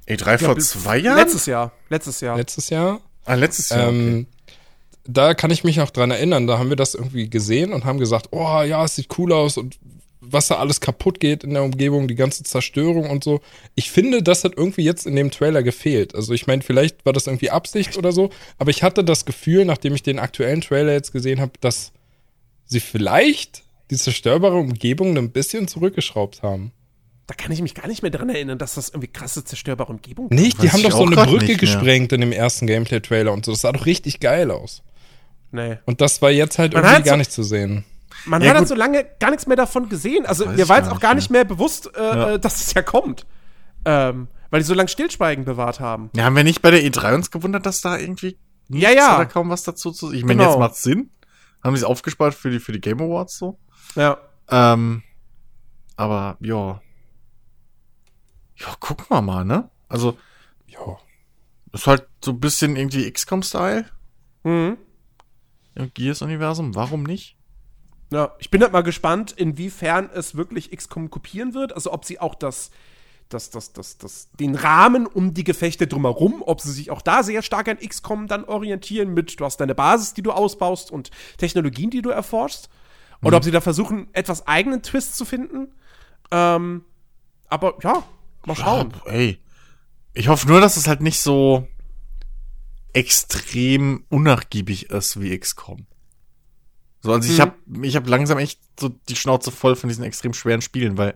E3 0.07 0.37
vor 0.37 0.57
zwei 0.57 0.97
Jahren? 0.97 1.17
Letztes 1.17 1.45
Jahr. 1.45 1.71
Letztes 1.89 2.19
Jahr. 2.19 2.37
letztes 2.37 2.69
Jahr? 2.69 3.01
ah, 3.25 3.35
letztes 3.35 3.69
Jahr. 3.69 3.87
okay. 3.87 3.97
Ähm, 3.97 4.27
da 5.05 5.33
kann 5.33 5.51
ich 5.51 5.63
mich 5.63 5.81
auch 5.81 5.89
dran 5.91 6.11
erinnern, 6.11 6.47
da 6.47 6.57
haben 6.57 6.69
wir 6.69 6.75
das 6.75 6.95
irgendwie 6.95 7.29
gesehen 7.29 7.73
und 7.73 7.85
haben 7.85 7.99
gesagt, 7.99 8.29
oh 8.31 8.61
ja, 8.61 8.83
es 8.85 8.95
sieht 8.95 9.17
cool 9.17 9.31
aus 9.33 9.57
und 9.57 9.77
was 10.25 10.47
da 10.47 10.55
alles 10.55 10.79
kaputt 10.81 11.19
geht 11.19 11.43
in 11.43 11.51
der 11.53 11.63
Umgebung, 11.63 12.07
die 12.07 12.15
ganze 12.15 12.43
Zerstörung 12.43 13.09
und 13.09 13.23
so. 13.23 13.41
Ich 13.75 13.91
finde, 13.91 14.23
das 14.23 14.43
hat 14.43 14.53
irgendwie 14.57 14.83
jetzt 14.83 15.05
in 15.05 15.15
dem 15.15 15.31
Trailer 15.31 15.63
gefehlt. 15.63 16.15
Also 16.15 16.33
ich 16.33 16.47
meine, 16.47 16.61
vielleicht 16.61 17.05
war 17.05 17.13
das 17.13 17.27
irgendwie 17.27 17.49
Absicht 17.49 17.97
oder 17.97 18.11
so, 18.11 18.29
aber 18.57 18.71
ich 18.71 18.83
hatte 18.83 19.03
das 19.03 19.25
Gefühl, 19.25 19.65
nachdem 19.65 19.93
ich 19.95 20.03
den 20.03 20.19
aktuellen 20.19 20.61
Trailer 20.61 20.93
jetzt 20.93 21.11
gesehen 21.11 21.39
habe, 21.41 21.53
dass 21.61 21.91
sie 22.65 22.79
vielleicht 22.79 23.63
die 23.91 23.97
zerstörbare 23.97 24.55
Umgebung 24.55 25.17
ein 25.17 25.31
bisschen 25.31 25.67
zurückgeschraubt 25.67 26.41
haben. 26.41 26.71
Da 27.27 27.35
kann 27.35 27.51
ich 27.51 27.61
mich 27.61 27.73
gar 27.75 27.87
nicht 27.87 28.01
mehr 28.01 28.11
dran 28.11 28.29
erinnern, 28.29 28.57
dass 28.57 28.75
das 28.75 28.89
irgendwie 28.89 29.07
krasse 29.07 29.45
zerstörbare 29.45 29.91
Umgebung 29.91 30.27
Nicht, 30.29 30.57
die 30.61 30.65
Weiß 30.67 30.73
haben 30.73 30.83
doch 30.83 30.91
so 30.91 31.05
eine 31.05 31.15
Brücke 31.15 31.55
gesprengt 31.57 32.11
in 32.11 32.21
dem 32.21 32.31
ersten 32.31 32.67
Gameplay-Trailer 32.67 33.31
und 33.31 33.45
so. 33.45 33.51
Das 33.53 33.61
sah 33.61 33.71
doch 33.71 33.85
richtig 33.85 34.19
geil 34.19 34.51
aus. 34.51 34.81
Nee. 35.51 35.77
Und 35.85 36.01
das 36.01 36.21
war 36.21 36.31
jetzt 36.31 36.59
halt 36.59 36.73
Man 36.73 36.83
irgendwie 36.83 37.03
gar 37.03 37.13
so- 37.13 37.17
nicht 37.19 37.31
zu 37.31 37.43
sehen. 37.43 37.85
Man 38.25 38.41
Ja, 38.41 38.49
hat 38.49 38.55
halt 38.55 38.63
gut. 38.63 38.69
so 38.69 38.75
lange 38.75 39.05
gar 39.19 39.29
nichts 39.31 39.47
mehr 39.47 39.57
davon 39.57 39.89
gesehen. 39.89 40.25
Also 40.25 40.45
Weiß 40.45 40.55
mir 40.57 40.69
war 40.69 40.77
jetzt 40.77 40.89
auch 40.91 40.99
gar 40.99 41.13
nicht 41.15 41.29
mehr 41.29 41.43
bewusst, 41.45 41.89
äh, 41.95 41.99
Ja. 42.01 42.29
äh, 42.31 42.39
dass 42.39 42.61
es 42.61 42.73
ja 42.73 42.81
kommt. 42.81 43.25
Ähm, 43.85 44.27
weil 44.49 44.61
die 44.61 44.65
so 44.65 44.73
lange 44.73 44.87
Stillschweigen 44.89 45.45
bewahrt 45.45 45.79
haben. 45.79 46.09
Ja, 46.15 46.25
haben 46.25 46.35
wir 46.35 46.43
nicht 46.43 46.61
bei 46.61 46.71
der 46.71 46.81
E3 46.83 47.15
uns 47.15 47.31
gewundert, 47.31 47.65
dass 47.65 47.81
da 47.81 47.97
irgendwie 47.97 48.37
Ja, 48.69 48.91
ja. 48.91 49.15
oder 49.17 49.25
kaum 49.25 49.49
was 49.49 49.63
dazu 49.63 49.91
zu 49.91 50.13
Ich 50.13 50.23
meine, 50.23 50.37
Genau. 50.39 50.51
jetzt 50.51 50.59
macht's 50.59 50.83
Sinn. 50.83 51.09
Haben 51.63 51.75
sie 51.75 51.81
es 51.81 51.85
aufgespart 51.85 52.33
für 52.33 52.49
die, 52.49 52.59
für 52.59 52.71
die 52.71 52.79
Game 52.81 53.01
Awards 53.01 53.37
so. 53.37 53.57
Ja. 53.95 54.17
Ähm, 54.49 55.03
aber 55.95 56.37
ja. 56.41 56.81
Ja, 58.55 58.67
gucken 58.79 59.05
wir 59.09 59.21
mal, 59.21 59.43
ne? 59.45 59.69
Also, 59.89 60.17
Ja. 60.67 60.97
ist 61.73 61.87
halt 61.87 62.07
so 62.23 62.31
ein 62.31 62.39
bisschen 62.39 62.75
irgendwie 62.75 63.09
XCOM-Style 63.11 63.85
Mhm. 64.43 64.77
im 65.75 65.93
Gears-Universum. 65.93 66.75
Warum 66.75 67.03
nicht? 67.03 67.35
Ja, 68.13 68.35
ich 68.39 68.49
bin 68.49 68.61
halt 68.61 68.71
mal 68.71 68.81
gespannt, 68.81 69.31
inwiefern 69.31 70.09
es 70.13 70.35
wirklich 70.35 70.71
XCOM 70.71 71.09
kopieren 71.09 71.53
wird. 71.53 71.73
Also 71.73 71.91
ob 71.91 72.05
sie 72.05 72.19
auch 72.19 72.35
das, 72.35 72.71
das, 73.29 73.49
das, 73.49 73.73
das, 73.73 73.97
das, 73.97 74.29
den 74.39 74.55
Rahmen 74.55 75.07
um 75.07 75.33
die 75.33 75.43
Gefechte 75.43 75.87
drumherum, 75.87 76.43
ob 76.45 76.61
sie 76.61 76.71
sich 76.71 76.91
auch 76.91 77.01
da 77.01 77.23
sehr 77.23 77.41
stark 77.41 77.67
an 77.67 77.77
XCOM 77.79 78.27
dann 78.27 78.45
orientieren 78.45 79.13
mit, 79.13 79.39
du 79.39 79.45
hast 79.45 79.57
deine 79.57 79.75
Basis, 79.75 80.13
die 80.13 80.21
du 80.21 80.31
ausbaust 80.31 80.91
und 80.91 81.11
Technologien, 81.37 81.89
die 81.89 82.01
du 82.01 82.09
erforschst. 82.09 82.69
Oder 83.23 83.37
ob 83.37 83.43
sie 83.43 83.51
da 83.51 83.61
versuchen, 83.61 84.09
etwas 84.11 84.47
eigenen 84.47 84.81
Twist 84.81 85.15
zu 85.15 85.23
finden. 85.23 85.71
Ähm, 86.29 86.83
aber 87.47 87.75
ja, 87.81 88.03
mal 88.45 88.55
schauen. 88.55 88.93
Ja, 89.05 89.11
ey. 89.11 89.39
Ich 90.13 90.27
hoffe 90.27 90.47
nur, 90.47 90.59
dass 90.59 90.77
es 90.77 90.87
halt 90.87 91.01
nicht 91.01 91.21
so 91.21 91.67
extrem 92.91 94.03
unnachgiebig 94.09 94.89
ist 94.89 95.19
wie 95.19 95.37
XCOM. 95.37 95.87
So, 97.03 97.11
also 97.13 97.29
ich 97.29 97.37
Mhm. 97.37 97.41
hab 97.41 97.55
ich 97.83 97.95
hab 97.95 98.07
langsam 98.07 98.37
echt 98.39 98.59
so 98.79 98.89
die 98.89 99.15
Schnauze 99.15 99.51
voll 99.51 99.75
von 99.75 99.89
diesen 99.89 100.03
extrem 100.05 100.33
schweren 100.33 100.61
Spielen, 100.61 100.97
weil 100.97 101.15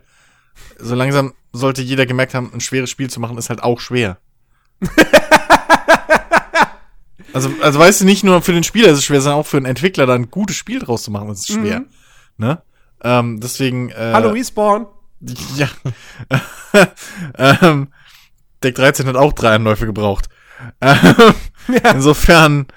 so 0.80 0.94
langsam 0.96 1.34
sollte 1.54 1.82
jeder 1.82 2.06
gemerkt 2.06 2.34
haben, 2.34 2.52
ein 2.54 2.60
schweres 2.62 2.90
Spiel 2.90 3.10
zu 3.10 3.20
machen 3.20 3.38
ist 3.38 3.50
halt 3.50 3.64
auch 3.64 3.80
schwer. 3.80 4.18
also, 7.34 7.50
also 7.62 7.80
weißt 7.80 8.02
du, 8.02 8.06
nicht 8.06 8.24
nur 8.24 8.42
für 8.42 8.54
den 8.54 8.64
Spieler 8.64 8.90
ist 8.90 9.00
es 9.00 9.06
schwer, 9.06 9.22
sondern 9.22 9.40
auch 9.40 9.48
für 9.48 9.58
einen 9.58 9.66
Entwickler 9.66 10.06
da 10.06 10.14
ein 10.16 10.30
gutes 10.30 10.56
Spiel 10.56 10.80
draus 10.80 11.04
zu 11.04 11.12
machen, 11.12 11.30
ist 11.30 11.50
es 11.50 11.56
schwer. 11.56 11.80
Mhm. 11.82 11.86
Ne? 12.38 12.62
Ähm, 13.04 13.40
deswegen. 13.40 13.90
Äh, 13.90 14.12
Hallo 14.14 14.30
Respawn. 14.30 14.88
ja. 15.56 15.70
ähm, 17.38 17.88
Deck 18.64 18.76
13 18.76 19.08
hat 19.08 19.16
auch 19.16 19.34
drei 19.34 19.56
Anläufe 19.56 19.86
gebraucht. 19.86 20.30
Ähm, 20.82 21.34
Insofern, 21.94 22.68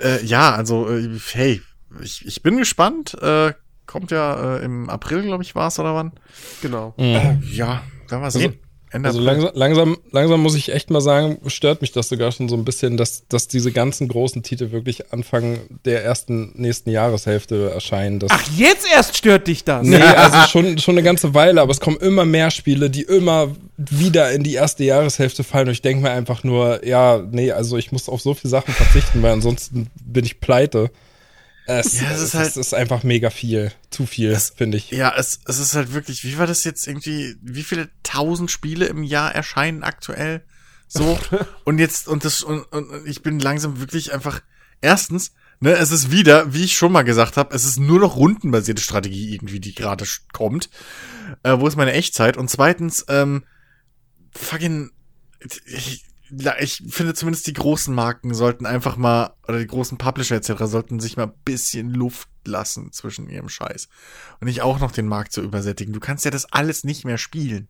äh, 0.00 0.24
ja, 0.24 0.54
also, 0.54 0.88
äh, 0.90 1.18
hey, 1.32 1.60
ich, 2.02 2.26
ich 2.26 2.42
bin 2.42 2.56
gespannt. 2.56 3.14
Äh, 3.20 3.52
kommt 3.86 4.10
ja 4.10 4.56
äh, 4.58 4.64
im 4.64 4.88
April, 4.88 5.22
glaube 5.22 5.42
ich, 5.42 5.54
war 5.54 5.68
es 5.68 5.78
oder 5.78 5.94
wann? 5.94 6.12
Genau. 6.62 6.94
Ja, 6.98 7.82
werden 8.08 8.22
wir 8.22 8.30
sehen. 8.30 8.58
Ende 8.92 9.08
Also 9.08 9.20
April. 9.20 9.32
langsam, 9.34 9.50
langsam, 9.54 9.96
langsam 10.10 10.40
muss 10.42 10.54
ich 10.56 10.72
echt 10.72 10.90
mal 10.90 11.00
sagen, 11.00 11.38
stört 11.46 11.80
mich 11.80 11.92
das 11.92 12.08
sogar 12.08 12.32
schon 12.32 12.48
so 12.48 12.56
ein 12.56 12.64
bisschen, 12.64 12.96
dass, 12.96 13.26
dass 13.28 13.46
diese 13.46 13.70
ganzen 13.70 14.08
großen 14.08 14.42
Titel 14.42 14.72
wirklich 14.72 15.12
Anfang 15.12 15.60
der 15.84 16.04
ersten 16.04 16.52
nächsten 16.56 16.90
Jahreshälfte 16.90 17.70
erscheinen. 17.70 18.18
Das, 18.18 18.32
Ach, 18.32 18.42
jetzt 18.56 18.86
erst 18.92 19.16
stört 19.16 19.46
dich 19.46 19.62
das. 19.62 19.86
nee, 19.86 19.96
also 20.02 20.38
schon, 20.48 20.78
schon 20.78 20.94
eine 20.94 21.04
ganze 21.04 21.34
Weile, 21.34 21.60
aber 21.60 21.70
es 21.70 21.78
kommen 21.78 21.98
immer 21.98 22.24
mehr 22.24 22.50
Spiele, 22.50 22.90
die 22.90 23.02
immer 23.02 23.54
wieder 23.76 24.32
in 24.32 24.42
die 24.42 24.54
erste 24.54 24.82
Jahreshälfte 24.82 25.44
fallen 25.44 25.68
und 25.68 25.72
ich 25.72 25.82
denke 25.82 26.02
mir 26.02 26.10
einfach 26.10 26.42
nur, 26.42 26.84
ja, 26.84 27.22
nee, 27.30 27.52
also 27.52 27.76
ich 27.76 27.92
muss 27.92 28.08
auf 28.08 28.20
so 28.20 28.34
viele 28.34 28.50
Sachen 28.50 28.74
verzichten, 28.74 29.22
weil 29.22 29.32
ansonsten 29.32 29.88
bin 30.04 30.24
ich 30.24 30.40
pleite. 30.40 30.90
Es, 31.78 32.00
Ja, 32.00 32.10
es 32.10 32.20
ist 32.20 32.34
halt- 32.34 32.48
es 32.48 32.56
ist 32.56 32.74
einfach 32.74 33.02
mega 33.02 33.30
viel, 33.30 33.72
zu 33.90 34.06
viel, 34.06 34.36
finde 34.56 34.76
ich. 34.78 34.90
Ja, 34.90 35.14
es, 35.16 35.40
es 35.46 35.58
ist 35.58 35.74
halt 35.74 35.92
wirklich, 35.92 36.24
wie 36.24 36.36
war 36.38 36.46
das 36.46 36.64
jetzt 36.64 36.86
irgendwie, 36.86 37.36
wie 37.42 37.62
viele 37.62 37.88
tausend 38.02 38.50
Spiele 38.50 38.86
im 38.86 39.02
Jahr 39.02 39.34
erscheinen 39.34 39.82
aktuell? 39.82 40.42
So. 40.88 41.18
und 41.64 41.78
jetzt, 41.78 42.08
und 42.08 42.24
das, 42.24 42.42
und, 42.42 42.62
und 42.72 43.06
ich 43.06 43.22
bin 43.22 43.38
langsam 43.38 43.78
wirklich 43.80 44.12
einfach, 44.12 44.42
erstens, 44.80 45.32
ne, 45.60 45.72
es 45.72 45.90
ist 45.92 46.10
wieder, 46.10 46.52
wie 46.52 46.64
ich 46.64 46.76
schon 46.76 46.92
mal 46.92 47.02
gesagt 47.02 47.36
habe, 47.36 47.54
es 47.54 47.64
ist 47.64 47.78
nur 47.78 48.00
noch 48.00 48.16
rundenbasierte 48.16 48.82
Strategie 48.82 49.32
irgendwie, 49.34 49.60
die 49.60 49.74
gerade 49.74 50.04
kommt. 50.32 50.68
Äh, 51.42 51.58
wo 51.60 51.66
ist 51.68 51.76
meine 51.76 51.92
Echtzeit? 51.92 52.36
Und 52.36 52.50
zweitens, 52.50 53.04
ähm, 53.08 53.44
fucking, 54.34 54.90
ich, 55.66 56.04
ich 56.60 56.82
finde 56.88 57.14
zumindest 57.14 57.46
die 57.46 57.52
großen 57.52 57.94
Marken 57.94 58.34
sollten 58.34 58.66
einfach 58.66 58.96
mal, 58.96 59.34
oder 59.48 59.58
die 59.58 59.66
großen 59.66 59.98
Publisher 59.98 60.36
etc. 60.36 60.52
sollten 60.64 61.00
sich 61.00 61.16
mal 61.16 61.24
ein 61.24 61.34
bisschen 61.44 61.92
Luft 61.92 62.28
lassen 62.44 62.92
zwischen 62.92 63.28
ihrem 63.28 63.48
Scheiß. 63.48 63.88
Und 64.40 64.46
nicht 64.46 64.62
auch 64.62 64.80
noch 64.80 64.92
den 64.92 65.06
Markt 65.06 65.32
zu 65.32 65.42
übersättigen. 65.42 65.92
Du 65.92 66.00
kannst 66.00 66.24
ja 66.24 66.30
das 66.30 66.52
alles 66.52 66.84
nicht 66.84 67.04
mehr 67.04 67.18
spielen. 67.18 67.68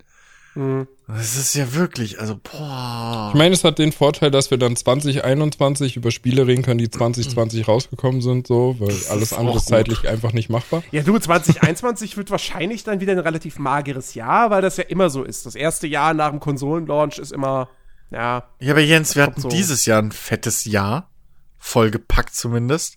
Das 1.07 1.37
ist 1.37 1.55
ja 1.55 1.75
wirklich, 1.75 2.19
also, 2.21 2.37
boah. 2.37 3.31
Ich 3.33 3.39
meine, 3.39 3.55
es 3.55 3.63
hat 3.63 3.79
den 3.79 3.93
Vorteil, 3.93 4.33
dass 4.33 4.51
wir 4.51 4.59
dann 4.59 4.75
2021 4.75 5.97
über 5.97 6.11
Spiele 6.11 6.47
reden 6.47 6.63
können, 6.63 6.79
die 6.79 6.91
2020 6.91 7.69
rausgekommen 7.69 8.21
sind, 8.21 8.49
so, 8.49 8.75
weil 8.81 8.89
ist 8.89 9.11
alles 9.11 9.33
andere 9.33 9.59
ist 9.59 9.67
zeitlich 9.67 10.09
einfach 10.09 10.33
nicht 10.33 10.51
machbar. 10.51 10.83
Ja, 10.91 11.03
du, 11.03 11.17
2021 11.17 12.17
wird 12.17 12.33
wahrscheinlich 12.33 12.83
dann 12.83 13.01
wieder 13.01 13.13
ein 13.13 13.21
relativ 13.21 13.61
mageres 13.61 14.15
Jahr, 14.15 14.51
weil 14.51 14.61
das 14.61 14.77
ja 14.77 14.85
immer 14.85 15.09
so 15.09 15.23
ist. 15.23 15.47
Das 15.47 15.55
erste 15.55 15.87
Jahr 15.87 16.15
nach 16.15 16.31
dem 16.31 16.41
Konsolenlaunch 16.41 17.19
ist 17.19 17.31
immer, 17.31 17.69
ja, 18.11 18.49
Ja, 18.61 18.73
aber 18.73 18.81
Jens, 18.81 19.15
wir 19.17 19.23
hatten 19.23 19.41
so. 19.41 19.49
dieses 19.49 19.87
Jahr 19.87 20.01
ein 20.03 20.13
fettes 20.13 20.65
Jahr. 20.65 21.11
Vollgepackt 21.59 22.35
zumindest. 22.35 22.97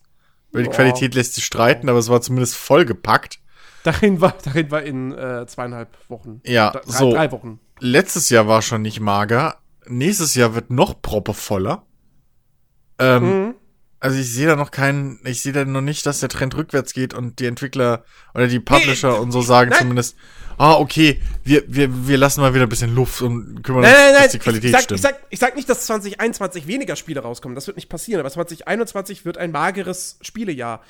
Über 0.51 0.61
die 0.63 0.69
Ja. 0.69 0.75
Qualität 0.75 1.15
lässt 1.15 1.33
sich 1.35 1.45
streiten, 1.45 1.89
aber 1.89 1.99
es 1.99 2.09
war 2.09 2.21
zumindest 2.21 2.55
vollgepackt. 2.55 3.39
darin 3.83 4.21
war, 4.21 4.33
darin 4.43 4.71
war 4.71 4.81
in 4.83 5.11
äh, 5.11 5.45
zweieinhalb 5.47 5.89
Wochen. 6.09 6.41
Ja, 6.45 6.71
drei, 6.71 6.81
so. 6.85 7.11
drei 7.13 7.31
Wochen. 7.31 7.59
Letztes 7.79 8.29
Jahr 8.29 8.47
war 8.47 8.61
schon 8.61 8.81
nicht 8.81 8.99
mager. 9.01 9.57
Nächstes 9.85 10.35
Jahr 10.35 10.55
wird 10.55 10.69
noch 10.71 11.01
proppevoller. 11.01 11.85
Ähm, 12.99 13.23
Mhm. 13.47 13.55
Also 14.03 14.19
ich 14.19 14.33
sehe 14.33 14.47
da 14.47 14.57
noch 14.57 14.71
keinen, 14.71 15.21
ich 15.23 15.41
sehe 15.41 15.53
da 15.53 15.63
noch 15.63 15.79
nicht, 15.79 16.05
dass 16.05 16.19
der 16.19 16.27
Trend 16.27 16.57
rückwärts 16.57 16.91
geht 16.91 17.13
und 17.13 17.39
die 17.39 17.45
Entwickler 17.45 18.03
oder 18.35 18.47
die 18.47 18.59
Publisher 18.59 19.17
und 19.17 19.31
so 19.31 19.41
sagen 19.41 19.69
nein. 19.69 19.79
zumindest, 19.79 20.17
ah, 20.57 20.73
okay, 20.73 21.21
wir, 21.45 21.63
wir, 21.67 22.05
wir 22.05 22.17
lassen 22.17 22.41
mal 22.41 22.53
wieder 22.53 22.63
ein 22.63 22.69
bisschen 22.69 22.93
Luft 22.93 23.21
und 23.21 23.63
kümmern 23.63 23.83
Nein, 23.83 23.91
uns, 23.93 24.01
nein, 24.01 24.13
nein. 24.13 24.23
dass 24.23 24.31
die 24.33 24.39
Qualität 24.39 24.65
ich, 24.65 24.71
sag, 24.73 24.81
stimmt. 24.83 24.97
ich, 24.99 25.01
sag, 25.01 25.15
ich 25.29 25.39
sag 25.39 25.55
nicht, 25.55 25.69
dass 25.69 25.85
2021 25.85 26.67
weniger 26.67 26.97
Spiele 26.97 27.21
rauskommen. 27.21 27.55
Das 27.55 27.65
wird 27.65 27.77
nicht 27.77 27.87
passieren. 27.87 28.19
Aber 28.19 28.29
2021 28.29 29.23
wird 29.23 29.37
ein 29.37 29.51
mageres 29.51 30.17
Spielejahr. 30.19 30.81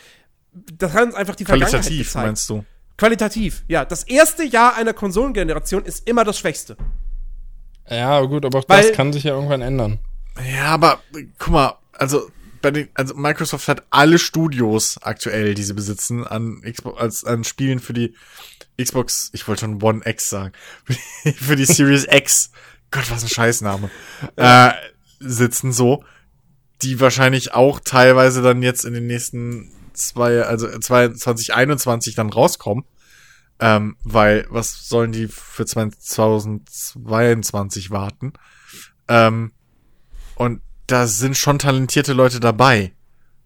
Das 0.51 0.93
hat 0.93 1.03
uns 1.03 1.13
einfach 1.13 1.35
die 1.35 1.45
Vergangenheit 1.45 1.69
Qualitativ, 1.71 2.07
gezeigt. 2.07 2.25
meinst 2.25 2.49
du? 2.49 2.65
Qualitativ, 2.97 3.63
ja. 3.67 3.85
Das 3.85 4.01
erste 4.05 4.43
Jahr 4.43 4.75
einer 4.75 4.93
Konsolengeneration 4.93 5.85
ist 5.85 6.07
immer 6.09 6.23
das 6.23 6.39
Schwächste. 6.39 6.77
Ja, 7.87 8.21
gut, 8.21 8.43
aber 8.43 8.57
auch 8.57 8.63
Weil- 8.67 8.87
das 8.87 8.91
kann 8.93 9.13
sich 9.13 9.25
ja 9.25 9.35
irgendwann 9.35 9.61
ändern. 9.61 9.99
Ja, 10.51 10.65
aber 10.69 10.99
guck 11.37 11.53
mal, 11.53 11.77
also 11.91 12.27
bei 12.63 12.71
den, 12.71 12.89
also 12.95 13.13
Microsoft 13.13 13.67
hat 13.67 13.83
alle 13.91 14.17
Studios 14.17 14.97
aktuell, 15.01 15.53
die 15.53 15.61
sie 15.63 15.75
besitzen, 15.75 16.25
an 16.25 16.61
Xbox, 16.61 16.99
als 16.99 17.23
an 17.25 17.43
Spielen 17.43 17.77
für 17.79 17.93
die 17.93 18.15
Xbox, 18.81 19.29
ich 19.33 19.47
wollte 19.47 19.61
schon 19.61 19.83
One 19.83 20.01
X 20.03 20.29
sagen, 20.29 20.53
für 21.35 21.55
die 21.55 21.65
Series 21.65 22.07
X, 22.09 22.49
Gott, 22.89 23.11
was 23.11 23.21
ein 23.23 23.29
Scheißname, 23.29 23.91
äh, 24.37 24.71
sitzen 25.19 25.71
so, 25.71 26.03
die 26.81 26.99
wahrscheinlich 26.99 27.53
auch 27.53 27.79
teilweise 27.79 28.41
dann 28.41 28.63
jetzt 28.63 28.85
in 28.85 28.95
den 28.95 29.05
nächsten 29.07 29.71
zwei, 29.93 30.41
also 30.41 30.67
2021 30.67 32.15
dann 32.15 32.31
rauskommen. 32.31 32.85
Ähm, 33.59 33.97
weil, 34.03 34.47
was 34.49 34.89
sollen 34.89 35.11
die 35.11 35.27
für 35.27 35.63
2022 35.65 37.91
warten? 37.91 38.33
Ähm, 39.07 39.51
und 40.35 40.63
da 40.87 41.07
sind 41.07 41.37
schon 41.37 41.59
talentierte 41.59 42.13
Leute 42.13 42.39
dabei. 42.39 42.93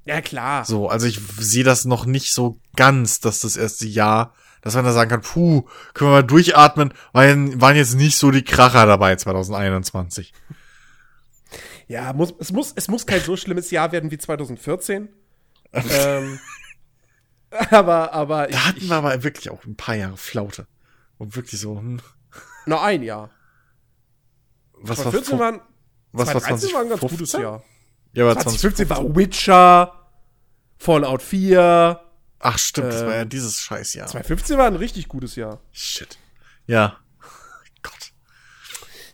Ja, 0.05 0.21
klar. 0.21 0.63
So, 0.65 0.89
also 0.89 1.05
ich 1.05 1.19
sehe 1.39 1.63
das 1.63 1.85
noch 1.85 2.05
nicht 2.05 2.33
so 2.33 2.59
ganz, 2.75 3.19
dass 3.19 3.41
das 3.41 3.57
erste 3.57 3.85
Jahr, 3.85 4.33
dass 4.61 4.73
man 4.75 4.85
da 4.85 4.93
sagen 4.93 5.09
kann, 5.09 5.21
puh, 5.21 5.63
können 5.93 6.09
wir 6.11 6.15
mal 6.15 6.23
durchatmen, 6.23 6.93
weil 7.11 7.59
waren 7.61 7.75
jetzt 7.75 7.95
nicht 7.95 8.17
so 8.17 8.31
die 8.31 8.43
Kracher 8.43 8.85
dabei 8.85 9.15
2021. 9.15 10.33
Ja, 11.87 12.13
muss, 12.13 12.33
es, 12.39 12.51
muss, 12.51 12.73
es 12.75 12.87
muss 12.87 13.05
kein 13.05 13.21
so 13.21 13.37
schlimmes 13.37 13.71
Jahr 13.71 13.91
werden 13.91 14.11
wie 14.11 14.17
2014. 14.17 15.09
ähm, 15.73 16.39
aber, 17.71 18.13
aber 18.13 18.49
ich, 18.49 18.55
Da 18.55 18.65
hatten 18.65 18.87
wir 18.87 18.95
aber 18.95 19.23
wirklich 19.23 19.49
auch 19.49 19.63
ein 19.65 19.75
paar 19.75 19.95
Jahre 19.95 20.17
Flaute. 20.17 20.67
Und 21.17 21.35
wirklich 21.35 21.59
so, 21.59 21.77
hm, 21.77 21.99
noch 22.65 22.83
ein 22.83 23.03
Jahr. 23.03 23.29
was 24.73 24.97
war, 24.99 25.11
2014 25.11 25.37
vor- 25.37 25.67
was 26.11 26.27
war 26.33 26.41
2013 26.41 26.73
war 26.73 26.81
ein 26.81 26.89
ganz 26.89 27.01
gutes 27.01 27.31
2015? 27.31 27.41
Jahr. 27.41 27.63
Ja, 28.13 28.23
aber 28.23 28.33
2015 28.39 28.89
war 28.89 29.15
Witcher, 29.15 30.09
Fallout 30.77 31.21
4. 31.21 32.01
Ach 32.39 32.57
stimmt, 32.57 32.87
das 32.93 33.01
äh, 33.01 33.07
war 33.07 33.15
ja 33.15 33.25
dieses 33.25 33.59
Scheißjahr. 33.59 34.07
2015 34.07 34.57
war 34.57 34.67
ein 34.67 34.75
richtig 34.75 35.07
gutes 35.07 35.35
Jahr. 35.35 35.59
Shit. 35.71 36.17
Ja. 36.67 36.97
Gott. 37.81 38.11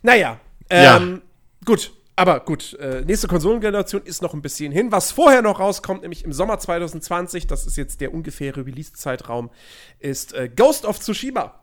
Naja, 0.01 0.39
Ja. 0.71 0.97
ähm, 0.97 1.21
gut. 1.65 1.93
Aber 2.15 2.41
gut, 2.41 2.73
äh, 2.75 3.01
nächste 3.01 3.27
Konsolengeneration 3.27 4.03
ist 4.03 4.21
noch 4.21 4.35
ein 4.35 4.43
bisschen 4.43 4.71
hin. 4.71 4.91
Was 4.91 5.11
vorher 5.11 5.41
noch 5.41 5.59
rauskommt, 5.59 6.03
nämlich 6.03 6.23
im 6.23 6.31
Sommer 6.31 6.59
2020, 6.59 7.47
das 7.47 7.65
ist 7.65 7.75
jetzt 7.75 8.01
der 8.01 8.13
ungefähre 8.13 8.67
Release-Zeitraum, 8.67 9.49
ist 9.97 10.31
äh, 10.33 10.47
Ghost 10.47 10.85
of 10.85 10.99
Tsushima. 10.99 11.62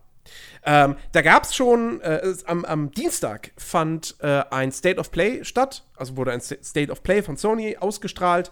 Ähm, 0.65 0.97
da 1.13 1.23
gab 1.23 1.45
es 1.45 1.55
schon, 1.55 2.01
äh, 2.03 2.21
am, 2.47 2.65
am 2.65 2.91
Dienstag 2.91 3.53
fand 3.57 4.17
äh, 4.21 4.43
ein 4.51 4.73
State 4.73 4.99
of 5.01 5.11
Play 5.11 5.45
statt, 5.45 5.85
also 5.97 6.17
wurde 6.17 6.33
ein 6.33 6.41
Sta- 6.41 6.63
State 6.63 6.93
of 6.93 7.03
Play 7.03 7.23
von 7.23 7.37
Sony 7.37 7.77
ausgestrahlt, 7.79 8.51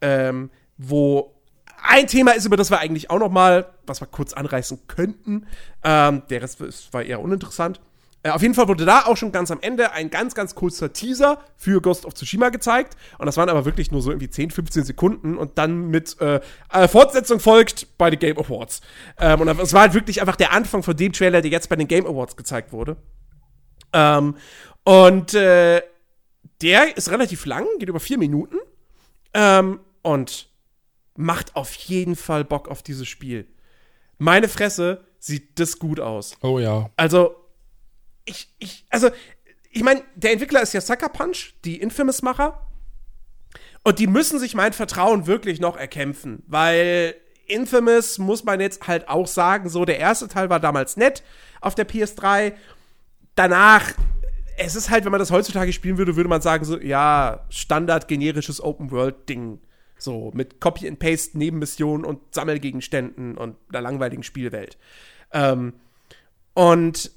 ähm, 0.00 0.50
wo 0.78 1.34
ein 1.82 2.06
Thema 2.06 2.32
ist, 2.32 2.46
über 2.46 2.56
das 2.56 2.70
wir 2.70 2.78
eigentlich 2.78 3.10
auch 3.10 3.18
noch 3.18 3.30
mal, 3.30 3.66
was 3.86 4.00
wir 4.00 4.06
kurz 4.06 4.32
anreißen 4.32 4.86
könnten. 4.86 5.46
Ähm, 5.84 6.22
der 6.30 6.42
Rest 6.42 6.92
war 6.92 7.02
eher 7.02 7.20
uninteressant. 7.20 7.80
Äh, 8.22 8.30
auf 8.30 8.42
jeden 8.42 8.54
Fall 8.54 8.68
wurde 8.68 8.84
da 8.84 9.06
auch 9.06 9.16
schon 9.16 9.32
ganz 9.32 9.50
am 9.50 9.60
Ende 9.60 9.92
ein 9.92 10.10
ganz, 10.10 10.34
ganz 10.34 10.54
kurzer 10.54 10.92
Teaser 10.92 11.40
für 11.56 11.80
Ghost 11.80 12.04
of 12.04 12.14
Tsushima 12.14 12.50
gezeigt. 12.50 12.96
Und 13.18 13.26
das 13.26 13.36
waren 13.36 13.48
aber 13.48 13.64
wirklich 13.64 13.90
nur 13.90 14.02
so 14.02 14.10
irgendwie 14.10 14.28
10, 14.28 14.50
15 14.50 14.84
Sekunden 14.84 15.38
und 15.38 15.58
dann 15.58 15.88
mit 15.88 16.20
äh, 16.20 16.40
äh, 16.72 16.88
Fortsetzung 16.88 17.40
folgt 17.40 17.96
bei 17.96 18.10
den 18.10 18.18
Game 18.18 18.38
Awards. 18.38 18.82
Ähm, 19.18 19.40
und 19.40 19.48
es 19.48 19.72
war 19.72 19.82
halt 19.82 19.94
wirklich 19.94 20.20
einfach 20.20 20.36
der 20.36 20.52
Anfang 20.52 20.82
von 20.82 20.96
dem 20.96 21.12
Trailer, 21.12 21.40
der 21.40 21.50
jetzt 21.50 21.68
bei 21.68 21.76
den 21.76 21.88
Game 21.88 22.06
Awards 22.06 22.36
gezeigt 22.36 22.72
wurde. 22.72 22.96
Ähm, 23.92 24.36
und 24.84 25.34
äh, 25.34 25.82
der 26.62 26.96
ist 26.96 27.10
relativ 27.10 27.46
lang, 27.46 27.66
geht 27.78 27.88
über 27.88 28.00
vier 28.00 28.18
Minuten. 28.18 28.56
Ähm, 29.32 29.80
und 30.02 30.48
macht 31.16 31.56
auf 31.56 31.72
jeden 31.74 32.16
Fall 32.16 32.44
Bock 32.44 32.68
auf 32.68 32.82
dieses 32.82 33.08
Spiel. 33.08 33.46
Meine 34.18 34.48
Fresse 34.48 35.04
sieht 35.18 35.58
das 35.58 35.78
gut 35.78 36.00
aus. 36.00 36.36
Oh 36.42 36.58
ja. 36.58 36.90
Also, 36.96 37.36
ich, 38.30 38.48
ich, 38.58 38.84
also, 38.90 39.10
ich 39.70 39.82
meine, 39.82 40.02
der 40.14 40.32
Entwickler 40.32 40.62
ist 40.62 40.72
ja 40.72 40.80
Sucker 40.80 41.08
Punch, 41.08 41.54
die 41.64 41.80
Infamous-Macher. 41.80 42.66
Und 43.82 43.98
die 43.98 44.06
müssen 44.06 44.38
sich 44.38 44.54
mein 44.54 44.72
Vertrauen 44.72 45.26
wirklich 45.26 45.58
noch 45.58 45.76
erkämpfen, 45.76 46.42
weil 46.46 47.14
Infamous 47.46 48.18
muss 48.18 48.44
man 48.44 48.60
jetzt 48.60 48.86
halt 48.86 49.08
auch 49.08 49.26
sagen, 49.26 49.68
so 49.68 49.84
der 49.84 49.98
erste 49.98 50.28
Teil 50.28 50.50
war 50.50 50.60
damals 50.60 50.96
nett 50.96 51.22
auf 51.60 51.74
der 51.74 51.88
PS3. 51.88 52.52
Danach, 53.34 53.92
es 54.58 54.76
ist 54.76 54.90
halt, 54.90 55.04
wenn 55.04 55.12
man 55.12 55.18
das 55.18 55.30
heutzutage 55.30 55.72
spielen 55.72 55.96
würde, 55.96 56.14
würde 56.14 56.28
man 56.28 56.42
sagen, 56.42 56.64
so, 56.64 56.78
ja, 56.78 57.46
Standard 57.48 58.06
generisches 58.06 58.62
Open-World-Ding. 58.62 59.60
So, 59.96 60.30
mit 60.34 60.60
Copy 60.60 60.86
and 60.86 60.98
Paste, 60.98 61.36
Nebenmissionen 61.38 62.04
und 62.04 62.34
Sammelgegenständen 62.34 63.36
und 63.36 63.56
einer 63.70 63.82
langweiligen 63.82 64.22
Spielwelt. 64.22 64.78
Ähm, 65.32 65.74
und 66.54 67.10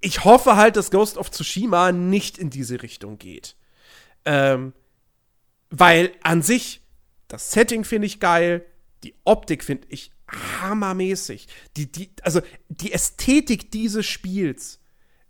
ich 0.00 0.24
hoffe 0.24 0.56
halt, 0.56 0.76
dass 0.76 0.90
Ghost 0.90 1.18
of 1.18 1.30
Tsushima 1.30 1.92
nicht 1.92 2.38
in 2.38 2.50
diese 2.50 2.82
Richtung 2.82 3.18
geht. 3.18 3.56
Ähm, 4.24 4.72
weil 5.70 6.12
an 6.22 6.42
sich, 6.42 6.82
das 7.26 7.50
Setting 7.50 7.84
finde 7.84 8.06
ich 8.06 8.20
geil, 8.20 8.64
die 9.04 9.14
Optik 9.24 9.64
finde 9.64 9.86
ich 9.90 10.12
hammermäßig. 10.60 11.48
Die, 11.76 11.90
die, 11.90 12.10
also 12.22 12.40
die 12.68 12.92
Ästhetik 12.92 13.70
dieses 13.70 14.06
Spiels 14.06 14.80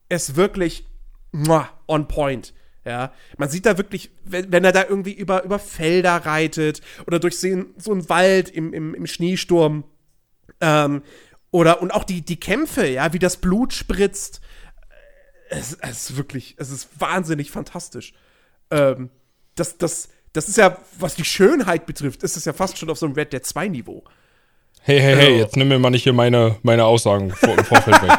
ist 0.09 0.36
wirklich 0.36 0.86
muah, 1.32 1.69
on 1.86 2.09
point. 2.09 2.55
Ja, 2.85 3.12
man 3.36 3.51
sieht 3.51 3.66
da 3.66 3.77
wirklich, 3.77 4.11
wenn, 4.24 4.51
wenn 4.51 4.65
er 4.65 4.73
da 4.73 4.85
irgendwie 4.85 5.12
über, 5.12 5.45
über 5.45 5.59
Felder 5.59 6.16
reitet 6.24 6.81
oder 7.07 7.19
durch 7.19 7.39
so, 7.39 7.47
einen 7.47 8.09
Wald 8.09 8.49
im, 8.49 8.73
im, 8.73 8.95
im 8.95 9.07
Schneesturm. 9.07 9.85
Ähm, 10.61 11.03
oder 11.51 11.82
und 11.82 11.93
auch 11.93 12.05
die, 12.05 12.23
die 12.23 12.40
Kämpfe, 12.40 12.86
ja, 12.86 13.12
wie 13.12 13.19
das 13.19 13.39
Blut 13.39 13.73
spritzt. 13.73 14.40
Es, 15.51 15.75
es 15.81 16.11
ist 16.11 16.16
wirklich, 16.16 16.55
es 16.59 16.70
ist 16.70 16.89
wahnsinnig 16.99 17.51
fantastisch. 17.51 18.12
Ähm, 18.70 19.11
das, 19.55 19.79
das, 19.79 20.09
das 20.33 20.49
ist 20.49 20.59
ja, 20.59 20.77
was 20.99 21.15
die 21.15 21.25
Schönheit 21.25 21.87
betrifft, 21.87 22.23
ist 22.23 22.37
es 22.37 22.45
ja 22.45 22.53
fast 22.53 22.79
schon 22.79 22.91
auf 22.91 22.99
so 22.99 23.07
einem 23.07 23.15
Red 23.15 23.33
Dead 23.33 23.45
2 23.45 23.69
Niveau. 23.69 24.05
Hey, 24.83 25.01
hey, 25.01 25.16
hey, 25.16 25.33
Ja. 25.33 25.39
jetzt 25.39 25.57
nimm 25.57 25.69
mir 25.69 25.79
mal 25.79 25.91
nicht 25.91 26.05
hier 26.05 26.12
meine, 26.12 26.57
meine 26.62 26.85
Aussagen 26.85 27.31
vor, 27.31 27.57
im 27.57 27.65
Vorfeld 27.65 28.03
weg. 28.03 28.11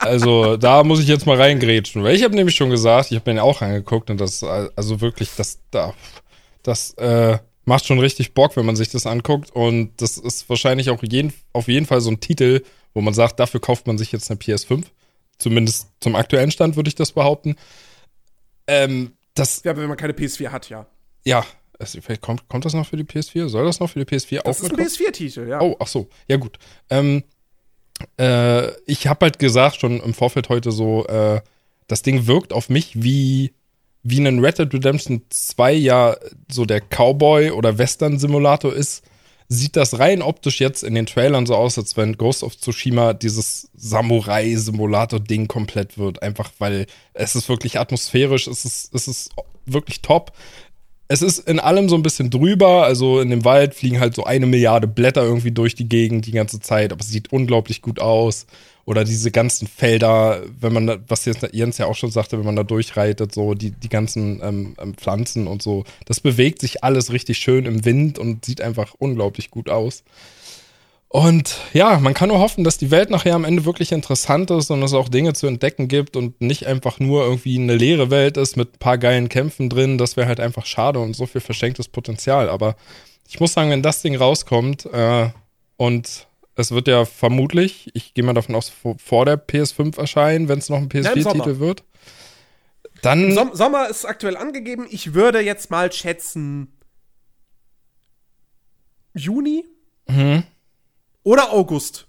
Also, 0.00 0.56
da 0.56 0.84
muss 0.84 1.00
ich 1.00 1.08
jetzt 1.08 1.26
mal 1.26 1.36
reingrätschen, 1.36 2.02
weil 2.02 2.14
ich 2.16 2.22
habe 2.24 2.34
nämlich 2.34 2.56
schon 2.56 2.70
gesagt, 2.70 3.10
ich 3.10 3.18
habe 3.18 3.34
mir 3.34 3.42
auch 3.42 3.60
angeguckt 3.60 4.08
und 4.08 4.18
das, 4.18 4.42
also 4.42 5.02
wirklich, 5.02 5.28
das, 5.36 5.58
da, 5.70 5.92
das, 6.62 6.94
äh, 6.94 7.38
macht 7.66 7.84
schon 7.84 7.98
richtig 7.98 8.32
Bock, 8.32 8.56
wenn 8.56 8.64
man 8.64 8.76
sich 8.76 8.88
das 8.88 9.04
anguckt 9.04 9.50
und 9.50 10.00
das 10.00 10.16
ist 10.16 10.48
wahrscheinlich 10.48 10.88
auch 10.88 11.02
jeden, 11.02 11.34
auf 11.52 11.68
jeden 11.68 11.84
Fall 11.84 12.00
so 12.00 12.10
ein 12.10 12.20
Titel, 12.20 12.62
wo 12.94 13.02
man 13.02 13.12
sagt, 13.12 13.38
dafür 13.38 13.60
kauft 13.60 13.86
man 13.86 13.98
sich 13.98 14.10
jetzt 14.10 14.30
eine 14.30 14.40
PS5. 14.40 14.84
Zumindest 15.38 15.88
zum 16.00 16.16
aktuellen 16.16 16.50
Stand 16.50 16.76
würde 16.76 16.88
ich 16.88 16.94
das 16.94 17.12
behaupten. 17.12 17.56
Ähm, 18.66 19.12
das, 19.34 19.62
Ja, 19.64 19.76
wenn 19.76 19.88
man 19.88 19.96
keine 19.96 20.12
PS4 20.12 20.50
hat, 20.50 20.68
ja. 20.68 20.86
ja, 21.24 21.44
es, 21.78 21.92
vielleicht 22.00 22.20
kommt, 22.22 22.48
kommt 22.48 22.64
das 22.64 22.74
noch 22.74 22.86
für 22.86 22.96
die 22.96 23.04
PS4? 23.04 23.48
Soll 23.48 23.64
das 23.64 23.78
noch 23.80 23.88
für 23.90 24.04
die 24.04 24.16
PS4 24.16 24.36
Das 24.36 24.44
auch 24.44 24.50
ist 24.50 24.58
ein 24.72 24.76
mitkommen? 24.76 24.88
PS4-Titel, 24.88 25.48
ja. 25.48 25.60
Oh, 25.60 25.76
ach 25.78 25.86
so, 25.86 26.08
ja 26.28 26.36
gut. 26.36 26.58
Ähm, 26.90 27.24
Äh, 28.16 28.70
ich 28.86 29.08
habe 29.08 29.26
halt 29.26 29.40
gesagt, 29.40 29.80
schon 29.80 30.00
im 30.00 30.14
Vorfeld 30.14 30.48
heute 30.48 30.70
so, 30.70 31.04
äh, 31.06 31.40
das 31.88 32.02
Ding 32.02 32.28
wirkt 32.28 32.52
auf 32.52 32.68
mich 32.68 33.02
wie, 33.02 33.52
wie 34.04 34.20
ein 34.24 34.38
Red 34.44 34.58
Dead 34.58 34.72
Redemption 34.72 35.22
2 35.30 35.72
ja 35.72 36.16
so 36.48 36.64
der 36.64 36.80
Cowboy- 36.80 37.50
oder 37.50 37.76
Western-Simulator 37.78 38.72
ist. 38.72 39.02
Sieht 39.50 39.76
das 39.76 39.98
rein 39.98 40.20
optisch 40.20 40.60
jetzt 40.60 40.82
in 40.84 40.94
den 40.94 41.06
Trailern 41.06 41.46
so 41.46 41.54
aus, 41.54 41.78
als 41.78 41.96
wenn 41.96 42.18
Ghost 42.18 42.42
of 42.42 42.56
Tsushima 42.58 43.14
dieses 43.14 43.70
Samurai-Simulator-Ding 43.74 45.48
komplett 45.48 45.96
wird. 45.96 46.22
Einfach 46.22 46.50
weil 46.58 46.86
es 47.14 47.34
ist 47.34 47.48
wirklich 47.48 47.78
atmosphärisch, 47.80 48.46
es 48.46 48.66
ist, 48.66 48.94
es 48.94 49.08
ist 49.08 49.30
wirklich 49.64 50.02
top 50.02 50.32
es 51.08 51.22
ist 51.22 51.48
in 51.48 51.58
allem 51.58 51.88
so 51.88 51.96
ein 51.96 52.02
bisschen 52.02 52.30
drüber. 52.30 52.84
Also 52.84 53.20
in 53.20 53.30
dem 53.30 53.44
Wald 53.44 53.74
fliegen 53.74 53.98
halt 53.98 54.14
so 54.14 54.24
eine 54.24 54.46
Milliarde 54.46 54.86
Blätter 54.86 55.22
irgendwie 55.22 55.50
durch 55.50 55.74
die 55.74 55.88
Gegend 55.88 56.26
die 56.26 56.32
ganze 56.32 56.60
Zeit, 56.60 56.92
aber 56.92 57.00
es 57.00 57.08
sieht 57.08 57.32
unglaublich 57.32 57.82
gut 57.82 58.00
aus. 58.00 58.46
Oder 58.84 59.04
diese 59.04 59.30
ganzen 59.30 59.66
Felder, 59.66 60.42
wenn 60.60 60.72
man, 60.72 61.04
was 61.08 61.26
jetzt 61.26 61.46
Jens 61.52 61.76
ja 61.76 61.84
auch 61.84 61.94
schon 61.94 62.10
sagte, 62.10 62.38
wenn 62.38 62.46
man 62.46 62.56
da 62.56 62.62
durchreitet, 62.62 63.34
so 63.34 63.52
die, 63.52 63.70
die 63.70 63.90
ganzen 63.90 64.40
ähm, 64.42 64.76
ähm, 64.80 64.94
Pflanzen 64.94 65.46
und 65.46 65.60
so, 65.60 65.84
das 66.06 66.20
bewegt 66.20 66.62
sich 66.62 66.84
alles 66.84 67.12
richtig 67.12 67.36
schön 67.36 67.66
im 67.66 67.84
Wind 67.84 68.18
und 68.18 68.46
sieht 68.46 68.62
einfach 68.62 68.94
unglaublich 68.98 69.50
gut 69.50 69.68
aus. 69.68 70.04
Und 71.10 71.58
ja, 71.72 71.98
man 71.98 72.12
kann 72.12 72.28
nur 72.28 72.38
hoffen, 72.38 72.64
dass 72.64 72.76
die 72.76 72.90
Welt 72.90 73.08
nachher 73.08 73.34
am 73.34 73.44
Ende 73.44 73.64
wirklich 73.64 73.92
interessant 73.92 74.50
ist 74.50 74.70
und 74.70 74.82
es 74.82 74.92
auch 74.92 75.08
Dinge 75.08 75.32
zu 75.32 75.46
entdecken 75.46 75.88
gibt 75.88 76.16
und 76.16 76.40
nicht 76.42 76.66
einfach 76.66 77.00
nur 77.00 77.24
irgendwie 77.24 77.58
eine 77.58 77.76
leere 77.76 78.10
Welt 78.10 78.36
ist 78.36 78.56
mit 78.58 78.74
ein 78.74 78.78
paar 78.78 78.98
geilen 78.98 79.30
Kämpfen 79.30 79.70
drin. 79.70 79.96
Das 79.96 80.18
wäre 80.18 80.28
halt 80.28 80.38
einfach 80.38 80.66
schade 80.66 80.98
und 80.98 81.16
so 81.16 81.24
viel 81.24 81.40
verschenktes 81.40 81.88
Potenzial. 81.88 82.50
Aber 82.50 82.76
ich 83.26 83.40
muss 83.40 83.54
sagen, 83.54 83.70
wenn 83.70 83.82
das 83.82 84.02
Ding 84.02 84.16
rauskommt 84.16 84.84
äh, 84.84 85.30
und 85.78 86.26
es 86.56 86.72
wird 86.72 86.88
ja 86.88 87.06
vermutlich, 87.06 87.88
ich 87.94 88.12
gehe 88.12 88.24
mal 88.24 88.34
davon 88.34 88.54
aus, 88.54 88.70
vor 88.98 89.24
der 89.24 89.38
PS5 89.38 89.98
erscheinen, 89.98 90.48
wenn 90.48 90.58
es 90.58 90.68
noch 90.68 90.78
ein 90.78 90.90
PS4-Titel 90.90 91.58
wird. 91.58 91.84
Dann. 93.00 93.32
Som 93.32 93.54
Sommer 93.54 93.88
ist 93.88 94.04
aktuell 94.04 94.36
angegeben. 94.36 94.86
Ich 94.90 95.14
würde 95.14 95.40
jetzt 95.40 95.70
mal 95.70 95.90
schätzen. 95.90 96.76
Juni? 99.14 99.64
Mhm. 100.06 100.42
Oder 101.28 101.52
August. 101.52 102.06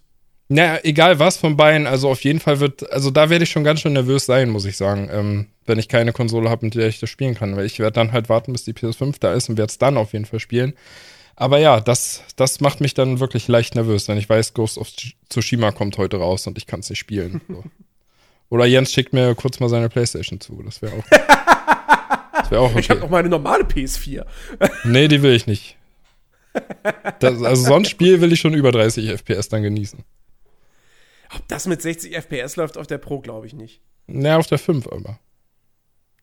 Naja, 0.48 0.80
egal 0.84 1.20
was 1.20 1.36
von 1.36 1.58
beiden, 1.58 1.88
also 1.88 2.10
auf 2.10 2.24
jeden 2.24 2.40
Fall 2.40 2.62
wird, 2.62 2.90
also 2.90 3.12
da 3.12 3.30
werde 3.30 3.44
ich 3.44 3.50
schon 3.50 3.66
ganz 3.66 3.82
schön 3.82 3.92
nervös 3.92 4.26
sein, 4.26 4.50
muss 4.50 4.64
ich 4.64 4.78
sagen, 4.78 5.10
ähm, 5.12 5.48
wenn 5.66 5.78
ich 5.78 5.90
keine 5.90 6.14
Konsole 6.14 6.50
habe, 6.50 6.66
mit 6.66 6.76
der 6.76 6.88
ich 6.88 7.02
das 7.02 7.10
spielen 7.10 7.36
kann. 7.36 7.58
Weil 7.58 7.66
ich 7.66 7.80
werde 7.80 7.92
dann 7.92 8.14
halt 8.14 8.30
warten, 8.30 8.54
bis 8.54 8.64
die 8.64 8.72
PS5 8.72 9.18
da 9.20 9.34
ist 9.34 9.50
und 9.50 9.58
werde 9.58 9.72
es 9.72 9.78
dann 9.78 9.98
auf 9.98 10.14
jeden 10.14 10.24
Fall 10.24 10.40
spielen. 10.40 10.72
Aber 11.36 11.58
ja, 11.58 11.82
das, 11.82 12.24
das 12.38 12.62
macht 12.62 12.80
mich 12.80 12.94
dann 12.94 13.20
wirklich 13.20 13.50
leicht 13.50 13.76
nervös, 13.76 14.08
wenn 14.08 14.18
ich 14.18 14.30
weiß, 14.30 14.54
Ghost 14.54 14.78
of 14.78 14.88
Tsushima 15.28 15.74
kommt 15.74 15.98
heute 15.98 16.16
raus 16.16 16.48
und 16.48 16.58
ich 16.58 16.66
kann 16.66 16.80
es 16.80 16.90
nicht 16.90 17.00
spielen. 17.00 17.42
So. 17.50 17.66
Oder 18.50 18.68
Jens 18.68 18.94
schickt 18.94 19.12
mir 19.12 19.36
kurz 19.36 19.60
mal 19.60 19.68
seine 19.68 19.90
Playstation 19.90 20.40
zu. 20.40 20.64
Das 20.64 20.82
wäre 20.82 20.94
auch. 20.94 21.04
Das 22.32 22.52
wäre 22.52 22.62
auch 22.62 22.70
okay. 22.72 22.80
Ich 22.80 22.90
habe 22.90 23.04
auch 23.04 23.10
meine 23.10 23.28
normale 23.28 23.66
PS4. 23.66 24.24
nee, 24.86 25.10
die 25.10 25.22
will 25.22 25.36
ich 25.36 25.46
nicht. 25.46 25.76
Das, 27.20 27.42
also 27.44 27.64
so 27.64 27.74
ein 27.74 27.86
Spiel 27.86 28.22
will 28.22 28.32
ich 28.32 28.40
schon 28.40 28.54
über 28.54 28.72
30 28.72 29.10
FPS 29.10 29.50
dann 29.50 29.64
genießen. 29.64 30.04
Ob 31.36 31.48
das 31.48 31.68
mit 31.68 31.82
60 31.82 32.16
FPS 32.16 32.56
läuft 32.56 32.78
auf 32.78 32.88
der 32.88 32.98
Pro, 32.98 33.20
glaube 33.20 33.46
ich 33.46 33.54
nicht. 33.54 33.82
Na, 34.08 34.38
auf 34.38 34.48
der 34.48 34.58
5 34.58 34.88
aber. 34.88 35.20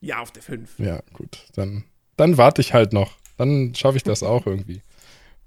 Ja, 0.01 0.19
auf 0.19 0.31
der 0.31 0.43
5. 0.43 0.79
Ja, 0.79 1.01
gut. 1.13 1.45
Dann, 1.55 1.85
dann 2.17 2.37
warte 2.37 2.61
ich 2.61 2.73
halt 2.73 2.93
noch. 2.93 3.17
Dann 3.37 3.73
schaffe 3.75 3.97
ich 3.97 4.03
das 4.03 4.23
auch 4.23 4.45
irgendwie. 4.45 4.81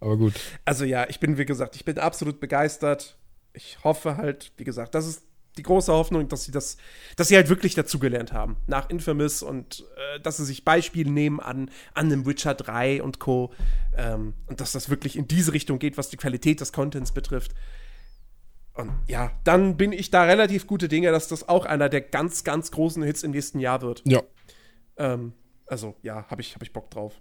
Aber 0.00 0.16
gut. 0.16 0.34
Also 0.64 0.84
ja, 0.84 1.08
ich 1.08 1.20
bin, 1.20 1.36
wie 1.36 1.44
gesagt, 1.44 1.76
ich 1.76 1.84
bin 1.84 1.98
absolut 1.98 2.40
begeistert. 2.40 3.18
Ich 3.52 3.78
hoffe 3.84 4.16
halt, 4.16 4.52
wie 4.56 4.64
gesagt, 4.64 4.94
das 4.94 5.06
ist 5.06 5.22
die 5.60 5.64
große 5.64 5.92
Hoffnung, 5.92 6.26
dass 6.28 6.44
sie 6.44 6.52
das, 6.52 6.78
dass 7.16 7.28
sie 7.28 7.36
halt 7.36 7.50
wirklich 7.50 7.74
dazugelernt 7.74 8.32
haben 8.32 8.56
nach 8.66 8.88
Infamous 8.88 9.42
und 9.42 9.84
äh, 9.96 10.20
dass 10.20 10.38
sie 10.38 10.46
sich 10.46 10.64
Beispiele 10.64 11.10
nehmen 11.10 11.38
an, 11.38 11.70
an 11.92 12.08
dem 12.08 12.24
Witcher 12.24 12.54
3 12.54 13.02
und 13.02 13.18
Co. 13.18 13.52
Ähm, 13.94 14.32
und 14.46 14.60
dass 14.60 14.72
das 14.72 14.88
wirklich 14.88 15.16
in 15.16 15.28
diese 15.28 15.52
Richtung 15.52 15.78
geht, 15.78 15.98
was 15.98 16.08
die 16.08 16.16
Qualität 16.16 16.60
des 16.60 16.72
Contents 16.72 17.12
betrifft. 17.12 17.54
Und 18.72 18.90
ja, 19.06 19.32
dann 19.44 19.76
bin 19.76 19.92
ich 19.92 20.10
da 20.10 20.24
relativ 20.24 20.66
gute 20.66 20.88
Dinge, 20.88 21.10
dass 21.10 21.28
das 21.28 21.46
auch 21.46 21.66
einer 21.66 21.90
der 21.90 22.00
ganz, 22.00 22.42
ganz 22.42 22.70
großen 22.70 23.02
Hits 23.02 23.22
im 23.22 23.32
nächsten 23.32 23.60
Jahr 23.60 23.82
wird. 23.82 24.02
Ja. 24.06 24.22
Ähm, 24.96 25.34
also, 25.66 25.94
ja, 26.02 26.24
habe 26.30 26.40
ich, 26.40 26.54
hab 26.54 26.62
ich 26.62 26.72
Bock 26.72 26.90
drauf. 26.90 27.20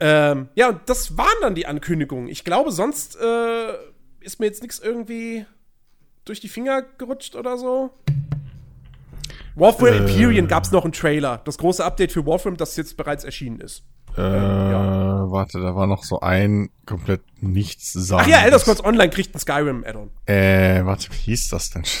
Ähm, 0.00 0.48
ja, 0.56 0.70
und 0.70 0.80
das 0.86 1.16
waren 1.16 1.36
dann 1.40 1.54
die 1.54 1.66
Ankündigungen. 1.66 2.28
Ich 2.28 2.42
glaube, 2.42 2.72
sonst 2.72 3.16
äh, 3.16 3.74
ist 4.20 4.40
mir 4.40 4.46
jetzt 4.46 4.62
nichts 4.62 4.80
irgendwie 4.80 5.46
durch 6.24 6.40
die 6.40 6.48
Finger 6.48 6.82
gerutscht 6.82 7.36
oder 7.36 7.58
so? 7.58 7.90
Warframe 9.56 9.92
äh, 9.92 9.96
Empyrean 9.98 10.48
gab 10.48 10.64
es 10.64 10.72
noch 10.72 10.84
einen 10.84 10.92
Trailer. 10.92 11.40
Das 11.44 11.58
große 11.58 11.84
Update 11.84 12.12
für 12.12 12.26
Warframe, 12.26 12.56
das 12.56 12.76
jetzt 12.76 12.96
bereits 12.96 13.24
erschienen 13.24 13.60
ist. 13.60 13.84
Äh, 14.16 14.22
ähm, 14.22 14.70
ja. 14.70 15.30
Warte, 15.30 15.60
da 15.60 15.74
war 15.74 15.86
noch 15.86 16.04
so 16.04 16.20
ein 16.20 16.70
komplett 16.86 17.22
nichts 17.40 17.92
sagen. 17.92 18.22
Ach 18.24 18.28
ja, 18.28 18.42
Elder 18.42 18.58
Scrolls 18.58 18.84
Online 18.84 19.10
kriegt 19.10 19.34
ein 19.34 19.38
Skyrim-Add-on. 19.38 20.10
Äh, 20.26 20.84
warte, 20.84 21.10
wie 21.10 21.16
hieß 21.16 21.48
das 21.48 21.70
denn? 21.70 21.84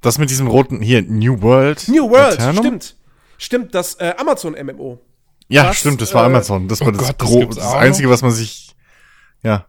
Das 0.00 0.16
mit 0.16 0.30
diesem 0.30 0.46
roten, 0.46 0.80
hier, 0.80 1.02
New 1.02 1.42
World. 1.42 1.88
New 1.88 2.08
World, 2.08 2.34
Eternum? 2.34 2.62
stimmt. 2.62 2.96
Stimmt, 3.36 3.74
das 3.74 3.96
äh, 3.96 4.14
Amazon-MMO. 4.16 5.00
Ja, 5.48 5.70
was, 5.70 5.78
stimmt, 5.78 6.00
das 6.00 6.14
war 6.14 6.22
äh, 6.22 6.26
Amazon. 6.26 6.68
Das 6.68 6.80
war 6.82 6.88
oh 6.88 6.90
das, 6.92 7.16
Gott, 7.18 7.20
das, 7.20 7.56
das 7.56 7.74
Einzige, 7.74 8.08
was 8.08 8.22
man 8.22 8.30
sich, 8.30 8.76
ja. 9.42 9.66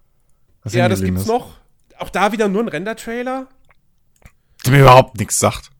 ja, 0.66 0.88
das 0.88 1.02
gibt's 1.02 1.22
ist. 1.22 1.28
noch 1.28 1.59
auch 2.02 2.10
da 2.10 2.32
wieder 2.32 2.48
nur 2.48 2.64
ein 2.64 2.68
Render-Trailer. 2.68 3.48
Der 4.66 4.72
mir 4.72 4.82
überhaupt 4.82 5.18
nichts 5.18 5.40
sagt. 5.40 5.72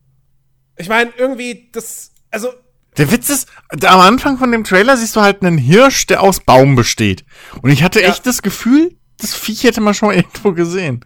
Ich 0.78 0.90
meine, 0.90 1.12
irgendwie, 1.18 1.70
das, 1.72 2.12
also. 2.32 2.54
Der 2.98 3.12
Witz 3.12 3.30
ist, 3.30 3.48
am 3.70 4.00
Anfang 4.00 4.38
von 4.38 4.52
dem 4.52 4.64
Trailer 4.64 4.98
siehst 4.98 5.16
du 5.16 5.22
halt 5.22 5.42
einen 5.42 5.58
Hirsch, 5.58 6.08
der 6.08 6.22
aus 6.22 6.40
Baum 6.40 6.76
besteht. 6.76 7.26
Und 7.62 7.70
ich 7.70 7.84
hatte 7.84 8.02
ja. 8.02 8.10
echt 8.10 8.26
das 8.26 8.42
Gefühl, 8.42 8.98
das 9.18 9.34
Viech 9.34 9.64
hätte 9.64 9.82
man 9.82 9.94
schon 9.94 10.10
mal 10.10 10.16
irgendwo 10.18 10.54
gesehen. 10.54 11.02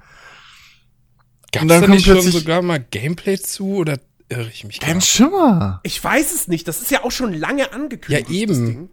Gab 1.52 1.64
es 1.64 1.82
da 1.82 1.88
nicht 1.88 2.06
schon 2.06 2.22
sogar 2.22 2.62
mal 2.62 2.80
Gameplay 2.80 3.38
zu 3.38 3.76
oder 3.76 4.00
irre 4.30 4.50
ich 4.50 4.64
mich 4.64 4.80
Kein 4.80 5.02
Schimmer. 5.02 5.82
Ich 5.84 6.04
weiß 6.04 6.34
es 6.34 6.48
nicht. 6.48 6.68
Das 6.68 6.82
ist 6.82 6.90
ja 6.90 7.04
auch 7.04 7.12
schon 7.12 7.34
lange 7.34 7.72
angekündigt. 7.74 8.30
Ja, 8.30 8.36
eben. 8.36 8.90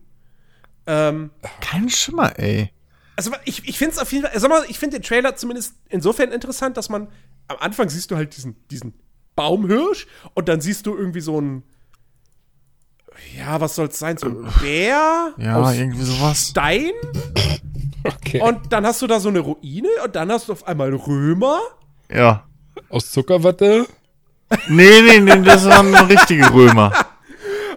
Ähm, 0.87 1.31
Kein 1.61 1.89
Schimmer, 1.89 2.39
ey 2.39 2.71
also 3.17 3.33
ich, 3.45 3.69
ich 3.69 3.79
finde 3.79 3.95
es 3.95 4.01
auf 4.01 4.13
jeden 4.13 4.27
Fall, 4.27 4.39
sag 4.39 4.49
mal, 4.49 4.65
ich 4.69 4.79
finde 4.79 4.99
den 4.99 5.03
Trailer 5.03 5.37
zumindest 5.37 5.75
insofern 5.89 6.33
interessant, 6.33 6.77
dass 6.77 6.89
man 6.89 7.09
am 7.49 7.57
Anfang 7.61 7.89
siehst 7.89 8.11
du 8.11 8.17
halt 8.17 8.37
diesen, 8.37 8.57
diesen 8.69 8.95
Baumhirsch 9.37 10.07
und 10.35 10.49
dann 10.49 10.61
siehst 10.61 10.87
du 10.87 10.97
irgendwie 10.97 11.21
so 11.21 11.41
ein, 11.41 11.63
ja, 13.37 13.61
was 13.61 13.75
soll 13.75 13.89
es 13.89 13.99
sein, 13.99 14.17
so 14.17 14.27
ein 14.27 14.49
Bär 14.61 15.35
ja, 15.37 15.57
aus 15.57 15.75
irgendwie 15.75 16.03
sowas. 16.03 16.49
Stein. 16.49 16.93
Okay. 18.05 18.41
Und 18.41 18.73
dann 18.73 18.87
hast 18.87 19.03
du 19.03 19.07
da 19.07 19.21
so 19.21 19.29
eine 19.29 19.41
Ruine 19.41 19.89
und 20.05 20.17
dann 20.17 20.31
hast 20.33 20.49
du 20.49 20.53
auf 20.53 20.67
einmal 20.67 20.95
Römer. 20.95 21.61
Ja. 22.11 22.47
Aus 22.89 23.11
Zuckerwatte? 23.11 23.87
Nee, 24.69 25.03
nee, 25.03 25.21
nee, 25.21 25.43
das 25.43 25.67
waren 25.67 25.95
richtige 25.95 26.53
Römer. 26.53 26.93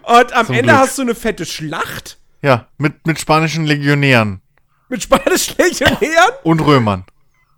Und 0.04 0.34
am 0.34 0.46
Zum 0.46 0.56
Ende 0.56 0.74
Glück. 0.74 0.78
hast 0.82 0.98
du 0.98 1.02
eine 1.04 1.16
fette 1.16 1.46
Schlacht. 1.46 2.20
Ja, 2.42 2.68
mit, 2.78 3.06
mit 3.06 3.20
spanischen 3.20 3.66
Legionären. 3.66 4.42
Mit 4.94 5.02
spanischen 5.02 5.56
Legionären? 5.58 6.34
Und 6.44 6.60
Römern. 6.60 7.04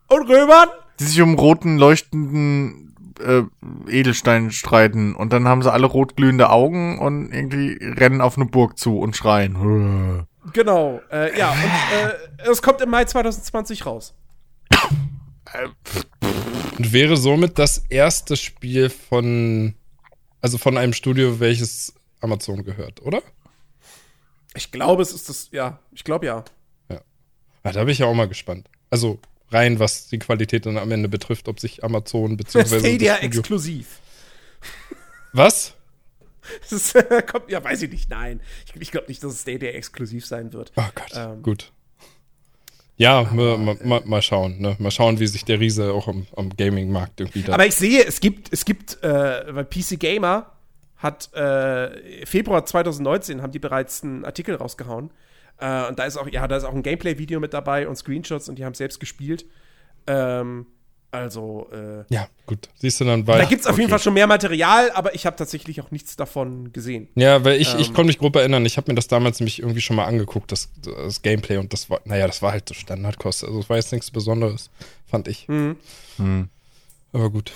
Und 0.07 0.30
Römern? 0.30 0.70
Die 1.02 1.03
sich 1.03 1.22
um 1.22 1.36
roten, 1.38 1.78
leuchtenden 1.78 2.95
äh, 3.20 3.41
Edelstein 3.90 4.52
streiten. 4.52 5.14
Und 5.14 5.34
dann 5.34 5.45
haben 5.45 5.62
sie 5.62 5.70
alle 5.70 5.86
rotglühende 5.86 6.49
Augen 6.49 6.98
und 6.98 7.34
irgendwie 7.34 7.78
rennen 7.82 8.22
auf 8.22 8.38
eine 8.38 8.45
Burg 8.45 8.80
zu 8.80 8.99
und 8.99 9.18
schreien. 9.18 10.26
Genau. 10.53 11.02
Äh, 11.12 11.38
ja, 11.38 11.52
und 11.52 12.45
äh, 12.48 12.49
es 12.49 12.62
kommt 12.62 12.80
im 12.80 12.90
Mai 12.90 13.03
2020 13.03 13.86
raus. 13.86 14.14
Und 16.78 16.94
wäre 16.94 17.18
somit 17.18 17.60
das 17.60 17.80
erste 17.90 18.38
Spiel 18.38 18.90
von, 18.90 19.76
also 20.40 20.57
von 20.57 20.78
einem 20.78 20.94
Studio, 20.94 21.41
welches 21.41 21.95
Amazon 22.22 22.64
gehört, 22.64 23.02
oder? 23.02 23.22
Ich 24.56 24.72
glaube, 24.72 25.02
es 25.02 25.12
ist 25.12 25.28
das, 25.28 25.49
ja, 25.52 25.80
ich 25.91 26.06
glaube 26.06 26.28
ja. 26.28 26.45
Ja, 27.66 27.72
da 27.72 27.84
bin 27.84 27.92
ich 27.92 28.00
ja 28.00 28.06
auch 28.06 28.14
mal 28.14 28.28
gespannt. 28.28 28.70
Also 28.92 29.20
rein, 29.50 29.80
was 29.80 30.08
die 30.08 30.20
Qualität 30.20 30.66
dann 30.66 30.78
am 30.78 30.92
Ende 30.92 31.10
betrifft, 31.10 31.48
ob 31.48 31.60
sich 31.60 31.84
Amazon 31.84 32.38
bzw. 32.38 32.80
Stadia 32.80 33.18
exklusiv. 33.18 34.00
Was? 35.34 35.74
Das 36.70 36.94
äh, 36.94 37.24
kommt, 37.28 37.50
ja, 37.50 37.64
weiß 37.64 37.82
ich 37.82 37.90
nicht, 37.90 38.08
nein. 38.12 38.40
Ich, 38.68 38.80
ich 38.80 38.92
glaube 38.92 39.08
nicht, 39.08 39.24
dass 39.24 39.34
es 39.34 39.42
Stadia 39.42 39.72
exklusiv 39.72 40.28
sein 40.28 40.54
wird. 40.54 40.72
Oh 40.76 40.84
Gott, 40.94 41.12
ähm, 41.16 41.42
gut. 41.42 41.72
Ja, 42.98 43.22
aber, 43.22 43.58
mal, 43.58 43.80
mal, 43.84 44.04
mal, 44.06 44.22
schauen, 44.22 44.60
ne? 44.60 44.76
Mal 44.78 44.92
schauen, 44.92 45.20
wie 45.20 45.26
sich 45.26 45.44
der 45.44 45.60
Riese 45.60 45.92
auch 45.92 46.08
am, 46.08 46.28
am 46.36 46.56
Gaming-Markt 46.56 47.20
irgendwie 47.20 47.42
da. 47.42 47.54
Aber 47.54 47.66
ich 47.66 47.74
sehe, 47.74 48.06
es 48.06 48.20
gibt, 48.20 48.54
es 48.54 48.64
gibt, 48.64 49.04
äh, 49.04 49.56
weil 49.56 49.66
PC 49.66 50.00
Gamer 50.00 50.52
hat 50.98 51.34
äh, 51.34 52.26
Februar 52.28 52.64
2019 52.64 53.42
haben 53.42 53.52
die 53.52 53.58
bereits 53.58 54.04
einen 54.04 54.24
Artikel 54.24 54.54
rausgehauen, 54.54 55.10
äh, 55.60 55.88
und 55.88 55.98
da 55.99 56.03
ist 56.06 56.18
auch, 56.18 56.27
ja, 56.27 56.48
da 56.48 56.57
ist 56.57 56.64
auch 56.64 56.73
ein 56.73 56.84
Gameplay-Video 56.84 57.40
mit 57.40 57.53
dabei 57.53 57.88
und 57.88 57.95
Screenshots 57.95 58.49
und 58.49 58.57
die 58.60 58.65
haben 58.65 58.73
selbst 58.76 58.99
gespielt. 58.99 59.45
Ähm, 60.07 60.68
Also, 61.11 61.69
äh, 61.72 62.03
Ja, 62.14 62.27
gut. 62.45 62.68
Siehst 62.76 62.99
du 62.99 63.06
dann 63.06 63.23
bei. 63.23 63.38
da 63.38 63.45
gibt's 63.45 63.65
auf 63.68 63.77
jeden 63.77 63.86
okay. 63.86 63.91
Fall 63.91 63.99
schon 64.03 64.14
mehr 64.15 64.27
Material, 64.27 64.91
aber 64.91 65.15
ich 65.15 65.26
habe 65.26 65.38
tatsächlich 65.38 65.80
auch 65.80 65.90
nichts 65.91 66.18
davon 66.18 66.73
gesehen. 66.73 67.07
Ja, 67.15 67.45
weil 67.45 67.61
ich, 67.61 67.73
ich 67.76 67.88
Ähm. 67.88 67.94
konnte 67.94 68.07
mich 68.07 68.19
grob 68.19 68.36
erinnern, 68.36 68.65
ich 68.65 68.76
habe 68.76 68.91
mir 68.91 68.95
das 68.95 69.07
damals 69.07 69.40
nämlich 69.40 69.60
irgendwie 69.61 69.80
schon 69.80 69.95
mal 69.95 70.03
angeguckt, 70.06 70.52
das, 70.52 70.69
das 70.82 71.22
Gameplay, 71.22 71.56
und 71.56 71.72
das 71.72 71.90
war, 71.90 72.02
naja, 72.03 72.27
das 72.27 72.41
war 72.41 72.52
halt 72.52 72.68
so 72.68 72.73
Standardkost. 72.73 73.45
Also 73.45 73.60
es 73.61 73.69
war 73.69 73.77
jetzt 73.77 73.94
nichts 73.94 74.11
Besonderes, 74.11 74.69
fand 75.06 75.30
ich. 75.30 75.48
Mhm. 75.48 75.77
Hm. 76.18 76.49
Aber 77.14 77.30
gut. 77.30 77.53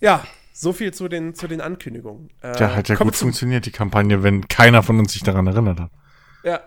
Ja, 0.00 0.24
so 0.52 0.72
viel 0.72 0.94
zu 0.94 1.08
den, 1.08 1.34
zu 1.34 1.48
den 1.48 1.60
Ankündigungen. 1.60 2.30
Äh, 2.42 2.58
Ja, 2.60 2.76
hat 2.76 2.88
ja 2.88 2.94
kommen 2.94 3.10
gut 3.10 3.16
funktioniert, 3.18 3.66
die 3.66 3.72
Kampagne, 3.72 4.22
wenn 4.22 4.46
keiner 4.46 4.84
von 4.84 5.00
uns 5.00 5.12
sich 5.14 5.22
daran 5.24 5.48
erinnert 5.48 5.80
hat. 5.80 5.90
ja. 6.44 6.60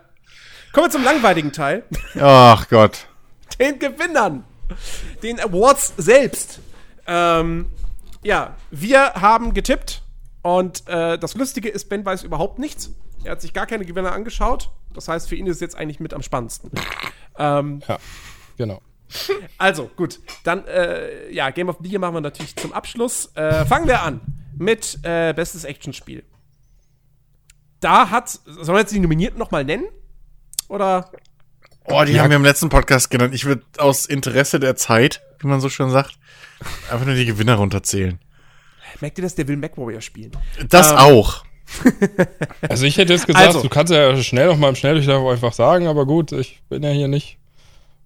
Kommen 0.72 0.86
wir 0.86 0.90
zum 0.90 1.04
langweiligen 1.04 1.52
Teil. 1.52 1.84
Ach 2.20 2.68
Gott. 2.68 3.06
den 3.58 3.78
Gewinnern, 3.78 4.44
den 5.22 5.40
Awards 5.40 5.94
selbst. 5.96 6.60
Ähm, 7.06 7.66
ja, 8.22 8.56
wir 8.70 9.14
haben 9.14 9.52
getippt 9.52 10.02
und 10.42 10.86
äh, 10.88 11.18
das 11.18 11.34
Lustige 11.34 11.68
ist, 11.68 11.88
Ben 11.88 12.04
weiß 12.04 12.22
überhaupt 12.22 12.58
nichts. 12.58 12.90
Er 13.24 13.32
hat 13.32 13.40
sich 13.42 13.52
gar 13.52 13.66
keine 13.66 13.84
Gewinner 13.84 14.12
angeschaut. 14.12 14.70
Das 14.94 15.08
heißt, 15.08 15.28
für 15.28 15.34
ihn 15.36 15.46
ist 15.46 15.56
es 15.56 15.60
jetzt 15.60 15.76
eigentlich 15.76 16.00
mit 16.00 16.14
am 16.14 16.22
spannendsten. 16.22 16.70
ähm, 17.38 17.82
Ja, 17.86 17.98
genau. 18.56 18.80
also, 19.58 19.90
gut. 19.96 20.20
Dann, 20.44 20.66
äh, 20.66 21.30
ja, 21.32 21.50
Game 21.50 21.68
of 21.68 21.78
the 21.82 21.88
Year 21.88 21.98
machen 22.00 22.14
wir 22.14 22.20
natürlich 22.20 22.54
zum 22.56 22.72
Abschluss. 22.72 23.30
Äh, 23.34 23.66
fangen 23.66 23.88
wir 23.88 24.02
an 24.02 24.20
mit 24.56 24.98
äh, 25.02 25.32
Bestes 25.34 25.64
Actionspiel. 25.64 26.22
Da 27.80 28.10
hat, 28.10 28.28
sollen 28.28 28.68
wir 28.68 28.80
jetzt 28.80 28.92
die 28.92 29.00
Nominierten 29.00 29.38
nochmal 29.38 29.64
nennen? 29.64 29.86
Oder? 30.70 31.10
Oh, 31.84 32.04
die 32.06 32.12
Ja. 32.12 32.22
haben 32.22 32.30
wir 32.30 32.36
im 32.36 32.44
letzten 32.44 32.68
Podcast 32.68 33.10
genannt. 33.10 33.34
Ich 33.34 33.44
würde 33.44 33.62
aus 33.78 34.06
Interesse 34.06 34.60
der 34.60 34.76
Zeit, 34.76 35.20
wie 35.40 35.48
man 35.48 35.60
so 35.60 35.68
schön 35.68 35.90
sagt, 35.90 36.12
einfach 36.90 37.04
nur 37.04 37.16
die 37.16 37.26
Gewinner 37.26 37.56
runterzählen. 37.56 38.20
Merkt 39.00 39.18
ihr 39.18 39.22
das? 39.22 39.34
Der 39.34 39.48
will 39.48 39.56
MacWarrior 39.56 40.00
spielen. 40.00 40.30
Das 40.68 40.92
Ähm, 40.92 40.98
auch. 40.98 41.44
Also 42.68 42.84
ich 42.84 42.96
hätte 42.98 43.12
jetzt 43.12 43.26
gesagt, 43.26 43.46
Also. 43.46 43.62
du 43.62 43.68
kannst 43.68 43.92
ja 43.92 44.16
schnell 44.22 44.46
noch 44.46 44.56
mal 44.58 44.68
im 44.68 44.74
Schnelldurchlauf 44.76 45.28
einfach 45.28 45.52
sagen, 45.52 45.86
aber 45.88 46.06
gut, 46.06 46.30
ich 46.32 46.60
bin 46.68 46.82
ja 46.82 46.90
hier 46.90 47.08
nicht. 47.08 47.38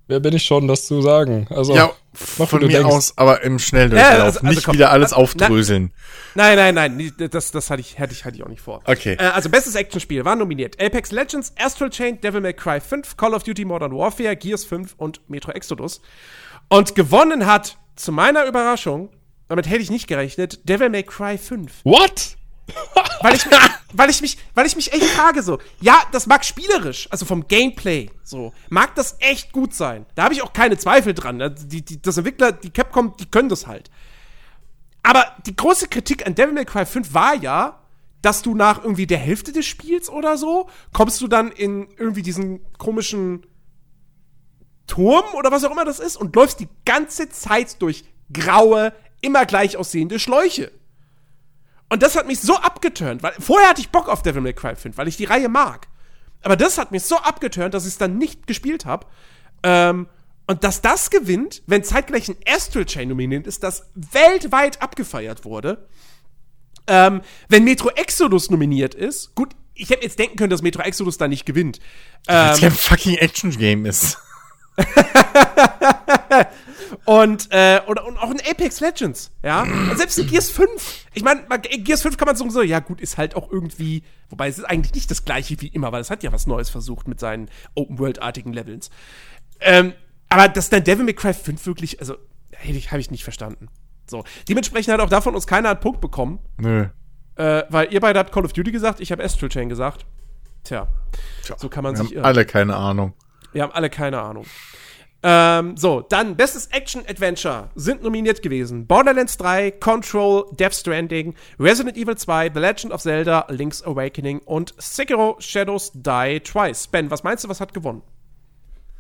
Wer 0.07 0.21
bin 0.21 0.35
ich 0.35 0.43
schon, 0.45 0.69
das 0.69 0.87
zu 0.87 1.01
sagen? 1.01 1.47
Also, 1.51 1.75
Ja, 1.75 1.91
mach, 2.39 2.49
von 2.49 2.61
du 2.61 2.67
mir 2.67 2.75
denkst. 2.81 2.93
aus, 2.95 3.13
aber 3.17 3.43
im 3.43 3.59
Schnelldurchlauf. 3.59 4.11
Ja, 4.13 4.25
also- 4.25 4.41
also 4.41 4.47
nicht 4.47 4.65
komm. 4.65 4.75
wieder 4.75 4.91
alles 4.91 5.13
Na- 5.13 5.17
aufdröseln. 5.17 5.93
Nein, 6.35 6.57
nein, 6.57 6.75
nein, 6.75 6.97
nie- 6.97 7.11
das, 7.17 7.53
das 7.53 7.71
hatte, 7.71 7.81
ich, 7.81 7.99
hatte, 7.99 8.13
ich, 8.13 8.25
hatte 8.27 8.37
ich 8.37 8.43
auch 8.43 8.49
nicht 8.49 8.61
vor. 8.61 8.83
Okay. 8.85 9.15
Äh, 9.19 9.23
also, 9.29 9.49
bestes 9.49 9.75
Actionspiel 9.75 10.25
war 10.25 10.37
nominiert 10.37 10.79
Apex 10.83 11.11
Legends, 11.11 11.55
Astral 11.59 11.89
Chain, 11.89 12.21
Devil 12.21 12.43
May 12.43 12.53
Cry 12.53 12.81
5, 12.81 13.17
Call 13.17 13.33
of 13.33 13.45
Duty 13.45 13.65
Modern 13.65 13.93
Warfare, 13.97 14.37
Gears 14.37 14.65
5 14.65 14.95
und 14.99 15.21
Metro 15.31 15.53
Exodus. 15.53 16.03
Und 16.69 16.95
gewonnen 16.95 17.47
hat, 17.47 17.79
zu 17.97 18.13
meiner 18.13 18.45
Überraschung, 18.47 19.09
damit 19.49 19.69
hätte 19.69 19.81
ich 19.83 19.91
nicht 19.91 20.07
gerechnet, 20.07 20.69
Devil 20.69 20.91
May 20.91 21.03
Cry 21.05 21.39
5. 21.39 21.81
What? 21.85 22.37
Weil 23.20 23.36
ich, 23.36 23.47
weil 23.93 24.11
ich 24.11 24.20
mich, 24.20 24.39
weil 24.55 24.66
ich 24.66 24.77
mich 24.77 24.93
echt 24.93 25.05
frage 25.05 25.43
so, 25.43 25.59
ja, 25.81 26.03
das 26.12 26.27
mag 26.27 26.45
spielerisch, 26.45 27.09
also 27.11 27.24
vom 27.24 27.47
Gameplay 27.49 28.11
so, 28.23 28.53
mag 28.69 28.95
das 28.95 29.16
echt 29.20 29.53
gut 29.53 29.74
sein. 29.74 30.07
Da 30.15 30.24
habe 30.24 30.35
ich 30.35 30.43
auch 30.43 30.53
keine 30.53 30.77
Zweifel 30.77 31.15
dran. 31.15 31.41
Also 31.41 31.66
Die, 31.66 31.82
die, 31.82 32.01
das 32.01 32.16
Entwickler, 32.16 32.53
die 32.53 32.70
Capcom, 32.70 33.16
die 33.19 33.27
können 33.27 33.49
das 33.49 33.66
halt. 33.66 33.91
Aber 35.03 35.24
die 35.47 35.57
große 35.57 35.89
Kritik 35.89 36.27
an 36.27 36.35
Devil 36.35 36.55
May 36.55 36.65
Cry 36.65 36.86
5 36.86 37.15
war 37.15 37.35
ja, 37.35 37.81
dass 38.23 38.43
du 38.43 38.55
nach 38.55 38.82
irgendwie 38.82 39.07
der 39.07 39.19
Hälfte 39.19 39.53
des 39.53 39.66
Spiels 39.66 40.09
oder 40.09 40.39
so, 40.39 40.69
kommst 40.93 41.20
du 41.20 41.28
dann 41.28 41.51
in 41.53 41.89
irgendwie 41.99 42.23
diesen 42.23 42.61
komischen 42.78 43.47
Turm 44.86 45.24
oder 45.35 45.51
was 45.51 45.65
auch 45.65 45.70
immer 45.70 45.85
das 45.85 45.99
ist 45.99 46.16
und 46.16 46.35
läufst 46.35 46.61
die 46.61 46.69
ganze 46.85 47.28
Zeit 47.28 47.81
durch 47.82 48.05
graue, 48.32 48.93
immer 49.20 49.45
gleich 49.45 49.77
aussehende 49.77 50.19
Schläuche. 50.19 50.73
Und 51.95 52.03
das 52.03 52.16
hat 52.16 52.27
mich 52.27 52.41
so 52.41 52.57
abgeturnt, 52.57 53.23
weil 53.23 53.35
vorher 53.39 53.69
hatte 53.69 53.81
ich 53.81 53.91
Bock 53.91 54.09
auf 54.09 54.21
Devil 54.21 54.43
May 54.43 54.53
Cry 54.53 54.75
5, 54.75 54.99
weil 54.99 55.07
ich 55.07 55.16
die 55.16 55.27
Reihe 55.27 55.49
mag. 55.49 55.87
Aber 56.43 56.57
das 56.57 56.77
hat 56.77 56.91
mich 56.91 57.05
so 57.05 57.19
abgeturnt, 57.19 57.73
dass 57.73 57.85
ich 57.85 57.93
es 57.93 57.99
dann 57.99 58.19
nicht 58.19 58.49
gespielt 58.49 58.85
habe. 58.85 59.07
Ähm, 59.62 60.09
und 60.49 60.65
dass 60.65 60.83
das 60.83 61.11
gewinnt, 61.11 61.62
wenn 61.69 61.85
zeitgleich 61.85 62.29
ein 62.29 62.35
Astral 62.49 62.85
Chain 62.85 63.11
nominiert 63.11 63.47
ist, 63.47 63.62
das 63.62 63.87
weltweit 63.95 64.83
abgefeiert 64.83 65.45
wurde. 65.45 65.87
Ähm, 66.89 67.21
wenn 67.49 67.62
Metro 67.62 67.91
Exodus 67.91 68.51
nominiert 68.51 68.97
ist, 68.97 69.37
gut, 69.37 69.55
ich 69.75 69.91
hätte 69.91 70.03
jetzt 70.03 70.19
denken 70.19 70.35
können, 70.35 70.51
dass 70.51 70.62
Metro 70.62 70.83
Exodus 70.83 71.16
da 71.16 71.29
nicht 71.29 71.47
gewinnt. 71.47 71.79
Weil 72.27 72.55
es 72.55 72.57
Ähm, 72.57 72.71
kein 72.71 72.73
fucking 72.73 73.15
Action-Game 73.19 73.87
ist. 73.87 74.19
Und, 77.05 77.49
äh, 77.51 77.81
oder, 77.87 78.07
und 78.07 78.17
auch 78.17 78.31
in 78.31 78.41
Apex 78.41 78.81
Legends, 78.81 79.31
ja. 79.43 79.63
Und 79.63 79.97
selbst 79.97 80.19
in 80.19 80.27
Gears 80.27 80.51
5. 80.51 81.07
Ich 81.13 81.23
meine, 81.23 81.43
Gears 81.61 82.03
5 82.03 82.17
kann 82.17 82.27
man 82.27 82.37
so, 82.37 82.63
ja 82.63 82.81
gut, 82.81 83.01
ist 83.01 83.19
halt 83.19 83.37
auch 83.37 83.51
irgendwie, 83.51 84.03
wobei 84.31 84.49
es 84.49 84.59
ist 84.59 84.65
eigentlich 84.65 84.95
nicht 84.95 85.11
das 85.11 85.25
gleiche 85.25 85.61
wie 85.61 85.69
immer, 85.69 85.93
weil 85.93 86.01
es 86.01 86.11
hat 86.11 86.23
ja 86.23 86.33
was 86.33 86.47
Neues 86.47 86.71
versucht 86.71 87.07
mit 87.09 87.21
seinen 87.21 87.51
Open-World-artigen 87.75 88.53
Levels. 88.53 88.91
Ähm, 89.61 89.93
aber 90.29 90.49
dass 90.49 90.71
dann 90.71 90.85
Devil 90.85 91.05
May 91.05 91.15
Cry 91.15 91.35
5 91.35 91.67
wirklich, 91.67 92.01
also, 92.01 92.17
habe 92.63 93.01
ich 93.01 93.11
nicht 93.11 93.25
verstanden. 93.25 93.69
So. 94.07 94.25
Dementsprechend 94.49 94.93
hat 94.95 95.01
auch 95.01 95.11
davon 95.11 95.35
uns 95.35 95.47
keiner 95.47 95.71
einen 95.71 95.81
Punkt 95.81 96.01
bekommen, 96.01 96.39
Nö. 96.59 96.87
äh, 97.37 97.65
weil 97.69 97.93
ihr 97.93 98.01
beide 98.01 98.19
habt 98.19 98.33
Call 98.33 98.45
of 98.45 98.53
Duty 98.53 98.73
gesagt, 98.73 99.01
ich 99.01 99.13
habe 99.13 99.23
Astral 99.23 99.51
Chain 99.51 99.69
gesagt. 99.69 100.07
Tja, 100.63 100.89
Tja, 101.43 101.57
so 101.59 101.69
kann 101.69 101.83
man 101.85 101.95
wir 101.95 101.99
sich 101.99 102.07
haben 102.09 102.15
irren. 102.17 102.25
alle 102.25 102.47
keine 102.47 102.77
Ahnung. 102.77 103.13
Wir 103.55 103.63
haben 103.63 103.73
alle 103.73 103.89
keine 103.89 104.21
Ahnung. 104.21 104.45
Ähm, 105.27 105.75
so, 105.79 106.03
dann 106.03 106.37
bestes 106.37 106.67
Action-Adventure 106.67 107.71
sind 107.75 108.03
nominiert 108.03 108.43
gewesen. 108.43 108.87
Borderlands 108.87 109.39
3, 109.39 109.71
Control, 109.71 110.45
Death 110.53 110.75
Stranding, 110.75 111.35
Resident 111.59 111.97
Evil 111.97 112.15
2, 112.15 112.51
The 112.53 112.61
Legend 112.61 112.93
of 112.93 113.01
Zelda, 113.01 113.47
Link's 113.49 113.83
Awakening 113.83 114.41
und 114.41 114.75
Sekiro 114.77 115.37
Shadows 115.39 115.93
Die 115.95 116.41
Twice. 116.45 116.89
Ben, 116.89 117.11
was 117.11 117.23
meinst 117.23 117.43
du, 117.43 117.49
was 117.49 117.61
hat 117.61 117.73
gewonnen? 117.73 118.03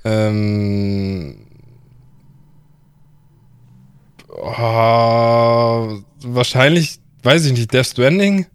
Ähm. 0.04 1.46
Oh, 4.30 6.00
wahrscheinlich, 6.22 7.00
weiß 7.22 7.44
ich 7.44 7.52
nicht, 7.52 7.70
Death 7.70 7.86
Stranding? 7.86 8.46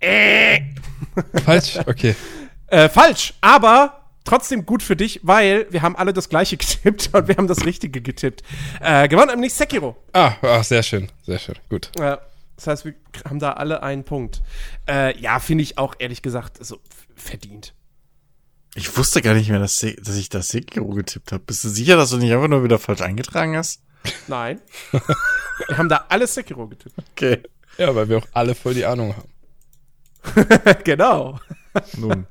Äh. 0.00 0.60
Falsch? 1.42 1.78
Okay. 1.86 2.14
Äh, 2.66 2.90
falsch, 2.90 3.32
aber 3.40 3.97
trotzdem 4.28 4.66
gut 4.66 4.82
für 4.82 4.94
dich, 4.94 5.20
weil 5.22 5.66
wir 5.70 5.82
haben 5.82 5.96
alle 5.96 6.12
das 6.12 6.28
gleiche 6.28 6.56
getippt 6.58 7.10
und 7.14 7.28
wir 7.28 7.36
haben 7.36 7.48
das 7.48 7.64
Richtige 7.64 8.00
getippt. 8.00 8.42
Äh, 8.80 9.08
gewonnen 9.08 9.30
nämlich 9.30 9.54
Sekiro. 9.54 9.96
Ah, 10.12 10.34
ah, 10.42 10.62
sehr 10.62 10.82
schön, 10.82 11.10
sehr 11.22 11.38
schön, 11.38 11.56
gut. 11.70 11.90
Ja, 11.98 12.20
das 12.56 12.66
heißt, 12.66 12.84
wir 12.84 12.94
haben 13.24 13.38
da 13.38 13.54
alle 13.54 13.82
einen 13.82 14.04
Punkt. 14.04 14.42
Äh, 14.86 15.18
ja, 15.18 15.38
finde 15.40 15.62
ich 15.62 15.78
auch 15.78 15.94
ehrlich 15.98 16.22
gesagt 16.22 16.64
so 16.64 16.78
verdient. 17.16 17.74
Ich 18.74 18.96
wusste 18.96 19.22
gar 19.22 19.34
nicht 19.34 19.48
mehr, 19.48 19.60
dass, 19.60 19.76
dass 19.80 20.16
ich 20.16 20.28
das 20.28 20.48
Sekiro 20.48 20.90
getippt 20.90 21.32
habe. 21.32 21.42
Bist 21.44 21.64
du 21.64 21.68
sicher, 21.68 21.96
dass 21.96 22.10
du 22.10 22.18
nicht 22.18 22.32
einfach 22.32 22.48
nur 22.48 22.62
wieder 22.62 22.78
falsch 22.78 23.00
eingetragen 23.00 23.56
hast? 23.56 23.80
Nein. 24.28 24.60
wir 25.68 25.78
haben 25.78 25.88
da 25.88 26.04
alle 26.10 26.26
Sekiro 26.26 26.68
getippt. 26.68 26.94
Okay. 27.12 27.42
Ja, 27.78 27.94
weil 27.94 28.08
wir 28.08 28.18
auch 28.18 28.28
alle 28.32 28.54
voll 28.54 28.74
die 28.74 28.84
Ahnung 28.84 29.16
haben. 29.16 30.80
genau. 30.84 31.40
Nun. 31.96 32.26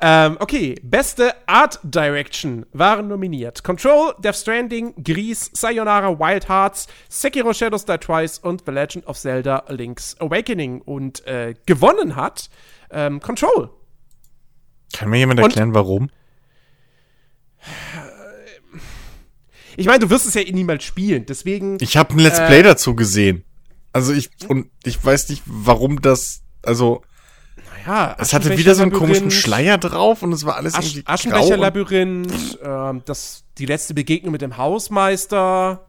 Ähm, 0.00 0.36
okay, 0.40 0.74
beste 0.82 1.32
Art 1.46 1.78
Direction 1.82 2.66
waren 2.72 3.08
nominiert. 3.08 3.62
Control, 3.64 4.14
Death 4.18 4.36
Stranding, 4.36 4.94
Grease, 5.02 5.50
Sayonara 5.52 6.18
Wild 6.18 6.48
Hearts, 6.48 6.86
Sekiro 7.08 7.52
Shadows 7.52 7.84
Die 7.84 7.98
Twice 7.98 8.38
und 8.38 8.62
The 8.66 8.72
Legend 8.72 9.06
of 9.06 9.18
Zelda 9.18 9.64
Link's 9.68 10.16
Awakening. 10.20 10.80
Und 10.82 11.26
äh, 11.26 11.54
gewonnen 11.66 12.16
hat 12.16 12.48
ähm, 12.90 13.20
Control. 13.20 13.70
Kann 14.92 15.10
mir 15.10 15.18
jemand 15.18 15.40
Und- 15.40 15.46
erklären, 15.50 15.74
warum? 15.74 16.08
Ich 19.76 19.86
meine, 19.86 20.00
du 20.00 20.10
wirst 20.10 20.26
es 20.26 20.34
ja 20.34 20.40
eh 20.40 20.52
niemals 20.52 20.82
spielen, 20.84 21.24
deswegen. 21.26 21.78
Ich 21.80 21.96
habe 21.96 22.14
ein 22.14 22.18
Let's 22.18 22.38
Äh, 22.38 22.46
Play 22.46 22.62
dazu 22.62 22.94
gesehen. 22.96 23.44
Also 23.92 24.12
ich 24.12 24.30
und 24.48 24.70
ich 24.84 25.02
weiß 25.04 25.28
nicht, 25.28 25.42
warum 25.46 26.00
das. 26.02 26.42
Also 26.62 27.02
ja, 27.88 28.16
es 28.18 28.34
hatte 28.34 28.56
wieder 28.58 28.74
so 28.74 28.82
einen 28.82 28.92
komischen 28.92 29.30
Schleier 29.30 29.78
drauf 29.78 30.22
und 30.22 30.32
es 30.32 30.44
war 30.44 30.56
alles 30.56 30.74
Asch 30.74 30.96
irgendwie 30.96 30.98
und, 30.98 31.08
Aschenbecher-Labyrinth, 31.08 32.58
ähm, 32.62 33.02
das, 33.06 33.44
die 33.56 33.64
letzte 33.64 33.94
Begegnung 33.94 34.32
mit 34.32 34.42
dem 34.42 34.58
Hausmeister. 34.58 35.86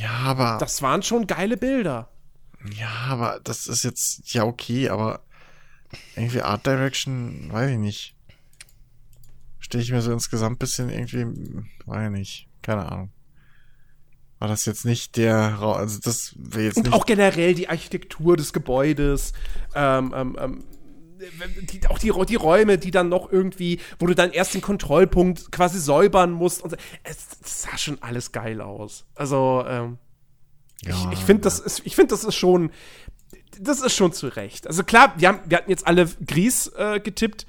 Ja, 0.00 0.10
aber 0.26 0.58
Das 0.60 0.80
waren 0.80 1.02
schon 1.02 1.26
geile 1.26 1.56
Bilder. 1.56 2.08
ja, 2.78 2.90
aber 3.08 3.40
das 3.42 3.66
ist 3.66 3.82
jetzt 3.82 4.32
ja 4.32 4.44
okay, 4.44 4.90
aber 4.90 5.22
irgendwie 6.14 6.40
Art 6.42 6.66
Direction, 6.66 7.48
weiß 7.50 7.70
ich 7.72 7.78
nicht. 7.78 8.14
Stehe 9.58 9.82
ich 9.82 9.90
mir 9.90 10.02
so 10.02 10.12
insgesamt 10.12 10.60
bisschen 10.60 10.88
irgendwie, 10.88 11.26
weiß 11.86 12.04
ich 12.04 12.10
nicht, 12.16 12.48
keine 12.62 12.86
Ahnung. 12.92 13.10
War 14.38 14.46
das 14.46 14.66
jetzt 14.66 14.84
nicht 14.84 15.16
der, 15.16 15.58
also 15.60 15.98
das 16.00 16.34
wäre 16.38 16.66
jetzt 16.66 16.76
Und 16.76 16.86
nicht 16.86 16.94
auch 16.94 17.06
generell 17.06 17.54
die 17.54 17.68
Architektur 17.68 18.36
des 18.36 18.52
Gebäudes. 18.52 19.32
Ähm, 19.74 20.14
ähm, 20.16 20.36
ähm, 20.40 20.64
die, 21.72 21.86
auch 21.88 21.98
die, 21.98 22.12
die 22.26 22.36
Räume, 22.36 22.78
die 22.78 22.90
dann 22.90 23.08
noch 23.08 23.30
irgendwie, 23.30 23.80
wo 23.98 24.06
du 24.06 24.14
dann 24.14 24.32
erst 24.32 24.54
den 24.54 24.60
Kontrollpunkt 24.62 25.52
quasi 25.52 25.78
säubern 25.78 26.32
musst. 26.32 26.62
Und 26.62 26.70
so. 26.70 26.76
es, 27.02 27.28
es 27.44 27.62
sah 27.62 27.76
schon 27.78 28.02
alles 28.02 28.32
geil 28.32 28.60
aus. 28.60 29.04
Also, 29.14 29.64
ähm, 29.66 29.98
Ja, 30.82 30.94
ich, 30.94 31.18
ich 31.18 31.24
finde, 31.24 31.42
das 31.42 31.60
ist, 31.60 31.82
ich 31.84 31.94
finde, 31.94 32.10
das 32.10 32.24
ist 32.24 32.36
schon, 32.36 32.70
das 33.58 33.80
ist 33.80 33.94
schon 33.94 34.12
zu 34.12 34.28
Recht. 34.28 34.66
Also 34.66 34.84
klar, 34.84 35.14
wir, 35.18 35.28
haben, 35.28 35.40
wir 35.46 35.58
hatten 35.58 35.70
jetzt 35.70 35.86
alle 35.86 36.08
Gries 36.26 36.68
äh, 36.76 37.00
getippt. 37.00 37.46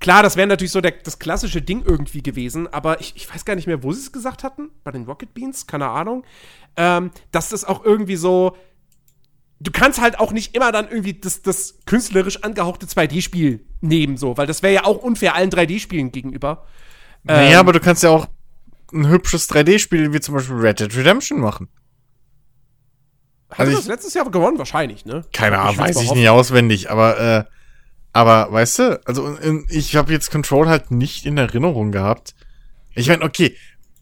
Klar, 0.00 0.22
das 0.24 0.36
wäre 0.36 0.48
natürlich 0.48 0.72
so 0.72 0.80
der, 0.80 0.90
das 0.90 1.20
klassische 1.20 1.62
Ding 1.62 1.84
irgendwie 1.86 2.22
gewesen, 2.22 2.66
aber 2.66 3.00
ich, 3.00 3.14
ich 3.14 3.32
weiß 3.32 3.44
gar 3.44 3.54
nicht 3.54 3.68
mehr, 3.68 3.84
wo 3.84 3.92
sie 3.92 4.00
es 4.00 4.10
gesagt 4.10 4.42
hatten. 4.42 4.70
Bei 4.82 4.90
den 4.90 5.04
Rocket 5.04 5.32
Beans, 5.32 5.68
keine 5.68 5.88
Ahnung. 5.88 6.24
Ähm, 6.76 7.12
dass 7.30 7.50
das 7.50 7.64
auch 7.64 7.84
irgendwie 7.84 8.16
so. 8.16 8.56
Du 9.62 9.70
kannst 9.70 10.00
halt 10.00 10.18
auch 10.18 10.32
nicht 10.32 10.56
immer 10.56 10.72
dann 10.72 10.88
irgendwie 10.88 11.14
das, 11.14 11.42
das 11.42 11.78
künstlerisch 11.86 12.42
angehauchte 12.42 12.86
2D-Spiel 12.86 13.64
nehmen, 13.80 14.16
so, 14.16 14.36
weil 14.36 14.46
das 14.46 14.62
wäre 14.62 14.74
ja 14.74 14.84
auch 14.84 14.96
unfair 14.98 15.34
allen 15.36 15.50
3D-Spielen 15.50 16.10
gegenüber. 16.10 16.66
Naja, 17.22 17.52
Ähm, 17.52 17.58
aber 17.58 17.72
du 17.72 17.78
kannst 17.80 18.02
ja 18.02 18.10
auch 18.10 18.26
ein 18.92 19.08
hübsches 19.08 19.48
3D-Spiel 19.48 20.12
wie 20.12 20.20
zum 20.20 20.34
Beispiel 20.34 20.56
Red 20.56 20.80
Dead 20.80 20.96
Redemption 20.96 21.40
machen. 21.40 21.68
Hat 23.50 23.60
also 23.60 23.72
ich- 23.72 23.78
das 23.78 23.86
letztes 23.86 24.14
Jahr 24.14 24.28
gewonnen? 24.30 24.58
Wahrscheinlich, 24.58 25.04
ne? 25.04 25.24
Keine 25.32 25.58
Ahnung, 25.58 25.78
weiß 25.78 26.00
ich 26.00 26.12
nicht 26.14 26.28
auswendig, 26.28 26.90
aber 26.90 27.20
äh, 27.20 27.44
aber 28.14 28.52
weißt 28.52 28.78
du, 28.80 29.00
also 29.06 29.38
ähm, 29.38 29.66
ich 29.68 29.96
habe 29.96 30.12
jetzt 30.12 30.30
Control 30.30 30.68
halt 30.68 30.90
nicht 30.90 31.24
in 31.26 31.38
Erinnerung 31.38 31.92
gehabt. 31.92 32.34
Ich 32.94 33.08
meine, 33.08 33.22
okay, 33.24 33.56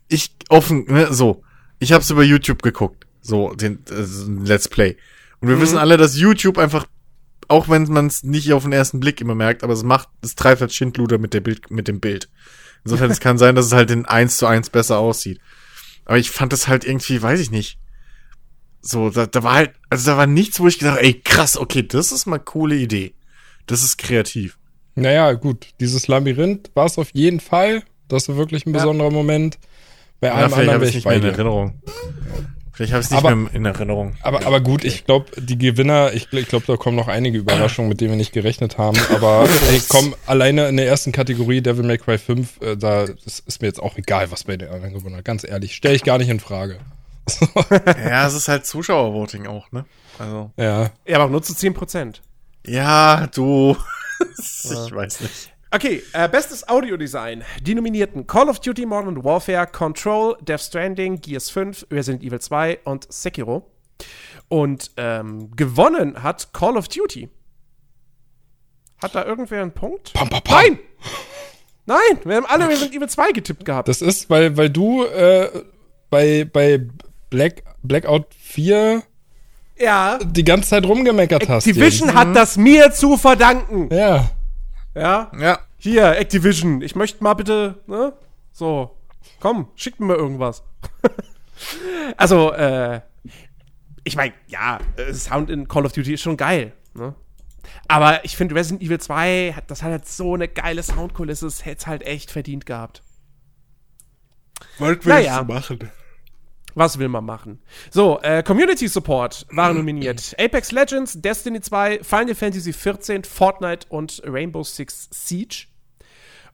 ich 0.09 0.35
offen, 0.49 0.85
ne, 0.89 1.13
so, 1.13 1.43
ich 1.79 1.93
habe 1.93 2.03
es 2.03 2.11
über 2.11 2.23
YouTube 2.25 2.63
geguckt, 2.63 3.07
so 3.21 3.53
den 3.55 3.85
äh, 3.91 4.47
Let's 4.49 4.69
Play. 4.69 4.97
Und 5.41 5.49
wir 5.49 5.57
Mhm. 5.57 5.61
wissen 5.63 5.79
alle, 5.79 5.97
dass 5.97 6.19
YouTube 6.19 6.59
einfach 6.59 6.87
auch 7.49 7.69
wenn 7.69 7.83
man 7.85 8.07
es 8.07 8.23
nicht 8.23 8.53
auf 8.53 8.63
den 8.63 8.73
ersten 8.73 9.01
Blick 9.01 9.21
immer 9.21 9.35
merkt, 9.35 9.65
aber 9.65 9.73
es 9.73 9.83
macht, 9.83 10.09
es 10.23 10.37
treibt 10.37 10.61
halt 10.61 10.73
Schindluder 10.73 11.19
mit 11.19 11.35
der 11.35 11.41
Bild, 11.41 11.69
mit 11.69 11.89
dem 11.89 11.99
Bild. 11.99 12.29
Insofern, 12.85 13.11
es 13.11 13.19
kann 13.19 13.39
sein, 13.39 13.57
dass 13.57 13.67
es 13.67 13.73
halt 13.73 13.91
in 13.91 14.05
eins 14.07 14.37
zu 14.37 14.47
eins 14.47 14.71
besser 14.71 14.99
aussieht. 14.99 15.41
Aber 16.05 16.17
ich 16.17 16.31
fand 16.31 16.53
das 16.53 16.69
halt 16.69 16.85
irgendwie, 16.85 17.21
weiß 17.21 17.41
ich 17.41 17.51
nicht. 17.51 17.79
So, 18.83 19.11
da, 19.11 19.27
da 19.27 19.43
war 19.43 19.55
halt, 19.55 19.73
also 19.91 20.13
da 20.13 20.17
war 20.17 20.29
nichts, 20.29 20.61
wo 20.61 20.69
ich 20.69 20.79
gedacht, 20.79 20.99
ey, 21.01 21.15
krass, 21.15 21.57
okay, 21.59 21.83
das 21.83 22.13
ist 22.13 22.27
mal 22.27 22.39
coole 22.39 22.77
Idee. 22.77 23.15
Das 23.67 23.83
ist 23.83 23.99
kreativ. 23.99 24.57
Naja, 24.95 25.33
gut, 25.33 25.67
dieses 25.81 26.07
Labyrinth 26.07 26.71
war 26.75 26.87
es 26.87 26.99
auf 26.99 27.11
jeden 27.15 27.41
Fall. 27.41 27.83
Das 28.07 28.29
war 28.29 28.37
wirklich 28.37 28.65
ein 28.65 28.71
Ja. 28.75 28.79
besonderer 28.79 29.11
Moment. 29.11 29.59
Bei 30.21 30.29
Ja, 30.29 30.35
allem 30.35 30.51
vielleicht 30.53 30.69
anderen 30.71 30.75
habe 30.75 30.81
wäre 30.83 30.91
ich 30.91 30.97
ich 30.97 31.05
nicht 31.05 31.07
mehr 31.07 31.21
bei 31.21 31.27
in. 31.27 31.35
Erinnerung. 31.35 31.83
Vielleicht 32.81 32.95
habe 32.95 33.01
ich 33.03 33.09
es 33.09 33.11
nicht 33.11 33.19
Aber- 33.23 33.37
mehr 33.37 33.53
in 33.53 33.67
Erinnerung. 33.67 34.15
Aber, 34.23 34.47
aber 34.47 34.63
gut, 34.63 34.85
ich 34.85 35.05
glaube, 35.05 35.27
die 35.39 35.59
Gewinner, 35.59 36.15
ich, 36.15 36.33
ich 36.33 36.49
glaube, 36.49 36.65
da 36.67 36.77
kommen 36.79 36.97
noch 36.97 37.09
einige 37.09 37.37
Überraschungen, 37.37 37.91
mit 37.91 38.01
denen 38.01 38.13
wir 38.13 38.17
nicht 38.17 38.33
gerechnet 38.33 38.79
haben. 38.79 38.97
Aber 39.15 39.47
ey, 39.71 39.83
komm, 39.87 40.15
alleine 40.25 40.67
in 40.69 40.79
der 40.79 40.87
ersten 40.87 41.13
Kategorie 41.13 41.61
Devil 41.61 41.85
May 41.85 41.99
Cry 41.99 42.17
5, 42.17 42.63
äh, 42.63 42.77
da 42.79 43.05
das 43.05 43.41
ist 43.41 43.61
mir 43.61 43.69
jetzt 43.69 43.83
auch 43.83 43.99
egal, 43.99 44.31
was 44.31 44.45
bei 44.45 44.57
den 44.57 44.71
anderen 44.71 44.95
gewonnen 44.95 45.17
hat. 45.17 45.27
Ganz 45.27 45.45
ehrlich, 45.45 45.75
stelle 45.77 45.95
ich 45.95 46.05
gar 46.05 46.17
nicht 46.17 46.31
in 46.31 46.41
Frage. 46.41 46.79
Ja, 48.03 48.27
es 48.27 48.33
ist 48.33 48.49
halt 48.49 48.65
Zuschauervoting 48.65 49.47
auch, 49.47 49.71
ne? 49.73 49.85
Also. 50.19 50.51
Ja, 50.57 50.89
Ja, 51.07 51.19
aber 51.19 51.29
nur 51.31 51.43
zu 51.43 51.53
10%. 51.53 52.15
Ja, 52.67 53.27
du. 53.27 53.77
ich 54.39 54.71
weiß 54.95 55.21
nicht. 55.21 55.50
Okay, 55.73 56.03
äh, 56.15 56.29
bestes 56.29 56.69
Audiodesign. 56.69 57.45
Die 57.63 57.77
Nominierten 57.77 58.27
Call 58.27 58.49
of 58.49 58.59
Duty 58.59 58.87
Modern 58.87 59.23
Warfare, 59.23 59.69
Control, 59.69 60.37
Death 60.41 60.63
Stranding, 60.63 61.21
Gears 61.21 61.49
5, 61.51 61.87
Resident 61.93 62.25
Evil 62.25 62.41
2 62.41 62.81
und 62.83 63.07
Sekiro. 63.13 63.71
Und 64.49 64.91
ähm, 64.97 65.55
gewonnen 65.55 66.25
hat 66.25 66.53
Call 66.53 66.77
of 66.77 66.89
Duty. 66.89 67.29
Hat 69.01 69.15
da 69.15 69.25
irgendwer 69.25 69.63
einen 69.63 69.71
Punkt? 69.71 70.13
Pam, 70.13 70.29
pam, 70.29 70.43
pam. 70.43 70.57
Nein! 70.57 70.79
Nein, 71.87 72.19
wir 72.25 72.37
haben 72.37 72.47
alle 72.47 72.69
Resident 72.69 72.97
Evil 72.97 73.09
2 73.09 73.31
getippt 73.31 73.65
gehabt. 73.65 73.87
das 73.87 74.03
ist, 74.03 74.29
weil, 74.29 74.57
weil 74.57 74.71
du 74.71 75.05
äh, 75.05 75.51
bei, 76.11 76.49
bei 76.53 76.85
Black, 77.31 77.63
Blackout 77.85 78.27
4 78.41 79.05
ja. 79.79 80.19
die 80.19 80.45
ganze 80.45 80.71
Zeit 80.71 80.85
rumgemeckert 80.85 81.49
hast. 81.49 81.67
Activision 81.69 82.13
hat 82.15 82.35
das 82.35 82.57
mir 82.57 82.91
zu 82.91 83.17
verdanken. 83.17 83.89
Ja. 83.95 84.31
Ja. 84.95 85.31
Ja. 85.39 85.59
Hier, 85.79 86.19
Activision, 86.19 86.83
ich 86.83 86.95
möchte 86.95 87.23
mal 87.23 87.35
bitte, 87.35 87.81
ne? 87.87 88.13
So, 88.53 88.97
komm, 89.39 89.69
schickt 89.75 90.01
mir 90.01 90.07
mal 90.07 90.17
irgendwas. 90.17 90.63
also, 92.17 92.53
äh, 92.53 93.01
ich 94.05 94.17
meine, 94.17 94.35
ja, 94.49 94.79
äh, 94.97 95.13
Sound 95.15 95.49
in 95.51 95.69
Call 95.69 95.87
of 95.87 95.93
Duty 95.93 96.15
ist 96.15 96.23
schon 96.23 96.37
geil, 96.37 96.73
ne? 96.95 97.15
Aber 97.89 98.25
ich 98.25 98.37
finde, 98.37 98.55
Resident 98.55 98.83
Evil 98.83 99.01
2, 99.01 99.53
hat, 99.55 99.71
das 99.71 99.83
hat 99.83 99.91
halt 99.91 100.09
so 100.09 100.35
eine 100.35 100.49
geile 100.49 100.83
Soundkulisse, 100.83 101.47
das 101.47 101.65
hätte 101.65 101.79
es 101.79 101.87
halt 101.87 102.03
echt 102.03 102.31
verdient 102.31 102.67
gehabt. 102.67 103.03
Wollten 104.79 105.07
wir 105.07 105.15
Naja. 105.15 105.43
machen. 105.43 105.91
Was 106.75 106.99
will 106.99 107.09
man 107.09 107.25
machen? 107.25 107.61
So, 107.91 108.21
äh, 108.23 108.43
Community 108.43 108.89
Support 108.89 109.47
waren 109.51 109.77
nominiert. 109.77 110.35
Apex 110.39 110.73
Legends, 110.73 111.21
Destiny 111.21 111.61
2, 111.61 112.01
Final 112.03 112.35
Fantasy 112.35 112.73
14, 112.73 113.25
Fortnite 113.25 113.87
und 113.89 114.23
Rainbow 114.25 114.63
Six 114.63 115.09
Siege. 115.11 115.67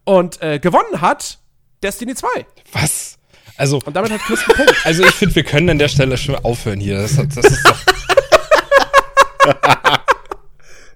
Und 0.05 0.41
äh, 0.43 0.59
gewonnen 0.59 1.01
hat 1.01 1.39
Destiny 1.83 2.15
2. 2.15 2.29
Was? 2.73 3.19
Also, 3.57 3.81
Und 3.85 3.95
damit 3.97 4.13
hat 4.13 4.21
Chris 4.21 4.41
einen 4.49 4.57
Punkt. 4.57 4.75
also 4.85 5.03
ich 5.03 5.15
finde, 5.15 5.35
wir 5.35 5.45
können 5.45 5.71
an 5.71 5.79
der 5.79 5.89
Stelle 5.89 6.17
schon 6.17 6.37
aufhören 6.37 6.81
hier. 6.81 6.99
Das, 7.01 7.17
das 7.17 7.45
ist 7.45 7.67
doch. 7.67 7.79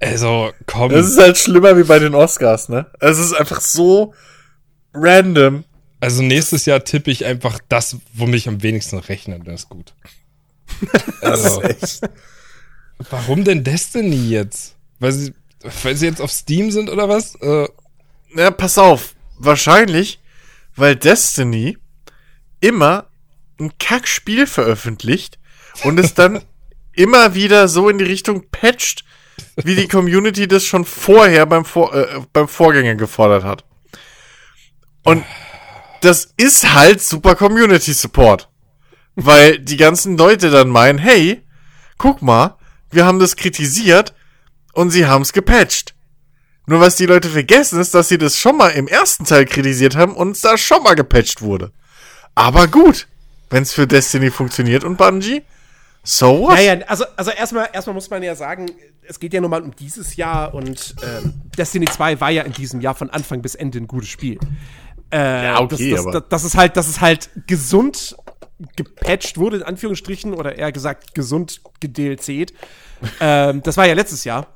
also, 0.01 0.51
komm. 0.66 0.90
Das 0.90 1.06
ist 1.06 1.18
halt 1.18 1.38
schlimmer 1.38 1.76
wie 1.76 1.84
bei 1.84 1.98
den 1.98 2.14
Oscars, 2.14 2.68
ne? 2.68 2.86
Es 3.01 3.18
ist 3.18 3.32
einfach 3.32 3.60
so 3.60 4.14
random. 4.92 5.64
Also 6.01 6.22
nächstes 6.22 6.64
Jahr 6.66 6.82
tippe 6.85 7.10
ich 7.10 7.27
einfach 7.27 7.59
das, 7.68 7.97
womit 8.14 8.36
ich 8.36 8.48
am 8.48 8.62
wenigsten 8.62 8.98
rechne, 8.98 9.39
das 9.40 9.62
ist 9.62 9.68
gut. 9.68 9.93
Also, 11.20 11.60
Echt. 11.62 12.01
warum 13.10 13.44
denn 13.44 13.64
Destiny 13.64 14.28
jetzt? 14.28 14.77
Weil 14.98 15.12
sie, 15.12 15.35
weil 15.82 15.97
sie 15.97 16.06
jetzt 16.06 16.20
auf 16.20 16.31
Steam 16.31 16.70
sind 16.70 16.89
oder 16.89 17.09
was? 17.09 17.35
Äh, 17.36 17.68
Ja, 18.35 18.51
pass 18.51 18.78
auf. 18.78 19.14
Wahrscheinlich, 19.36 20.20
weil 20.77 20.97
Destiny 20.97 21.77
immer 22.60 23.06
ein 23.59 23.72
Kackspiel 23.78 24.47
veröffentlicht 24.47 25.39
und 25.85 25.98
es 25.98 26.14
dann 26.14 26.43
immer 26.93 27.35
wieder 27.35 27.68
so 27.68 27.89
in 27.89 27.98
die 27.98 28.05
Richtung 28.05 28.47
patcht, 28.51 29.05
wie 29.56 29.74
die 29.74 29.89
Community 29.89 30.48
das 30.48 30.64
schon 30.64 30.85
vorher 30.85 31.44
beim, 31.47 31.64
Vor 31.64 31.94
äh, 31.94 32.20
beim 32.32 32.48
Vorgänger 32.48 32.94
gefordert 32.94 33.44
hat. 33.44 33.64
Und 35.02 35.24
das 36.01 36.32
ist 36.36 36.72
halt 36.72 37.02
super 37.02 37.35
Community 37.35 37.93
Support. 37.93 38.48
Weil 39.16 39.59
die 39.59 39.77
ganzen 39.77 40.16
Leute 40.16 40.51
dann 40.51 40.68
meinen, 40.68 40.98
hey, 40.98 41.43
guck 41.98 42.22
mal, 42.22 42.56
wir 42.90 43.05
haben 43.05 43.18
das 43.18 43.36
kritisiert 43.36 44.14
und 44.72 44.90
sie 44.90 45.06
haben 45.06 45.22
es 45.22 45.32
gepatcht. 45.32 45.94
Nur 46.66 46.81
was 46.81 46.97
die 46.97 47.06
Leute 47.06 47.28
vergessen 47.28 47.81
ist, 47.81 47.94
dass 47.94 48.09
sie 48.09 48.18
das 48.18 48.39
schon 48.39 48.56
mal 48.56 48.70
im 48.70 48.86
ersten 48.86 49.24
Teil 49.24 49.44
kritisiert 49.44 49.97
haben 49.97 50.14
und 50.14 50.32
es 50.32 50.40
da 50.40 50.56
schon 50.56 50.82
mal 50.82 50.94
gepatcht 50.94 51.43
wurde. 51.43 51.72
Aber 52.35 52.68
gut, 52.68 53.09
wenn 53.51 53.64
es 53.64 53.72
für 53.72 53.86
Destiny 53.86 54.31
funktioniert 54.31 54.85
und 54.85 54.97
Bungie, 54.97 55.43
so 56.02 56.43
what? 56.43 56.55
Naja, 56.55 56.78
also, 56.86 57.05
also 57.16 57.31
erstmal, 57.31 57.68
erstmal 57.72 57.94
muss 57.94 58.09
man 58.09 58.22
ja 58.22 58.35
sagen, 58.35 58.70
es 59.02 59.18
geht 59.18 59.35
ja 59.35 59.40
nun 59.40 59.51
mal 59.51 59.62
um 59.62 59.74
dieses 59.74 60.16
Jahr 60.16 60.55
und 60.55 60.94
ähm, 61.02 61.35
Destiny 61.59 61.86
2 61.86 62.20
war 62.20 62.31
ja 62.31 62.43
in 62.43 62.52
diesem 62.52 62.81
Jahr 62.81 62.94
von 62.94 63.10
Anfang 63.10 63.43
bis 63.43 63.55
Ende 63.55 63.78
ein 63.78 63.89
gutes 63.89 64.09
Spiel. 64.09 64.39
Äh, 65.12 65.45
Ja, 65.45 65.61
okay, 65.61 65.91
das, 65.91 65.99
das, 66.05 66.07
aber- 66.07 66.20
das, 66.20 66.28
das 66.28 66.45
ist 66.45 66.57
halt, 66.57 66.77
das 66.77 66.89
ist 66.89 67.01
halt 67.01 67.31
gesund 67.47 68.16
gepatcht 68.77 69.39
wurde, 69.39 69.59
in 69.59 69.62
Anführungsstrichen, 69.62 70.35
oder 70.35 70.57
eher 70.57 70.70
gesagt 70.73 71.15
gesund 71.15 71.61
gedlc't. 71.82 72.53
ähm, 73.20 73.62
das 73.62 73.77
war 73.77 73.87
ja 73.87 73.95
letztes 73.95 74.24
Jahr. 74.24 74.47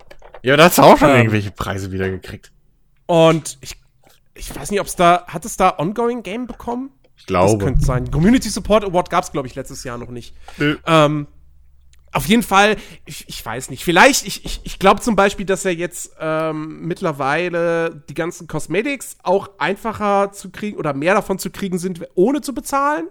Ja, 0.43 0.56
da 0.56 0.64
hat's 0.64 0.78
auch 0.78 0.98
schon 0.98 1.09
Ähm. 1.10 1.16
irgendwelche 1.16 1.51
Preise 1.51 1.90
wieder 1.90 2.10
gekriegt. 2.10 2.52
Und 3.06 3.56
ich, 3.62 3.76
ich 4.35 4.55
weiß 4.55 4.70
nicht, 4.70 4.81
ob 4.81 4.86
es 4.86 4.97
da, 4.97 5.24
hat 5.26 5.44
es 5.47 5.56
da 5.56 5.78
Ongoing 5.78 6.22
Game 6.22 6.47
bekommen? 6.47 6.90
Ich 7.16 7.22
Das 7.22 7.26
glaube. 7.26 7.64
könnte 7.64 7.81
sein. 7.85 8.10
Community 8.10 8.51
Support 8.51 8.85
Award 8.85 9.09
gab 9.09 9.24
es, 9.24 9.32
glaube 9.32 9.47
ich, 9.48 9.55
letztes 9.55 9.85
Jahr 9.85 9.97
noch 9.97 10.10
nicht. 10.10 10.35
Nö. 10.59 10.76
Ähm, 10.86 11.26
auf 12.14 12.26
jeden 12.26 12.42
Fall, 12.42 12.76
ich, 13.04 13.28
ich 13.28 13.44
weiß 13.44 13.70
nicht. 13.70 13.84
Vielleicht, 13.84 14.26
ich, 14.26 14.44
ich, 14.44 14.60
ich 14.62 14.78
glaube 14.78 15.00
zum 15.00 15.16
Beispiel, 15.16 15.44
dass 15.44 15.64
ja 15.64 15.72
jetzt 15.72 16.12
ähm, 16.20 16.86
mittlerweile 16.86 18.02
die 18.08 18.14
ganzen 18.14 18.46
Cosmetics 18.46 19.18
auch 19.22 19.50
einfacher 19.58 20.30
zu 20.32 20.50
kriegen 20.50 20.78
oder 20.78 20.94
mehr 20.94 21.14
davon 21.14 21.38
zu 21.38 21.50
kriegen 21.50 21.78
sind, 21.78 22.06
ohne 22.14 22.40
zu 22.40 22.54
bezahlen. 22.54 23.08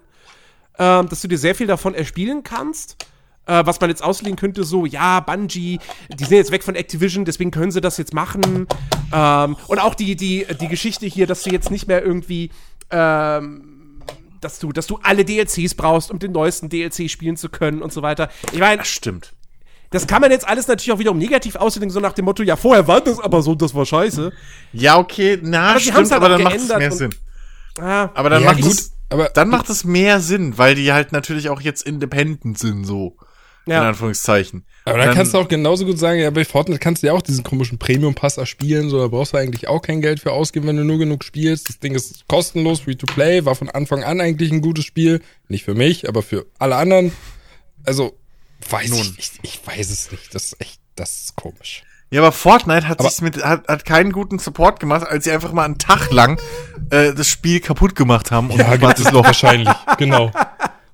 Ähm, 0.79 1.07
dass 1.07 1.21
du 1.21 1.27
dir 1.27 1.37
sehr 1.37 1.53
viel 1.53 1.67
davon 1.67 1.93
erspielen 1.93 2.43
kannst. 2.43 3.05
Äh, 3.45 3.65
was 3.65 3.79
man 3.81 3.89
jetzt 3.89 4.01
auslegen 4.01 4.37
könnte, 4.37 4.63
so, 4.63 4.85
ja, 4.85 5.19
Bungie, 5.19 5.79
die 6.09 6.23
sind 6.23 6.37
jetzt 6.37 6.51
weg 6.51 6.63
von 6.63 6.75
Activision, 6.75 7.25
deswegen 7.25 7.51
können 7.51 7.71
sie 7.71 7.81
das 7.81 7.97
jetzt 7.97 8.13
machen. 8.13 8.67
Ähm, 9.11 9.57
und 9.67 9.79
auch 9.79 9.95
die, 9.95 10.15
die, 10.15 10.47
die 10.61 10.67
Geschichte 10.69 11.05
hier, 11.05 11.27
dass 11.27 11.43
du 11.43 11.49
jetzt 11.49 11.69
nicht 11.69 11.87
mehr 11.87 12.03
irgendwie 12.03 12.51
ähm, 12.89 13.72
dass 14.43 14.59
du, 14.59 14.71
dass 14.71 14.87
du 14.87 14.99
alle 15.03 15.25
DLCs 15.25 15.75
brauchst, 15.75 16.11
um 16.11 16.19
den 16.19 16.31
neuesten 16.31 16.69
DLC 16.69 17.09
spielen 17.09 17.37
zu 17.37 17.49
können 17.49 17.81
und 17.81 17.91
so 17.93 18.01
weiter. 18.01 18.29
Ich 18.51 18.59
meine, 18.59 18.77
Das 18.79 18.87
stimmt. 18.87 19.33
Das 19.89 20.07
kann 20.07 20.21
man 20.21 20.31
jetzt 20.31 20.47
alles 20.47 20.67
natürlich 20.67 20.91
auch 20.91 20.97
wiederum 20.97 21.19
negativ 21.19 21.55
auslegen, 21.55 21.91
so 21.91 21.99
nach 21.99 22.13
dem 22.13 22.25
Motto, 22.25 22.41
ja, 22.41 22.55
vorher 22.55 22.87
war 22.87 22.99
das 23.01 23.19
aber 23.19 23.43
so, 23.43 23.53
das 23.53 23.75
war 23.75 23.85
scheiße. 23.85 24.31
Ja, 24.71 24.97
okay, 24.97 25.37
na, 25.41 25.69
Aber 25.71 25.79
stimmt, 25.79 25.97
halt 25.97 26.11
aber 26.13 26.29
dann 26.29 26.41
macht 26.43 26.55
es 26.55 26.67
mehr 26.67 26.91
und- 26.91 26.97
Sinn. 26.97 27.15
Ah, 27.79 28.09
Aber 28.15 28.29
dann 28.31 28.41
Ja, 28.41 28.51
macht 28.53 28.61
gut, 28.61 28.71
es, 28.71 28.91
aber 29.09 29.29
dann 29.29 29.49
macht 29.49 29.69
es 29.69 29.83
mehr 29.83 30.19
Sinn, 30.19 30.57
weil 30.57 30.73
die 30.73 30.91
halt 30.93 31.11
natürlich 31.11 31.49
auch 31.49 31.61
jetzt 31.61 31.83
independent 31.85 32.57
sind, 32.57 32.85
so. 32.85 33.17
In 33.67 33.73
ja. 33.73 33.87
Anführungszeichen. 33.87 34.65
Aber 34.85 34.97
dann 34.97 35.07
Dann- 35.07 35.15
kannst 35.17 35.33
du 35.33 35.37
auch 35.37 35.47
genauso 35.47 35.85
gut 35.85 35.97
sagen, 35.97 36.19
ja, 36.19 36.29
bei 36.29 36.43
Fortnite 36.43 36.79
kannst 36.79 37.03
du 37.03 37.07
ja 37.07 37.13
auch 37.13 37.21
diesen 37.21 37.43
komischen 37.43 37.77
Premium-Pass 37.79 38.37
erspielen, 38.37 38.89
so, 38.89 38.99
da 38.99 39.07
brauchst 39.07 39.33
du 39.33 39.37
eigentlich 39.37 39.67
auch 39.69 39.81
kein 39.81 40.01
Geld 40.01 40.19
für 40.19 40.31
ausgeben, 40.33 40.67
wenn 40.67 40.75
du 40.77 40.83
nur 40.83 40.97
genug 40.97 41.23
spielst. 41.23 41.69
Das 41.69 41.79
Ding 41.79 41.95
ist 41.95 42.27
kostenlos, 42.27 42.81
free 42.81 42.95
to 42.95 43.05
play, 43.05 43.45
war 43.45 43.55
von 43.55 43.69
Anfang 43.69 44.03
an 44.03 44.19
eigentlich 44.19 44.51
ein 44.51 44.61
gutes 44.61 44.83
Spiel. 44.85 45.21
Nicht 45.47 45.63
für 45.63 45.73
mich, 45.73 46.09
aber 46.09 46.21
für 46.21 46.45
alle 46.59 46.75
anderen. 46.75 47.13
Also, 47.85 48.17
weiß 48.69 48.89
Nun. 48.89 48.99
ich 48.99 49.17
nicht, 49.17 49.33
ich 49.43 49.59
weiß 49.65 49.89
es 49.89 50.11
nicht. 50.11 50.35
Das 50.35 50.43
ist 50.47 50.61
echt, 50.61 50.79
das 50.95 51.21
ist 51.23 51.35
komisch. 51.35 51.83
Ja, 52.11 52.21
aber 52.21 52.31
Fortnite 52.31 52.87
hat 52.87 52.99
Aber- 52.99 53.09
sich 53.09 53.21
mit 53.21 53.43
hat, 53.43 53.67
hat 53.67 53.85
keinen 53.85 54.11
guten 54.11 54.37
Support 54.37 54.79
gemacht, 54.79 55.07
als 55.07 55.23
sie 55.23 55.31
einfach 55.31 55.51
mal 55.53 55.63
einen 55.65 55.79
Tag 55.79 56.11
lang 56.11 56.39
äh, 56.91 57.13
das 57.13 57.27
Spiel 57.27 57.59
kaputt 57.59 57.95
gemacht 57.95 58.29
haben 58.31 58.51
und 58.51 58.59
Ja, 58.59 58.67
ein 58.67 58.79
schwarzes 58.79 59.11
Loch. 59.11 59.23
wahrscheinlich, 59.25 59.69
genau. 59.97 60.31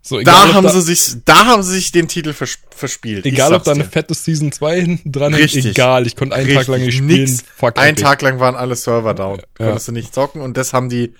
So, 0.01 0.15
Da 0.15 0.21
egal, 0.21 0.49
ob 0.49 0.53
haben 0.55 0.63
da, 0.63 0.69
sie 0.69 0.81
sich, 0.81 1.15
da 1.25 1.45
haben 1.45 1.61
sie 1.61 1.73
sich 1.73 1.91
den 1.91 2.07
Titel 2.07 2.33
vers 2.33 2.57
verspielt. 2.75 3.25
Egal 3.25 3.53
ob 3.53 3.63
da 3.65 3.71
eine 3.71 3.83
dir. 3.83 3.89
fette 3.89 4.13
Season 4.13 4.51
2 4.51 4.79
hinten 4.81 5.11
dran 5.11 5.33
ist, 5.33 5.39
Richtig. 5.55 5.65
egal. 5.65 6.07
Ich 6.07 6.15
konnte 6.15 6.35
einen 6.35 6.53
Tag 6.53 6.67
lang 6.67 6.81
nicht 6.81 6.95
spielen. 6.97 7.07
Nix. 7.21 7.43
Fuck 7.55 7.77
Ein 7.77 7.89
Epic. 7.93 8.03
Tag 8.03 8.21
lang 8.21 8.39
waren 8.39 8.55
alle 8.55 8.75
Server 8.75 9.13
down. 9.13 9.39
Ja. 9.59 9.65
Konntest 9.67 9.89
du 9.89 9.91
nicht 9.91 10.13
zocken 10.13 10.41
und 10.41 10.55
das 10.55 10.71
haben 10.73 10.87
die, 10.89 11.13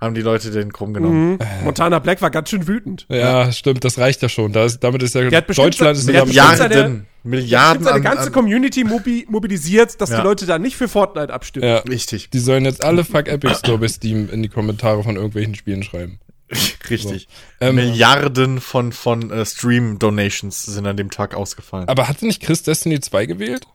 haben 0.00 0.14
die 0.16 0.20
Leute 0.22 0.50
den 0.50 0.72
krumm 0.72 0.92
genommen. 0.92 1.34
Mhm. 1.34 1.38
Montana 1.62 2.00
Black 2.00 2.20
war 2.22 2.30
ganz 2.30 2.50
schön 2.50 2.66
wütend. 2.66 3.06
Ja, 3.08 3.52
stimmt, 3.52 3.84
das 3.84 3.98
reicht 3.98 4.20
ja 4.22 4.28
schon. 4.28 4.52
Da 4.52 4.64
ist, 4.64 4.80
damit 4.80 5.02
ist 5.04 5.14
ja 5.14 5.28
Der 5.30 5.38
hat 5.38 5.46
bestimmt- 5.46 5.66
Deutschland 5.68 5.96
ist 5.96 6.08
der 6.08 6.14
ja 6.16 6.24
Milliarden, 6.24 7.06
Milliarden 7.22 7.78
Gibt 7.78 7.84
seine 7.84 7.96
an, 7.96 8.02
ganze 8.02 8.26
an, 8.26 8.32
Community 8.32 8.82
mobi 8.84 9.24
mobilisiert, 9.30 10.00
dass 10.00 10.10
Ja. 10.10 10.16
die 10.18 10.22
Leute 10.24 10.44
da 10.46 10.58
nicht 10.58 10.76
für 10.76 10.88
Fortnite 10.88 11.32
abstimmen. 11.32 11.66
Ja, 11.68 11.78
Richtig, 11.78 12.28
die 12.30 12.40
sollen 12.40 12.64
jetzt 12.64 12.82
alle 12.84 13.04
Fuck 13.04 13.28
Epic 13.28 13.54
Store 13.60 13.78
bei 13.78 13.88
Steam 13.88 14.28
in 14.30 14.42
die 14.42 14.48
Kommentare 14.48 15.02
von 15.04 15.14
irgendwelchen 15.14 15.54
Spielen 15.54 15.84
schreiben. 15.84 16.18
richtig. 16.90 17.28
Ähm, 17.60 17.76
Milliarden 17.76 18.60
von, 18.60 18.92
von 18.92 19.30
äh, 19.30 19.44
Stream-Donations 19.44 20.64
sind 20.64 20.86
an 20.86 20.96
dem 20.96 21.10
Tag 21.10 21.34
ausgefallen. 21.34 21.88
Aber 21.88 22.08
hatte 22.08 22.26
nicht 22.26 22.42
Chris 22.42 22.62
Destiny 22.62 23.00
2 23.00 23.26
gewählt? 23.26 23.66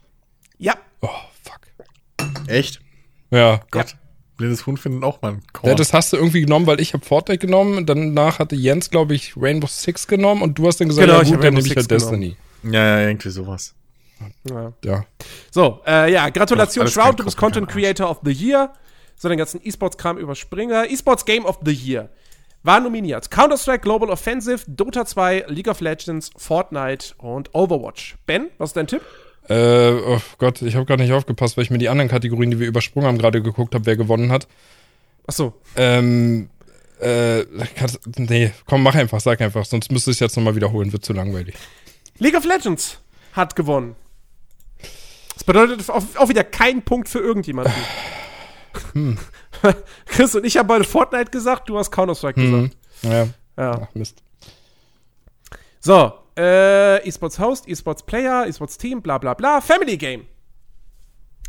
Ja. 0.58 0.76
Oh, 1.02 1.10
fuck. 1.44 1.62
Echt? 2.48 2.82
Ja. 3.32 3.62
Gott. 3.72 3.96
Blindes 4.38 4.66
Huhn 4.66 4.78
findet 4.78 5.04
auch 5.04 5.22
mal 5.22 5.30
einen 5.30 5.40
ja. 5.40 5.48
Korn. 5.52 5.76
Das 5.76 5.92
hast 5.94 6.14
du 6.14 6.18
irgendwie 6.18 6.42
genommen, 6.42 6.66
weil 6.66 6.80
ich 6.80 6.94
habe 6.94 7.04
Fortnite 7.06 7.46
genommen. 7.46 7.86
Danach 7.86 8.40
hatte 8.40 8.56
Jens, 8.56 8.90
glaube 8.90 9.14
ich, 9.14 9.36
Rainbow 9.36 9.68
Six 9.68 10.08
genommen 10.08 10.42
und 10.42 10.58
du 10.58 10.66
hast 10.68 10.80
dann 10.80 10.88
gesagt, 10.88 11.08
Genau, 11.08 11.18
ja 11.20 11.24
ich 11.24 11.30
gut, 11.30 11.38
dann 11.38 11.56
Rainbow 11.56 11.62
nehme 11.62 11.68
ich 11.68 11.76
halt 11.76 11.92
Destiny. 11.92 12.38
ja, 12.64 12.72
ja, 13.02 13.08
irgendwie 13.08 13.30
sowas. 13.30 13.76
ja. 14.50 14.74
Ja. 14.86 15.06
So, 15.52 15.82
äh, 15.86 16.12
ja, 16.14 16.30
Gratulation, 16.30 16.86
kein 16.86 16.94
Shroud, 16.94 17.20
du 17.20 17.26
bist 17.26 17.36
Content. 17.36 17.68
Creator 17.68 18.10
of 18.10 18.20
the 18.24 18.32
Year. 18.32 18.74
So, 19.18 19.28
den 19.28 19.38
ganzen 19.38 19.60
E-Sports-Kram 19.62 20.18
überspringen. 20.18 20.70
wir. 20.70 20.90
E-Sports 20.90 21.26
Game 21.26 21.46
of 21.46 21.60
the 21.66 21.74
Year. 21.74 22.10
War 22.64 22.82
nominiert 22.82 23.32
Counter-Strike 23.32 23.82
Global 23.82 24.10
Offensive, 24.10 24.64
Dota 24.68 25.06
2, 25.06 25.46
League 25.48 25.70
of 25.70 25.80
Legends, 25.80 26.30
Fortnite 26.36 27.16
und 27.18 27.54
Overwatch. 27.54 28.18
Ben, 28.26 28.50
was 28.58 28.72
ist 28.72 28.76
dein 28.76 28.88
Tipp? 28.88 29.02
Äh, 29.48 29.92
oh 29.92 30.20
Gott, 30.38 30.62
ich 30.62 30.76
habe 30.76 30.86
gerade 30.86 31.02
nicht 31.02 31.14
aufgepasst, 31.14 31.56
weil 31.56 31.64
ich 31.64 31.72
mir 31.72 31.78
die 31.78 31.90
anderen 31.90 32.10
Kategorien, 32.10 32.52
die 32.52 32.60
wir 32.60 32.68
übersprungen 32.68 33.08
haben, 33.08 33.18
gerade 33.18 33.42
geguckt 33.42 33.74
habe, 33.74 33.86
wer 33.86 33.96
gewonnen 33.96 34.32
hat. 34.32 34.48
Achso. 35.26 35.54
Ähm, 35.78 36.50
äh, 37.00 37.46
nee, 38.18 38.52
komm, 38.66 38.84
mach 38.84 38.96
einfach, 38.96 39.22
sag 39.22 39.40
einfach, 39.42 39.64
sonst 39.64 39.92
müsste 39.92 40.12
ich 40.12 40.18
es 40.18 40.20
jetzt 40.20 40.36
nochmal 40.36 40.56
wiederholen, 40.56 40.92
wird 40.92 41.06
zu 41.06 41.14
langweilig. 41.14 41.56
League 42.18 42.36
of 42.36 42.44
Legends 42.44 43.00
hat 43.34 43.56
gewonnen. 43.56 43.96
Das 45.34 45.46
bedeutet 45.46 45.90
auch, 45.90 46.04
auch 46.18 46.30
wieder 46.30 46.44
kein 46.44 46.82
Punkt 46.82 47.08
für 47.08 47.20
irgendjemanden. 47.20 47.74
Hm. 48.94 49.18
Chris 50.06 50.36
und 50.36 50.46
ich 50.46 50.58
haben 50.58 50.68
beide 50.68 50.84
Fortnite 50.84 51.32
gesagt, 51.32 51.70
du 51.70 51.78
hast 51.78 51.92
Counter-Strike 51.92 52.40
Mhm. 52.40 52.70
gesagt. 52.72 52.78
Ja, 53.58 53.64
Ja. 53.64 53.82
ach 53.84 53.96
Mist. 53.96 54.22
So, 55.80 56.14
äh, 56.38 57.08
E-Sports 57.08 57.40
Host, 57.40 57.68
E-Sports 57.68 58.04
Player, 58.04 58.46
E-Sports 58.48 58.78
Team, 58.78 59.02
bla 59.02 59.18
bla 59.18 59.34
bla. 59.34 59.62
Family 59.62 59.98
Game. 59.98 60.26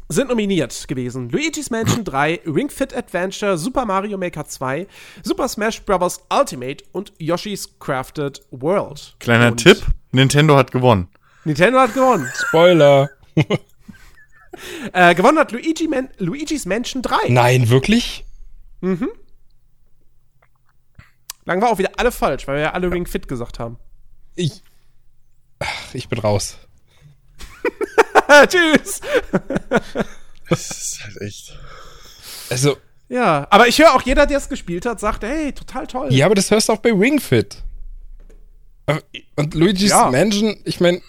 Sind 0.09 0.29
nominiert 0.29 0.89
gewesen. 0.89 1.29
Luigi's 1.31 1.71
Mansion 1.71 2.03
3, 2.05 2.41
Ring 2.45 2.69
Fit 2.69 2.93
Adventure, 2.97 3.57
Super 3.57 3.85
Mario 3.87 4.19
Maker 4.19 4.45
2, 4.45 4.89
Super 5.23 5.47
Smash 5.49 5.83
Bros. 5.83 6.21
Ultimate 6.33 6.85
und 6.91 7.13
Yoshi's 7.19 7.79
Crafted 7.79 8.41
World. 8.51 9.15
Kleiner 9.21 9.53
und 9.53 9.59
Tipp: 9.59 9.79
Nintendo 10.11 10.57
hat 10.57 10.73
gewonnen. 10.73 11.07
Nintendo 11.45 11.79
hat 11.79 11.95
gewonnen. 11.95 12.29
Spoiler. 12.35 13.11
Äh, 14.93 15.15
gewonnen 15.15 15.39
hat 15.39 15.53
Luigi 15.53 15.89
Man 15.89 16.09
Luigi's 16.19 16.67
Mansion 16.67 17.03
3. 17.03 17.29
Nein, 17.29 17.69
wirklich? 17.71 18.25
Lang 21.45 21.61
war 21.63 21.71
auch 21.71 21.79
wieder 21.79 21.93
alle 21.97 22.13
falsch, 22.13 22.47
weil 22.47 22.57
wir 22.57 22.63
ja 22.63 22.73
alle 22.73 22.91
Ring 22.91 23.07
Fit 23.07 23.29
gesagt 23.29 23.59
haben. 23.59 23.79
Ich. 24.37 24.63
Ach, 25.59 25.95
ich 25.95 26.09
bin 26.09 26.19
raus. 26.19 26.57
Tschüss. 28.49 29.01
Das 30.49 30.71
ist 30.71 31.05
halt 31.05 31.21
echt. 31.21 31.59
Also, 32.49 32.77
Ja, 33.09 33.47
aber 33.51 33.69
ich 33.69 33.79
höre 33.79 33.95
auch 33.95 34.03
jeder, 34.03 34.27
der 34.27 34.39
es 34.39 34.49
gespielt 34.49 34.87
hat, 34.87 35.01
sagt, 35.01 35.23
hey, 35.25 35.53
total 35.53 35.87
toll. 35.87 36.13
ja, 36.13 36.27
aber 36.27 36.35
das 36.35 36.51
hörst 36.51 36.69
du 36.69 36.73
auch 36.73 36.79
bei 36.79 36.93
Ring 36.93 37.21
Fit. 37.21 37.63
Und 39.37 39.55
Luigi's 39.55 39.91
Ja. 39.91 40.11
Mansion, 40.11 40.57
ich 40.65 40.81
meine, 40.81 41.01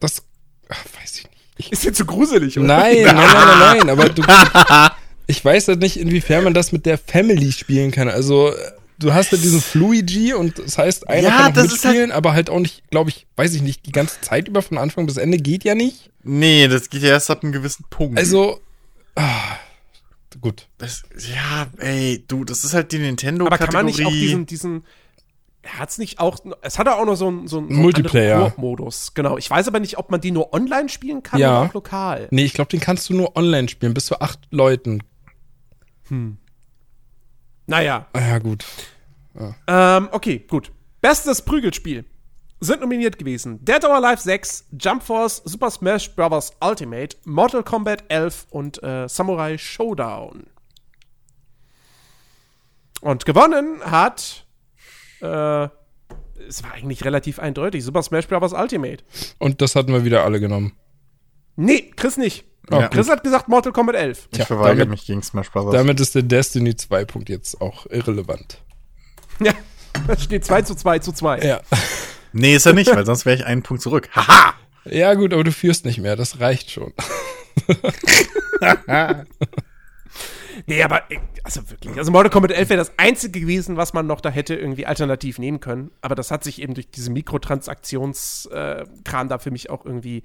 das. 0.00 0.22
Ach, 0.68 0.84
weiß 1.00 1.18
ich 1.18 1.24
nicht. 1.30 1.35
Ist 1.70 1.84
dir 1.84 1.92
zu 1.92 2.04
gruselig, 2.04 2.58
oder? 2.58 2.66
Nein, 2.66 3.02
nein, 3.02 3.16
nein, 3.16 3.26
nein, 3.26 3.78
nein, 3.78 3.90
aber 3.90 4.08
du. 4.08 4.22
Ich 5.28 5.44
weiß 5.44 5.66
halt 5.66 5.80
nicht, 5.80 5.96
inwiefern 5.96 6.44
man 6.44 6.54
das 6.54 6.70
mit 6.70 6.86
der 6.86 6.98
Family 6.98 7.50
spielen 7.50 7.90
kann. 7.90 8.08
Also, 8.08 8.52
du 8.98 9.12
hast 9.12 9.32
ja 9.32 9.38
diesen 9.38 9.60
Fluigi 9.60 10.34
und 10.34 10.58
das 10.58 10.78
heißt, 10.78 11.08
einer 11.08 11.28
Ja, 11.28 11.36
kann 11.36 11.50
auch 11.50 11.54
das 11.54 11.64
ist 11.66 11.84
mitspielen, 11.84 12.12
aber 12.12 12.32
halt 12.32 12.48
auch 12.48 12.60
nicht, 12.60 12.88
glaube 12.90 13.10
ich, 13.10 13.26
weiß 13.34 13.54
ich 13.54 13.62
nicht, 13.62 13.86
die 13.86 13.92
ganze 13.92 14.20
Zeit 14.20 14.46
über 14.46 14.62
von 14.62 14.78
Anfang 14.78 15.04
bis 15.04 15.16
Ende 15.16 15.38
geht 15.38 15.64
ja 15.64 15.74
nicht. 15.74 16.10
Nee, 16.22 16.68
das 16.68 16.90
geht 16.90 17.02
ja 17.02 17.08
erst 17.08 17.28
ab 17.30 17.42
einem 17.42 17.52
gewissen 17.52 17.84
Punkt. 17.90 18.16
Also, 18.18 18.60
ah, 19.16 19.56
gut. 20.40 20.68
Das, 20.78 21.02
ja, 21.18 21.66
ey, 21.78 22.24
du, 22.28 22.44
das 22.44 22.62
ist 22.62 22.74
halt 22.74 22.92
die 22.92 22.96
Aber 22.96 23.06
Nintendo-Kategorie. 23.06 23.64
kann 23.66 23.74
man 23.74 23.86
nicht 23.86 24.06
auch 24.06 24.10
diesen, 24.10 24.46
diesen, 24.46 24.84
hat 25.66 25.88
es 25.90 25.98
nicht 25.98 26.18
auch, 26.20 26.38
es 26.62 26.78
hat 26.78 26.86
ja 26.86 26.94
auch 26.96 27.04
noch 27.04 27.16
so 27.16 27.28
einen 27.28 27.48
so 27.48 27.58
einen- 27.58 27.68
so 27.68 27.74
einen 27.74 27.82
Multiplayer. 27.82 28.34
anderen 28.36 28.52
Koop-Modus. 28.52 29.14
Genau. 29.14 29.36
Ich 29.38 29.50
weiß 29.50 29.68
aber 29.68 29.80
nicht, 29.80 29.98
ob 29.98 30.10
man 30.10 30.20
die 30.20 30.30
nur 30.30 30.52
online 30.54 30.88
spielen 30.88 31.22
kann 31.22 31.40
Ja. 31.40 31.60
oder 31.60 31.68
auch 31.70 31.74
lokal. 31.74 32.28
Nee, 32.30 32.44
ich 32.44 32.52
glaube, 32.52 32.70
den 32.70 32.80
kannst 32.80 33.08
du 33.10 33.14
nur 33.14 33.36
online 33.36 33.68
spielen, 33.68 33.94
bis 33.94 34.06
zu 34.06 34.20
acht 34.20 34.38
Leuten. 34.50 35.02
Naja. 37.66 38.06
Ah, 38.12 38.20
ja, 38.20 38.38
gut. 38.38 38.64
Ähm, 39.66 40.08
okay, 40.12 40.38
gut. 40.48 40.72
Bestes 41.00 41.42
Prügelspiel. 41.42 42.04
Sind 42.58 42.80
nominiert 42.80 43.18
gewesen 43.18 43.62
Dead 43.64 43.84
or 43.84 43.96
Alive 43.96 44.22
6, 44.22 44.64
Jump 44.80 45.02
Force, 45.02 45.42
Super 45.44 45.70
Smash 45.70 46.14
Bros. 46.14 46.52
Ultimate, 46.60 47.16
Mortal 47.26 47.62
Kombat 47.62 48.04
11 48.08 48.46
und 48.50 48.82
äh, 48.82 49.08
Samurai 49.08 49.58
Showdown. 49.58 50.44
Und 53.02 53.26
gewonnen 53.26 53.80
hat, 53.84 54.45
äh, 55.20 55.68
es 56.48 56.62
war 56.62 56.72
eigentlich 56.74 57.04
relativ 57.04 57.38
eindeutig, 57.38 57.84
Super 57.84 58.02
Smash 58.02 58.28
Bros. 58.28 58.52
Ultimate. 58.52 59.02
Und 59.38 59.60
das 59.62 59.74
hatten 59.74 59.92
wir 59.92 60.04
wieder 60.04 60.24
alle 60.24 60.38
genommen. 60.40 60.72
Nee, 61.56 61.90
Chris 61.96 62.16
nicht. 62.16 62.44
Ja. 62.70 62.88
Chris 62.88 63.08
hat 63.08 63.22
gesagt 63.22 63.48
Mortal 63.48 63.72
Kombat 63.72 63.94
11. 63.96 64.28
Ich 64.30 64.36
Tja, 64.38 64.44
verweigere 64.44 64.78
damit- 64.86 64.90
mich 64.90 65.06
gegen 65.06 65.22
Smash 65.22 65.50
Bros. 65.50 65.72
Damit 65.72 66.00
ist 66.00 66.14
der 66.14 66.22
Destiny 66.22 66.76
2 66.76 67.04
Punkt 67.04 67.28
jetzt 67.28 67.60
auch 67.60 67.86
irrelevant. 67.86 68.62
Ja, 69.40 69.52
das 70.06 70.24
steht 70.24 70.44
2 70.44 70.62
zu 70.62 70.74
2 70.74 70.98
zu 70.98 71.12
2. 71.12 71.40
Ja. 71.40 71.60
Nee, 72.32 72.54
ist 72.56 72.66
er 72.66 72.72
nicht, 72.74 72.94
weil 72.94 73.06
sonst 73.06 73.24
wäre 73.24 73.36
ich 73.36 73.46
einen 73.46 73.62
Punkt 73.62 73.82
zurück. 73.82 74.08
Haha! 74.14 74.54
Ja, 74.84 75.14
gut, 75.14 75.32
aber 75.32 75.42
du 75.44 75.50
führst 75.52 75.84
nicht 75.84 75.98
mehr, 75.98 76.16
das 76.16 76.38
reicht 76.40 76.70
schon. 76.70 76.92
Nee, 80.66 80.82
aber, 80.82 81.10
äh, 81.10 81.18
also 81.44 81.68
wirklich. 81.70 81.96
Also 81.98 82.10
Mortal 82.10 82.30
Kombat 82.30 82.52
11 82.52 82.70
wäre 82.70 82.78
das 82.78 82.92
einzige 82.96 83.40
gewesen, 83.40 83.76
was 83.76 83.92
man 83.92 84.06
noch 84.06 84.20
da 84.20 84.30
hätte 84.30 84.54
irgendwie 84.54 84.86
alternativ 84.86 85.38
nehmen 85.38 85.60
können. 85.60 85.90
Aber 86.00 86.14
das 86.14 86.30
hat 86.30 86.44
sich 86.44 86.62
eben 86.62 86.74
durch 86.74 86.90
diese 86.90 87.10
Mikrotransaktionskram 87.10 89.28
da 89.28 89.38
für 89.38 89.50
mich 89.50 89.70
auch 89.70 89.84
irgendwie 89.84 90.22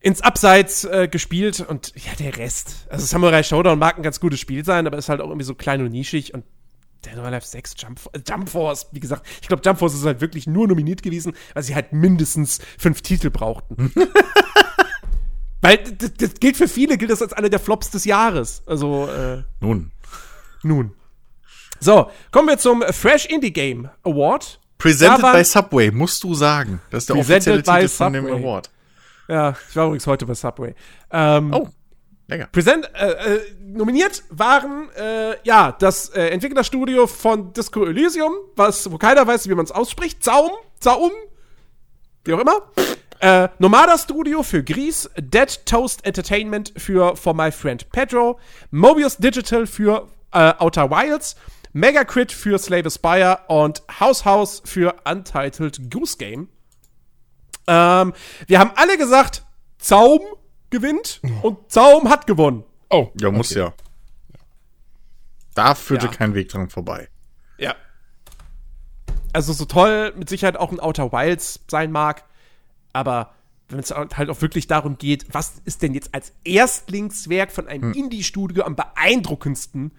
ins 0.00 0.20
Abseits 0.20 0.84
äh, 0.84 1.08
gespielt. 1.08 1.60
Und 1.60 1.92
ja, 1.96 2.12
der 2.18 2.36
Rest. 2.36 2.86
Also 2.90 3.06
Samurai 3.06 3.42
Showdown 3.42 3.78
mag 3.78 3.96
ein 3.96 4.02
ganz 4.02 4.20
gutes 4.20 4.40
Spiel 4.40 4.64
sein, 4.64 4.86
aber 4.86 4.98
ist 4.98 5.08
halt 5.08 5.20
auch 5.20 5.28
irgendwie 5.28 5.46
so 5.46 5.54
klein 5.54 5.80
und 5.80 5.90
nischig. 5.90 6.34
Und 6.34 6.44
Dead 7.04 7.16
or 7.16 7.24
Alive 7.24 7.46
6 7.46 7.74
Jump, 7.78 8.00
äh, 8.12 8.20
Jump 8.26 8.48
Force, 8.48 8.88
wie 8.92 9.00
gesagt, 9.00 9.26
ich 9.40 9.48
glaube, 9.48 9.62
Jump 9.64 9.78
Force 9.78 9.94
ist 9.94 10.04
halt 10.04 10.20
wirklich 10.20 10.46
nur 10.46 10.66
nominiert 10.66 11.02
gewesen, 11.02 11.32
weil 11.54 11.62
sie 11.62 11.74
halt 11.74 11.92
mindestens 11.92 12.60
fünf 12.76 13.02
Titel 13.02 13.30
brauchten. 13.30 13.92
Weil 15.60 15.78
das, 15.78 16.14
das 16.14 16.34
gilt 16.34 16.56
für 16.56 16.68
viele, 16.68 16.96
gilt 16.98 17.10
das 17.10 17.20
als 17.22 17.32
einer 17.32 17.48
der 17.48 17.58
Flops 17.58 17.90
des 17.90 18.04
Jahres. 18.04 18.62
Also, 18.66 19.08
äh, 19.08 19.42
Nun. 19.60 19.90
nun. 20.62 20.94
So, 21.80 22.10
kommen 22.32 22.48
wir 22.48 22.58
zum 22.58 22.82
Fresh 22.82 23.26
Indie 23.26 23.52
Game 23.52 23.88
Award. 24.04 24.60
Presented 24.78 25.32
by 25.32 25.44
Subway, 25.44 25.90
musst 25.90 26.22
du 26.24 26.34
sagen. 26.34 26.80
Das 26.90 27.02
ist 27.04 27.08
der 27.08 27.14
Presented 27.14 27.52
offizielle 27.54 27.62
by 27.62 27.86
Titel 27.86 27.88
von 27.88 28.12
dem 28.12 28.24
Subway. 28.26 28.40
Award. 28.42 28.70
Ja, 29.28 29.56
ich 29.68 29.76
war 29.76 29.86
übrigens 29.86 30.06
heute 30.06 30.26
bei 30.26 30.34
Subway. 30.34 30.74
Ähm, 31.10 31.52
Oh, 31.52 31.68
lecker. 32.28 32.48
Present, 32.52 32.88
äh, 32.94 33.10
äh, 33.10 33.40
nominiert 33.60 34.22
waren, 34.30 34.88
äh, 34.96 35.36
ja, 35.44 35.72
das 35.72 36.08
äh, 36.10 36.28
Entwicklerstudio 36.28 37.06
von 37.06 37.52
Disco 37.52 37.84
Elysium, 37.84 38.32
was, 38.56 38.90
wo 38.90 38.98
keiner 38.98 39.26
weiß, 39.26 39.48
wie 39.48 39.54
man 39.54 39.64
es 39.64 39.72
ausspricht. 39.72 40.22
Zaum, 40.22 40.50
Zaum, 40.80 41.10
wie 42.24 42.32
auch 42.34 42.40
immer. 42.40 42.62
Äh, 43.20 43.48
Nomada 43.58 43.98
Studio 43.98 44.42
für 44.42 44.62
Grease, 44.62 45.10
Dead 45.16 45.64
Toast 45.66 46.04
Entertainment 46.06 46.72
für 46.76 47.16
For 47.16 47.34
My 47.34 47.50
Friend 47.50 47.88
Pedro, 47.90 48.38
Mobius 48.70 49.16
Digital 49.16 49.66
für 49.66 50.08
äh, 50.32 50.52
Outer 50.58 50.90
Wilds, 50.90 51.34
Megacrit 51.72 52.30
für 52.32 52.58
Slave 52.58 52.86
Aspire 52.86 53.40
und 53.48 53.82
House 54.00 54.24
House 54.24 54.62
für 54.64 54.94
Untitled 55.04 55.90
Goose 55.90 56.16
Game. 56.16 56.48
Ähm, 57.66 58.12
wir 58.46 58.58
haben 58.60 58.70
alle 58.76 58.96
gesagt, 58.96 59.44
Zaum 59.78 60.20
gewinnt 60.70 61.20
und 61.42 61.70
Zaum 61.70 62.08
hat 62.08 62.26
gewonnen. 62.26 62.64
Oh, 62.90 63.08
Ja, 63.20 63.30
muss 63.30 63.50
okay. 63.50 63.60
ja. 63.60 63.72
Da 65.54 65.74
führte 65.74 66.06
Ja. 66.06 66.12
kein 66.12 66.34
Weg 66.34 66.48
dran 66.50 66.70
vorbei. 66.70 67.08
Ja. 67.58 67.74
Also 69.32 69.52
so 69.52 69.64
toll 69.64 70.12
mit 70.16 70.28
Sicherheit 70.28 70.56
auch 70.56 70.70
ein 70.72 70.80
Outer 70.80 71.12
Wilds 71.12 71.60
sein 71.68 71.90
mag, 71.90 72.24
aber 72.92 73.32
wenn 73.68 73.80
es 73.80 73.90
halt 73.90 74.30
auch 74.30 74.40
wirklich 74.40 74.66
darum 74.66 74.96
geht, 74.96 75.26
was 75.32 75.54
ist 75.66 75.82
denn 75.82 75.92
jetzt 75.94 76.14
als 76.14 76.32
Erstlingswerk 76.44 77.52
von 77.52 77.68
einem 77.68 77.92
Indie-Studio 77.92 78.64
am 78.64 78.76
beeindruckendsten, 78.76 79.92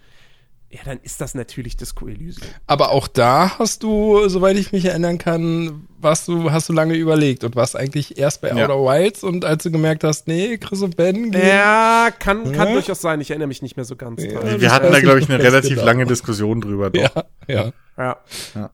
ja, 0.72 0.80
dann 0.84 1.00
ist 1.02 1.20
das 1.20 1.34
natürlich 1.34 1.76
Disco 1.76 2.06
Elysium. 2.06 2.46
Aber 2.68 2.90
auch 2.92 3.08
da 3.08 3.58
hast 3.58 3.82
du, 3.82 4.28
soweit 4.28 4.56
ich 4.56 4.70
mich 4.70 4.84
erinnern 4.84 5.18
kann, 5.18 5.88
warst 5.98 6.28
du, 6.28 6.52
hast 6.52 6.68
du 6.68 6.72
lange 6.72 6.94
überlegt 6.94 7.42
und 7.42 7.56
warst 7.56 7.74
eigentlich 7.76 8.18
erst 8.18 8.40
bei 8.40 8.48
Ja. 8.48 8.64
Outer 8.68 8.76
Wilds 8.84 9.24
und 9.24 9.44
als 9.44 9.64
du 9.64 9.72
gemerkt 9.72 10.04
hast, 10.04 10.28
nee, 10.28 10.58
Chris 10.58 10.82
und 10.82 10.96
Ben 10.96 11.32
gehen. 11.32 11.44
Ja, 11.46 12.10
kann, 12.16 12.44
kann 12.52 12.68
Ja. 12.68 12.74
durchaus 12.74 13.00
sein. 13.00 13.20
Ich 13.20 13.30
erinnere 13.30 13.48
mich 13.48 13.62
nicht 13.62 13.74
mehr 13.76 13.84
so 13.84 13.96
ganz 13.96 14.22
Ja. 14.22 14.32
dran. 14.32 14.46
das 14.46 14.60
Wir 14.60 14.72
hatten 14.72 14.92
da, 14.92 15.00
glaube 15.00 15.18
ich, 15.18 15.28
eine 15.28 15.40
relativ 15.42 15.70
genau. 15.74 15.84
lange 15.86 16.06
Diskussion 16.06 16.60
drüber. 16.60 16.90
Doch. 16.90 17.00
Ja, 17.16 17.24
ja. 17.48 17.72
Ja. 17.98 18.16
Ja. 18.54 18.70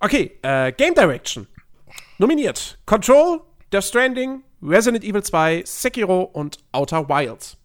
Okay, 0.00 0.32
äh, 0.42 0.72
Game 0.72 0.94
Direction. 0.94 1.46
Nominiert: 2.20 2.78
Control, 2.84 3.40
Death 3.72 3.84
Stranding, 3.84 4.42
Resident 4.62 5.02
Evil 5.04 5.22
2, 5.22 5.62
Sekiro 5.64 6.20
und 6.22 6.58
Outer 6.70 7.08
Wilds. 7.08 7.56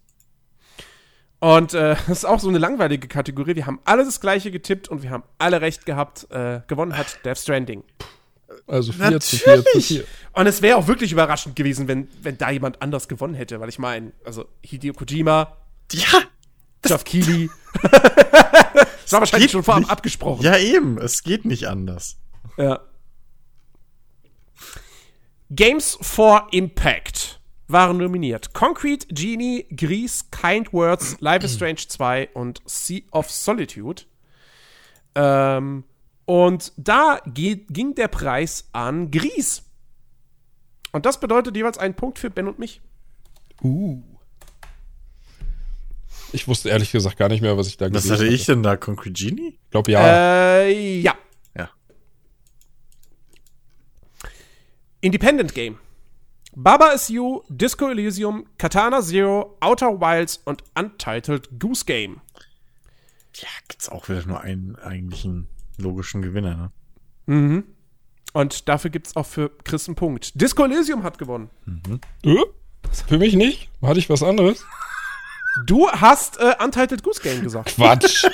Und 1.40 1.74
äh, 1.74 1.94
das 2.08 2.18
ist 2.18 2.24
auch 2.24 2.40
so 2.40 2.48
eine 2.48 2.56
langweilige 2.56 3.06
Kategorie. 3.06 3.54
Wir 3.54 3.66
haben 3.66 3.80
alle 3.84 4.02
das 4.02 4.18
gleiche 4.18 4.50
getippt 4.50 4.88
und 4.88 5.02
wir 5.02 5.10
haben 5.10 5.24
alle 5.36 5.60
recht 5.60 5.84
gehabt. 5.84 6.26
Äh, 6.30 6.62
gewonnen 6.68 6.96
hat 6.96 7.22
Death 7.26 7.36
Stranding. 7.36 7.84
Also 8.66 8.92
4 8.92 9.20
zu 9.20 9.36
4 9.36 9.44
zu 9.44 9.50
Natürlich. 9.50 9.88
4. 9.88 10.04
Und 10.32 10.46
es 10.46 10.62
wäre 10.62 10.78
auch 10.78 10.86
wirklich 10.86 11.12
überraschend 11.12 11.54
gewesen, 11.54 11.86
wenn, 11.86 12.08
wenn 12.22 12.38
da 12.38 12.50
jemand 12.50 12.80
anders 12.80 13.08
gewonnen 13.08 13.34
hätte. 13.34 13.60
Weil 13.60 13.68
ich 13.68 13.78
meine, 13.78 14.12
also 14.24 14.46
Hideo 14.62 14.94
Kojima, 14.94 15.54
Ja, 15.92 16.22
Geoff 16.80 17.04
Keighley. 17.04 17.50
das 17.82 19.12
war 19.12 19.20
wahrscheinlich 19.20 19.50
schon 19.50 19.62
vorab 19.62 19.80
nicht. 19.80 19.90
abgesprochen. 19.90 20.42
ja 20.42 20.56
eben. 20.56 20.96
Es 20.96 21.22
geht 21.22 21.44
nicht 21.44 21.68
anders. 21.68 22.16
Ja. 22.56 22.80
Games 25.50 25.98
for 26.00 26.48
Impact 26.50 27.40
waren 27.68 27.98
nominiert. 27.98 28.52
Concrete, 28.52 29.06
Genie, 29.08 29.66
Grease, 29.74 30.24
Kind 30.30 30.72
Words, 30.72 31.16
Life 31.20 31.44
is 31.44 31.54
Strange 31.54 31.86
2 31.88 32.30
und 32.34 32.62
Sea 32.66 33.02
of 33.12 33.30
Solitude. 33.30 34.02
Ähm, 35.14 35.84
und 36.24 36.72
da 36.76 37.20
geht, 37.26 37.68
ging 37.68 37.94
der 37.94 38.08
Preis 38.08 38.68
an 38.72 39.10
Grease. 39.10 39.62
Und 40.92 41.06
das 41.06 41.20
bedeutet 41.20 41.56
jeweils 41.56 41.78
einen 41.78 41.94
Punkt 41.94 42.18
für 42.18 42.30
Ben 42.30 42.48
und 42.48 42.58
mich. 42.58 42.80
Uh. 43.62 44.02
Ich 46.32 46.48
wusste 46.48 46.68
ehrlich 46.68 46.90
gesagt 46.90 47.16
gar 47.16 47.28
nicht 47.28 47.40
mehr, 47.40 47.56
was 47.56 47.68
ich 47.68 47.76
da 47.76 47.86
Was 47.86 48.04
gelesen 48.04 48.12
hatte 48.12 48.26
ich 48.26 48.46
denn 48.46 48.62
da? 48.62 48.76
Concrete 48.76 49.12
Genie? 49.12 49.58
Ich 49.62 49.70
glaube, 49.70 49.92
ja. 49.92 50.64
Äh, 50.64 51.00
ja. 51.00 51.14
Independent 55.00 55.54
Game. 55.54 55.78
Baba 56.54 56.92
is 56.92 57.08
You, 57.08 57.42
Disco 57.48 57.90
Elysium, 57.90 58.46
Katana 58.56 59.02
Zero, 59.02 59.56
Outer 59.60 60.00
Wilds 60.00 60.40
und 60.44 60.64
Untitled 60.74 61.60
Goose 61.60 61.84
Game. 61.84 62.22
Ja, 63.34 63.48
gibt's 63.68 63.90
auch 63.90 64.08
wieder 64.08 64.24
nur 64.26 64.40
einen 64.40 64.76
eigentlichen 64.76 65.48
logischen 65.76 66.22
Gewinner, 66.22 66.56
ne? 66.56 66.70
Mhm. 67.26 67.64
Und 68.32 68.68
dafür 68.68 68.90
gibt's 68.90 69.16
auch 69.16 69.26
für 69.26 69.50
Chris 69.64 69.88
einen 69.88 69.96
Punkt. 69.96 70.40
Disco 70.40 70.64
Elysium 70.64 71.02
hat 71.02 71.18
gewonnen. 71.18 71.50
Äh? 72.22 72.36
Für 73.06 73.18
mich 73.18 73.34
nicht? 73.34 73.70
Hatte 73.82 73.98
ich 73.98 74.08
was 74.08 74.22
anderes? 74.22 74.64
Du 75.64 75.90
hast 75.90 76.38
äh, 76.38 76.54
Untitled 76.62 77.02
Goose 77.02 77.20
Game 77.22 77.42
gesagt. 77.42 77.74
Quatsch. 77.74 78.26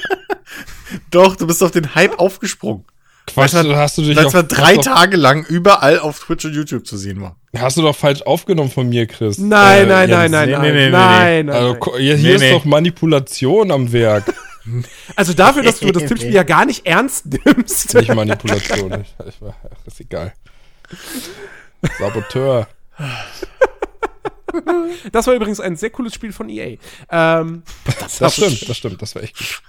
Doch, 1.10 1.36
du 1.36 1.46
bist 1.46 1.62
auf 1.62 1.70
den 1.70 1.94
Hype 1.94 2.18
aufgesprungen. 2.18 2.84
Quatsch, 3.26 3.54
Weil 3.54 3.66
es 3.70 3.76
hast 3.76 3.98
du 3.98 4.02
dich 4.02 4.16
es 4.18 4.32
mal 4.32 4.42
drei 4.42 4.74
hast, 4.76 4.84
Tage 4.84 5.16
lang 5.16 5.44
überall 5.46 6.00
auf 6.00 6.18
Twitch 6.20 6.44
und 6.44 6.54
YouTube 6.54 6.86
zu 6.86 6.96
sehen 6.96 7.20
war. 7.20 7.36
doch, 7.52 7.60
hast 7.60 7.76
du 7.76 7.82
doch 7.82 7.94
falsch 7.96 8.22
aufgenommen 8.22 8.70
von 8.70 8.88
mir, 8.88 9.06
Chris. 9.06 9.38
Nein, 9.38 9.84
Äh, 9.84 9.86
nein, 9.86 10.10
nein, 10.10 10.30
nein, 10.30 10.48
nee, 10.48 10.52
nein, 10.56 10.62
nee, 10.62 10.72
nee, 10.72 10.84
nee, 10.86 10.90
nein, 10.90 11.46
nein, 11.46 11.56
Also, 11.56 11.96
hier, 11.98 12.16
hier 12.16 12.28
Nee, 12.30 12.34
ist 12.34 12.40
nee. 12.40 12.50
doch 12.52 12.64
Manipulation 12.64 13.70
am 13.70 13.92
Werk. 13.92 14.24
Also 15.16 15.32
dafür, 15.32 15.64
dass 15.64 15.80
du 15.80 15.90
das 15.90 16.04
Tippspiel 16.04 16.32
ja 16.32 16.44
gar 16.44 16.64
nicht 16.64 16.86
ernst 16.86 17.26
nimmst. 17.26 17.94
Nicht 17.94 18.14
Manipulation. 18.14 18.92
Ich, 19.02 19.12
ich, 19.26 19.42
war- 19.42 19.56
ach, 19.64 19.86
ist 19.88 19.98
egal. 20.00 20.32
Saboteur. 21.98 22.68
Das 25.10 25.26
war 25.26 25.34
übrigens 25.34 25.58
ein 25.58 25.74
sehr 25.76 25.90
cooles 25.90 26.14
Spiel 26.14 26.32
von 26.32 26.48
EA. 26.48 26.76
Ähm, 27.10 27.62
Das 28.20 28.34
stimmt, 28.36 28.68
das 28.68 28.76
stimmt. 28.76 29.02
Das 29.02 29.14
war 29.16 29.22
echt 29.24 29.36
gut. 29.36 29.62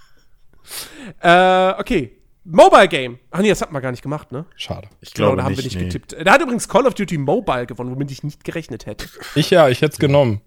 äh, 1.22 1.72
okay. 1.80 2.12
Mobile 2.46 2.88
Game. 2.90 3.20
Ach 3.32 3.40
nee, 3.40 3.50
das 3.50 3.62
hatten 3.62 3.74
wir 3.74 3.82
gar 3.82 3.92
nicht 3.92 4.04
gemacht, 4.04 4.32
ne? 4.32 4.46
Schade. 4.58 4.90
Ich 5.02 5.14
Genau, 5.14 5.28
glaube 5.30 5.38
da 5.38 5.44
haben 5.46 5.52
nicht, 5.52 5.60
wir 5.60 5.64
nicht 5.66 5.76
nee. 5.78 5.84
getippt. 5.86 6.16
Da 6.26 6.34
hat 6.34 6.42
übrigens 6.42 6.68
Call 6.68 6.86
of 6.86 6.94
Duty 6.94 7.18
Mobile 7.18 7.66
gewonnen, 7.66 7.92
womit 7.92 8.12
ich 8.12 8.24
nicht 8.24 8.44
gerechnet 8.44 8.86
hätte. 8.86 9.08
Ich 9.36 9.50
ja, 9.50 9.70
ich 9.70 9.82
hätte 9.82 9.94
es 9.94 10.00
genommen. 10.00 10.42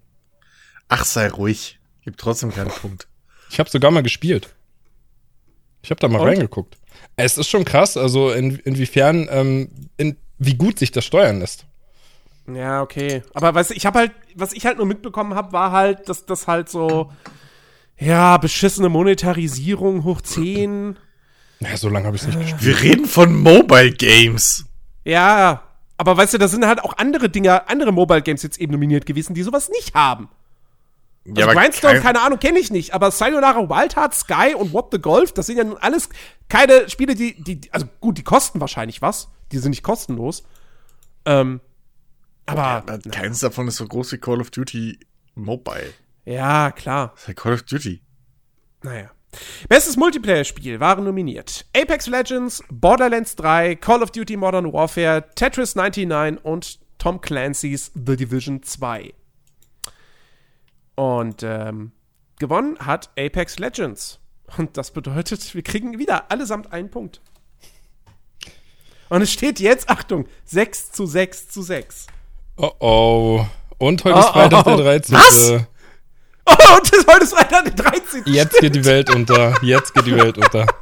Ach, 0.88 1.04
sei 1.04 1.28
ruhig. 1.28 1.78
Gibt 2.02 2.20
trotzdem 2.20 2.52
keinen 2.54 2.70
Punkt. 2.70 3.08
Ich 3.50 3.58
habe 3.58 3.70
sogar 3.70 3.90
mal 3.90 4.02
gespielt. 4.02 4.54
Ich 5.82 5.90
habe 5.90 6.00
da 6.00 6.08
mal 6.08 6.20
Und? 6.20 6.28
reingeguckt. 6.28 6.76
Es 7.16 7.38
ist 7.38 7.48
schon 7.48 7.64
krass, 7.64 7.96
also 7.96 8.30
in, 8.30 8.56
inwiefern, 8.60 9.28
ähm, 9.30 9.70
in, 9.96 10.16
wie 10.38 10.54
gut 10.54 10.78
sich 10.78 10.90
das 10.90 11.04
steuern 11.04 11.40
lässt. 11.40 11.64
Ja, 12.52 12.82
okay. 12.82 13.22
Aber 13.34 13.54
weißt 13.54 13.70
du, 13.70 13.74
ich 13.74 13.86
habe 13.86 14.00
halt, 14.00 14.12
was 14.34 14.52
ich 14.52 14.66
halt 14.66 14.76
nur 14.76 14.86
mitbekommen 14.86 15.34
habe, 15.34 15.52
war 15.52 15.72
halt, 15.72 16.08
dass 16.08 16.26
das 16.26 16.46
halt 16.46 16.68
so, 16.68 17.10
ja, 17.98 18.36
beschissene 18.36 18.88
Monetarisierung 18.88 20.04
hoch 20.04 20.20
10. 20.20 20.96
Ja, 21.60 21.76
so 21.76 21.88
lange 21.88 22.06
habe 22.06 22.16
ich 22.16 22.22
es 22.22 22.28
nicht 22.28 22.38
gespielt. 22.38 22.62
Wir 22.64 22.82
reden 22.82 23.06
von 23.06 23.34
Mobile 23.34 23.92
Games. 23.92 24.66
Ja, 25.04 25.62
aber 25.96 26.16
weißt 26.16 26.34
du, 26.34 26.38
da 26.38 26.48
sind 26.48 26.66
halt 26.66 26.82
auch 26.82 26.98
andere 26.98 27.28
Dinger, 27.30 27.68
andere 27.70 27.92
Mobile 27.92 28.22
Games 28.22 28.42
jetzt 28.42 28.58
eben 28.58 28.72
nominiert 28.72 29.06
gewesen, 29.06 29.34
die 29.34 29.42
sowas 29.42 29.68
nicht 29.70 29.94
haben. 29.94 30.28
Also 31.28 31.48
Grindstone, 31.50 31.94
kein- 31.94 32.02
keine 32.02 32.20
Ahnung, 32.20 32.38
kenne 32.38 32.58
ich 32.58 32.70
nicht, 32.70 32.92
aber 32.94 33.10
Sayonara 33.10 33.68
Wild 33.68 33.96
Heart, 33.96 34.14
Sky 34.14 34.54
und 34.56 34.72
What 34.72 34.88
the 34.92 35.00
Golf, 35.00 35.32
das 35.32 35.46
sind 35.46 35.56
ja 35.56 35.64
nun 35.64 35.76
alles 35.78 36.08
keine 36.48 36.88
Spiele, 36.88 37.14
die, 37.16 37.42
die, 37.42 37.72
also 37.72 37.86
gut, 38.00 38.18
die 38.18 38.22
kosten 38.22 38.60
wahrscheinlich 38.60 39.02
was. 39.02 39.28
Die 39.50 39.58
sind 39.58 39.70
nicht 39.70 39.82
kostenlos. 39.82 40.44
Ähm, 41.24 41.60
aber, 42.46 42.62
Aber 42.62 42.98
keins 43.10 43.40
davon 43.40 43.66
ist 43.66 43.76
so 43.76 43.86
groß 43.88 44.12
wie 44.12 44.18
Call 44.18 44.40
of 44.40 44.50
Duty 44.50 45.00
Mobile. 45.34 45.92
ja, 46.26 46.70
klar. 46.70 47.10
Das 47.14 47.22
ist 47.22 47.28
ja 47.28 47.34
Call 47.34 47.54
of 47.54 47.62
Duty. 47.62 48.02
Naja. 48.82 49.10
Bestes 49.68 49.96
Multiplayer-Spiel 49.96 50.80
waren 50.80 51.04
nominiert 51.04 51.66
Apex 51.76 52.06
Legends, 52.06 52.62
Borderlands 52.70 53.36
3, 53.36 53.76
Call 53.76 54.02
of 54.02 54.10
Duty 54.10 54.36
Modern 54.36 54.72
Warfare, 54.72 55.24
Tetris 55.34 55.74
99 55.74 56.44
und 56.44 56.78
Tom 56.98 57.20
Clancy's 57.20 57.92
The 57.94 58.16
Division 58.16 58.62
2. 58.62 59.12
Und 60.94 61.42
ähm, 61.42 61.92
gewonnen 62.38 62.78
hat 62.78 63.10
Apex 63.18 63.58
Legends. 63.58 64.18
Und 64.56 64.76
das 64.76 64.90
bedeutet, 64.90 65.54
wir 65.54 65.62
kriegen 65.62 65.98
wieder 65.98 66.30
allesamt 66.30 66.72
einen 66.72 66.90
Punkt. 66.90 67.20
Und 69.08 69.22
es 69.22 69.32
steht 69.32 69.60
jetzt, 69.60 69.88
Achtung, 69.88 70.26
6 70.46 70.92
zu 70.92 71.06
6 71.06 71.48
zu 71.48 71.62
6. 71.62 72.06
Oh 72.56 72.72
oh. 72.80 73.46
Und 73.78 74.04
heute 74.04 74.16
Oh, 74.16 74.20
ist 74.20 74.28
Freitag 74.28 74.66
oh. 74.66 74.76
der 74.76 74.98
13. 75.00 75.14
Was? 75.14 75.66
Oh, 76.46 76.52
und 76.76 76.92
das, 76.92 77.06
heute 77.06 77.24
ist 77.24 77.34
Freitag 77.34 77.64
der 77.76 77.84
13. 77.84 78.22
Jetzt 78.26 78.58
geht 78.60 78.74
die 78.74 78.84
Welt 78.84 79.14
unter. 79.14 79.54
Jetzt 79.62 79.94
geht 79.94 80.06
die 80.06 80.16
Welt 80.16 80.38
unter. 80.38 80.66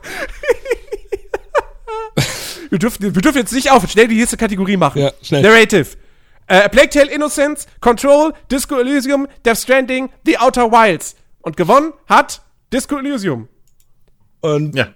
Wir 2.71 2.79
dürfen, 2.81 3.15
wir 3.15 3.23
dürfen 3.23 3.39
jetzt 3.39 3.53
nicht 3.53 3.71
auf, 3.71 3.89
schnell 3.89 4.09
die 4.09 4.17
nächste 4.17 4.37
Kategorie 4.37 4.77
machen. 4.77 5.01
Ja, 5.01 5.13
schnell. 5.23 5.43
Narrative. 5.43 5.87
Äh, 6.49 6.69
Plague 6.69 6.91
Tale 6.91 7.09
Innocence, 7.13 7.67
Control, 7.81 8.33
Disco 8.51 8.77
Elysium, 8.81 9.29
Death 9.45 9.59
Stranding, 9.59 10.11
The 10.27 10.39
Outer 10.39 10.73
Wilds. 10.73 11.15
Und 11.43 11.57
gewonnen 11.57 11.93
hat 12.09 12.43
Disco 12.73 12.99
Elysium. 12.99 13.49
Und 14.41 14.75
Ja. 14.75 14.89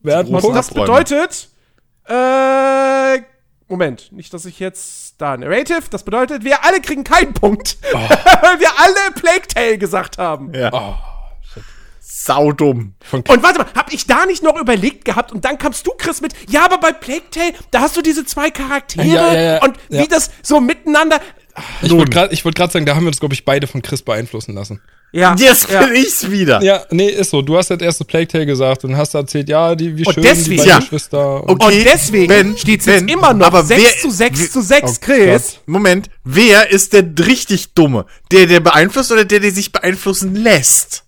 wer 0.00 0.16
hat? 0.18 0.26
Das 0.32 0.70
bedeutet, 0.70 1.48
äh, 2.08 3.20
Moment, 3.68 4.12
nicht, 4.12 4.32
dass 4.34 4.44
ich 4.44 4.60
jetzt 4.60 5.14
da 5.18 5.36
Narrative, 5.36 5.82
das 5.90 6.04
bedeutet, 6.04 6.44
wir 6.44 6.64
alle 6.64 6.80
kriegen 6.80 7.04
keinen 7.04 7.32
Punkt. 7.32 7.78
Weil 7.92 8.00
wir 8.60 8.68
alle 8.78 9.12
Plague 9.14 9.48
Tale 9.48 9.78
gesagt 9.78 10.18
haben. 10.18 10.52
Ja. 10.54 10.70
Oh, 10.72 10.94
Saudumm. 12.24 12.94
von 13.00 13.20
Und 13.20 13.42
warte 13.42 13.58
mal, 13.58 13.66
hab 13.74 13.92
ich 13.92 14.06
da 14.06 14.24
nicht 14.26 14.42
noch 14.42 14.58
überlegt 14.58 15.04
gehabt 15.04 15.32
und 15.32 15.44
dann 15.44 15.58
kamst 15.58 15.86
du, 15.86 15.92
Chris, 15.96 16.20
mit, 16.20 16.32
ja, 16.48 16.64
aber 16.64 16.78
bei 16.78 16.92
Plague 16.92 17.30
Tale, 17.30 17.52
da 17.70 17.80
hast 17.80 17.96
du 17.96 18.02
diese 18.02 18.24
zwei 18.24 18.50
Charaktere 18.50 19.06
Ja, 19.06 19.32
ja, 19.32 19.40
ja, 19.40 19.62
und 19.62 19.76
ja. 19.88 20.02
wie 20.02 20.08
das 20.08 20.30
so 20.42 20.60
miteinander. 20.60 21.20
ich 21.82 21.90
wollte 21.90 22.10
gerade 22.10 22.44
wollt 22.44 22.54
grad 22.54 22.72
sagen, 22.72 22.86
da 22.86 22.94
haben 22.94 23.02
wir 23.02 23.08
uns, 23.08 23.20
glaube 23.20 23.34
ich, 23.34 23.44
beide 23.44 23.66
von 23.66 23.82
Chris 23.82 24.02
beeinflussen 24.02 24.54
lassen. 24.54 24.80
Ja, 25.16 25.36
Jetzt 25.38 25.70
ja. 25.70 25.84
bin 25.86 25.94
ich's 25.94 26.28
wieder. 26.28 26.60
Ja, 26.60 26.82
nee, 26.90 27.08
ist 27.08 27.30
so. 27.30 27.40
Du 27.40 27.56
hast 27.56 27.70
das 27.70 27.78
erste 27.80 28.04
Plague 28.04 28.26
Tale 28.26 28.46
gesagt 28.46 28.82
und 28.84 28.96
hast 28.96 29.14
erzählt, 29.14 29.48
ja, 29.48 29.74
die, 29.76 29.96
wie 29.96 30.04
Und 30.04 30.12
schön 30.14 30.24
deswegen- 30.24 30.50
die 30.50 30.56
beiden 30.56 30.68
Ja. 30.70 30.78
Geschwister. 30.80 31.44
Und 31.44 31.50
Okay, 31.62 31.78
Und 31.78 31.84
deswegen 31.84 32.28
wenn- 32.28 32.56
steht's 32.58 32.86
jetzt 32.86 33.00
wenn- 33.02 33.08
immer 33.08 33.32
noch 33.32 33.46
aber 33.46 33.62
6 33.62 33.80
wer- 33.80 34.00
zu 34.00 34.10
6 34.10 34.40
wer- 34.40 34.50
zu 34.50 34.60
6, 34.60 34.90
Oh 34.92 34.96
Chris. 35.00 35.58
Moment, 35.66 36.10
wer 36.24 36.68
ist 36.70 36.92
der 36.94 37.04
richtig 37.26 37.74
Dumme? 37.74 38.06
Der, 38.32 38.46
der 38.46 38.58
beeinflusst 38.58 39.12
oder 39.12 39.24
der, 39.24 39.38
der 39.38 39.52
sich 39.52 39.70
beeinflussen 39.70 40.34
lässt? 40.34 41.04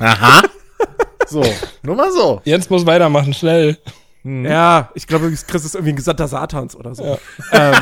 Aha. 0.00 0.42
so, 1.26 1.42
nur 1.82 1.96
mal 1.96 2.12
so. 2.12 2.42
Jens 2.44 2.68
muss 2.68 2.84
weitermachen, 2.84 3.32
schnell. 3.32 3.78
Ja, 4.22 4.90
ich 4.94 5.06
glaube, 5.06 5.32
Chris 5.46 5.64
ist 5.64 5.74
irgendwie 5.76 5.92
ein 5.92 5.96
Gesandter 5.96 6.28
Satans 6.28 6.76
oder 6.76 6.94
so. 6.94 7.18
Ähm, 7.52 7.74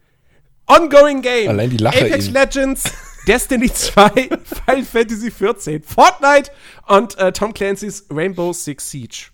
ongoing 0.66 1.20
Game. 1.20 1.48
Allein 1.50 1.68
die 1.68 1.76
Lache 1.76 1.98
Apex 2.06 2.28
ihn. 2.28 2.32
Legends, 2.32 2.84
Destiny 3.26 3.72
2, 3.72 4.10
Final 4.44 4.84
Fantasy 4.84 5.30
14, 5.30 5.82
Fortnite 5.82 6.50
und 6.86 7.16
äh, 7.18 7.32
Tom 7.32 7.54
Clancy's 7.54 8.06
Rainbow 8.10 8.52
Six 8.52 8.90
Siege. 8.90 9.30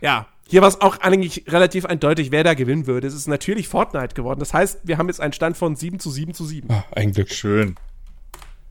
Ja, 0.00 0.26
hier 0.46 0.62
war 0.62 0.68
es 0.68 0.80
auch 0.80 0.98
eigentlich 0.98 1.44
relativ 1.48 1.84
eindeutig, 1.86 2.30
wer 2.30 2.44
da 2.44 2.54
gewinnen 2.54 2.86
würde. 2.86 3.06
Es 3.06 3.14
ist 3.14 3.26
natürlich 3.26 3.68
Fortnite 3.68 4.14
geworden. 4.14 4.40
Das 4.40 4.52
heißt, 4.52 4.80
wir 4.84 4.98
haben 4.98 5.08
jetzt 5.08 5.20
einen 5.20 5.32
Stand 5.32 5.56
von 5.56 5.74
7 5.76 5.98
zu 5.98 6.10
7 6.10 6.34
zu 6.34 6.44
7. 6.44 6.70
Ah, 6.70 6.84
ein 6.92 7.12
Glück. 7.12 7.30
Schön. 7.30 7.76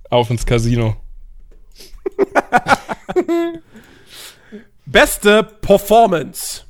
Auf 0.09 0.29
ins 0.29 0.45
Casino. 0.45 0.97
Beste 4.85 5.43
Performance. 5.43 6.63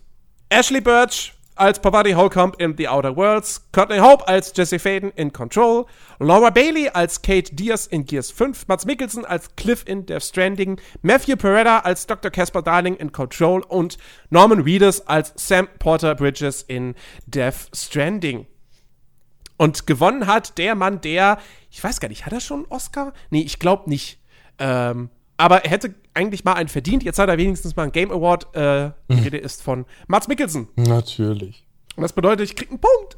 Ashley 0.49 0.81
Birch 0.81 1.32
als 1.55 1.79
Pavadi 1.79 2.11
Holcomb 2.13 2.55
in 2.57 2.75
The 2.77 2.87
Outer 2.87 3.15
Worlds, 3.15 3.67
Courtney 3.71 3.99
Hope 3.99 4.27
als 4.27 4.53
Jesse 4.55 4.79
Faden 4.79 5.11
in 5.15 5.31
Control, 5.31 5.85
Laura 6.19 6.49
Bailey 6.49 6.89
als 6.89 7.21
Kate 7.21 7.53
Diaz 7.53 7.85
in 7.85 8.05
Gears 8.05 8.31
5, 8.31 8.67
Mats 8.67 8.85
Mikkelsen 8.85 9.25
als 9.25 9.55
Cliff 9.55 9.83
in 9.85 10.05
Death 10.05 10.23
Stranding, 10.23 10.79
Matthew 11.01 11.35
Peretta 11.35 11.79
als 11.79 12.07
Dr. 12.07 12.31
Casper 12.31 12.61
Darling 12.61 12.95
in 12.95 13.11
Control 13.11 13.61
und 13.61 13.97
Norman 14.29 14.61
Reedus 14.61 15.07
als 15.07 15.33
Sam 15.35 15.67
Porter 15.79 16.15
Bridges 16.15 16.63
in 16.63 16.95
Death 17.27 17.69
Stranding. 17.73 18.47
Und 19.57 19.87
gewonnen 19.87 20.27
hat 20.27 20.57
der 20.57 20.75
Mann, 20.75 21.01
der, 21.01 21.37
ich 21.69 21.83
weiß 21.83 21.99
gar 21.99 22.09
nicht, 22.09 22.25
hat 22.25 22.33
er 22.33 22.41
schon 22.41 22.63
einen 22.63 22.71
Oscar? 22.71 23.13
Nee, 23.29 23.41
ich 23.41 23.59
glaube 23.59 23.89
nicht. 23.89 24.19
Ähm, 24.59 25.09
aber 25.37 25.65
er 25.65 25.71
hätte 25.71 25.93
eigentlich 26.13 26.43
mal 26.43 26.53
einen 26.53 26.69
verdient. 26.69 27.03
Jetzt 27.03 27.19
hat 27.19 27.29
er 27.29 27.37
wenigstens 27.37 27.75
mal 27.75 27.83
einen 27.83 27.91
Game 27.91 28.11
Award. 28.11 28.55
Äh, 28.55 28.91
Die 29.09 29.19
Rede 29.23 29.37
ist 29.37 29.61
von 29.63 29.85
Mats 30.07 30.27
Mikkelsen. 30.27 30.67
Natürlich. 30.75 31.65
Und 31.95 32.03
das 32.03 32.13
bedeutet, 32.13 32.49
ich 32.49 32.55
krieg 32.55 32.69
einen 32.69 32.79
Punkt. 32.79 33.17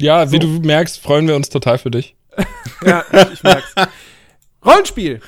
Ja, 0.00 0.30
wie 0.32 0.38
du 0.38 0.46
merkst, 0.46 0.98
freuen 1.00 1.28
wir 1.28 1.36
uns 1.36 1.48
total 1.48 1.78
für 1.78 1.90
dich. 1.90 2.16
Ja, 2.82 3.04
ich, 3.12 3.32
ich 3.34 3.42
merk's. 3.42 3.74
Rollenspiel. 4.64 5.20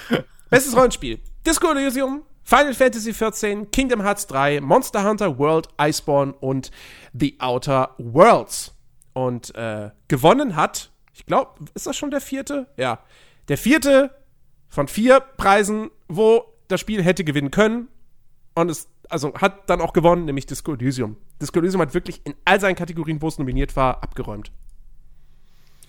Bestes 0.49 0.75
Rollenspiel. 0.75 1.19
Disco 1.47 1.71
Elysium, 1.71 2.23
Final 2.45 2.73
Fantasy 2.73 3.13
XIV, 3.13 3.71
Kingdom 3.71 4.03
Hearts 4.03 4.27
3, 4.29 4.61
Monster 4.63 5.05
Hunter 5.05 5.39
World, 5.39 5.69
Iceborne 5.79 6.33
und 6.41 6.71
The 7.13 7.37
Outer 7.41 7.95
Worlds. 7.99 8.75
Und 9.13 9.55
äh, 9.55 9.91
gewonnen 10.09 10.57
hat, 10.57 10.91
ich 11.13 11.27
glaube, 11.27 11.51
ist 11.75 11.87
das 11.87 11.95
schon 11.97 12.11
der 12.11 12.23
vierte? 12.23 12.69
Ja. 12.79 13.01
Der 13.49 13.59
vierte 13.59 14.11
von 14.69 14.89
vier 14.89 15.21
Preisen, 15.21 15.91
wo 16.09 16.45
das 16.69 16.81
Spiel 16.81 17.03
hätte 17.03 17.25
gewinnen 17.25 17.51
können. 17.51 17.89
Und 18.55 18.71
es 18.71 18.89
also 19.09 19.35
hat 19.35 19.69
dann 19.69 19.81
auch 19.81 19.93
gewonnen, 19.93 20.25
nämlich 20.25 20.47
Disco 20.47 20.73
Elysium. 20.73 21.17
Disco 21.41 21.59
Elysium 21.59 21.83
hat 21.83 21.93
wirklich 21.95 22.21
in 22.25 22.35
all 22.45 22.61
seinen 22.61 22.77
Kategorien, 22.77 23.21
wo 23.21 23.29
es 23.29 23.39
nominiert 23.39 23.77
war, 23.77 24.03
abgeräumt. 24.03 24.51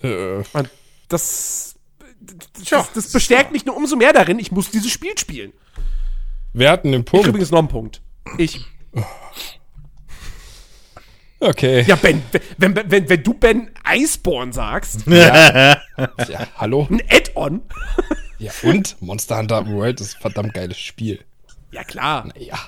Äh, 0.02 0.42
Und 0.52 0.68
das, 1.08 1.76
das, 2.70 2.92
das 2.92 3.12
bestärkt 3.12 3.52
mich 3.52 3.64
nur 3.64 3.76
umso 3.76 3.96
mehr 3.96 4.12
darin, 4.12 4.38
ich 4.38 4.52
muss 4.52 4.70
dieses 4.70 4.90
Spiel 4.90 5.16
spielen. 5.16 5.52
wir 6.52 6.70
hatten 6.70 6.92
den 6.92 7.00
Ich 7.02 7.06
Punkt. 7.06 7.26
übrigens 7.26 7.50
noch 7.50 7.58
einen 7.60 7.68
Punkt. 7.68 8.02
Ich. 8.38 8.66
Okay. 11.44 11.82
Ja, 11.86 11.96
Ben, 11.96 12.22
wenn, 12.56 12.74
wenn, 12.74 12.90
wenn, 12.90 13.08
wenn 13.08 13.22
du 13.22 13.34
Ben 13.34 13.70
Iceborne 13.86 14.52
sagst, 14.52 15.06
Ja, 15.06 15.76
hallo? 16.56 16.86
ein 16.90 17.02
Add-on. 17.10 17.60
Ja, 18.38 18.50
und 18.62 18.96
Monster 19.00 19.36
Hunter 19.38 19.66
World 19.68 20.00
ist 20.00 20.16
ein 20.16 20.20
verdammt 20.22 20.54
geiles 20.54 20.78
Spiel. 20.78 21.22
Ja, 21.70 21.84
klar. 21.84 22.28
Ja. 22.38 22.58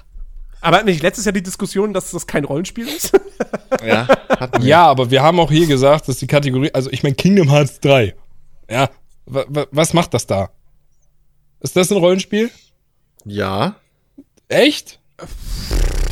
Aber 0.61 0.83
nicht 0.83 1.03
letztes 1.03 1.25
Jahr 1.25 1.33
die 1.33 1.43
Diskussion, 1.43 1.93
dass 1.95 2.11
das 2.11 2.27
kein 2.27 2.45
Rollenspiel 2.45 2.87
ist? 2.89 3.13
Ja. 3.85 4.07
Ja, 4.61 4.87
aber 4.87 5.11
wir 5.11 5.23
haben 5.23 5.39
auch 5.41 5.51
hier 5.51 5.67
gesagt, 5.67 6.09
dass 6.09 6.19
die 6.19 6.27
Kategorie, 6.27 6.71
also 6.75 6.91
ich 6.91 7.03
meine 7.03 7.15
Kingdom 7.15 7.51
Hearts 7.51 7.81
3. 7.81 8.15
Ja, 8.71 8.91
wa, 9.27 9.45
wa, 9.49 9.67
was 9.71 9.93
macht 9.95 10.13
das 10.15 10.27
da? 10.27 10.51
Ist 11.61 11.77
das 11.77 11.91
ein 11.91 11.99
Rollenspiel? 11.99 12.51
Ja. 13.25 13.77
Echt? 14.49 15.01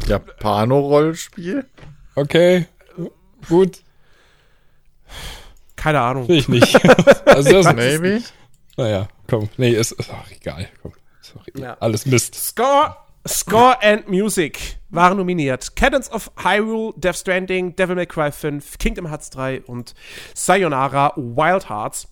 Japano-Rollenspiel? 0.09 1.65
Okay. 2.16 2.66
Gut, 3.49 3.82
Keine 5.77 6.01
Ahnung. 6.01 6.28
will 6.28 6.39
ich 6.39 6.49
nicht. 6.49 6.74
also 7.27 7.51
das 7.51 7.66
ist, 7.66 7.77
Maybe? 7.77 8.23
naja, 8.77 9.09
komm. 9.28 9.51
Nee, 9.59 9.70
ist, 9.70 9.93
ist 9.93 10.11
auch 10.11 10.31
egal. 10.31 10.69
Komm. 10.82 10.93
Ist 11.20 11.35
auch 11.36 11.47
egal. 11.49 11.62
Ja. 11.62 11.77
Alles 11.81 12.07
Mist. 12.07 12.35
Score, 12.35 12.97
Score 13.28 13.77
and 13.82 14.09
Music 14.09 14.78
waren 14.91 15.19
nominiert. 15.19 15.77
Cadence 15.77 16.11
of 16.11 16.31
Hyrule, 16.43 16.95
Death 16.97 17.16
Stranding, 17.16 17.77
Devil 17.77 17.97
May 17.97 18.07
Cry 18.07 18.31
5, 18.32 18.78
Kingdom 18.78 19.09
Hearts 19.11 19.28
3 19.31 19.62
und 19.62 19.95
Sayonara 20.35 21.12
Wild 21.16 21.69
Hearts. 21.69 22.09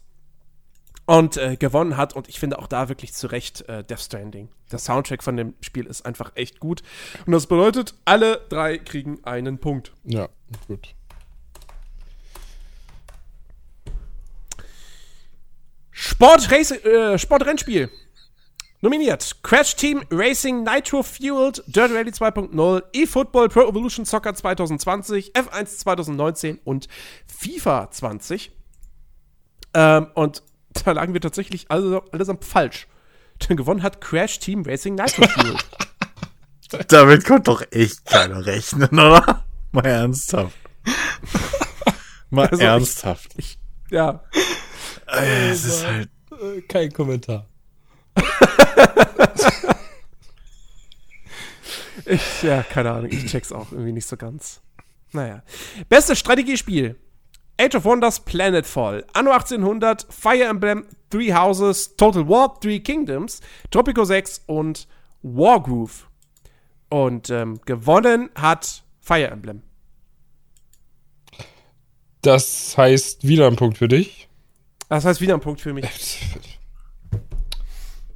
Und 1.05 1.37
äh, 1.37 1.57
gewonnen 1.57 1.97
hat, 1.97 2.15
und 2.15 2.29
ich 2.29 2.39
finde 2.39 2.59
auch 2.59 2.69
da 2.69 2.89
wirklich 2.89 3.13
zu 3.13 3.27
Recht, 3.27 3.69
äh, 3.69 3.83
Death 3.83 4.01
Stranding. 4.01 4.49
Der 4.71 4.79
Soundtrack 4.79 5.23
von 5.23 5.37
dem 5.37 5.55
Spiel 5.61 5.87
ist 5.87 6.07
einfach 6.07 6.33
echt 6.37 6.61
gut. 6.61 6.83
Und 7.27 7.33
das 7.33 7.47
bedeutet, 7.47 7.95
alle 8.05 8.41
drei 8.49 8.79
kriegen 8.79 9.19
einen 9.25 9.59
Punkt. 9.59 9.93
Ja, 10.05 10.29
gut. 10.69 10.95
Sport 15.91 16.51
äh, 16.51 17.19
Sportrennspiel. 17.19 17.91
Nominiert: 18.81 19.37
Crash 19.45 19.77
Team 19.77 20.03
Racing 20.11 20.65
Nitro 20.65 21.05
Fueled, 21.05 21.63
Dirt 21.67 21.93
Rally 21.93 22.11
2.0, 22.11 22.83
eFootball 22.93 23.49
Pro 23.49 23.69
Evolution 23.69 24.05
Soccer 24.05 24.35
2020, 24.35 25.33
F1 25.35 25.79
2019 25.79 26.59
und 26.65 26.89
FIFA 27.27 27.91
20. 27.93 28.51
Ähm, 29.75 30.09
und 30.15 30.43
da 30.85 30.93
lagen 30.93 31.13
wir 31.15 31.21
tatsächlich 31.21 31.71
alle, 31.71 32.03
allesamt 32.13 32.45
falsch. 32.45 32.87
Denn 33.49 33.57
gewonnen 33.57 33.83
hat 33.83 34.01
Crash 34.01 34.39
Team 34.39 34.63
Racing 34.65 34.95
Nitro 34.95 35.27
Fueled. 35.27 35.65
Damit 36.89 37.25
konnte 37.25 37.51
doch 37.51 37.63
echt 37.71 38.05
keiner 38.07 38.45
rechnen, 38.47 38.89
oder? 38.91 39.45
Mal 39.73 39.87
ernsthaft. 39.87 40.57
Mal 42.31 42.47
Also 42.47 42.57
ich- 42.63 42.63
ernsthaft. 42.69 43.35
ja. 43.91 44.23
Es 45.07 45.65
ist 45.65 45.87
halt. 45.87 46.09
Äh, 46.41 46.63
Kein 46.63 46.91
Kommentar. 46.93 47.47
Ich, 52.07 52.43
ja, 52.43 52.63
keine 52.63 52.91
Ahnung, 52.93 53.11
ich 53.13 53.27
check's 53.27 53.53
auch 53.53 53.71
irgendwie 53.73 53.93
nicht 53.93 54.07
so 54.07 54.17
ganz. 54.17 54.61
Naja. 55.13 55.43
Bestes 55.89 56.19
Strategiespiel. 56.19 56.97
Age 57.59 57.77
of 57.77 57.85
Wonders 57.85 58.21
Planetfall, 58.21 59.05
Anno 59.13 59.31
1800, 59.31 60.07
Fire 60.11 60.45
Emblem, 60.45 60.87
Three 61.11 61.33
Houses, 61.33 61.95
Total 61.97 62.29
War, 62.29 62.59
Three 62.61 62.81
Kingdoms, 62.81 63.41
Tropico 63.71 64.05
6 64.05 64.43
und 64.47 64.89
Wargroove. 65.23 66.09
Und 66.89 67.31
ähm, 67.31 67.61
gewonnen 67.65 68.31
hat 68.35 68.83
Fire 69.01 69.29
Emblem. 69.29 69.63
Das 72.23 72.77
heißt, 72.77 73.27
wieder 73.27 73.47
ein 73.47 73.57
Punkt 73.57 73.79
für 73.79 73.89
dich. 73.89 74.29
Das 74.89 75.05
heißt 75.05 75.21
wieder 75.21 75.35
ein 75.35 75.41
Punkt 75.41 75.61
für 75.61 75.73
mich. 75.73 75.87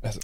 Also, 0.02 0.20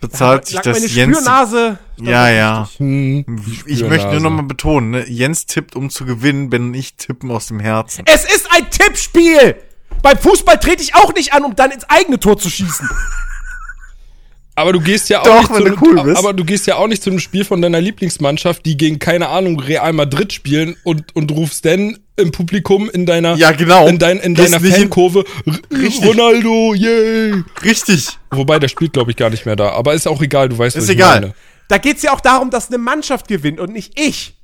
Bezahlt 0.00 0.46
sich 0.46 0.58
das 0.60 0.78
meine 0.78 0.86
Jens. 0.92 1.18
Spürnase. 1.18 1.78
Ja, 2.00 2.28
ja. 2.28 2.68
hm, 2.76 3.24
Ich 3.66 3.82
möchte 3.84 4.08
nur 4.10 4.20
noch 4.20 4.30
mal 4.30 4.42
betonen, 4.42 4.90
ne? 4.90 5.08
Jens 5.08 5.46
tippt, 5.46 5.76
um 5.76 5.90
zu 5.90 6.04
gewinnen, 6.04 6.50
Ben 6.50 6.64
und 6.68 6.74
ich 6.74 6.94
tippen 6.96 7.30
aus 7.30 7.46
dem 7.48 7.60
Herzen. 7.60 8.04
Es 8.06 8.24
ist 8.24 8.48
ein 8.50 8.68
Tippspiel! 8.70 9.56
Beim 10.02 10.16
Fußball 10.18 10.58
trete 10.58 10.82
ich 10.82 10.94
auch 10.94 11.12
nicht 11.14 11.32
an, 11.34 11.44
um 11.44 11.54
dann 11.56 11.70
ins 11.70 11.84
eigene 11.88 12.18
Tor 12.18 12.38
zu 12.38 12.48
schießen. 12.50 12.88
Aber 14.54 14.72
du 14.74 14.80
gehst 14.80 15.08
ja 15.08 15.20
auch 15.20 15.24
Doch, 15.24 15.40
nicht 15.40 15.50
wenn 15.50 15.58
zu 15.58 15.66
einem, 15.66 15.78
cool 16.06 16.16
aber 16.16 16.34
du 16.34 16.44
gehst 16.44 16.66
ja 16.66 16.76
auch 16.76 16.86
nicht 16.86 17.02
zu 17.02 17.08
einem 17.08 17.20
Spiel 17.20 17.46
von 17.46 17.62
deiner 17.62 17.80
Lieblingsmannschaft, 17.80 18.66
die 18.66 18.76
gegen 18.76 18.98
keine 18.98 19.28
Ahnung 19.28 19.58
Real 19.58 19.92
Madrid 19.94 20.34
spielen 20.34 20.76
und 20.84 21.16
und 21.16 21.30
rufst 21.32 21.64
dann 21.64 21.98
im 22.20 22.32
Publikum 22.32 22.88
in 22.90 23.06
deiner 23.06 23.34
Ja, 23.36 23.52
genau. 23.52 23.86
in, 23.86 23.98
dein, 23.98 24.18
in 24.18 24.34
deiner 24.34 24.60
Fankurve 24.60 25.24
Richtig. 25.72 26.06
Ronaldo, 26.06 26.74
yay. 26.74 27.42
Richtig. 27.64 28.18
Wobei 28.30 28.58
der 28.58 28.68
spielt 28.68 28.92
glaube 28.92 29.10
ich 29.10 29.16
gar 29.16 29.30
nicht 29.30 29.46
mehr 29.46 29.56
da, 29.56 29.70
aber 29.70 29.94
ist 29.94 30.06
auch 30.06 30.20
egal, 30.22 30.48
du 30.48 30.58
weißt 30.58 30.76
Ist 30.76 30.84
was 30.84 30.88
ich 30.90 30.96
egal. 30.96 31.20
meine. 31.20 31.34
Da 31.68 31.78
geht's 31.78 32.02
ja 32.02 32.12
auch 32.12 32.20
darum, 32.20 32.50
dass 32.50 32.68
eine 32.68 32.78
Mannschaft 32.78 33.28
gewinnt 33.28 33.60
und 33.60 33.72
nicht 33.72 33.98
ich. 33.98 34.36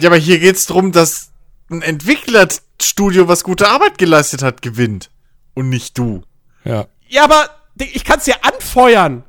Ja, 0.00 0.08
aber 0.08 0.16
hier 0.16 0.38
geht's 0.38 0.66
drum, 0.66 0.92
dass 0.92 1.30
ein 1.70 1.82
Entwicklerstudio, 1.82 3.28
was 3.28 3.42
gute 3.44 3.68
Arbeit 3.68 3.98
geleistet 3.98 4.42
hat, 4.42 4.62
gewinnt. 4.62 5.10
Und 5.54 5.68
nicht 5.68 5.96
du. 5.98 6.22
Ja. 6.64 6.86
Ja, 7.08 7.24
aber 7.24 7.48
ich 7.78 8.04
kann's 8.04 8.26
ja 8.26 8.36
anfeuern. 8.42 9.24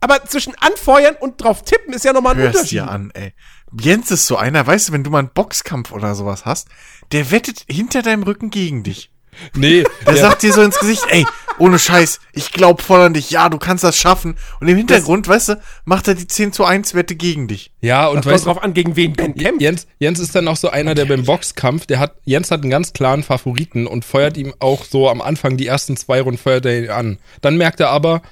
Aber 0.00 0.24
zwischen 0.26 0.54
anfeuern 0.60 1.16
und 1.18 1.42
drauf 1.42 1.64
tippen 1.64 1.92
ist 1.94 2.04
ja 2.04 2.12
nochmal 2.12 2.34
ein 2.34 2.38
Hörst 2.40 2.56
Unterschied. 2.56 2.78
dir 2.78 2.88
an, 2.90 3.10
ey. 3.14 3.32
Jens 3.78 4.10
ist 4.10 4.26
so 4.26 4.36
einer, 4.36 4.66
weißt 4.66 4.88
du, 4.88 4.92
wenn 4.92 5.04
du 5.04 5.10
mal 5.10 5.18
einen 5.20 5.30
Boxkampf 5.32 5.92
oder 5.92 6.14
sowas 6.14 6.44
hast, 6.44 6.68
der 7.12 7.30
wettet 7.30 7.64
hinter 7.68 8.02
deinem 8.02 8.22
Rücken 8.22 8.50
gegen 8.50 8.82
dich. 8.82 9.10
Nee, 9.54 9.84
Der 10.06 10.14
der, 10.14 10.16
sagt 10.22 10.42
dir 10.42 10.52
so 10.52 10.62
ins 10.62 10.78
Gesicht, 10.78 11.04
ey, 11.10 11.24
ohne 11.58 11.78
Scheiß, 11.78 12.20
ich 12.32 12.50
glaub 12.50 12.82
voll 12.82 13.00
an 13.00 13.14
dich, 13.14 13.30
ja, 13.30 13.48
du 13.48 13.58
kannst 13.58 13.84
das 13.84 13.96
schaffen. 13.96 14.36
Und 14.60 14.68
im 14.68 14.76
Hintergrund, 14.76 15.28
weißt 15.28 15.50
du, 15.50 15.60
macht 15.84 16.08
er 16.08 16.14
die 16.14 16.26
10 16.26 16.52
zu 16.52 16.64
1 16.64 16.94
Wette 16.94 17.14
gegen 17.14 17.46
dich. 17.46 17.70
ja 17.80 18.06
und 18.06 18.14
Kommt 18.14 18.26
weißt 18.26 18.46
du, 18.46 18.50
drauf 18.50 18.62
an, 18.62 18.74
gegen 18.74 18.96
wen 18.96 19.12
Ben 19.12 19.34
kämpft. 19.34 19.60
Jens, 19.60 19.86
Jens 19.98 20.18
ist 20.18 20.34
dann 20.34 20.48
auch 20.48 20.56
so 20.56 20.70
einer, 20.70 20.94
der 20.94 21.04
beim 21.04 21.24
Boxkampf, 21.24 21.86
der 21.86 21.98
hat, 22.00 22.16
Jens 22.24 22.50
hat 22.50 22.62
einen 22.62 22.70
ganz 22.70 22.92
klaren 22.92 23.22
Favoriten 23.22 23.86
und 23.86 24.04
feuert 24.04 24.36
ihm 24.36 24.54
auch 24.58 24.84
so 24.84 25.08
am 25.08 25.20
Anfang 25.20 25.56
die 25.56 25.66
ersten 25.66 25.96
zwei 25.96 26.20
Runden 26.20 26.38
feuert 26.38 26.66
er 26.66 26.78
ihn 26.78 26.90
an. 26.90 27.18
Dann 27.40 27.56
merkt 27.56 27.80
er 27.80 27.90
aber, 27.90 28.22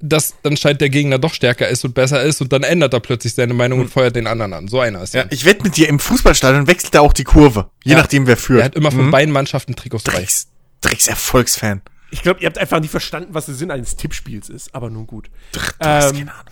dass 0.00 0.34
dann 0.42 0.56
scheint 0.56 0.80
der 0.80 0.90
Gegner 0.90 1.18
doch 1.18 1.34
stärker 1.34 1.68
ist 1.68 1.84
und 1.84 1.94
besser 1.94 2.22
ist 2.22 2.40
und 2.40 2.52
dann 2.52 2.62
ändert 2.62 2.94
er 2.94 3.00
plötzlich 3.00 3.34
seine 3.34 3.54
Meinung 3.54 3.80
und 3.80 3.88
feuert 3.90 4.14
den 4.16 4.26
anderen 4.26 4.52
an. 4.52 4.68
So 4.68 4.78
einer 4.80 5.02
ist 5.02 5.14
Ja, 5.14 5.22
er. 5.22 5.32
ich 5.32 5.44
wette 5.44 5.62
mit 5.64 5.76
dir, 5.76 5.88
im 5.88 5.98
Fußballstadion 5.98 6.66
wechselt 6.68 6.94
er 6.94 7.02
auch 7.02 7.12
die 7.12 7.24
Kurve. 7.24 7.70
Je 7.84 7.92
Ja. 7.92 7.98
nachdem, 7.98 8.26
wer 8.26 8.36
führt. 8.36 8.60
Er 8.60 8.64
hat 8.66 8.74
immer 8.76 8.90
von 8.92 9.10
beiden 9.10 9.32
Mannschaften 9.32 9.74
Trikots 9.74 10.04
frei. 10.04 10.18
Drecks, 10.18 10.48
Drecks 10.80 11.08
Erfolgsfan. 11.08 11.82
Ich 12.10 12.22
glaube, 12.22 12.40
ihr 12.40 12.46
habt 12.46 12.58
einfach 12.58 12.80
nicht 12.80 12.90
verstanden, 12.90 13.34
was 13.34 13.46
der 13.46 13.54
Sinn 13.54 13.70
eines 13.70 13.96
Tippspiels 13.96 14.48
ist, 14.48 14.74
aber 14.74 14.88
nun 14.88 15.06
gut. 15.06 15.28
Du 15.52 15.60
hast 15.80 16.12
Ähm, 16.12 16.18
keine 16.18 16.32
Ahnung. 16.32 16.44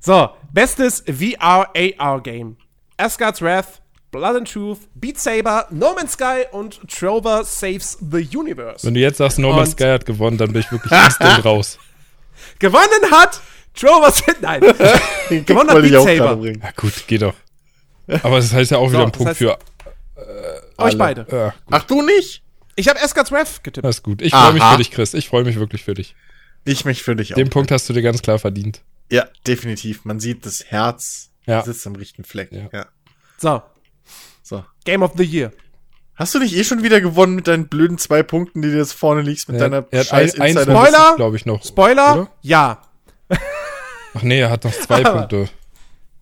So, 0.00 0.30
bestes 0.52 1.02
VR-AR-Game. 1.06 2.56
Asgard's 2.96 3.40
Wrath, 3.40 3.80
Blood 4.10 4.36
and 4.36 4.50
Truth, 4.52 4.78
Beat 4.94 5.18
Saber, 5.18 5.66
No 5.70 5.94
Man's 5.94 6.12
Sky 6.12 6.44
und 6.50 6.80
Trover 6.88 7.44
Saves 7.44 7.98
the 8.00 8.26
Universe. 8.36 8.86
Wenn 8.86 8.94
du 8.94 9.00
jetzt 9.00 9.18
sagst, 9.18 9.38
No 9.38 9.52
Man's 9.52 9.70
Und- 9.70 9.78
Sky 9.78 9.84
hat 9.84 10.06
gewonnen, 10.06 10.38
dann 10.38 10.52
bin 10.52 10.62
ich 10.62 10.72
wirklich 10.72 10.92
instant 11.04 11.44
raus. 11.44 11.78
Gewonnen 12.58 13.10
hat 13.10 13.40
Trover 13.74 14.12
Nein. 14.40 14.60
Gewonnen 15.46 15.70
hat 15.70 15.82
Beat 15.82 16.02
Saber. 16.18 16.36
bringen. 16.36 16.60
Ja 16.62 16.70
gut, 16.76 17.06
geht 17.06 17.22
doch. 17.22 17.34
Aber 18.22 18.36
das 18.36 18.52
heißt 18.52 18.70
ja 18.70 18.78
auch 18.78 18.88
wieder 18.88 19.00
So, 19.00 19.04
ein 19.06 19.10
das 19.12 19.18
Punkt 19.18 19.32
heißt- 19.32 19.36
für 19.36 19.58
Euch 20.78 20.90
alle. 20.92 20.96
beide. 20.96 21.26
Ja, 21.30 21.54
Ach, 21.70 21.84
du 21.84 22.02
nicht? 22.02 22.42
Ich 22.76 22.88
habe 22.88 23.00
Asgard's 23.02 23.30
Wrath 23.32 23.62
getippt. 23.64 23.84
das 23.84 23.96
ist 23.96 24.02
gut. 24.02 24.22
Ich 24.22 24.32
freue 24.32 24.52
mich 24.52 24.62
für 24.62 24.76
dich, 24.78 24.90
Chris. 24.90 25.14
Ich 25.14 25.28
freue 25.28 25.44
mich 25.44 25.56
wirklich 25.58 25.84
für 25.84 25.94
dich. 25.94 26.14
Ich 26.64 26.84
mich 26.84 27.02
für 27.02 27.16
dich 27.16 27.32
auch. 27.32 27.36
Den 27.36 27.50
Punkt 27.50 27.70
hast 27.70 27.88
du 27.88 27.92
dir 27.92 28.02
ganz 28.02 28.22
klar 28.22 28.38
verdient. 28.38 28.82
Ja, 29.10 29.26
definitiv. 29.46 30.04
Man 30.04 30.20
sieht, 30.20 30.44
das 30.46 30.64
Herz 30.66 31.30
Ja. 31.46 31.62
sitzt 31.62 31.86
am 31.86 31.96
richtigen 31.96 32.24
Fleck. 32.24 32.52
Ja. 32.52 32.68
Ja. 32.72 32.86
So, 33.38 33.62
So. 34.42 34.64
Game 34.84 35.02
of 35.02 35.12
the 35.16 35.24
Year. 35.24 35.52
Hast 36.18 36.34
du 36.34 36.40
nicht 36.40 36.54
eh 36.54 36.64
schon 36.64 36.82
wieder 36.82 37.00
gewonnen 37.00 37.36
mit 37.36 37.46
deinen 37.46 37.68
blöden 37.68 37.96
zwei 37.96 38.22
Punkten, 38.24 38.60
die 38.60 38.70
du 38.72 38.76
jetzt 38.76 38.92
vorne 38.92 39.22
liegst, 39.22 39.48
mit 39.48 39.60
Er 39.60 39.70
deiner 39.70 39.86
er 39.92 40.04
scheiß 40.04 40.40
ein, 40.40 40.50
Insider- 40.56 40.72
noch, 40.72 40.84
Spoiler? 40.86 41.16
glaube 41.16 41.36
ich, 41.36 41.46
noch. 41.46 41.64
Spoiler? 41.64 42.12
Oder? 42.22 42.30
Ja. 42.42 42.82
Ach 44.14 44.22
nee, 44.22 44.40
er 44.40 44.50
hat 44.50 44.64
noch 44.64 44.72
zwei 44.72 45.04
Aber- 45.04 45.20
Punkte. 45.20 45.48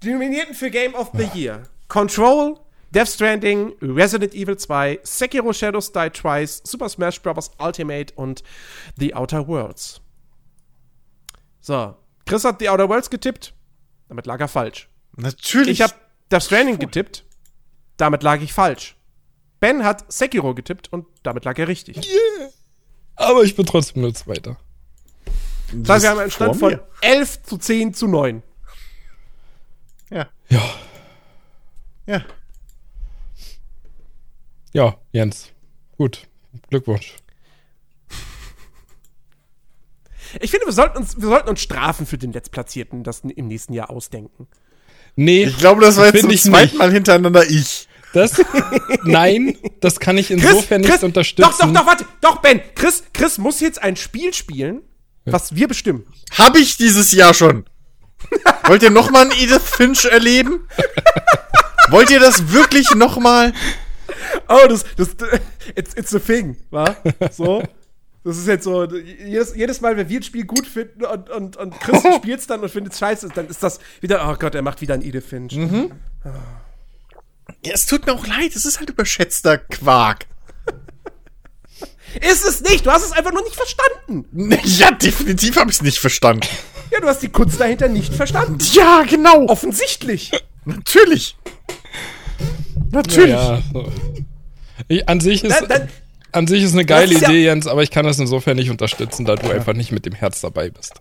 Die 0.03 0.11
Nominierten 0.13 0.55
für 0.55 0.71
Game 0.71 0.95
of 0.95 1.11
the 1.15 1.27
Year. 1.35 1.63
Control, 1.89 2.59
Death 2.95 3.09
Stranding, 3.09 3.73
Resident 3.81 4.35
Evil 4.35 4.57
2, 4.59 5.01
Sekiro 5.03 5.53
Shadows 5.55 5.91
Die 5.93 6.11
Twice, 6.11 6.61
Super 6.65 6.89
Smash 6.91 7.21
Bros. 7.23 7.51
Ultimate 7.59 8.13
und 8.17 8.43
The 8.99 9.15
Outer 9.15 9.49
Worlds. 9.49 10.01
So, 11.61 11.95
Chris 12.27 12.45
hat 12.45 12.59
The 12.61 12.69
Outer 12.69 12.89
Worlds 12.89 13.09
getippt. 13.09 13.55
Damit 14.09 14.27
lag 14.27 14.41
er 14.41 14.49
falsch. 14.49 14.89
Natürlich. 15.17 15.69
Ich 15.71 15.81
habe 15.83 15.95
Death 16.31 16.43
Stranding 16.43 16.79
getippt. 16.79 17.25
Damit 17.97 18.23
lag 18.23 18.41
ich 18.43 18.53
falsch. 18.53 18.96
Ben 19.67 19.83
hat 19.83 20.05
Sekiro 20.13 20.55
getippt 20.55 20.93
und 20.93 21.07
damit 21.25 21.45
lag 21.45 21.59
er 21.59 21.67
richtig. 21.67 22.09
Aber 23.17 23.43
ich 23.43 23.57
bin 23.57 23.67
trotzdem 23.67 24.03
nur 24.03 24.15
Zweiter. 24.15 24.59
Das 25.73 25.89
heißt, 25.89 26.03
wir 26.05 26.11
haben 26.11 26.19
einen 26.21 26.31
Stand 26.31 26.57
von 26.57 26.71
mir. 26.71 26.89
11 27.01 27.43
zu 27.43 27.59
10 27.59 27.93
zu 27.93 28.07
9. 28.07 28.45
Ja. 30.11 30.29
Ja. 30.51 30.63
Ja. 32.07 32.25
Ja, 34.73 35.01
Jens. 35.11 35.51
Gut. 35.99 36.29
Glückwunsch. 36.71 37.17
Ich 40.41 40.53
finde, 40.53 40.67
wir 40.67 40.73
sollten 40.73 40.99
uns, 40.99 41.21
wir 41.21 41.27
sollten 41.27 41.49
uns 41.49 41.61
Strafen 41.61 42.07
für 42.07 42.19
den 42.19 42.33
Letztplatzierten 42.33 43.03
das 43.03 43.23
im 43.23 43.49
nächsten 43.49 43.73
Jahr 43.73 43.91
ausdenken. 43.91 44.47
Nee. 45.17 45.47
Ich 45.47 45.59
glaube, 45.59 45.81
das 45.81 45.97
war 45.97 46.07
jetzt 46.07 46.21
zum 46.21 46.31
zweiten 46.31 46.67
nicht. 46.67 46.79
Mal 46.79 46.93
hintereinander 46.93 47.45
ich. 47.51 47.86
Das, 48.17 48.33
nein, 49.05 49.59
das 49.83 50.01
kann 50.01 50.17
ich 50.17 50.31
insofern 50.31 50.81
nicht 50.81 51.03
unterstützen. 51.03 51.51
Doch, 51.51 51.59
doch, 51.59 51.71
doch, 51.71 51.87
warte. 51.87 52.07
Doch, 52.23 52.39
Ben. 52.39 52.63
Chris, 52.75 53.05
Chris 53.13 53.37
muss 53.37 53.61
jetzt 53.61 53.83
ein 53.83 53.95
Spiel 53.95 54.33
spielen, 54.33 54.81
was 55.27 55.55
wir 55.55 55.69
bestimmen. 55.69 56.07
Hab 56.31 56.57
ich 56.57 56.79
dieses 56.79 57.13
Jahr 57.13 57.35
schon. 57.35 57.67
Wollt 58.65 58.83
ihr 58.83 58.91
noch 58.91 59.11
mal 59.11 59.21
einen 59.21 59.33
Edith 59.33 59.65
Finch 59.65 60.07
erleben? 60.07 60.67
Wollt 61.91 62.09
ihr 62.09 62.19
das 62.19 62.53
wirklich 62.53 62.95
noch 62.95 63.19
mal? 63.19 63.53
Oh, 64.49 64.67
das, 64.67 64.87
das, 64.97 65.09
it's, 65.75 65.95
it's 65.95 66.15
a 66.15 66.19
thing, 66.19 66.57
wa? 66.71 66.97
So. 67.31 67.63
Das 68.25 68.39
ist 68.39 68.49
jetzt 68.49 68.65
so, 68.65 68.85
jedes, 68.87 69.55
jedes 69.55 69.83
Mal, 69.83 69.95
wenn 69.99 70.09
wir 70.09 70.21
ein 70.21 70.23
Spiel 70.23 70.47
gut 70.47 70.67
finden 70.67 71.05
und, 71.05 71.29
und, 71.29 71.57
und 71.59 71.79
Chris 71.81 72.03
spielt 72.17 72.41
es 72.41 72.47
dann 72.47 72.61
und 72.61 72.71
findet 72.71 72.95
es 72.95 72.99
scheiße, 72.99 73.29
dann 73.35 73.47
ist 73.47 73.63
das 73.63 73.79
wieder, 74.01 74.27
oh 74.27 74.37
Gott, 74.39 74.55
er 74.55 74.63
macht 74.63 74.81
wieder 74.81 74.95
ein 74.95 75.03
Edith 75.03 75.27
Finch. 75.27 75.55
Ja, 77.65 77.73
es 77.75 77.87
tut 77.87 78.07
mir 78.07 78.13
auch 78.13 78.27
leid, 78.27 78.55
es 78.55 78.65
ist 78.65 78.79
halt 78.79 78.91
überschätzter 78.91 79.59
Quark. 79.59 80.27
Ist 82.21 82.47
es 82.47 82.63
nicht, 82.63 82.87
du 82.87 82.91
hast 82.91 83.05
es 83.05 83.13
einfach 83.13 83.33
nur 83.33 83.43
nicht 83.43 83.57
verstanden. 83.57 84.59
Ja, 84.65 84.91
definitiv 84.93 85.57
habe 85.57 85.71
ich 85.71 85.77
es 85.77 85.83
nicht 85.83 85.99
verstanden. 85.99 86.47
Ja, 86.91 87.01
du 87.01 87.09
hast 87.09 87.23
die 87.23 87.29
Kunst 87.29 87.61
dahinter 87.61 87.89
nicht 87.89 88.15
verstanden. 88.15 88.59
Ja, 88.73 89.03
genau. 89.03 89.47
Offensichtlich. 89.49 90.31
Natürlich. 90.65 91.37
Natürlich. 92.93 93.31
Ja, 93.31 93.63
so. 93.73 93.93
ich, 94.89 95.09
an, 95.09 95.21
sich 95.21 95.45
ist, 95.45 95.61
Dann, 95.61 95.69
dann, 95.69 95.89
an 96.33 96.47
sich 96.47 96.63
ist 96.63 96.73
eine 96.73 96.85
geile 96.85 97.13
ist 97.15 97.23
ja- 97.23 97.29
Idee, 97.29 97.45
Jens, 97.45 97.67
aber 97.67 97.83
ich 97.83 97.91
kann 97.91 98.07
das 98.07 98.19
insofern 98.19 98.57
nicht 98.57 98.71
unterstützen, 98.71 99.25
da 99.25 99.37
du 99.37 99.51
einfach 99.51 99.75
nicht 99.75 99.93
mit 99.93 100.07
dem 100.07 100.15
Herz 100.15 100.41
dabei 100.41 100.71
bist. 100.71 100.95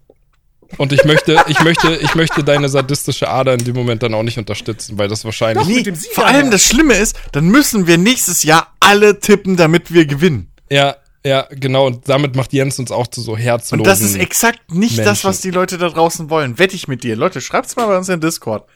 Und 0.78 0.92
ich 0.92 1.04
möchte, 1.06 1.44
ich 1.48 1.60
möchte, 1.62 1.96
ich 1.96 2.16
möchte 2.16 2.44
deine 2.44 2.70
sadistische 2.70 3.30
Ader 3.30 3.54
in 3.54 3.64
dem 3.64 3.76
Moment 3.76 4.04
dann 4.04 4.14
auch 4.14 4.24
nicht 4.24 4.38
unterstützen, 4.38 4.98
weil 4.98 5.08
das 5.08 5.24
wahrscheinlich. 5.26 5.64
Doch. 5.64 5.70
Nee, 5.70 5.78
mit 5.78 5.86
dem 5.86 5.96
Sieger 5.96 6.14
vor 6.14 6.26
allem 6.26 6.52
das 6.52 6.64
Schlimme 6.64 6.96
ist, 6.96 7.16
dann 7.32 7.48
müssen 7.48 7.88
wir 7.88 7.98
nächstes 7.98 8.44
Jahr 8.44 8.74
alle 8.80 9.20
tippen, 9.20 9.56
damit 9.56 9.94
wir 9.94 10.06
gewinnen. 10.06 10.52
Ja, 10.70 10.96
ja, 11.26 11.48
genau. 11.50 11.88
Und 11.88 12.08
damit 12.08 12.36
macht 12.36 12.54
Jens 12.54 12.78
uns 12.78 12.92
auch 12.92 13.08
zu 13.08 13.22
so 13.22 13.36
herzlosen. 13.36 13.80
Und 13.80 13.88
das 13.88 14.02
ist 14.02 14.16
exakt 14.16 14.72
nicht 14.72 15.00
das, 15.00 15.06
Menschen. 15.06 15.30
was 15.30 15.42
die 15.42 15.52
Leute 15.52 15.78
da 15.78 15.90
draußen 15.90 16.30
wollen. 16.30 16.60
Wette 16.60 16.76
ich 16.76 16.88
mit 16.88 17.04
dir. 17.04 17.16
Leute, 17.16 17.42
schreibt's 17.42 17.76
mal 17.76 17.88
bei 17.88 17.98
uns 17.98 18.10
in 18.10 18.22
Discord. 18.22 18.68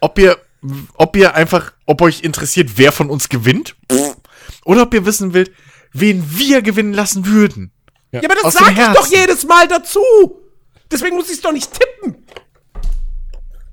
Ob 0.00 0.18
ihr, 0.18 0.38
ob 0.94 1.16
ihr 1.16 1.34
einfach, 1.34 1.72
ob 1.86 2.00
euch 2.02 2.22
interessiert, 2.22 2.72
wer 2.76 2.92
von 2.92 3.10
uns 3.10 3.28
gewinnt. 3.28 3.74
Oder 4.64 4.82
ob 4.82 4.94
ihr 4.94 5.04
wissen 5.04 5.34
wollt, 5.34 5.50
wen 5.92 6.24
wir 6.38 6.62
gewinnen 6.62 6.92
lassen 6.92 7.26
würden. 7.26 7.72
ja, 8.12 8.20
aber 8.24 8.36
das 8.40 8.54
sag 8.54 8.72
ich 8.72 8.94
doch 8.94 9.06
jedes 9.06 9.44
Mal 9.44 9.66
dazu. 9.66 10.00
Deswegen 10.94 11.16
muss 11.16 11.26
ich 11.26 11.34
es 11.34 11.40
doch 11.40 11.50
nicht 11.50 11.72
tippen. 11.72 12.24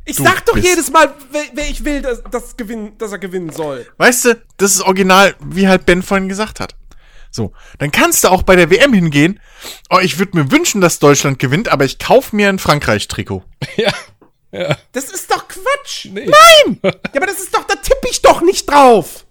Ich 0.05 0.15
Du 0.15 0.23
sag 0.23 0.43
doch 0.47 0.57
jedes 0.57 0.89
Mal, 0.89 1.13
wer, 1.31 1.43
wer 1.53 1.69
ich 1.69 1.85
will, 1.85 2.01
dass, 2.01 2.23
dass, 2.23 2.57
gewinnen, 2.57 2.97
dass 2.97 3.11
er 3.11 3.19
gewinnen 3.19 3.51
soll. 3.51 3.85
Weißt 3.97 4.25
du, 4.25 4.41
das 4.57 4.73
ist 4.73 4.81
original, 4.81 5.35
wie 5.39 5.67
halt 5.67 5.85
Ben 5.85 6.01
vorhin 6.01 6.27
gesagt 6.27 6.59
hat. 6.59 6.75
So, 7.29 7.53
dann 7.77 7.91
kannst 7.91 8.23
du 8.23 8.29
auch 8.29 8.41
bei 8.41 8.55
der 8.55 8.71
WM 8.71 8.91
hingehen. 8.91 9.39
Oh, 9.91 9.99
ich 9.99 10.17
würde 10.17 10.35
mir 10.35 10.51
wünschen, 10.51 10.81
dass 10.81 10.97
Deutschland 10.97 11.37
gewinnt, 11.37 11.69
aber 11.69 11.85
ich 11.85 11.99
kauf 11.99 12.33
mir 12.33 12.49
ein 12.49 12.59
Frankreich-Trikot. 12.59 13.43
Ja. 13.77 13.93
Ja. 14.51 14.77
Das 14.91 15.05
ist 15.05 15.31
doch 15.31 15.47
Quatsch. 15.47 16.07
Nee. 16.11 16.25
Nein! 16.25 16.79
ja, 16.83 16.91
aber 17.15 17.27
das 17.27 17.39
ist 17.39 17.55
doch, 17.55 17.63
da 17.63 17.75
tippe 17.75 18.07
ich 18.09 18.21
doch 18.21 18.41
nicht 18.41 18.69
drauf. 18.69 19.25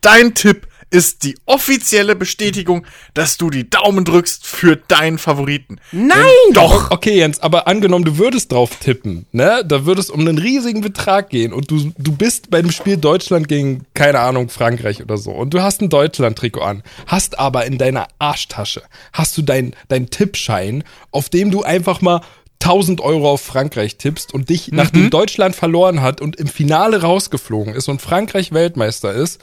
Dein 0.00 0.34
Tipp 0.34 0.68
ist 0.94 1.24
die 1.24 1.36
offizielle 1.44 2.14
Bestätigung, 2.14 2.86
dass 3.14 3.36
du 3.36 3.50
die 3.50 3.68
Daumen 3.68 4.04
drückst 4.04 4.46
für 4.46 4.76
deinen 4.76 5.18
Favoriten. 5.18 5.80
Nein! 5.92 6.18
Doch! 6.52 6.90
Okay, 6.92 7.16
Jens, 7.18 7.40
aber 7.40 7.66
angenommen, 7.66 8.04
du 8.04 8.16
würdest 8.16 8.52
drauf 8.52 8.76
tippen, 8.78 9.26
ne? 9.32 9.62
Da 9.66 9.84
würde 9.86 10.00
es 10.00 10.08
um 10.08 10.20
einen 10.20 10.38
riesigen 10.38 10.80
Betrag 10.80 11.30
gehen 11.30 11.52
und 11.52 11.70
du, 11.70 11.92
du 11.98 12.12
bist 12.12 12.48
bei 12.50 12.62
dem 12.62 12.70
Spiel 12.70 12.96
Deutschland 12.96 13.48
gegen, 13.48 13.84
keine 13.94 14.20
Ahnung, 14.20 14.48
Frankreich 14.48 15.02
oder 15.02 15.18
so 15.18 15.32
und 15.32 15.52
du 15.52 15.62
hast 15.62 15.82
ein 15.82 15.88
Deutschland-Trikot 15.90 16.60
an, 16.62 16.82
hast 17.06 17.38
aber 17.38 17.66
in 17.66 17.76
deiner 17.76 18.06
Arschtasche, 18.18 18.82
hast 19.12 19.36
du 19.36 19.42
deinen 19.42 19.74
dein 19.88 20.10
Tippschein, 20.10 20.84
auf 21.10 21.28
dem 21.28 21.50
du 21.50 21.62
einfach 21.64 22.00
mal 22.00 22.20
1000 22.60 23.00
Euro 23.00 23.32
auf 23.32 23.42
Frankreich 23.42 23.96
tippst 23.98 24.32
und 24.32 24.48
dich, 24.48 24.70
Mhm. 24.70 24.76
nachdem 24.76 25.10
Deutschland 25.10 25.54
verloren 25.56 26.00
hat 26.02 26.20
und 26.20 26.36
im 26.36 26.46
Finale 26.46 27.02
rausgeflogen 27.02 27.74
ist 27.74 27.88
und 27.88 28.00
Frankreich 28.00 28.52
Weltmeister 28.52 29.12
ist, 29.12 29.40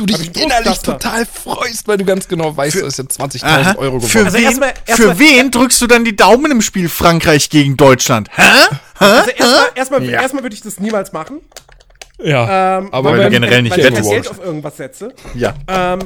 du 0.00 0.06
dich 0.06 0.20
ich 0.34 0.42
innerlich 0.42 0.78
total 0.80 1.26
freust, 1.26 1.86
weil 1.86 1.98
du 1.98 2.04
ganz 2.04 2.26
genau 2.26 2.56
weißt, 2.56 2.80
du 2.80 2.86
hast 2.86 2.98
jetzt 2.98 3.20
20.000 3.20 3.44
Aha. 3.44 3.74
Euro 3.76 3.96
gewonnen. 3.96 4.10
Für, 4.10 4.24
Also 4.24 4.36
wen, 4.38 4.44
erstmal- 4.44 4.74
für 4.84 4.90
erstmal- 5.04 5.18
wen 5.18 5.50
drückst 5.50 5.80
du 5.82 5.86
dann 5.86 6.04
die 6.04 6.16
Daumen 6.16 6.50
im 6.50 6.62
Spiel 6.62 6.88
Frankreich 6.88 7.50
gegen 7.50 7.76
Deutschland? 7.76 8.28
Hä? 8.34 8.42
Also 8.98 9.30
erstmal, 9.30 9.68
erstmal, 9.74 10.04
Ja. 10.04 10.20
erstmal 10.22 10.42
würde 10.42 10.54
ich 10.54 10.62
das 10.62 10.78
niemals 10.80 11.12
machen. 11.12 11.40
ja, 12.22 12.78
Ähm, 12.78 12.88
aber 12.92 13.12
weil 13.12 13.24
du 13.24 13.30
generell 13.30 13.62
nicht 13.62 13.72
weil 13.72 13.78
ich 13.80 13.84
wettest. 13.86 14.10
Geld 14.10 14.28
auf 14.28 14.38
irgendwas 14.44 14.76
setze. 14.76 15.14
Ja. 15.34 15.54
Ähm, 15.68 16.00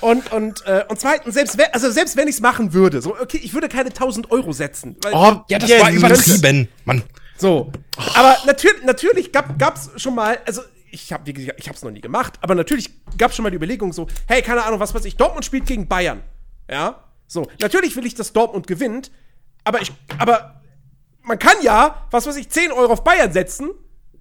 und, 0.00 0.30
und, 0.32 0.64
äh, 0.66 0.84
und 0.88 1.00
zweitens, 1.00 1.34
selbst 1.34 1.58
wenn, 1.58 1.66
also 1.72 1.90
selbst 1.90 2.16
wenn 2.16 2.28
ich 2.28 2.36
es 2.36 2.40
machen 2.40 2.72
würde, 2.72 3.02
so, 3.02 3.16
okay, 3.20 3.40
ich 3.42 3.52
würde 3.52 3.68
keine 3.68 3.92
1000 3.92 4.30
Euro 4.30 4.52
setzen. 4.52 4.94
Weil, 5.02 5.12
Oh, 5.14 5.40
Ja, 5.48 5.58
das 5.58 5.68
Jens. 5.68 5.82
war 5.82 5.90
übertrieben, 5.90 6.68
Mann. 6.84 7.02
So. 7.36 7.72
Aber 8.14 8.36
natürlich, 8.46 8.82
natürlich 8.84 9.32
gab, 9.32 9.58
gab's 9.58 9.90
schon 9.96 10.14
mal, 10.14 10.38
also 10.46 10.62
ich 11.04 11.12
habe 11.12 11.30
ich 11.30 11.68
hab's 11.68 11.82
noch 11.82 11.90
nie 11.90 12.00
gemacht, 12.00 12.34
aber 12.40 12.54
natürlich 12.54 12.90
gab's 13.18 13.36
schon 13.36 13.42
mal 13.42 13.50
die 13.50 13.56
Überlegung 13.56 13.92
so, 13.92 14.06
hey, 14.26 14.42
keine 14.42 14.64
Ahnung, 14.64 14.80
was 14.80 14.94
weiß 14.94 15.04
ich, 15.04 15.16
Dortmund 15.16 15.44
spielt 15.44 15.66
gegen 15.66 15.86
Bayern. 15.88 16.22
Ja? 16.70 17.04
So, 17.26 17.48
natürlich 17.60 17.94
will 17.96 18.06
ich, 18.06 18.14
dass 18.14 18.32
Dortmund 18.32 18.66
gewinnt, 18.66 19.10
aber 19.64 19.80
ich, 19.82 19.92
aber 20.18 20.60
man 21.22 21.38
kann 21.38 21.56
ja, 21.62 22.06
was 22.10 22.26
weiß 22.26 22.36
ich, 22.36 22.48
10 22.50 22.72
Euro 22.72 22.92
auf 22.92 23.04
Bayern 23.04 23.32
setzen. 23.32 23.70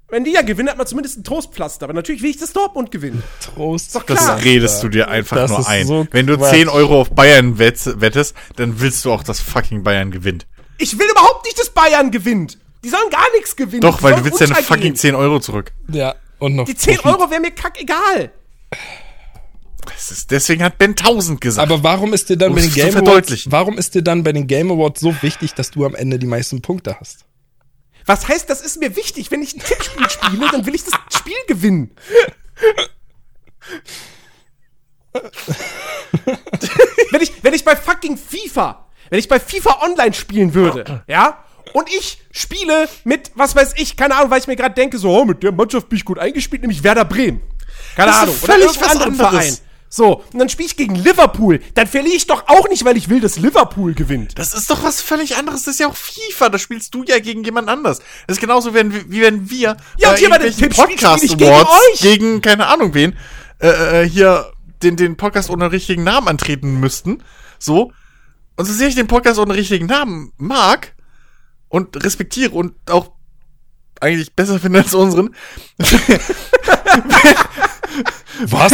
Wenn 0.08 0.24
die 0.24 0.32
ja 0.34 0.44
gewinnen, 0.44 0.70
hat 0.70 0.78
man 0.78 0.86
zumindest 0.86 1.18
ein 1.18 1.24
Trostpflaster. 1.24 1.86
Aber 1.86 1.94
natürlich 1.94 2.22
will 2.22 2.30
ich, 2.30 2.38
dass 2.38 2.54
Dortmund 2.54 2.92
gewinnt. 2.92 3.24
Trost. 3.42 3.96
Doch 3.96 4.04
Das 4.04 4.20
klar. 4.20 4.44
redest 4.44 4.84
du 4.84 4.90
dir 4.90 5.08
einfach 5.08 5.36
Das 5.36 5.50
nur 5.50 5.68
ein. 5.68 5.88
so 5.88 6.08
Wenn 6.12 6.28
du 6.28 6.38
Quatsch. 6.38 6.52
10 6.52 6.70
Euro 6.70 7.02
auf 7.02 7.10
Bayern 7.12 7.58
wett- 7.58 8.00
wettest, 8.02 8.36
dann 8.56 8.80
willst 8.80 9.04
du 9.04 9.12
auch, 9.12 9.24
dass 9.24 9.40
fucking 9.40 9.82
Bayern 9.84 10.12
gewinnt. 10.12 10.46
Ich 10.78 11.00
will 11.00 11.08
überhaupt 11.10 11.46
nicht, 11.46 11.60
dass 11.60 11.72
Bayern 11.72 12.12
gewinnt. 12.12 12.60
Die 12.84 12.90
sollen 12.90 13.10
gar 13.10 13.26
nichts 13.36 13.56
gewinnen. 13.56 13.82
Doch, 13.82 13.98
Die 13.98 14.04
weil 14.04 14.14
du 14.16 14.26
willst 14.26 14.42
deine 14.42 14.50
untergehen. 14.52 14.68
fucking 14.68 14.96
10 14.96 15.16
Euro 15.16 15.40
zurück. 15.40 15.74
Ja, 15.92 16.14
und 16.40 16.56
noch 16.56 16.66
Die 16.66 16.76
10 16.76 16.98
Profit. 16.98 17.20
Euro 17.20 17.30
wäre 17.32 17.41
mir 17.41 17.52
kackegal. 17.52 18.32
Das 19.86 20.12
ist, 20.12 20.32
deswegen 20.32 20.64
hat 20.64 20.78
Ben 20.78 20.91
1000 20.91 21.40
gesagt. 21.40 21.72
Aber 21.72 21.84
warum 21.84 22.14
ist 22.14 22.30
dir 22.30 22.38
dann 22.38 22.56
bei 22.56 22.62
den 22.62 22.74
Game 22.74 22.95
Awards, 22.95 23.52
warum 23.52 23.78
ist 23.78 23.94
dir 23.95 24.02
dann 24.02 24.24
bei 24.24 24.32
den 24.32 24.48
Game 24.48 24.72
Awards 24.72 24.99
so 24.99 25.16
wichtig, 25.22 25.53
dass 25.53 25.72
du 25.72 25.86
am 25.86 25.95
Ende 25.95 26.18
die 26.20 26.26
meisten 26.26 26.62
Punkte 26.62 26.98
hast? 26.99 27.26
Was 28.06 28.28
heißt, 28.28 28.49
das 28.49 28.62
ist 28.62 28.80
mir 28.80 28.95
wichtig? 28.95 29.32
Wenn 29.32 29.41
ich 29.41 29.56
ein 29.56 29.60
Tippspiel 29.60 30.10
spiele, 30.10 30.48
dann 30.52 30.66
will 30.66 30.76
ich 30.76 30.84
das 30.84 30.94
Spiel 31.18 31.34
gewinnen. 31.48 31.91
wenn, 37.12 37.22
ich, 37.22 37.44
wenn 37.44 37.53
ich 37.53 37.64
bei 37.64 37.76
fucking 37.76 38.18
FIFA, 38.18 38.88
wenn 39.10 39.20
ich 39.20 39.28
bei 39.28 39.40
FIFA 39.40 39.84
Online 39.84 40.14
spielen 40.14 40.53
würde, 40.53 41.03
ja, 41.07 41.44
und 41.76 41.90
ich 41.90 42.18
spiele 42.32 42.88
mit, 43.04 43.32
was 43.36 43.56
weiß 43.56 43.74
ich, 43.78 43.96
keine 43.98 44.16
Ahnung, 44.16 44.32
weil 44.32 44.40
ich 44.40 44.48
mir 44.48 44.56
gerade 44.56 44.74
denke, 44.76 44.98
so, 44.98 45.10
oh, 45.10 45.26
mit 45.26 45.44
der 45.44 45.52
Mannschaft 45.52 45.90
bin 45.90 45.98
ich 45.98 46.06
gut 46.06 46.18
eingespielt, 46.20 46.62
nämlich 46.62 46.84
Werder 46.84 47.06
Bremen. 47.06 47.42
Keine 47.96 48.08
Das 48.12 48.16
ist 48.18 48.24
Ahnung. 48.24 48.36
völlig 48.36 48.66
irgendeinen 48.66 49.20
was 49.20 49.26
anderes. 49.28 49.62
So, 49.88 50.24
und 50.34 50.40
dann 50.40 50.50
spiele 50.50 50.68
ich 50.68 50.76
gegen 50.76 50.96
Liverpool. 50.96 51.62
Dann 51.76 51.88
verliere 51.88 52.16
ich 52.16 52.28
doch 52.28 52.48
auch 52.48 52.68
nicht, 52.70 52.84
weil 52.84 52.98
ich 52.98 53.08
will, 53.08 53.22
dass 53.22 53.38
Liverpool 53.38 53.94
gewinnt. 53.94 54.38
Das 54.38 54.54
ist 54.54 54.70
doch 54.70 54.84
was 54.84 55.00
völlig 55.02 55.38
anderes. 55.38 55.64
Das 55.64 55.76
ist 55.76 55.80
ja 55.80 55.88
auch 55.88 55.96
FIFA. 55.96 56.50
Da 56.50 56.58
spielst 56.58 56.94
du 56.94 57.04
ja 57.06 57.20
gegen 57.20 57.44
jemand 57.46 57.70
anders. 57.70 58.00
Das 58.28 58.38
ist 58.38 58.42
genauso, 58.42 58.72
wie, 58.74 58.78
wenn- 58.80 59.12
wie 59.12 59.22
wenn 59.22 59.50
wir 59.50 59.78
Ja, 59.98 60.10
und 60.12 60.18
hier 60.18 60.30
bei 60.30 60.38
den 60.40 60.70
Podcast 60.70 61.22
gegen 61.22 61.44
Awards 61.46 61.72
euch. 61.94 62.00
gegen 62.02 62.42
keine 62.42 62.68
Ahnung 62.68 62.94
wen 62.94 63.16
äh, 63.62 64.02
äh, 64.04 64.10
hier 64.10 64.52
den, 64.84 64.98
den 64.98 65.16
Podcast 65.16 65.50
ohne 65.50 65.72
richtigen 65.72 66.04
Namen 66.04 66.28
antreten 66.28 66.80
müssten. 66.80 67.24
So. 67.60 67.94
Und 68.58 68.66
so 68.66 68.74
sehr 68.74 68.88
ich 68.90 68.96
den 68.96 69.08
Podcast 69.08 69.40
ohne 69.40 69.54
richtigen 69.54 69.86
Namen 69.86 70.34
mag 70.38 70.94
und 71.70 72.04
respektiere 72.04 72.52
und 72.52 72.74
auch 72.90 73.12
eigentlich 74.02 74.34
besser 74.34 74.60
finde 74.60 74.80
als 74.80 74.94
unseren, 74.94 75.36
Was? 78.48 78.74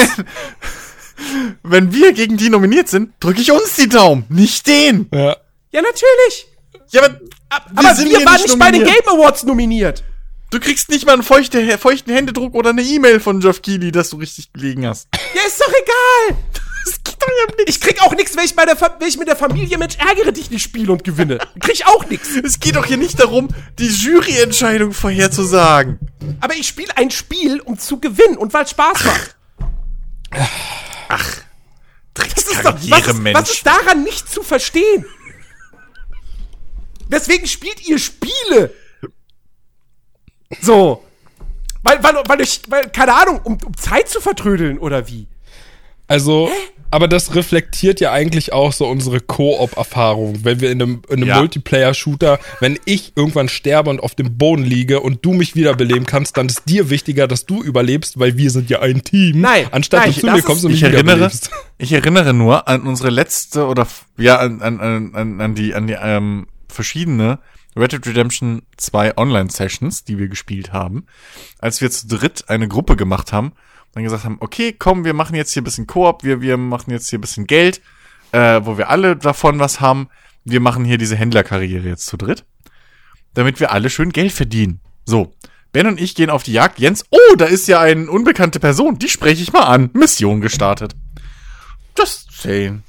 wenn 1.63 1.93
wir 1.93 2.13
gegen 2.13 2.37
die 2.37 2.49
nominiert 2.49 2.87
sind, 2.89 3.13
drücke 3.19 3.41
ich 3.41 3.51
uns 3.51 3.75
die 3.75 3.87
Daumen, 3.89 4.25
nicht 4.29 4.67
den. 4.67 5.07
ja. 5.13 5.35
Ja, 5.73 5.81
natürlich. 5.81 6.47
Ja, 6.89 7.01
aber, 7.03 7.17
Aber 7.77 7.95
sind 7.95 8.09
wir 8.09 8.17
hier 8.17 8.25
waren 8.25 8.35
nicht 8.35 8.47
nicht 8.49 8.59
bei 8.59 8.71
den. 8.71 8.83
Game 8.83 9.07
Awards 9.07 9.43
nominiert. 9.43 10.03
Du 10.49 10.59
kriegst 10.59 10.89
nicht 10.89 11.05
mal 11.05 11.13
einen 11.13 11.23
feuchte, 11.23 11.77
feuchten 11.77 12.13
Händedruck 12.13 12.55
oder 12.55 12.71
eine 12.71 12.81
E-Mail 12.81 13.21
von 13.21 13.39
Geoff 13.39 13.61
Keighley, 13.61 13.93
dass 13.93 14.09
du 14.09 14.17
richtig 14.17 14.51
gelegen 14.51 14.85
hast. 14.85 15.07
Ja, 15.33 15.41
ist 15.47 15.61
doch 15.61 15.69
egal. 15.69 16.37
Ich 17.65 17.79
krieg 17.79 18.01
auch 18.01 18.13
nichts, 18.15 18.35
wenn 18.35 18.43
ich, 18.45 18.55
bei 18.55 18.65
der 18.65 18.75
Fa- 18.75 18.95
wenn 18.99 19.07
ich 19.07 19.17
mit 19.17 19.27
der 19.27 19.35
Familie 19.35 19.77
Mensch 19.77 19.95
ärgere 19.97 20.31
dich 20.31 20.49
nicht 20.49 20.63
spiele 20.63 20.91
und 20.91 21.03
gewinne. 21.03 21.37
Krieg 21.59 21.73
ich 21.75 21.85
auch 21.87 22.05
nichts. 22.05 22.29
Es 22.43 22.59
geht 22.59 22.75
doch 22.75 22.85
hier 22.85 22.97
nicht 22.97 23.19
darum, 23.19 23.49
die 23.79 23.87
Juryentscheidung 23.87 24.91
vorherzusagen. 24.93 25.99
Aber 26.41 26.55
ich 26.55 26.67
spiele 26.67 26.95
ein 26.97 27.11
Spiel, 27.11 27.59
um 27.61 27.77
zu 27.77 27.99
gewinnen 27.99 28.37
und 28.37 28.53
weil 28.53 28.63
es 28.63 28.71
Spaß 28.71 29.03
macht. 29.05 29.35
Das 32.13 32.27
ist 32.27 32.65
doch, 32.65 32.73
was, 32.75 32.83
ist, 32.83 32.89
Karrieremensch. 32.91 33.39
was 33.39 33.49
ist 33.51 33.65
daran 33.65 34.03
nicht 34.03 34.29
zu 34.31 34.43
verstehen? 34.43 35.05
Deswegen 37.07 37.47
spielt 37.47 37.87
ihr 37.87 37.99
Spiele. 37.99 38.73
So. 40.61 41.03
Weil, 41.83 42.01
weil, 42.03 42.15
weil, 42.27 42.41
ich, 42.41 42.61
weil 42.67 42.89
keine 42.89 43.13
Ahnung, 43.13 43.41
um, 43.43 43.57
um 43.65 43.75
Zeit 43.77 44.07
zu 44.09 44.21
vertrödeln 44.21 44.77
oder 44.77 45.07
wie? 45.07 45.27
Also, 46.07 46.49
aber 46.91 47.07
das 47.07 47.33
reflektiert 47.35 47.99
ja 47.99 48.11
eigentlich 48.11 48.53
auch 48.53 48.73
so 48.73 48.85
unsere 48.87 49.19
Koop-Erfahrung, 49.21 50.43
wenn 50.43 50.59
wir 50.59 50.71
in 50.71 50.81
einem, 50.81 51.01
in 51.09 51.17
einem 51.17 51.27
Ja. 51.29 51.39
Multiplayer-Shooter, 51.39 52.39
wenn 52.59 52.77
ich 52.85 53.13
irgendwann 53.15 53.49
sterbe 53.49 53.89
und 53.89 53.99
auf 54.01 54.13
dem 54.15 54.37
Boden 54.37 54.63
liege 54.63 54.99
und 54.99 55.25
du 55.25 55.33
mich 55.33 55.55
wiederbeleben 55.55 56.05
kannst, 56.05 56.37
dann 56.37 56.47
ist 56.47 56.63
dir 56.67 56.89
wichtiger, 56.89 57.27
dass 57.27 57.45
du 57.45 57.63
überlebst, 57.63 58.19
weil 58.19 58.37
wir 58.37 58.51
sind 58.51 58.69
ja 58.69 58.81
ein 58.81 59.03
Team. 59.03 59.41
Nein, 59.41 59.67
Anstatt 59.71 60.01
nein, 60.01 60.09
dass 60.11 60.21
du 60.21 60.27
das 60.27 60.35
mir 60.35 60.41
kommst 60.43 60.65
und 60.65 60.71
Ich 60.71 60.81
mich 60.81 60.91
erinnere, 60.93 61.15
wiederbelebst. 61.17 61.49
ich 61.77 61.91
erinnere 61.93 62.33
nur 62.33 62.67
an 62.67 62.81
unsere 62.81 63.09
letzte 63.09 63.65
oder 63.67 63.87
ja 64.17 64.37
an, 64.37 64.61
an, 64.61 64.79
an, 65.15 65.41
an, 65.41 65.55
die 65.55 65.73
an 65.73 65.87
die 65.87 65.97
ähm, 66.01 66.47
verschiedene 66.67 67.39
Red 67.75 67.93
Dead 67.93 68.05
Redemption 68.05 68.63
2 68.77 69.17
Online 69.17 69.49
Sessions, 69.49 70.03
die 70.03 70.17
wir 70.17 70.27
gespielt 70.27 70.73
haben, 70.73 71.05
als 71.59 71.79
wir 71.79 71.89
zu 71.89 72.07
dritt 72.07 72.49
eine 72.49 72.67
Gruppe 72.67 72.97
gemacht 72.97 73.31
haben 73.31 73.53
dann 73.93 74.03
gesagt 74.03 74.23
haben, 74.23 74.37
okay, 74.39 74.73
komm, 74.77 75.03
wir 75.05 75.13
machen 75.13 75.35
jetzt 75.35 75.53
hier 75.53 75.61
ein 75.61 75.65
bisschen 75.65 75.87
Koop, 75.87 76.23
wir 76.23 76.41
wir 76.41 76.57
machen 76.57 76.91
jetzt 76.91 77.09
hier 77.09 77.19
ein 77.19 77.21
bisschen 77.21 77.47
Geld, 77.47 77.81
äh, 78.31 78.61
wo 78.63 78.77
wir 78.77 78.89
alle 78.89 79.15
davon 79.15 79.59
was 79.59 79.81
haben. 79.81 80.09
Wir 80.43 80.59
machen 80.59 80.85
hier 80.85 80.97
diese 80.97 81.15
Händlerkarriere 81.15 81.87
jetzt 81.87 82.05
zu 82.05 82.17
dritt, 82.17 82.45
damit 83.33 83.59
wir 83.59 83.71
alle 83.71 83.89
schön 83.89 84.11
Geld 84.11 84.31
verdienen. 84.31 84.79
So. 85.05 85.33
Ben 85.73 85.87
und 85.87 86.01
ich 86.01 86.15
gehen 86.15 86.29
auf 86.29 86.43
die 86.43 86.51
Jagd. 86.51 86.79
Jens, 86.79 87.05
oh, 87.11 87.35
da 87.37 87.45
ist 87.45 87.67
ja 87.67 87.79
eine 87.79 88.09
unbekannte 88.09 88.59
Person. 88.59 88.99
Die 88.99 89.07
spreche 89.07 89.41
ich 89.41 89.53
mal 89.53 89.63
an. 89.63 89.89
Mission 89.93 90.41
gestartet. 90.41 90.95
Just 91.97 92.29
saying. 92.41 92.83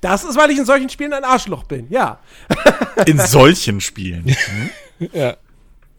Das 0.00 0.24
ist, 0.24 0.36
weil 0.36 0.50
ich 0.50 0.58
in 0.58 0.64
solchen 0.64 0.88
Spielen 0.88 1.12
ein 1.12 1.24
Arschloch 1.24 1.64
bin, 1.64 1.88
ja. 1.90 2.18
In 3.06 3.18
solchen 3.18 3.80
Spielen. 3.80 4.36
Ja. 5.12 5.36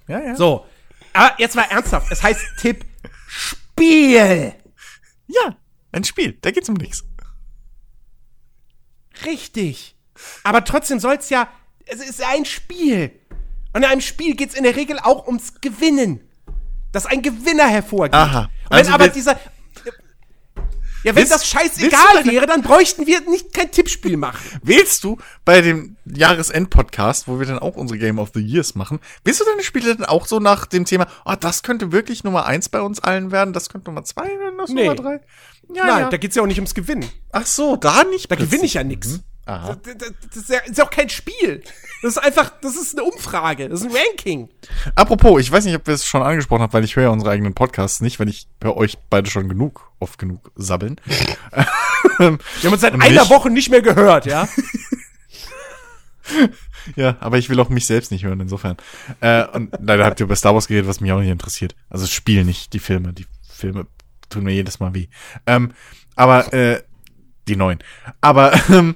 Ja, 0.07 0.19
ja. 0.21 0.35
So. 0.35 0.65
Aber 1.11 1.33
jetzt 1.37 1.55
mal 1.55 1.65
ernsthaft. 1.69 2.09
Es 2.11 2.23
heißt 2.23 2.39
Tipp 2.59 2.85
Spiel. 3.27 3.64
Ja, 5.27 5.55
ein 5.91 6.03
Spiel. 6.03 6.37
Da 6.41 6.51
geht's 6.51 6.69
um 6.69 6.75
nichts. 6.75 7.03
Richtig. 9.25 9.95
Aber 10.43 10.63
trotzdem 10.63 10.99
soll 10.99 11.15
es 11.15 11.29
ja. 11.29 11.47
Es 11.85 11.99
ist 11.99 12.19
ja 12.19 12.29
ein 12.29 12.45
Spiel. 12.45 13.11
Und 13.73 13.83
in 13.83 13.89
einem 13.89 14.01
Spiel 14.01 14.35
geht 14.35 14.49
es 14.49 14.55
in 14.55 14.63
der 14.63 14.75
Regel 14.75 14.99
auch 14.99 15.27
ums 15.27 15.59
Gewinnen. 15.61 16.21
Dass 16.91 17.05
ein 17.05 17.21
Gewinner 17.21 17.67
hervorgeht. 17.67 18.13
Aha. 18.13 18.43
Und 18.43 18.49
wenn 18.69 18.77
Also 18.77 18.91
aber 18.93 19.09
dieser. 19.09 19.39
Ja, 21.05 21.15
wenn 21.15 21.21
Willst- 21.21 21.31
das 21.33 21.41
willst 21.53 21.79
scheißegal 21.81 22.25
wäre, 22.25 22.47
dann 22.47 22.63
bräuchten 22.63 23.05
wir 23.05 23.21
nicht 23.29 23.53
kein 23.53 23.69
Tippspiel 23.71 24.17
machen. 24.17 24.39
Wählst 24.63 25.03
du 25.03 25.17
bei 25.45 25.61
dem 25.61 25.97
Jahresend-Podcast, 26.05 27.27
wo 27.27 27.39
wir 27.39 27.45
dann 27.45 27.59
auch 27.59 27.75
unsere 27.75 27.99
Game 27.99 28.17
of 28.19 28.31
the 28.33 28.39
Years 28.41 28.73
machen, 28.75 28.99
wählst 29.23 29.39
du 29.39 29.45
deine 29.45 29.63
Spiele 29.63 29.95
dann 29.95 30.05
auch 30.05 30.25
so 30.25 30.39
nach 30.39 30.65
dem 30.65 30.85
Thema, 30.85 31.07
oh, 31.25 31.33
das 31.39 31.61
könnte 31.63 31.91
wirklich 31.91 32.23
Nummer 32.23 32.45
eins 32.45 32.69
bei 32.69 32.81
uns 32.81 32.99
allen 32.99 33.31
werden, 33.31 33.53
das 33.53 33.69
könnte 33.69 33.89
Nummer 33.91 34.03
zwei 34.03 34.23
werden, 34.39 34.57
das 34.57 34.69
Nee. 34.71 34.81
Nummer 34.87 34.95
drei? 34.95 35.21
Ja, 35.75 35.85
Nein, 35.85 35.99
ja. 36.01 36.09
da 36.09 36.17
geht 36.17 36.31
es 36.31 36.35
ja 36.35 36.41
auch 36.43 36.47
nicht 36.47 36.57
ums 36.57 36.73
Gewinnen. 36.73 37.07
Ach 37.31 37.45
so, 37.45 37.75
da 37.75 38.03
nicht. 38.03 38.29
Da 38.31 38.35
gewinne 38.35 38.65
ich 38.65 38.75
ja 38.75 38.83
plötzlich. 38.83 39.11
nichts. 39.13 39.23
Aha. 39.45 39.75
Das, 39.75 39.97
das, 39.97 40.13
das 40.27 40.37
ist, 40.37 40.49
ja, 40.49 40.59
ist 40.59 40.77
ja 40.77 40.85
auch 40.85 40.89
kein 40.89 41.09
Spiel. 41.09 41.63
Das 42.01 42.13
ist 42.13 42.17
einfach, 42.17 42.51
das 42.61 42.75
ist 42.75 42.97
eine 42.97 43.07
Umfrage, 43.07 43.69
das 43.69 43.81
ist 43.81 43.87
ein 43.87 43.95
Ranking. 43.95 44.49
Apropos, 44.95 45.39
ich 45.41 45.51
weiß 45.51 45.65
nicht, 45.65 45.75
ob 45.75 45.85
wir 45.87 45.93
es 45.93 46.05
schon 46.05 46.23
angesprochen 46.23 46.63
haben, 46.63 46.73
weil 46.73 46.83
ich 46.83 46.95
höre 46.95 47.03
ja 47.03 47.09
unsere 47.09 47.31
eigenen 47.31 47.53
Podcasts 47.53 48.01
nicht, 48.01 48.19
weil 48.19 48.29
ich 48.29 48.47
höre 48.61 48.75
euch 48.75 48.97
beide 49.09 49.29
schon 49.29 49.47
genug, 49.47 49.91
oft 49.99 50.17
genug 50.17 50.51
sabbeln. 50.55 50.99
Wir 52.17 52.27
haben 52.27 52.39
uns 52.63 52.81
seit 52.81 52.93
Und 52.93 53.01
einer 53.01 53.21
mich? 53.21 53.29
Woche 53.29 53.49
nicht 53.49 53.69
mehr 53.69 53.81
gehört, 53.81 54.25
ja? 54.25 54.47
Ja, 56.95 57.17
aber 57.19 57.37
ich 57.37 57.49
will 57.49 57.59
auch 57.59 57.69
mich 57.69 57.85
selbst 57.85 58.11
nicht 58.11 58.23
hören, 58.23 58.39
insofern. 58.39 58.77
Äh, 59.19 59.45
und 59.47 59.75
leider 59.79 60.05
habt 60.05 60.19
ihr 60.19 60.25
über 60.25 60.35
Star 60.35 60.53
Wars 60.53 60.67
geredet, 60.67 60.87
was 60.87 61.01
mich 61.01 61.11
auch 61.11 61.19
nicht 61.19 61.29
interessiert. 61.29 61.75
Also 61.89 62.05
das 62.05 62.11
Spiel 62.11 62.43
nicht, 62.43 62.73
die 62.73 62.79
Filme. 62.79 63.13
Die 63.13 63.25
Filme 63.47 63.87
tun 64.29 64.43
mir 64.43 64.53
jedes 64.53 64.79
Mal 64.79 64.93
weh. 64.93 65.07
Ähm, 65.47 65.71
aber, 66.15 66.53
äh, 66.53 66.83
die 67.47 67.55
neuen. 67.55 67.79
Aber, 68.21 68.53
ähm, 68.69 68.95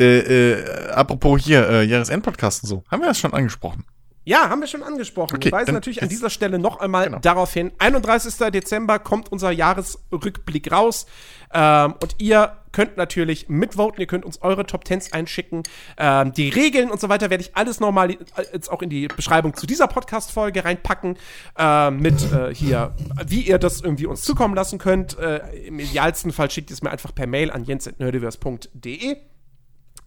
äh, 0.00 0.52
äh, 0.52 0.90
apropos 0.90 1.42
hier, 1.42 1.68
äh, 1.68 1.82
Jahresendpodcast 1.84 2.64
und 2.64 2.68
so, 2.68 2.84
haben 2.90 3.00
wir 3.00 3.08
das 3.08 3.18
schon 3.18 3.32
angesprochen? 3.34 3.84
Ja, 4.24 4.50
haben 4.50 4.60
wir 4.60 4.68
schon 4.68 4.82
angesprochen. 4.82 5.36
Okay, 5.36 5.46
wir 5.46 5.52
weisen 5.52 5.72
natürlich 5.74 6.02
an 6.02 6.08
dieser 6.10 6.28
Stelle 6.30 6.58
noch 6.58 6.78
einmal 6.78 7.06
Genau. 7.06 7.18
darauf 7.20 7.52
hin. 7.54 7.72
31. 7.78 8.50
Dezember 8.52 8.98
kommt 8.98 9.32
unser 9.32 9.50
Jahresrückblick 9.50 10.70
raus. 10.70 11.06
Ähm, 11.52 11.94
und 12.02 12.16
ihr 12.18 12.52
könnt 12.70 12.96
natürlich 12.98 13.48
mitvoten. 13.48 13.98
Ihr 13.98 14.06
könnt 14.06 14.24
uns 14.26 14.42
eure 14.42 14.66
Top 14.66 14.84
10s 14.84 15.12
einschicken. 15.14 15.62
Ähm, 15.96 16.32
die 16.34 16.50
Regeln 16.50 16.90
und 16.90 17.00
so 17.00 17.08
weiter 17.08 17.30
werde 17.30 17.42
ich 17.42 17.56
alles 17.56 17.80
nochmal 17.80 18.10
jetzt 18.52 18.70
auch 18.70 18.82
in 18.82 18.90
die 18.90 19.08
Beschreibung 19.08 19.54
zu 19.54 19.66
dieser 19.66 19.88
Podcast-Folge 19.88 20.64
reinpacken. 20.66 21.16
Ähm, 21.58 21.98
mit 22.00 22.22
äh, 22.30 22.54
hier, 22.54 22.94
wie 23.26 23.40
ihr 23.40 23.58
das 23.58 23.80
irgendwie 23.80 24.06
uns 24.06 24.22
zukommen 24.22 24.54
lassen 24.54 24.78
könnt. 24.78 25.18
Äh, 25.18 25.38
Im 25.66 25.80
idealsten 25.80 26.30
Fall 26.30 26.50
schickt 26.50 26.70
ihr 26.70 26.74
es 26.74 26.82
mir 26.82 26.90
einfach 26.90 27.14
per 27.14 27.26
Mail 27.26 27.50
an 27.50 27.64
jens.nerdiverse.de 27.64 29.16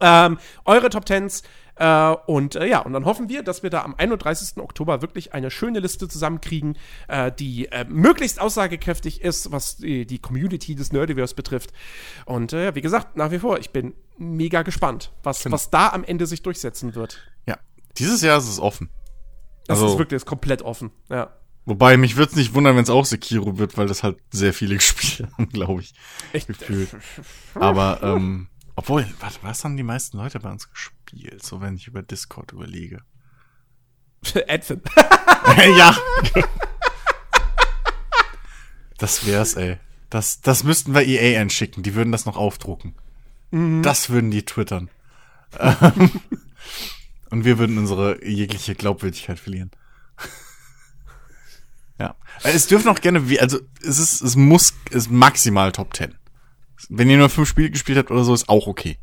ähm, 0.04 0.38
eure 0.66 0.90
Top 0.90 1.06
Tens. 1.06 1.42
Äh, 1.76 2.12
und 2.28 2.54
äh, 2.54 2.68
ja, 2.68 2.80
und 2.82 2.94
dann 2.94 3.06
hoffen 3.06 3.30
wir, 3.30 3.42
dass 3.42 3.64
wir 3.64 3.72
da 3.72 3.82
am 3.82 3.96
31. 3.96 4.58
Oktober 4.58 5.02
wirklich 5.02 5.34
eine 5.34 5.50
schöne 5.50 5.80
Liste 5.80 6.08
zusammenkriegen, 6.08 6.78
äh, 7.08 7.32
die 7.32 7.66
äh, 7.72 7.84
möglichst 7.90 8.40
aussagekräftig 8.40 9.22
ist, 9.22 9.52
was 9.52 9.78
die, 9.78 10.06
die 10.06 10.20
Community 10.20 10.76
des 10.76 10.92
Nerdiverse 10.92 11.34
betrifft. 11.34 11.72
Und 12.26 12.54
äh, 12.54 12.76
wie 12.76 12.82
gesagt, 12.82 13.18
nach 13.18 13.32
wie 13.32 13.40
vor, 13.40 13.58
ich 13.58 13.72
bin 13.72 13.96
mega 14.20 14.62
gespannt, 14.62 15.12
was, 15.24 15.50
was 15.52 15.72
da 15.72 15.90
am 15.90 16.04
Ende 16.04 16.28
sich 16.28 16.44
durchsetzen 16.44 16.94
wird. 16.94 17.28
Ja. 17.48 17.58
Dieses 17.98 18.22
Jahr 18.22 18.38
ist 18.38 18.48
es 18.50 18.60
offen. 18.60 18.92
Das 19.66 19.80
Also- 19.80 19.94
ist 19.94 19.98
wirklich 19.98 20.18
ist 20.18 20.26
komplett 20.28 20.62
offen. 20.62 20.92
Ja. 21.10 21.34
Wobei, 21.66 21.96
mich 21.96 22.18
würde 22.18 22.30
es 22.32 22.36
nicht 22.36 22.54
wundern, 22.54 22.76
wenn 22.76 22.84
es 22.84 22.90
auch 22.90 23.06
Sekiro 23.06 23.58
wird, 23.58 23.78
weil 23.78 23.88
das 23.88 24.04
halt 24.04 24.18
sehr 24.32 24.54
viele 24.54 24.76
gespielt 24.76 25.28
haben, 25.32 25.50
glaube 25.50 25.82
ich. 25.82 25.94
Echt? 26.34 26.48
Gefühlt. 26.50 26.90
Aber, 27.56 28.00
ähm, 28.04 28.48
obwohl, 28.76 29.06
warte, 29.20 29.40
was 29.42 29.64
haben 29.64 29.78
die 29.78 29.84
meisten 29.84 30.18
Leute 30.18 30.40
bei 30.40 30.50
uns 30.50 30.70
gespielt? 30.70 31.44
So, 31.44 31.62
wenn 31.62 31.76
ich 31.76 31.88
über 31.88 32.02
Discord 32.02 32.52
überlege. 32.52 33.02
Advent. 34.48 34.88
ja. 35.78 35.96
Das 38.98 39.26
wär's, 39.26 39.56
ey. 39.56 39.78
Das, 40.10 40.42
das 40.42 40.64
müssten 40.64 40.94
wir 40.94 41.02
EA 41.02 41.42
einschicken. 41.42 41.84
Die 41.84 41.96
würden 41.96 42.12
das 42.12 42.26
noch 42.26 42.38
aufdrucken. 42.38 42.96
Das 43.84 44.10
würden 44.10 44.32
die 44.32 44.46
twittern. 44.46 44.90
Und 47.30 47.46
wir 47.46 47.60
würden 47.60 47.78
unsere 47.78 48.26
jegliche 48.26 48.74
Glaubwürdigkeit 48.74 49.40
verlieren. 49.40 49.70
ja. 52.00 52.16
Es 52.42 52.66
dürfen 52.66 52.90
auch 52.90 53.00
gerne, 53.00 53.30
wie, 53.30 53.40
also, 53.40 53.60
es 53.84 54.00
ist, 54.00 54.22
es 54.22 54.36
muss, 54.36 54.74
es 54.90 55.04
ist 55.06 55.12
maximal 55.12 55.72
Top 55.72 55.96
10. 55.96 56.16
Wenn 56.90 57.10
ihr 57.10 57.18
nur 57.18 57.30
fünf 57.30 57.50
Spiele 57.50 57.70
gespielt 57.70 57.98
habt 57.98 58.12
oder 58.12 58.24
so, 58.24 58.34
ist 58.34 58.50
auch 58.50 58.68
okay. 58.68 58.98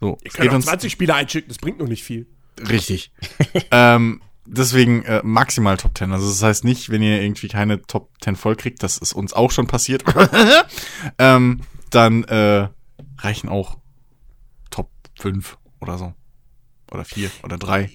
So, 0.00 0.18
Ihr 0.24 0.30
könnt 0.30 0.52
uns 0.52 0.64
20 0.66 0.90
Spiele 0.90 1.14
einschicken, 1.14 1.48
das 1.48 1.58
bringt 1.58 1.78
noch 1.78 1.88
nicht 1.88 2.02
viel. 2.02 2.26
Richtig. 2.68 3.12
ähm, 3.70 4.22
deswegen 4.46 5.02
äh, 5.04 5.20
maximal 5.22 5.76
Top 5.76 5.96
10. 5.96 6.12
Also 6.12 6.28
das 6.28 6.42
heißt 6.42 6.64
nicht, 6.64 6.90
wenn 6.90 7.02
ihr 7.02 7.20
irgendwie 7.20 7.48
keine 7.48 7.82
Top 7.82 8.10
10 8.22 8.36
voll 8.36 8.56
kriegt, 8.56 8.82
das 8.82 8.98
ist 8.98 9.12
uns 9.12 9.32
auch 9.32 9.50
schon 9.50 9.66
passiert, 9.66 10.04
ähm, 11.18 11.60
dann 11.90 12.24
äh, 12.24 12.68
reichen 13.18 13.48
auch 13.48 13.78
Top 14.70 14.90
5 15.20 15.58
oder 15.80 15.98
so. 15.98 16.14
Oder 16.90 17.04
4 17.04 17.30
oder 17.44 17.58
3. 17.58 17.90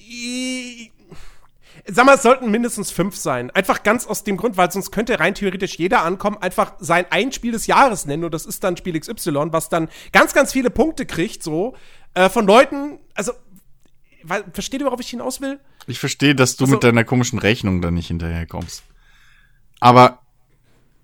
Sag 1.88 2.06
mal, 2.08 2.16
es 2.16 2.24
sollten 2.24 2.50
mindestens 2.50 2.90
fünf 2.90 3.16
sein. 3.16 3.52
Einfach 3.52 3.84
ganz 3.84 4.08
aus 4.08 4.24
dem 4.24 4.38
Grund, 4.38 4.58
weil 4.58 4.72
sonst 4.72 4.92
könnte 4.92 5.20
rein 5.20 5.36
theoretisch 5.36 5.76
jeder 5.78 6.04
ankommen, 6.04 6.38
einfach 6.38 6.74
sein 6.80 7.06
ein 7.12 7.32
Spiel 7.32 7.52
des 7.52 7.68
Jahres 7.68 8.06
nennen 8.08 8.24
und 8.24 8.34
das 8.34 8.48
ist 8.48 8.64
dann 8.64 8.76
Spiel 8.76 9.00
XY, 9.00 9.52
was 9.52 9.70
dann 9.70 9.90
ganz, 10.12 10.34
ganz 10.34 10.52
viele 10.52 10.72
Punkte 10.72 11.06
kriegt, 11.06 11.44
so, 11.44 11.76
äh, 12.16 12.28
von 12.30 12.48
Leuten, 12.48 12.98
also, 13.14 13.34
weil, 14.24 14.44
versteht 14.52 14.82
ihr, 14.82 14.88
worauf 14.88 15.00
ich 15.00 15.10
hinaus 15.10 15.42
will? 15.42 15.60
Ich 15.86 16.00
verstehe, 16.00 16.34
dass 16.34 16.56
du 16.56 16.64
Also- 16.64 16.74
mit 16.74 16.84
deiner 16.84 17.04
komischen 17.04 17.38
Rechnung 17.38 17.82
da 17.84 17.92
nicht 17.92 18.08
hinterherkommst. 18.08 18.84
Aber 19.80 20.24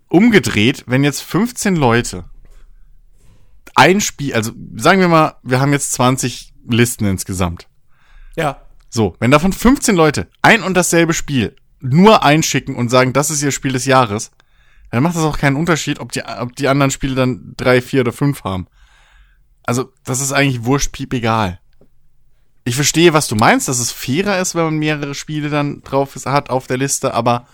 umgedreht, 0.07 0.85
wenn 0.87 1.03
jetzt 1.03 1.21
15 1.21 1.75
Leute 1.75 2.25
ein 3.75 4.01
Spiel, 4.01 4.33
also 4.33 4.51
sagen 4.75 4.99
wir 4.99 5.07
mal, 5.07 5.35
wir 5.43 5.61
haben 5.61 5.73
jetzt 5.73 5.91
20 5.93 6.53
Listen 6.67 7.05
insgesamt. 7.05 7.67
Ja. 8.35 8.61
So, 8.93 9.15
wenn 9.19 9.31
davon 9.31 9.53
15 9.53 9.95
Leute 9.95 10.27
ein 10.41 10.63
und 10.63 10.75
dasselbe 10.75 11.13
Spiel 11.13 11.55
nur 11.79 12.23
einschicken 12.23 12.75
und 12.75 12.89
sagen, 12.89 13.13
das 13.13 13.31
ist 13.31 13.41
ihr 13.41 13.51
Spiel 13.51 13.71
des 13.71 13.85
Jahres, 13.85 14.31
dann 14.91 15.01
macht 15.01 15.15
das 15.15 15.23
auch 15.23 15.37
keinen 15.37 15.55
Unterschied, 15.55 15.99
ob 16.01 16.11
die, 16.11 16.23
ob 16.23 16.55
die 16.57 16.67
anderen 16.67 16.91
Spiele 16.91 17.15
dann 17.15 17.53
drei, 17.55 17.81
vier 17.81 18.01
oder 18.01 18.11
fünf 18.11 18.43
haben. 18.43 18.67
Also, 19.63 19.93
das 20.03 20.19
ist 20.19 20.33
eigentlich 20.33 20.65
wurscht, 20.65 20.91
piep 20.91 21.13
egal. 21.13 21.59
Ich 22.65 22.75
verstehe, 22.75 23.13
was 23.13 23.29
du 23.29 23.35
meinst, 23.35 23.69
dass 23.69 23.79
es 23.79 23.91
fairer 23.91 24.39
ist, 24.39 24.55
wenn 24.55 24.65
man 24.65 24.77
mehrere 24.77 25.15
Spiele 25.15 25.49
dann 25.49 25.81
drauf 25.83 26.15
hat 26.25 26.49
auf 26.49 26.67
der 26.67 26.77
Liste, 26.77 27.13
aber 27.13 27.47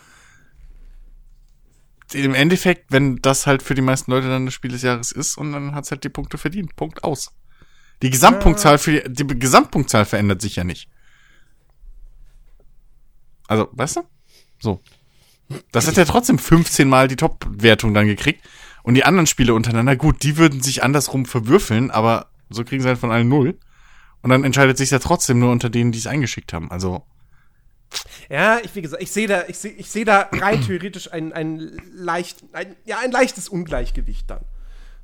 im 2.13 2.33
Endeffekt, 2.33 2.91
wenn 2.91 3.17
das 3.17 3.45
halt 3.45 3.61
für 3.61 3.75
die 3.75 3.81
meisten 3.81 4.09
Leute 4.09 4.27
dann 4.27 4.45
das 4.45 4.55
Spiel 4.55 4.71
des 4.71 4.81
Jahres 4.81 5.11
ist 5.11 5.37
und 5.37 5.51
dann 5.51 5.75
hat's 5.75 5.91
halt 5.91 6.03
die 6.03 6.09
Punkte 6.09 6.39
verdient. 6.39 6.75
Punkt 6.75 7.03
aus. 7.03 7.31
Die 8.01 8.09
Gesamtpunktzahl 8.09 8.79
für 8.79 9.01
die, 9.01 9.13
die 9.13 9.39
Gesamtpunktzahl 9.39 10.05
verändert 10.05 10.41
sich 10.41 10.55
ja 10.55 10.63
nicht. 10.63 10.89
Also, 13.47 13.69
weißt 13.71 13.97
du? 13.97 14.01
So. 14.59 14.81
Das 15.71 15.87
hat 15.87 15.95
ja 15.97 16.05
trotzdem 16.05 16.39
15 16.39 16.87
Mal 16.89 17.07
die 17.07 17.15
Top-Wertung 17.15 17.93
dann 17.93 18.07
gekriegt. 18.07 18.45
Und 18.83 18.95
die 18.95 19.03
anderen 19.03 19.27
Spiele 19.27 19.53
untereinander, 19.53 19.95
gut, 19.95 20.23
die 20.23 20.37
würden 20.37 20.61
sich 20.61 20.83
andersrum 20.83 21.25
verwürfeln, 21.25 21.91
aber 21.91 22.27
so 22.49 22.63
kriegen 22.63 22.81
sie 22.81 22.87
halt 22.87 22.99
von 22.99 23.11
allen 23.11 23.27
null. 23.27 23.57
Und 24.21 24.29
dann 24.29 24.43
entscheidet 24.43 24.77
sich 24.77 24.91
ja 24.91 24.99
trotzdem 24.99 25.39
nur 25.39 25.51
unter 25.51 25.69
denen, 25.69 25.91
die 25.91 25.99
es 25.99 26.07
eingeschickt 26.07 26.53
haben. 26.53 26.71
Also, 26.71 27.05
Ja, 28.29 28.59
ich, 28.63 28.75
wie 28.75 28.81
gesagt, 28.81 29.01
ich 29.01 29.11
sehe 29.11 29.27
da, 29.27 29.43
ich 29.47 29.57
sehe, 29.57 29.71
ich 29.71 29.89
sehe 29.89 30.05
da 30.05 30.29
rein 30.31 30.61
theoretisch 30.61 31.11
ein, 31.11 31.33
ein 31.33 31.77
leicht, 31.93 32.43
ein, 32.53 32.75
ja, 32.85 32.99
ein 32.99 33.11
leichtes 33.11 33.49
Ungleichgewicht 33.49 34.29
dann. 34.29 34.43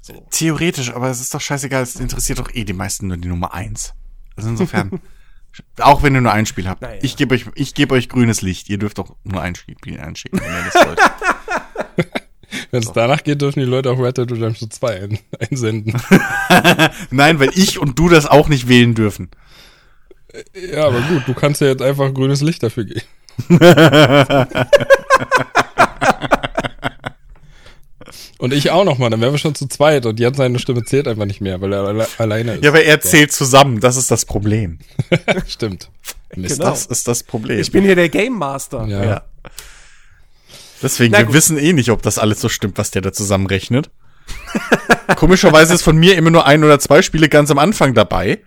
So. 0.01 0.27
theoretisch, 0.31 0.93
aber 0.93 1.09
es 1.09 1.21
ist 1.21 1.33
doch 1.33 1.39
scheißegal, 1.39 1.83
es 1.83 1.95
interessiert 1.95 2.39
doch 2.39 2.53
eh 2.53 2.65
die 2.65 2.73
meisten 2.73 3.07
nur 3.07 3.15
die 3.15 3.29
Nummer 3.29 3.53
eins. 3.53 3.93
Also 4.35 4.49
insofern, 4.49 4.99
auch 5.79 6.03
wenn 6.03 6.15
ihr 6.15 6.21
nur 6.21 6.31
ein 6.31 6.45
Spiel 6.45 6.67
habt. 6.67 6.81
Naja. 6.81 6.99
Ich 7.01 7.15
gebe 7.15 7.35
euch, 7.35 7.45
ich 7.55 7.73
gebe 7.73 7.95
euch 7.95 8.09
grünes 8.09 8.41
Licht. 8.41 8.69
Ihr 8.69 8.77
dürft 8.77 8.97
doch 8.97 9.15
nur 9.23 9.41
ein 9.41 9.55
Spiel 9.55 9.99
einschicken, 9.99 10.39
wenn 10.39 10.51
ihr 10.51 10.71
das 10.71 10.87
wollt. 10.87 10.99
Wenn 12.69 12.83
es 12.83 12.91
danach 12.91 13.23
geht, 13.23 13.41
dürfen 13.41 13.61
die 13.61 13.65
Leute 13.65 13.89
auch 13.89 13.99
Red 13.99 14.17
Dead 14.17 14.31
Redemption 14.31 14.69
2 14.69 15.01
ein 15.01 15.19
einsenden. 15.39 15.99
Nein, 17.11 17.39
weil 17.39 17.49
ich 17.55 17.79
und 17.79 17.97
du 17.97 18.09
das 18.09 18.27
auch 18.27 18.47
nicht 18.47 18.67
wählen 18.67 18.93
dürfen. 18.93 19.29
ja, 20.53 20.85
aber 20.85 21.01
gut, 21.01 21.27
du 21.27 21.33
kannst 21.33 21.61
ja 21.61 21.67
jetzt 21.67 21.81
einfach 21.81 22.13
grünes 22.13 22.41
Licht 22.41 22.61
dafür 22.61 22.85
geben. 22.85 23.01
Und 28.43 28.51
ich 28.51 28.71
auch 28.71 28.83
noch 28.83 28.97
mal, 28.97 29.09
dann 29.09 29.21
wären 29.21 29.31
wir 29.31 29.37
schon 29.37 29.55
zu 29.55 29.67
zweit 29.69 30.05
und 30.05 30.19
Jan 30.19 30.33
seine 30.33 30.59
Stimme 30.59 30.83
zählt 30.83 31.07
einfach 31.07 31.23
nicht 31.23 31.39
mehr, 31.39 31.61
weil 31.61 31.71
er 31.71 31.85
alle 31.87 32.05
alleine 32.17 32.55
ist. 32.55 32.63
Ja, 32.65 32.71
aber 32.71 32.83
er 32.83 32.99
zählt 32.99 33.31
zusammen. 33.31 33.79
Das 33.79 33.95
ist 33.95 34.11
das 34.11 34.25
Problem. 34.25 34.79
Stimmt. 35.47 35.89
Mist. 36.35 36.57
Genau. 36.57 36.71
Das 36.71 36.85
ist 36.87 37.07
das 37.07 37.23
Problem. 37.23 37.57
Ich 37.61 37.71
bin 37.71 37.85
hier 37.85 37.95
der 37.95 38.09
Game 38.09 38.33
Master. 38.33 38.85
Ja. 38.87 39.03
ja. 39.05 39.21
Deswegen, 40.81 41.13
wir 41.13 41.31
wissen 41.31 41.57
eh 41.57 41.71
nicht, 41.71 41.89
ob 41.89 42.01
das 42.01 42.19
alles 42.19 42.41
so 42.41 42.49
stimmt, 42.49 42.77
was 42.77 42.91
der 42.91 43.01
da 43.01 43.13
zusammenrechnet. 43.13 43.89
Komischerweise 45.15 45.73
ist 45.73 45.83
von 45.83 45.95
mir 45.95 46.17
immer 46.17 46.29
nur 46.29 46.45
ein 46.45 46.65
oder 46.65 46.79
zwei 46.79 47.01
Spiele 47.01 47.29
ganz 47.29 47.49
am 47.49 47.59
Anfang 47.59 47.93
dabei. 47.93 48.39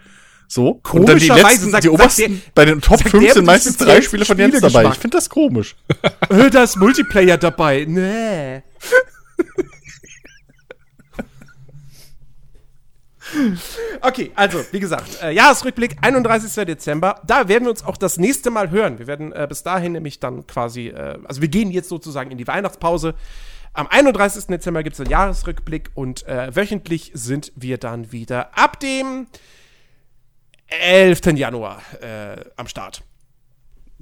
So. 0.46 0.82
Und 0.92 1.08
dann 1.08 1.18
die 1.18 1.26
Komischerweise 1.26 1.42
letzten, 1.54 1.70
sagt- 1.70 1.84
die 1.84 1.88
obersten, 1.88 2.42
der- 2.44 2.52
bei 2.54 2.64
den 2.66 2.82
Top 2.82 2.98
sagt 2.98 3.08
5 3.12 3.24
der 3.24 3.32
sind 3.32 3.46
meistens 3.46 3.78
drei 3.78 4.02
Spiele 4.02 4.26
von 4.26 4.36
Jens 4.38 4.60
dabei. 4.60 4.90
Ich 4.90 4.98
finde 4.98 5.16
das 5.16 5.30
komisch. 5.30 5.74
Da 6.28 6.62
ist 6.64 6.76
Multiplayer 6.76 7.38
dabei. 7.38 7.86
Nee. 7.88 8.62
Okay, 14.00 14.32
also, 14.34 14.64
wie 14.72 14.80
gesagt, 14.80 15.22
äh, 15.22 15.30
Jahresrückblick, 15.32 15.96
31. 16.00 16.64
Dezember. 16.64 17.20
Da 17.26 17.48
werden 17.48 17.64
wir 17.64 17.70
uns 17.70 17.84
auch 17.84 17.96
das 17.96 18.18
nächste 18.18 18.50
Mal 18.50 18.70
hören. 18.70 18.98
Wir 18.98 19.06
werden 19.06 19.32
äh, 19.32 19.46
bis 19.48 19.62
dahin 19.62 19.92
nämlich 19.92 20.20
dann 20.20 20.46
quasi, 20.46 20.88
äh, 20.88 21.18
also 21.24 21.40
wir 21.40 21.48
gehen 21.48 21.70
jetzt 21.70 21.88
sozusagen 21.88 22.30
in 22.30 22.38
die 22.38 22.46
Weihnachtspause. 22.46 23.14
Am 23.72 23.86
31. 23.88 24.46
Dezember 24.46 24.82
gibt 24.82 24.94
es 24.94 25.00
einen 25.00 25.10
Jahresrückblick 25.10 25.90
und 25.94 26.26
äh, 26.26 26.54
wöchentlich 26.54 27.10
sind 27.14 27.52
wir 27.56 27.78
dann 27.78 28.10
wieder 28.10 28.56
ab 28.56 28.80
dem 28.80 29.26
11. 30.68 31.20
Januar 31.34 31.82
äh, 32.00 32.42
am 32.56 32.68
Start. 32.68 33.02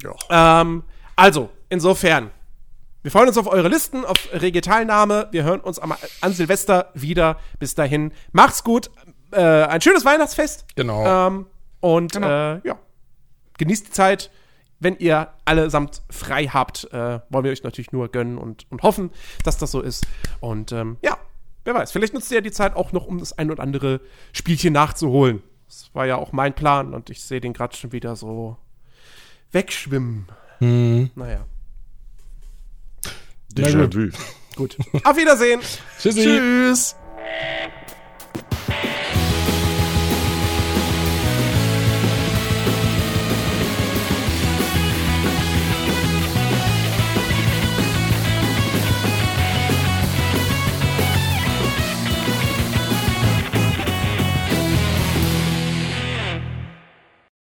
Ja. 0.03 0.61
Ähm, 0.61 0.85
also, 1.17 1.51
insofern, 1.69 2.31
wir 3.03 3.11
freuen 3.11 3.29
uns 3.29 3.37
auf 3.37 3.47
eure 3.47 3.69
Listen, 3.69 4.05
auf 4.05 4.17
rege 4.33 4.61
Teilnahme. 4.61 5.29
Wir 5.31 5.45
hören 5.45 5.61
uns 5.61 5.79
am, 5.79 5.95
an 6.21 6.33
Silvester 6.33 6.91
wieder. 6.95 7.39
Bis 7.59 7.75
dahin, 7.75 8.13
macht's 8.33 8.65
gut. 8.65 8.91
Äh, 9.35 9.65
ein 9.67 9.81
schönes 9.81 10.05
Weihnachtsfest. 10.05 10.67
Genau. 10.77 11.05
Ähm, 11.29 11.47
und 11.81 12.17
äh, 12.17 12.21
ja, 12.67 12.79
genießt 13.59 13.89
die 13.89 13.91
Zeit. 13.93 14.31
Wenn 14.81 14.97
ihr 14.99 15.29
allesamt 15.45 16.03
frei 16.11 16.47
habt, 16.47 16.93
äh, 16.93 17.21
wollen 17.31 17.45
wir 17.45 17.53
euch 17.53 17.63
natürlich 17.63 17.93
nur 17.93 18.09
gönnen 18.09 18.37
und, 18.37 18.67
und 18.71 18.83
hoffen, 18.83 19.11
dass 19.43 19.57
das 19.57 19.71
so 19.71 19.81
ist. 19.81 20.07
Und 20.41 20.73
ähm, 20.73 20.99
ja, 21.03 21.17
wer 21.65 21.75
weiß, 21.75 21.93
vielleicht 21.93 22.13
nutzt 22.13 22.31
ihr 22.33 22.43
die 22.43 22.51
Zeit 22.51 22.77
auch 22.77 22.93
noch, 22.93 23.07
um 23.07 23.19
das 23.19 23.39
ein 23.39 23.51
oder 23.51 23.63
andere 23.63 24.01
Spielchen 24.33 24.75
nachzuholen. 24.75 25.43
Das 25.67 25.91
war 25.95 26.07
ja 26.07 26.17
auch 26.17 26.33
mein 26.33 26.55
Plan 26.55 26.93
und 26.93 27.09
ich 27.09 27.23
sehe 27.23 27.41
den 27.41 27.53
gerade 27.55 27.75
schon 27.75 27.93
wieder 27.93 28.15
so 28.17 28.59
wegschwimmen. 29.53 30.27
Hm. 30.59 31.11
Naja, 31.15 31.47
Na 33.57 33.65
Déjà 33.67 33.81
gut. 33.83 33.95
vu. 33.95 34.11
gut. 34.57 34.77
Auf 35.05 35.17
Wiedersehen. 35.17 35.61
Tschüssi. 35.99 36.23
Tschüss. 36.25 36.97